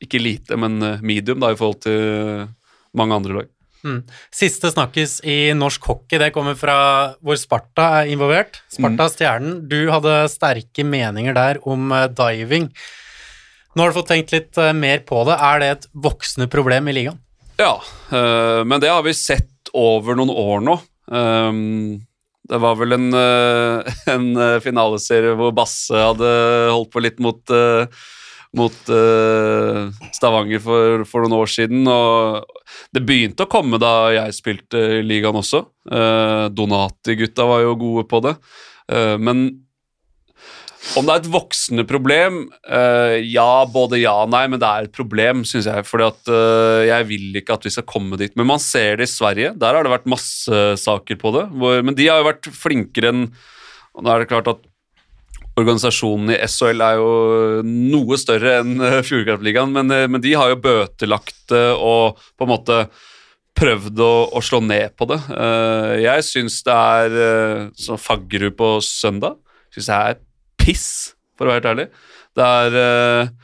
Ikke 0.00 0.22
lite, 0.22 0.56
men 0.56 0.78
uh, 0.80 1.02
medium 1.04 1.42
da, 1.42 1.50
i 1.50 1.58
forhold 1.58 1.82
til 1.84 2.46
mange 2.96 3.16
andre 3.16 3.40
lag. 3.40 3.50
Siste 4.34 4.70
snakkis 4.72 5.20
i 5.24 5.52
norsk 5.56 5.86
hockey, 5.88 6.18
det 6.20 6.32
kommer 6.34 6.56
fra 6.58 6.76
hvor 7.24 7.38
Sparta 7.40 7.86
er 8.00 8.10
involvert. 8.12 8.60
Sparta 8.72 9.08
Stjernen, 9.12 9.62
du 9.70 9.88
hadde 9.92 10.16
sterke 10.32 10.84
meninger 10.84 11.36
der 11.36 11.60
om 11.68 11.88
eh, 11.96 12.08
diving. 12.12 12.68
Nå 13.74 13.82
har 13.82 13.92
du 13.92 13.98
fått 14.00 14.10
tenkt 14.12 14.34
litt 14.34 14.60
eh, 14.60 14.74
mer 14.76 15.00
på 15.08 15.22
det. 15.28 15.38
Er 15.38 15.62
det 15.62 15.72
et 15.76 15.88
voksende 15.94 16.50
problem 16.52 16.90
i 16.90 16.96
ligaen? 16.98 17.20
Ja, 17.60 17.78
øh, 18.12 18.62
men 18.68 18.80
det 18.82 18.92
har 18.92 19.04
vi 19.06 19.16
sett 19.16 19.72
over 19.76 20.18
noen 20.18 20.32
år 20.32 20.62
nå. 20.64 20.76
Um, 21.10 22.00
det 22.50 22.58
var 22.62 22.76
vel 22.78 22.96
en, 22.96 23.10
øh, 23.14 23.90
en 24.14 24.30
finaleserie 24.64 25.36
hvor 25.38 25.54
Basse 25.56 25.96
hadde 25.96 26.30
holdt 26.68 26.92
på 26.92 27.04
litt 27.04 27.20
mot, 27.22 27.40
øh, 27.54 27.86
mot 28.56 28.90
uh, 28.90 29.88
Stavanger 30.14 30.62
for, 30.62 31.04
for 31.08 31.24
noen 31.24 31.38
år 31.38 31.50
siden. 31.50 31.86
Og 31.86 32.44
det 32.94 33.04
begynte 33.06 33.46
å 33.46 33.50
komme 33.50 33.80
da 33.82 34.10
jeg 34.16 34.36
spilte 34.36 34.84
i 34.98 35.02
ligaen 35.06 35.38
også. 35.38 35.64
Uh, 35.86 36.46
Donati-gutta 36.54 37.46
var 37.48 37.64
jo 37.64 37.78
gode 37.80 38.06
på 38.10 38.22
det. 38.26 38.36
Uh, 38.90 39.16
men 39.20 39.50
om 40.96 41.04
det 41.04 41.12
er 41.12 41.20
et 41.20 41.26
voksende 41.28 41.82
problem 41.84 42.38
Ja, 43.28 43.66
både 43.68 43.98
ja 44.00 44.14
og 44.22 44.30
nei, 44.32 44.46
men 44.48 44.56
det 44.62 44.64
er 44.64 44.86
et 44.86 44.94
problem, 44.96 45.42
syns 45.44 45.68
jeg. 45.68 45.84
fordi 45.84 46.06
at 46.06 46.30
jeg 46.88 47.06
vil 47.10 47.36
ikke 47.36 47.58
at 47.58 47.66
vi 47.68 47.72
skal 47.74 47.84
komme 47.86 48.16
dit. 48.18 48.32
Men 48.32 48.48
man 48.48 48.62
ser 48.64 48.96
det 48.96 49.04
i 49.04 49.12
Sverige. 49.12 49.52
Der 49.60 49.76
har 49.76 49.84
det 49.84 49.92
vært 49.92 50.08
masse 50.08 50.62
saker 50.80 51.20
på 51.20 51.34
det. 51.36 51.44
Hvor, 51.52 51.84
men 51.84 51.98
de 51.98 52.08
har 52.08 52.22
jo 52.22 52.30
vært 52.30 52.48
flinkere 52.56 53.12
enn 53.12 53.26
og 53.90 54.06
Nå 54.06 54.12
er 54.12 54.22
det 54.22 54.30
klart 54.30 54.50
at 54.50 54.62
organisasjonen 55.60 56.32
i 56.34 56.40
SHL 56.48 56.82
er 56.84 56.98
jo 57.00 57.12
noe 57.66 58.18
større 58.20 58.58
enn 58.60 58.80
eh, 58.84 59.00
Fjordkraftligaen, 59.06 59.72
men, 59.76 59.92
eh, 59.94 60.08
men 60.10 60.22
de 60.24 60.34
har 60.38 60.52
jo 60.52 60.60
bøtelagt 60.64 61.46
det 61.52 61.66
og 61.76 62.20
på 62.38 62.46
en 62.46 62.52
måte 62.52 62.80
prøvd 63.60 64.00
å, 64.04 64.12
å 64.36 64.42
slå 64.44 64.62
ned 64.64 64.94
på 64.98 65.08
det. 65.10 65.20
Eh, 65.34 65.94
jeg 66.06 66.26
syns 66.26 66.60
det 66.66 66.76
er 66.76 67.16
som 67.74 67.94
sånn 67.94 68.04
Faggerud 68.04 68.56
på 68.58 68.72
søndag. 68.84 69.38
Syns 69.74 69.90
jeg 69.92 70.14
er 70.14 70.22
piss, 70.60 70.88
for 71.36 71.46
å 71.46 71.52
være 71.52 71.60
helt 71.60 71.72
ærlig. 71.72 71.88
Det 72.36 72.46
er 72.46 72.78
eh, 72.84 73.34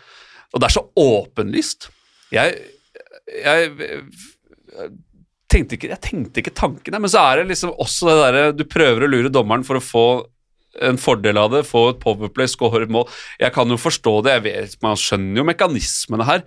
Og 0.54 0.62
det 0.62 0.68
er 0.68 0.76
så 0.76 0.84
åpenlyst. 1.02 1.90
Jeg, 2.32 2.54
jeg, 3.44 3.90
jeg 4.76 4.94
tenkte 5.52 5.76
ikke, 5.76 5.90
jeg 5.92 6.02
tenkte 6.04 6.42
ikke 6.42 6.54
tanken, 6.56 6.96
men 6.98 7.10
så 7.10 7.22
er 7.30 7.40
det 7.40 7.50
liksom 7.52 7.74
også 7.78 8.08
det 8.08 8.16
derre 8.22 8.46
Du 8.56 8.64
prøver 8.68 9.06
å 9.06 9.10
lure 9.10 9.32
dommeren 9.32 9.66
for 9.66 9.78
å 9.78 9.84
få 9.84 10.06
en 10.84 10.98
fordel 11.00 11.38
av 11.40 11.52
det, 11.54 11.66
få 11.68 11.88
et 11.92 12.00
powerplay, 12.02 12.48
score 12.50 12.84
et 12.84 12.92
mål. 12.92 13.06
Jeg 13.40 13.54
kan 13.54 13.70
jo 13.70 13.78
forstå 13.80 14.14
det, 14.26 14.38
jeg 14.38 14.46
vet, 14.46 14.78
man 14.84 14.98
skjønner 15.00 15.40
jo 15.40 15.46
mekanismene 15.48 16.28
her, 16.28 16.44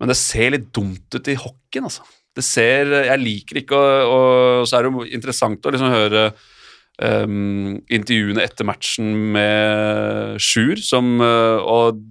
men 0.00 0.12
det 0.12 0.18
ser 0.20 0.52
litt 0.54 0.70
dumt 0.76 1.16
ut 1.16 1.32
i 1.32 1.38
hockeyen, 1.40 1.88
altså. 1.90 2.06
Det 2.36 2.44
ser 2.44 2.90
Jeg 2.92 3.16
liker 3.22 3.62
ikke 3.62 3.76
å 3.80 4.16
Og 4.60 4.66
så 4.68 4.76
er 4.76 4.84
det 4.84 4.90
jo 4.92 5.06
interessant 5.16 5.64
å 5.64 5.70
liksom 5.72 5.88
høre 5.88 6.24
um, 7.00 7.78
intervjuene 7.88 8.44
etter 8.44 8.68
matchen 8.68 9.08
med 9.32 10.36
Sjur, 10.36 10.76
som 10.84 11.16
uh, 11.22 11.56
Og 11.64 12.02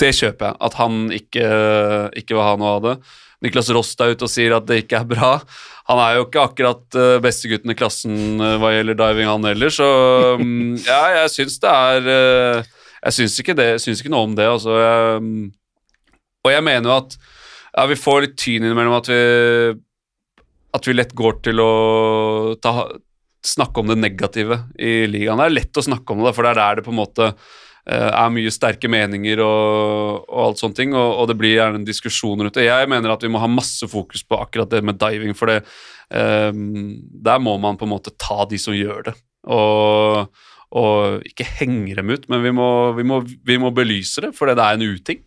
det 0.00 0.14
kjøper 0.16 0.48
jeg, 0.50 0.60
at 0.68 0.74
han 0.80 0.96
ikke, 1.12 1.44
ikke 2.20 2.36
vil 2.36 2.44
ha 2.44 2.56
noe 2.60 2.72
av 2.78 2.82
det. 2.84 2.94
Niklas 3.44 3.68
Rost 3.74 4.00
er 4.00 4.14
ute 4.14 4.26
og 4.26 4.32
sier 4.32 4.54
at 4.56 4.66
det 4.68 4.82
ikke 4.84 5.00
er 5.02 5.08
bra. 5.08 5.32
Han 5.90 6.00
er 6.02 6.16
jo 6.16 6.26
ikke 6.26 6.44
akkurat 6.48 6.98
uh, 6.98 7.18
bestegutten 7.22 7.72
i 7.72 7.76
klassen 7.78 8.40
uh, 8.42 8.56
hva 8.62 8.72
gjelder 8.74 8.98
diving, 8.98 9.28
han 9.30 9.48
heller, 9.50 9.72
så 9.74 9.88
um, 10.40 10.74
ja, 10.88 11.00
jeg 11.20 11.34
syns 11.34 11.60
det 11.62 11.72
er 11.72 12.10
uh, 12.10 12.74
Jeg 13.04 13.18
syns 13.18 13.40
ikke, 13.42 13.56
ikke 13.94 14.12
noe 14.12 14.26
om 14.26 14.36
det, 14.38 14.48
altså. 14.50 14.78
Jeg, 14.82 15.20
um, 15.20 15.50
og 16.46 16.54
jeg 16.54 16.64
mener 16.66 16.90
jo 16.90 16.96
at 16.96 17.18
ja, 17.20 17.84
vi 17.90 17.98
får 18.00 18.24
litt 18.24 18.38
tyn 18.40 18.64
innimellom 18.64 18.96
at 18.96 19.10
vi 19.10 19.20
at 20.76 20.86
vi 20.88 20.96
lett 20.96 21.14
går 21.16 21.40
til 21.46 21.62
å 21.62 21.72
ta, 22.62 22.86
snakke 23.46 23.80
om 23.80 23.90
det 23.90 23.98
negative 24.00 24.60
i 24.78 25.06
ligaen. 25.10 25.40
Det 25.40 25.48
er 25.48 25.54
lett 25.54 25.80
å 25.80 25.86
snakke 25.86 26.14
om 26.14 26.24
det, 26.24 26.34
for 26.36 26.46
det 26.46 26.52
er 26.52 26.60
der 26.60 26.80
det 26.80 26.86
på 26.86 26.92
en 26.94 27.00
måte 27.00 27.30
eh, 27.30 27.54
er 27.86 28.32
mye 28.34 28.50
sterke 28.50 28.88
meninger 28.90 29.38
og, 29.44 30.24
og 30.26 30.40
alt 30.42 30.62
sånne 30.62 30.78
ting, 30.78 30.94
og, 30.96 31.20
og 31.20 31.28
det 31.30 31.36
blir 31.38 31.54
gjerne 31.54 31.80
en 31.80 31.86
diskusjon 31.86 32.42
rundt 32.42 32.58
det. 32.58 32.66
Jeg 32.66 32.90
mener 32.90 33.14
at 33.14 33.22
vi 33.22 33.30
må 33.30 33.42
ha 33.42 33.50
masse 33.50 33.86
fokus 33.90 34.24
på 34.26 34.40
akkurat 34.42 34.72
det 34.72 34.82
med 34.82 34.98
diving, 34.98 35.36
for 35.38 35.52
det, 35.52 35.60
um, 36.10 36.96
der 37.28 37.38
må 37.42 37.54
man 37.62 37.78
på 37.78 37.86
en 37.86 37.94
måte 37.94 38.14
ta 38.18 38.42
de 38.50 38.58
som 38.58 38.74
gjør 38.74 39.10
det. 39.10 39.14
Og, 39.54 40.42
og 40.74 41.28
ikke 41.30 41.46
henge 41.60 41.94
dem 41.94 42.10
ut, 42.10 42.26
men 42.32 42.42
vi 42.42 42.54
må, 42.58 42.70
vi 42.98 43.06
må, 43.06 43.20
vi 43.22 43.58
må 43.62 43.70
belyse 43.74 44.24
det, 44.24 44.32
for 44.34 44.50
det 44.50 44.58
er 44.58 44.80
en 44.80 44.96
uting. 44.96 45.22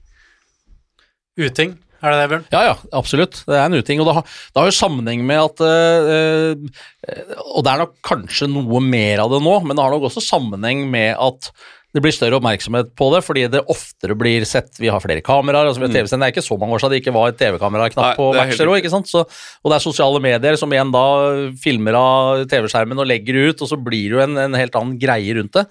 Uting, 1.39 1.77
er 1.99 2.13
det 2.13 2.19
det, 2.19 2.27
Bjørn? 2.31 2.45
Ja, 2.53 2.61
ja, 2.63 2.75
absolutt. 2.95 3.41
Det 3.47 3.57
er 3.57 3.65
en 3.67 3.75
uting. 3.75 3.99
Og 3.99 4.07
det 4.07 4.15
har, 4.15 4.27
det 4.27 4.61
har 4.61 4.69
jo 4.69 4.75
sammenheng 4.75 5.25
med 5.27 5.41
at 5.41 5.63
øh, 5.67 6.53
øh, 6.55 7.33
Og 7.55 7.65
det 7.65 7.73
er 7.73 7.81
nok 7.83 7.97
kanskje 8.05 8.47
noe 8.51 8.79
mer 8.83 9.25
av 9.25 9.33
det 9.33 9.41
nå, 9.43 9.57
men 9.65 9.75
det 9.75 9.83
har 9.83 9.95
nok 9.95 10.07
også 10.07 10.23
sammenheng 10.23 10.85
med 10.91 11.15
at 11.19 11.51
det 11.89 12.03
blir 12.05 12.13
større 12.13 12.37
oppmerksomhet 12.37 12.91
på 12.97 13.07
det, 13.15 13.21
fordi 13.25 13.45
det 13.49 13.63
oftere 13.73 14.13
blir 14.17 14.43
sett 14.45 14.77
Vi 14.77 14.91
har 14.93 15.01
flere 15.01 15.23
kameraer. 15.25 15.71
altså 15.71 15.81
har 15.81 15.89
TV-sender. 15.89 16.27
Det 16.27 16.27
er 16.27 16.35
ikke 16.35 16.45
så 16.45 16.57
mange 16.59 16.75
år 16.75 16.83
siden 16.83 16.93
det 16.93 16.99
ikke 17.01 17.15
var 17.15 17.31
et 17.31 17.39
TV-kameraknapp 17.39 18.05
Nei, 18.11 18.17
på 18.19 18.27
er 18.29 18.37
matcher 18.43 18.69
òg, 18.69 18.77
ikke 18.77 18.93
sant. 18.93 19.09
Så, 19.09 19.23
og 19.25 19.71
det 19.71 19.79
er 19.79 19.85
sosiale 19.87 20.21
medier 20.21 20.59
som 20.61 20.75
igjen 20.75 20.93
da 20.93 21.05
filmer 21.63 21.97
av 21.97 22.43
TV-skjermen 22.51 23.01
og 23.01 23.09
legger 23.09 23.41
ut, 23.49 23.65
og 23.65 23.71
så 23.71 23.79
blir 23.81 24.05
det 24.05 24.19
jo 24.19 24.21
en, 24.27 24.37
en 24.45 24.59
helt 24.59 24.77
annen 24.77 24.99
greie 25.01 25.33
rundt 25.39 25.57
det. 25.57 25.65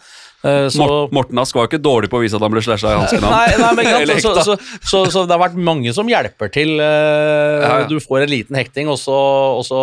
Eh, 0.46 0.68
så, 0.70 0.86
Morten 1.10 1.38
Ask 1.42 1.56
var 1.58 1.66
ikke 1.66 1.80
dårlig 1.82 2.10
på 2.12 2.20
å 2.20 2.22
vise 2.22 2.38
at 2.38 2.44
han 2.44 2.52
ble 2.52 2.62
slasha 2.62 2.92
i 2.92 2.98
hansken. 3.00 3.24
Nei, 3.34 3.56
nei, 3.58 3.70
men 3.74 3.88
ikke 4.14 4.22
sant, 4.22 4.38
så, 4.46 4.54
så, 4.78 5.00
så, 5.10 5.24
det 5.26 5.34
har 5.34 5.42
vært 5.42 5.58
mange 5.58 5.90
som 5.96 6.08
hjelper 6.10 6.52
til. 6.54 6.76
Uh, 6.78 7.58
Ja, 7.58 7.72
ja. 7.82 7.88
Du 7.90 7.98
får 8.02 8.22
en 8.24 8.30
liten 8.30 8.58
hekting, 8.58 8.90
og 8.92 9.00
så, 9.00 9.16
og 9.58 9.64
så 9.66 9.80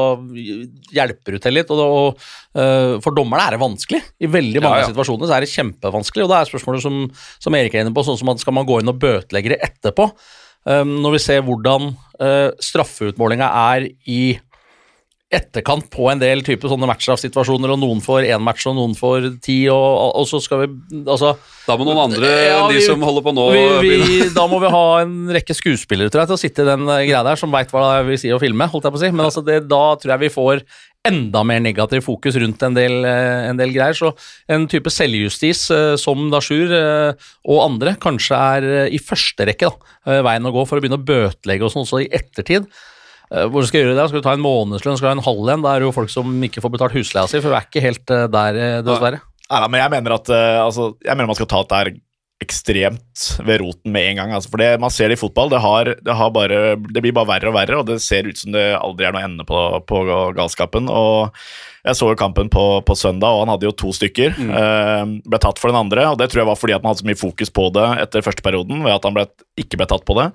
hjelper 0.95 1.35
du 1.35 1.43
til 1.43 1.57
litt. 1.57 1.71
Og, 1.75 1.81
og, 1.83 2.23
uh, 2.55 2.95
for 3.03 3.15
dommerne 3.17 3.49
er 3.49 3.57
det 3.57 3.61
vanskelig. 3.61 4.01
I 4.23 4.31
veldig 4.31 4.63
mange 4.63 4.85
ja. 4.85 4.89
situasjoner 4.93 5.27
så 5.27 5.37
er 5.37 5.45
det 5.45 5.51
kjempevanskelig. 5.51 6.24
Og 6.25 6.31
det 6.31 6.39
er 6.39 6.49
spørsmålet 6.49 6.83
som, 6.85 7.03
som 7.41 7.57
Erik 7.57 7.77
er 7.77 7.85
inne 7.85 7.93
på, 7.95 8.03
sånn 8.05 8.19
som 8.19 8.33
at 8.33 8.41
skal 8.43 8.57
man 8.57 8.67
gå 8.67 8.81
inn 8.81 8.91
og 8.91 8.99
bøtelegge 9.01 9.55
det 9.55 9.61
etterpå? 9.69 10.09
Um, 10.65 10.97
når 11.03 11.19
vi 11.19 11.21
ser 11.21 11.43
hvordan 11.45 11.91
uh, 11.93 12.49
straffeutmålinga 12.57 13.51
er 13.75 13.85
i 14.09 14.21
etterkant 15.33 15.87
på 15.89 16.05
en 16.11 16.19
del 16.21 16.43
type 16.45 16.69
sånne 16.69 16.87
matchstraffsituasjoner, 16.89 17.71
og 17.73 17.79
noen 17.81 18.01
får 18.03 18.27
én 18.29 18.43
match, 18.45 18.67
og 18.69 18.75
noen 18.77 18.93
får 18.97 19.27
ti, 19.43 19.57
og, 19.73 20.13
og 20.21 20.27
så 20.29 20.39
skal 20.43 20.63
vi 20.63 20.67
altså 21.01 21.33
Da 21.65 21.77
må 21.79 21.87
noen 21.87 22.03
andre 22.03 22.29
Ja, 22.29 22.59
vi, 22.69 22.77
de 22.77 22.85
som 22.85 23.01
holder 23.03 23.25
på 23.25 23.33
nå, 23.35 23.47
vi, 23.55 23.95
vi, 24.05 24.19
da 24.37 24.45
må 24.51 24.61
vi 24.61 24.71
ha 24.71 24.85
en 25.01 25.15
rekke 25.35 25.57
skuespillere 25.57 26.13
tror 26.13 26.23
jeg, 26.23 26.31
til 26.31 26.37
å 26.37 26.43
sitte 26.43 26.65
i 26.65 26.69
den 26.69 26.85
eh, 26.85 27.05
greia 27.09 27.23
der, 27.25 27.41
som 27.41 27.53
veit 27.53 27.73
hva 27.73 27.87
det 27.87 28.11
vil 28.11 28.21
si 28.21 28.33
å 28.35 28.41
filme. 28.41 28.69
holdt 28.69 28.85
jeg 28.85 28.95
på 28.95 29.01
å 29.01 29.03
si. 29.03 29.11
Men 29.15 29.25
altså 29.27 29.43
det, 29.45 29.63
da 29.71 29.83
tror 29.99 30.15
jeg 30.15 30.25
vi 30.27 30.33
får 30.37 30.61
enda 31.05 31.43
mer 31.47 31.61
negativ 31.63 32.05
fokus 32.05 32.37
rundt 32.41 32.63
en 32.65 32.75
del, 32.77 33.05
eh, 33.05 33.49
en 33.49 33.59
del 33.59 33.73
greier. 33.75 33.95
Så 33.97 34.11
en 34.51 34.67
type 34.71 34.91
selvjustis 34.91 35.67
eh, 35.73 35.93
som 36.01 36.27
Dashur 36.33 36.73
eh, 36.73 37.29
og 37.45 37.61
andre 37.63 37.95
kanskje 38.01 38.41
er 38.57 38.89
i 38.93 39.01
første 39.01 39.47
rekke 39.47 39.69
da, 39.69 40.19
veien 40.25 40.45
å 40.45 40.53
gå 40.53 40.65
for 40.67 40.77
å 40.77 40.83
begynne 40.83 40.99
å 40.99 41.05
bøtelegge 41.05 41.65
og 41.65 41.73
sånn 41.73 41.85
også 41.85 42.03
i 42.03 42.11
ettertid. 42.13 42.67
Hvor 43.25 43.65
skal 43.65 43.81
du 43.81 43.87
gjøre 43.87 43.95
det? 43.97 44.03
Skal 44.11 44.21
du 44.21 44.25
ta 44.27 44.35
en 44.37 44.43
månedslønn, 44.43 44.99
skal 44.99 45.07
du 45.07 45.09
ha 45.09 45.15
en 45.17 45.25
halv 45.25 45.47
en? 45.49 45.63
Da 45.65 45.71
er 45.73 45.81
det 45.81 45.87
jo 45.87 45.95
folk 45.95 46.11
som 46.13 46.29
ikke 46.45 46.61
får 46.61 46.71
betalt 46.75 46.93
husleia 46.93 47.25
si, 47.25 47.39
for 47.41 47.49
vi 47.49 47.57
er 47.57 47.65
ikke 47.65 47.81
helt 47.81 48.13
der, 48.35 48.59
dessverre. 48.85 49.23
Nei, 49.49 49.61
da, 49.63 49.69
men 49.69 49.81
jeg 49.81 49.93
mener 49.95 50.15
at 50.19 50.29
altså, 50.61 50.91
jeg 51.01 51.17
mener 51.17 51.31
man 51.31 51.39
skal 51.39 51.49
ta 51.49 51.63
dette 51.65 51.95
ekstremt 52.45 53.27
ved 53.43 53.61
roten 53.63 53.93
med 53.93 54.11
en 54.11 54.21
gang. 54.21 54.33
Altså, 54.37 54.53
for 54.53 54.61
det 54.61 54.71
man 54.81 54.93
ser 54.93 55.11
det 55.11 55.19
i 55.19 55.23
fotball, 55.25 55.51
det, 55.51 55.61
har, 55.65 55.93
det, 55.97 56.17
har 56.21 56.33
bare, 56.35 56.63
det 56.77 57.03
blir 57.03 57.15
bare 57.15 57.33
verre 57.35 57.51
og 57.51 57.57
verre, 57.57 57.79
og 57.81 57.89
det 57.89 58.01
ser 58.05 58.29
ut 58.29 58.39
som 58.39 58.55
det 58.55 58.67
aldri 58.77 59.09
er 59.09 59.15
noe 59.15 59.25
ende 59.25 59.47
på, 59.47 59.61
på 59.89 60.03
galskapen. 60.37 60.91
og 60.91 61.35
jeg 61.85 61.97
så 61.99 62.09
jo 62.11 62.17
kampen 62.19 62.49
på, 62.51 62.63
på, 62.85 62.97
søndag, 62.97 63.29
og 63.35 63.43
han 63.43 63.53
hadde 63.53 63.67
jo 63.67 63.75
to 63.77 63.91
stykker. 63.95 64.33
Mm. 64.37 64.53
Eh, 64.59 65.03
ble 65.29 65.39
tatt 65.41 65.61
for 65.61 65.71
den 65.71 65.79
andre, 65.79 66.07
og 66.11 66.19
det 66.19 66.31
tror 66.31 66.43
jeg 66.43 66.49
var 66.49 66.59
fordi 66.59 66.75
at 66.77 66.83
man 66.83 66.93
hadde 66.93 67.03
så 67.03 67.09
mye 67.09 67.19
fokus 67.19 67.53
på 67.53 67.67
det 67.75 67.87
etter 68.03 68.25
første 68.25 68.45
perioden, 68.45 68.81
ved 68.85 68.95
at 68.95 69.05
han 69.05 69.15
ble, 69.17 69.27
ikke 69.61 69.79
ble 69.81 69.89
tatt 69.91 70.05
på 70.07 70.17
det. 70.17 70.29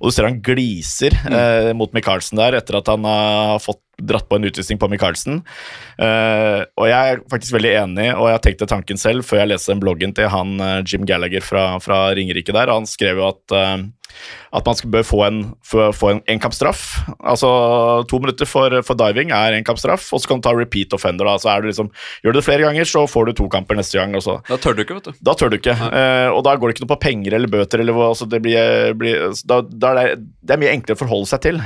Og 0.00 0.08
du 0.08 0.14
ser 0.14 0.28
han 0.28 0.42
gliser 0.44 1.16
mm. 1.18 1.38
eh, 1.38 1.70
mot 1.78 1.94
Michaelsen 1.96 2.38
der 2.38 2.58
etter 2.60 2.78
at 2.78 2.92
han 2.92 3.08
har 3.08 3.58
fått 3.62 3.82
dratt 4.02 4.28
på 4.28 4.38
en 4.38 4.46
utvisning 4.48 4.78
på 4.80 4.88
Michaelsen. 4.90 5.42
Uh, 6.00 6.64
og 6.80 6.88
jeg 6.88 7.12
er 7.12 7.22
faktisk 7.30 7.56
veldig 7.56 7.72
enig, 7.84 8.08
og 8.16 8.30
jeg 8.32 8.42
tenkte 8.46 8.68
tanken 8.70 9.00
selv 9.00 9.26
før 9.26 9.42
jeg 9.42 9.52
leste 9.52 9.72
den 9.72 9.82
bloggen 9.82 10.14
til 10.16 10.30
han 10.32 10.56
uh, 10.62 10.80
Jim 10.82 11.06
Gallagher 11.08 11.44
fra, 11.44 11.66
fra 11.82 12.04
Ringerike 12.16 12.54
der. 12.56 12.72
Han 12.72 12.88
skrev 12.88 13.20
jo 13.20 13.28
at, 13.28 13.42
uh, 13.54 13.84
at 14.52 14.68
man 14.68 14.92
bør 14.94 15.04
få 15.06 15.20
en, 15.26 15.40
få 15.64 16.10
en 16.10 16.22
enkampstraff. 16.30 16.82
Altså 17.18 17.48
to 18.10 18.20
minutter 18.22 18.48
for, 18.48 18.74
for 18.86 18.98
diving 18.98 19.32
er 19.34 19.56
enkampstraff, 19.58 20.10
og 20.12 20.22
så 20.22 20.30
kan 20.30 20.42
du 20.42 20.46
ta 20.48 20.54
repeat 20.56 20.92
offender. 20.96 21.28
Da. 21.28 21.38
Så 21.40 21.52
er 21.52 21.62
du 21.62 21.70
liksom, 21.70 21.92
gjør 22.24 22.36
du 22.36 22.40
det 22.40 22.46
flere 22.46 22.66
ganger, 22.66 22.88
så 22.88 23.06
får 23.10 23.30
du 23.30 23.34
to 23.40 23.48
kamper 23.52 23.78
neste 23.78 24.00
gang. 24.00 24.16
Også. 24.18 24.38
Da 24.48 24.60
tør 24.60 24.76
du 24.76 24.84
ikke, 24.84 24.98
vet 25.00 25.10
du. 25.10 25.22
Da 25.24 25.36
tør 25.38 25.52
du 25.52 25.58
ikke. 25.60 25.78
og 26.32 26.42
da 26.46 26.56
går 26.56 26.68
det 26.68 26.76
ikke 26.76 26.86
noe 26.86 26.94
på 26.94 27.02
penger 27.06 27.38
eller 27.38 27.52
bøter. 27.52 27.82
Eller 27.82 28.04
altså 28.08 28.28
det, 28.28 28.42
blir, 28.44 28.92
blir, 28.98 29.32
da, 29.48 29.62
da 29.62 29.94
er 29.94 30.02
det, 30.02 30.28
det, 30.42 30.54
er 30.54 30.62
mye 30.62 30.76
enklere 30.76 30.98
å 30.98 31.02
forholde 31.04 31.32
seg 31.32 31.44
til. 31.48 31.62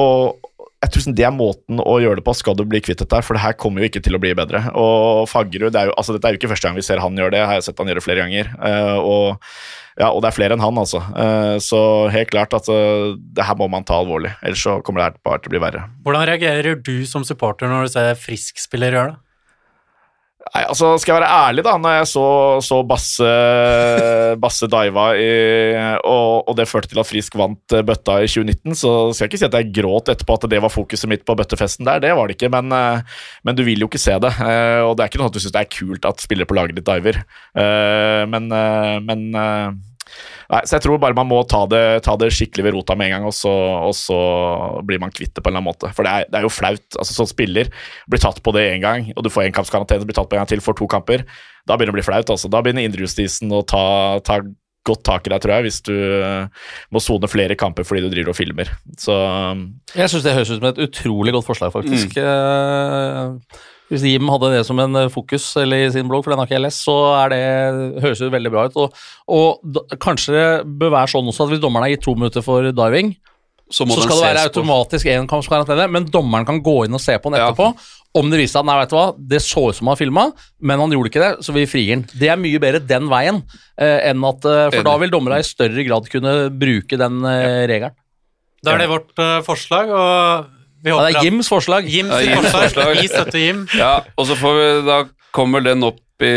og 0.00 0.49
jeg 0.80 0.92
tror 0.94 1.12
det 1.12 1.24
er 1.28 1.32
måten 1.34 1.80
å 1.84 1.98
gjøre 2.00 2.20
det 2.20 2.24
på, 2.24 2.32
skal 2.38 2.56
du 2.56 2.62
bli 2.64 2.80
kvitt 2.80 3.02
dette. 3.02 3.18
For 3.24 3.36
det 3.36 3.42
her 3.42 3.56
kommer 3.60 3.82
jo 3.82 3.90
ikke 3.90 4.00
til 4.04 4.16
å 4.16 4.20
bli 4.22 4.32
bedre. 4.36 4.62
Og 4.80 5.28
Fagerud, 5.28 5.68
det 5.74 5.82
er 5.82 5.90
jo, 5.90 5.96
altså 6.00 6.16
Dette 6.16 6.30
er 6.30 6.32
jo 6.32 6.40
ikke 6.40 6.52
første 6.54 6.70
gang 6.70 6.78
vi 6.78 6.84
ser 6.86 7.02
han 7.04 7.20
gjøre 7.20 7.34
det, 7.34 7.42
jeg 7.42 7.50
har 7.50 7.66
sett 7.66 7.82
han 7.82 7.90
gjøre 7.92 8.04
flere 8.04 8.24
ganger. 8.24 8.48
Uh, 8.56 8.96
og, 8.96 9.50
ja, 10.00 10.08
og 10.08 10.22
det 10.24 10.30
er 10.30 10.36
flere 10.38 10.56
enn 10.56 10.64
han, 10.64 10.80
altså. 10.80 11.02
Uh, 11.12 11.60
så 11.60 11.82
helt 12.14 12.32
klart 12.32 12.56
at 12.56 12.70
uh, 12.72 13.12
det 13.12 13.44
her 13.44 13.58
må 13.60 13.68
man 13.68 13.84
ta 13.84 14.00
alvorlig. 14.00 14.32
Ellers 14.40 14.64
så 14.64 14.78
kommer 14.86 15.02
det 15.02 15.10
her 15.10 15.20
bare 15.28 15.44
til 15.44 15.52
å 15.52 15.56
bli 15.58 15.64
verre. 15.66 15.84
Hvordan 16.06 16.28
reagerer 16.32 16.80
du 16.80 16.94
som 17.08 17.28
supporter 17.28 17.68
når 17.68 17.84
du 17.84 17.94
ser 17.98 18.16
frisk-spiller 18.24 18.96
gjøre 18.96 19.12
det? 19.12 19.24
Nei, 20.40 20.62
altså 20.64 20.94
Skal 20.98 21.12
jeg 21.12 21.20
være 21.20 21.40
ærlig, 21.46 21.62
da, 21.66 21.74
når 21.78 21.96
jeg 21.98 22.06
så, 22.10 22.24
så 22.64 22.80
Basse, 22.88 23.32
Basse 24.40 24.68
diva 24.72 25.10
i, 25.20 25.28
og, 26.00 26.48
og, 26.48 26.54
det 26.58 26.66
førte 26.70 26.90
til 26.90 27.00
at 27.02 27.08
Frisk 27.08 27.36
vant 27.38 27.76
eh, 27.76 27.84
bøtta 27.86 28.16
i 28.24 28.30
2019, 28.30 28.78
så 28.78 28.94
skal 29.12 29.26
jeg 29.26 29.30
ikke 29.30 29.40
si 29.42 29.48
at 29.50 29.58
jeg 29.58 29.72
gråt 29.76 30.10
etterpå 30.12 30.38
at 30.38 30.48
det 30.50 30.62
var 30.64 30.72
fokuset 30.72 31.10
mitt 31.12 31.26
på 31.28 31.36
bøttefesten 31.38 31.88
der. 31.88 32.00
Det 32.02 32.14
var 32.16 32.30
det 32.30 32.38
ikke, 32.38 32.50
men, 32.56 32.72
eh, 32.72 33.20
men 33.46 33.58
du 33.58 33.62
vil 33.66 33.84
jo 33.84 33.90
ikke 33.90 34.00
se 34.00 34.16
det. 34.22 34.32
Eh, 34.40 34.80
og 34.86 34.96
det 34.96 35.04
er 35.04 35.12
ikke 35.12 35.20
noe 35.22 35.30
at 35.30 35.36
du 35.36 35.42
syns 35.42 35.54
det 35.54 35.62
er 35.62 35.72
kult 35.76 36.08
at 36.08 36.24
spillere 36.24 36.48
på 36.48 36.56
laget 36.56 36.80
ditt 36.80 36.88
diver, 36.88 37.20
men, 38.30 38.48
men 39.06 39.24
Nei, 40.50 40.60
så 40.66 40.76
jeg 40.76 40.82
tror 40.82 40.98
bare 40.98 41.14
man 41.14 41.28
må 41.30 41.40
ta 41.46 41.62
det, 41.70 42.02
ta 42.02 42.16
det 42.18 42.32
skikkelig 42.34 42.64
ved 42.66 42.74
rota 42.74 42.96
med 42.98 43.10
en 43.10 43.14
gang, 43.14 43.26
og 43.28 43.34
så, 43.36 43.52
og 43.86 43.94
så, 43.94 44.18
blir 44.86 44.98
man 45.02 45.12
kvitt 45.14 45.32
det 45.36 45.44
på 45.44 45.50
en 45.50 45.54
eller 45.54 45.62
annen 45.62 45.70
måte. 45.70 45.90
For 45.94 46.06
det 46.06 46.12
er, 46.12 46.30
det 46.30 46.40
er 46.40 46.46
jo 46.46 46.52
flaut. 46.52 46.86
altså 46.98 47.14
Som 47.14 47.28
spiller, 47.30 47.70
blir 48.10 48.22
tatt 48.22 48.40
på 48.42 48.54
det 48.56 48.66
én 48.72 48.82
gang, 48.82 49.12
og 49.14 49.26
du 49.26 49.30
får 49.30 49.46
én 49.46 49.54
kampskarantene, 49.54 50.08
blir 50.08 50.18
tatt 50.18 50.30
på 50.30 50.38
en 50.38 50.42
gang 50.42 50.50
til 50.50 50.64
for 50.64 50.78
to 50.78 50.90
kamper. 50.90 51.22
Da 51.68 51.76
begynner 51.76 51.94
det 51.94 51.98
å 51.98 52.00
bli 52.00 52.08
flaut. 52.08 52.34
altså. 52.34 52.50
Da 52.50 52.64
begynner 52.64 52.88
indrejustisen 52.88 53.54
å 53.54 53.62
ta, 53.62 53.84
ta 54.26 54.40
godt 54.88 55.04
tak 55.06 55.28
i 55.28 55.32
deg, 55.32 55.42
tror 55.44 55.54
jeg, 55.54 55.68
hvis 55.68 55.80
du 55.86 55.94
uh, 55.94 56.70
må 56.90 57.02
sone 57.04 57.28
flere 57.30 57.56
kamper 57.58 57.86
fordi 57.86 58.06
du 58.06 58.10
driver 58.10 58.32
og 58.32 58.38
filmer. 58.38 58.72
Så 58.98 59.14
um, 59.14 59.66
Jeg 59.94 60.10
syns 60.10 60.24
det 60.26 60.34
høres 60.34 60.50
ut 60.50 60.58
som 60.58 60.70
et 60.72 60.82
utrolig 60.88 61.36
godt 61.36 61.46
forslag, 61.46 61.74
faktisk. 61.76 62.16
Mm. 62.16 63.44
Hvis 63.90 64.04
Jim 64.06 64.30
hadde 64.30 64.52
det 64.54 64.62
som 64.68 64.78
en 64.82 65.00
eh, 65.00 65.10
fokus 65.12 65.48
eller 65.58 65.86
i 65.86 65.90
sin 65.94 66.06
blogg, 66.10 66.22
for 66.24 66.32
den 66.32 66.40
har 66.42 66.48
ikke 66.48 66.58
jeg 66.58 66.66
lest, 66.66 66.84
så 66.86 66.96
er 67.18 67.32
det, 67.32 67.40
høres 68.04 68.22
det 68.22 68.30
veldig 68.34 68.52
bra 68.54 68.68
ut. 68.68 68.78
Og, 68.78 69.02
og 69.34 69.74
da, 69.76 69.82
kanskje 70.02 70.36
det 70.36 70.46
bør 70.80 70.94
være 70.94 71.14
sånn 71.14 71.32
også 71.32 71.46
at 71.46 71.54
hvis 71.54 71.64
dommeren 71.64 71.88
har 71.88 71.94
gitt 71.96 72.06
to 72.06 72.14
minutter 72.18 72.46
for 72.46 72.70
diving, 72.70 73.14
så, 73.70 73.86
så 73.86 74.02
skal 74.02 74.18
det 74.18 74.26
være 74.26 74.44
automatisk 74.48 75.08
enkampskarantene, 75.12 75.86
men 75.94 76.06
dommeren 76.10 76.46
kan 76.46 76.58
gå 76.62 76.74
inn 76.86 76.96
og 76.96 77.02
se 77.02 77.14
på 77.22 77.30
den 77.30 77.38
etterpå. 77.38 77.68
Ja. 77.70 77.98
Om 78.18 78.32
det 78.32 78.40
viser 78.40 78.56
seg 78.56 78.64
at 78.64 78.66
nei, 78.66 78.78
vet 78.80 78.90
du 78.90 78.96
hva, 78.96 79.04
det 79.30 79.40
så 79.44 79.62
ut 79.70 79.78
som 79.78 79.90
han 79.92 79.98
filma, 79.98 80.24
men 80.66 80.82
han 80.82 80.94
gjorde 80.94 81.12
ikke 81.12 81.22
det, 81.22 81.32
så 81.46 81.54
vi 81.54 81.68
frier 81.70 82.00
den. 82.00 82.06
Det 82.10 82.32
er 82.32 82.40
mye 82.40 82.62
bedre 82.62 82.82
den 82.82 83.06
veien 83.10 83.38
eh, 83.78 84.08
enn 84.10 84.26
at 84.26 84.48
eh, 84.50 84.64
For 84.74 84.86
da 84.86 84.96
vil 85.02 85.12
dommerne 85.14 85.38
i 85.38 85.46
større 85.46 85.84
grad 85.86 86.10
kunne 86.10 86.34
bruke 86.50 86.98
den 86.98 87.22
eh, 87.30 87.66
regelen. 87.70 87.94
Da 88.60 88.74
er 88.74 88.82
det 88.82 88.90
vårt 88.90 89.14
uh, 89.16 89.38
forslag, 89.46 89.88
og 89.88 90.50
ja, 90.84 90.98
det 91.04 91.16
er 91.16 91.26
Jims 91.26 91.50
forslag. 91.50 91.88
Jims 91.88 92.12
ja, 92.14 92.20
Jims 92.24 92.52
forslag. 92.54 92.94
Vi 93.00 93.08
støtter 93.10 93.42
Jim. 93.42 93.66
Ja, 93.76 93.98
og 94.16 94.28
så 94.30 94.36
får 94.38 94.56
vi, 94.58 94.68
da 94.88 95.02
kommer 95.36 95.64
den 95.64 95.84
opp 95.86 96.00
i, 96.20 96.32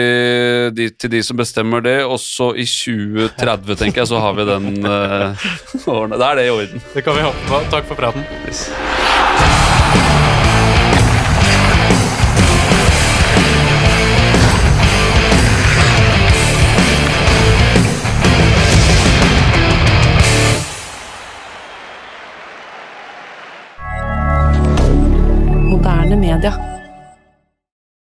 de, 0.72 0.88
til 0.96 1.12
de 1.12 1.20
som 1.26 1.40
bestemmer 1.40 1.84
det, 1.84 1.98
og 2.08 2.20
så 2.22 2.54
i 2.56 2.66
2030, 2.68 3.76
tenker 3.80 4.04
jeg, 4.04 4.12
så 4.14 4.22
har 4.24 4.38
vi 4.38 4.48
den 4.48 4.70
uh, 4.88 6.16
Da 6.16 6.32
er 6.32 6.40
det 6.40 6.48
i 6.48 6.56
orden. 6.56 6.88
Det 6.94 7.04
kan 7.04 7.20
vi 7.20 7.28
håpe 7.28 7.48
på. 7.52 7.64
Takk 7.74 7.92
for 7.92 8.00
praten. 8.00 8.28
Yes. 8.48 8.68
Canada. 26.44 26.73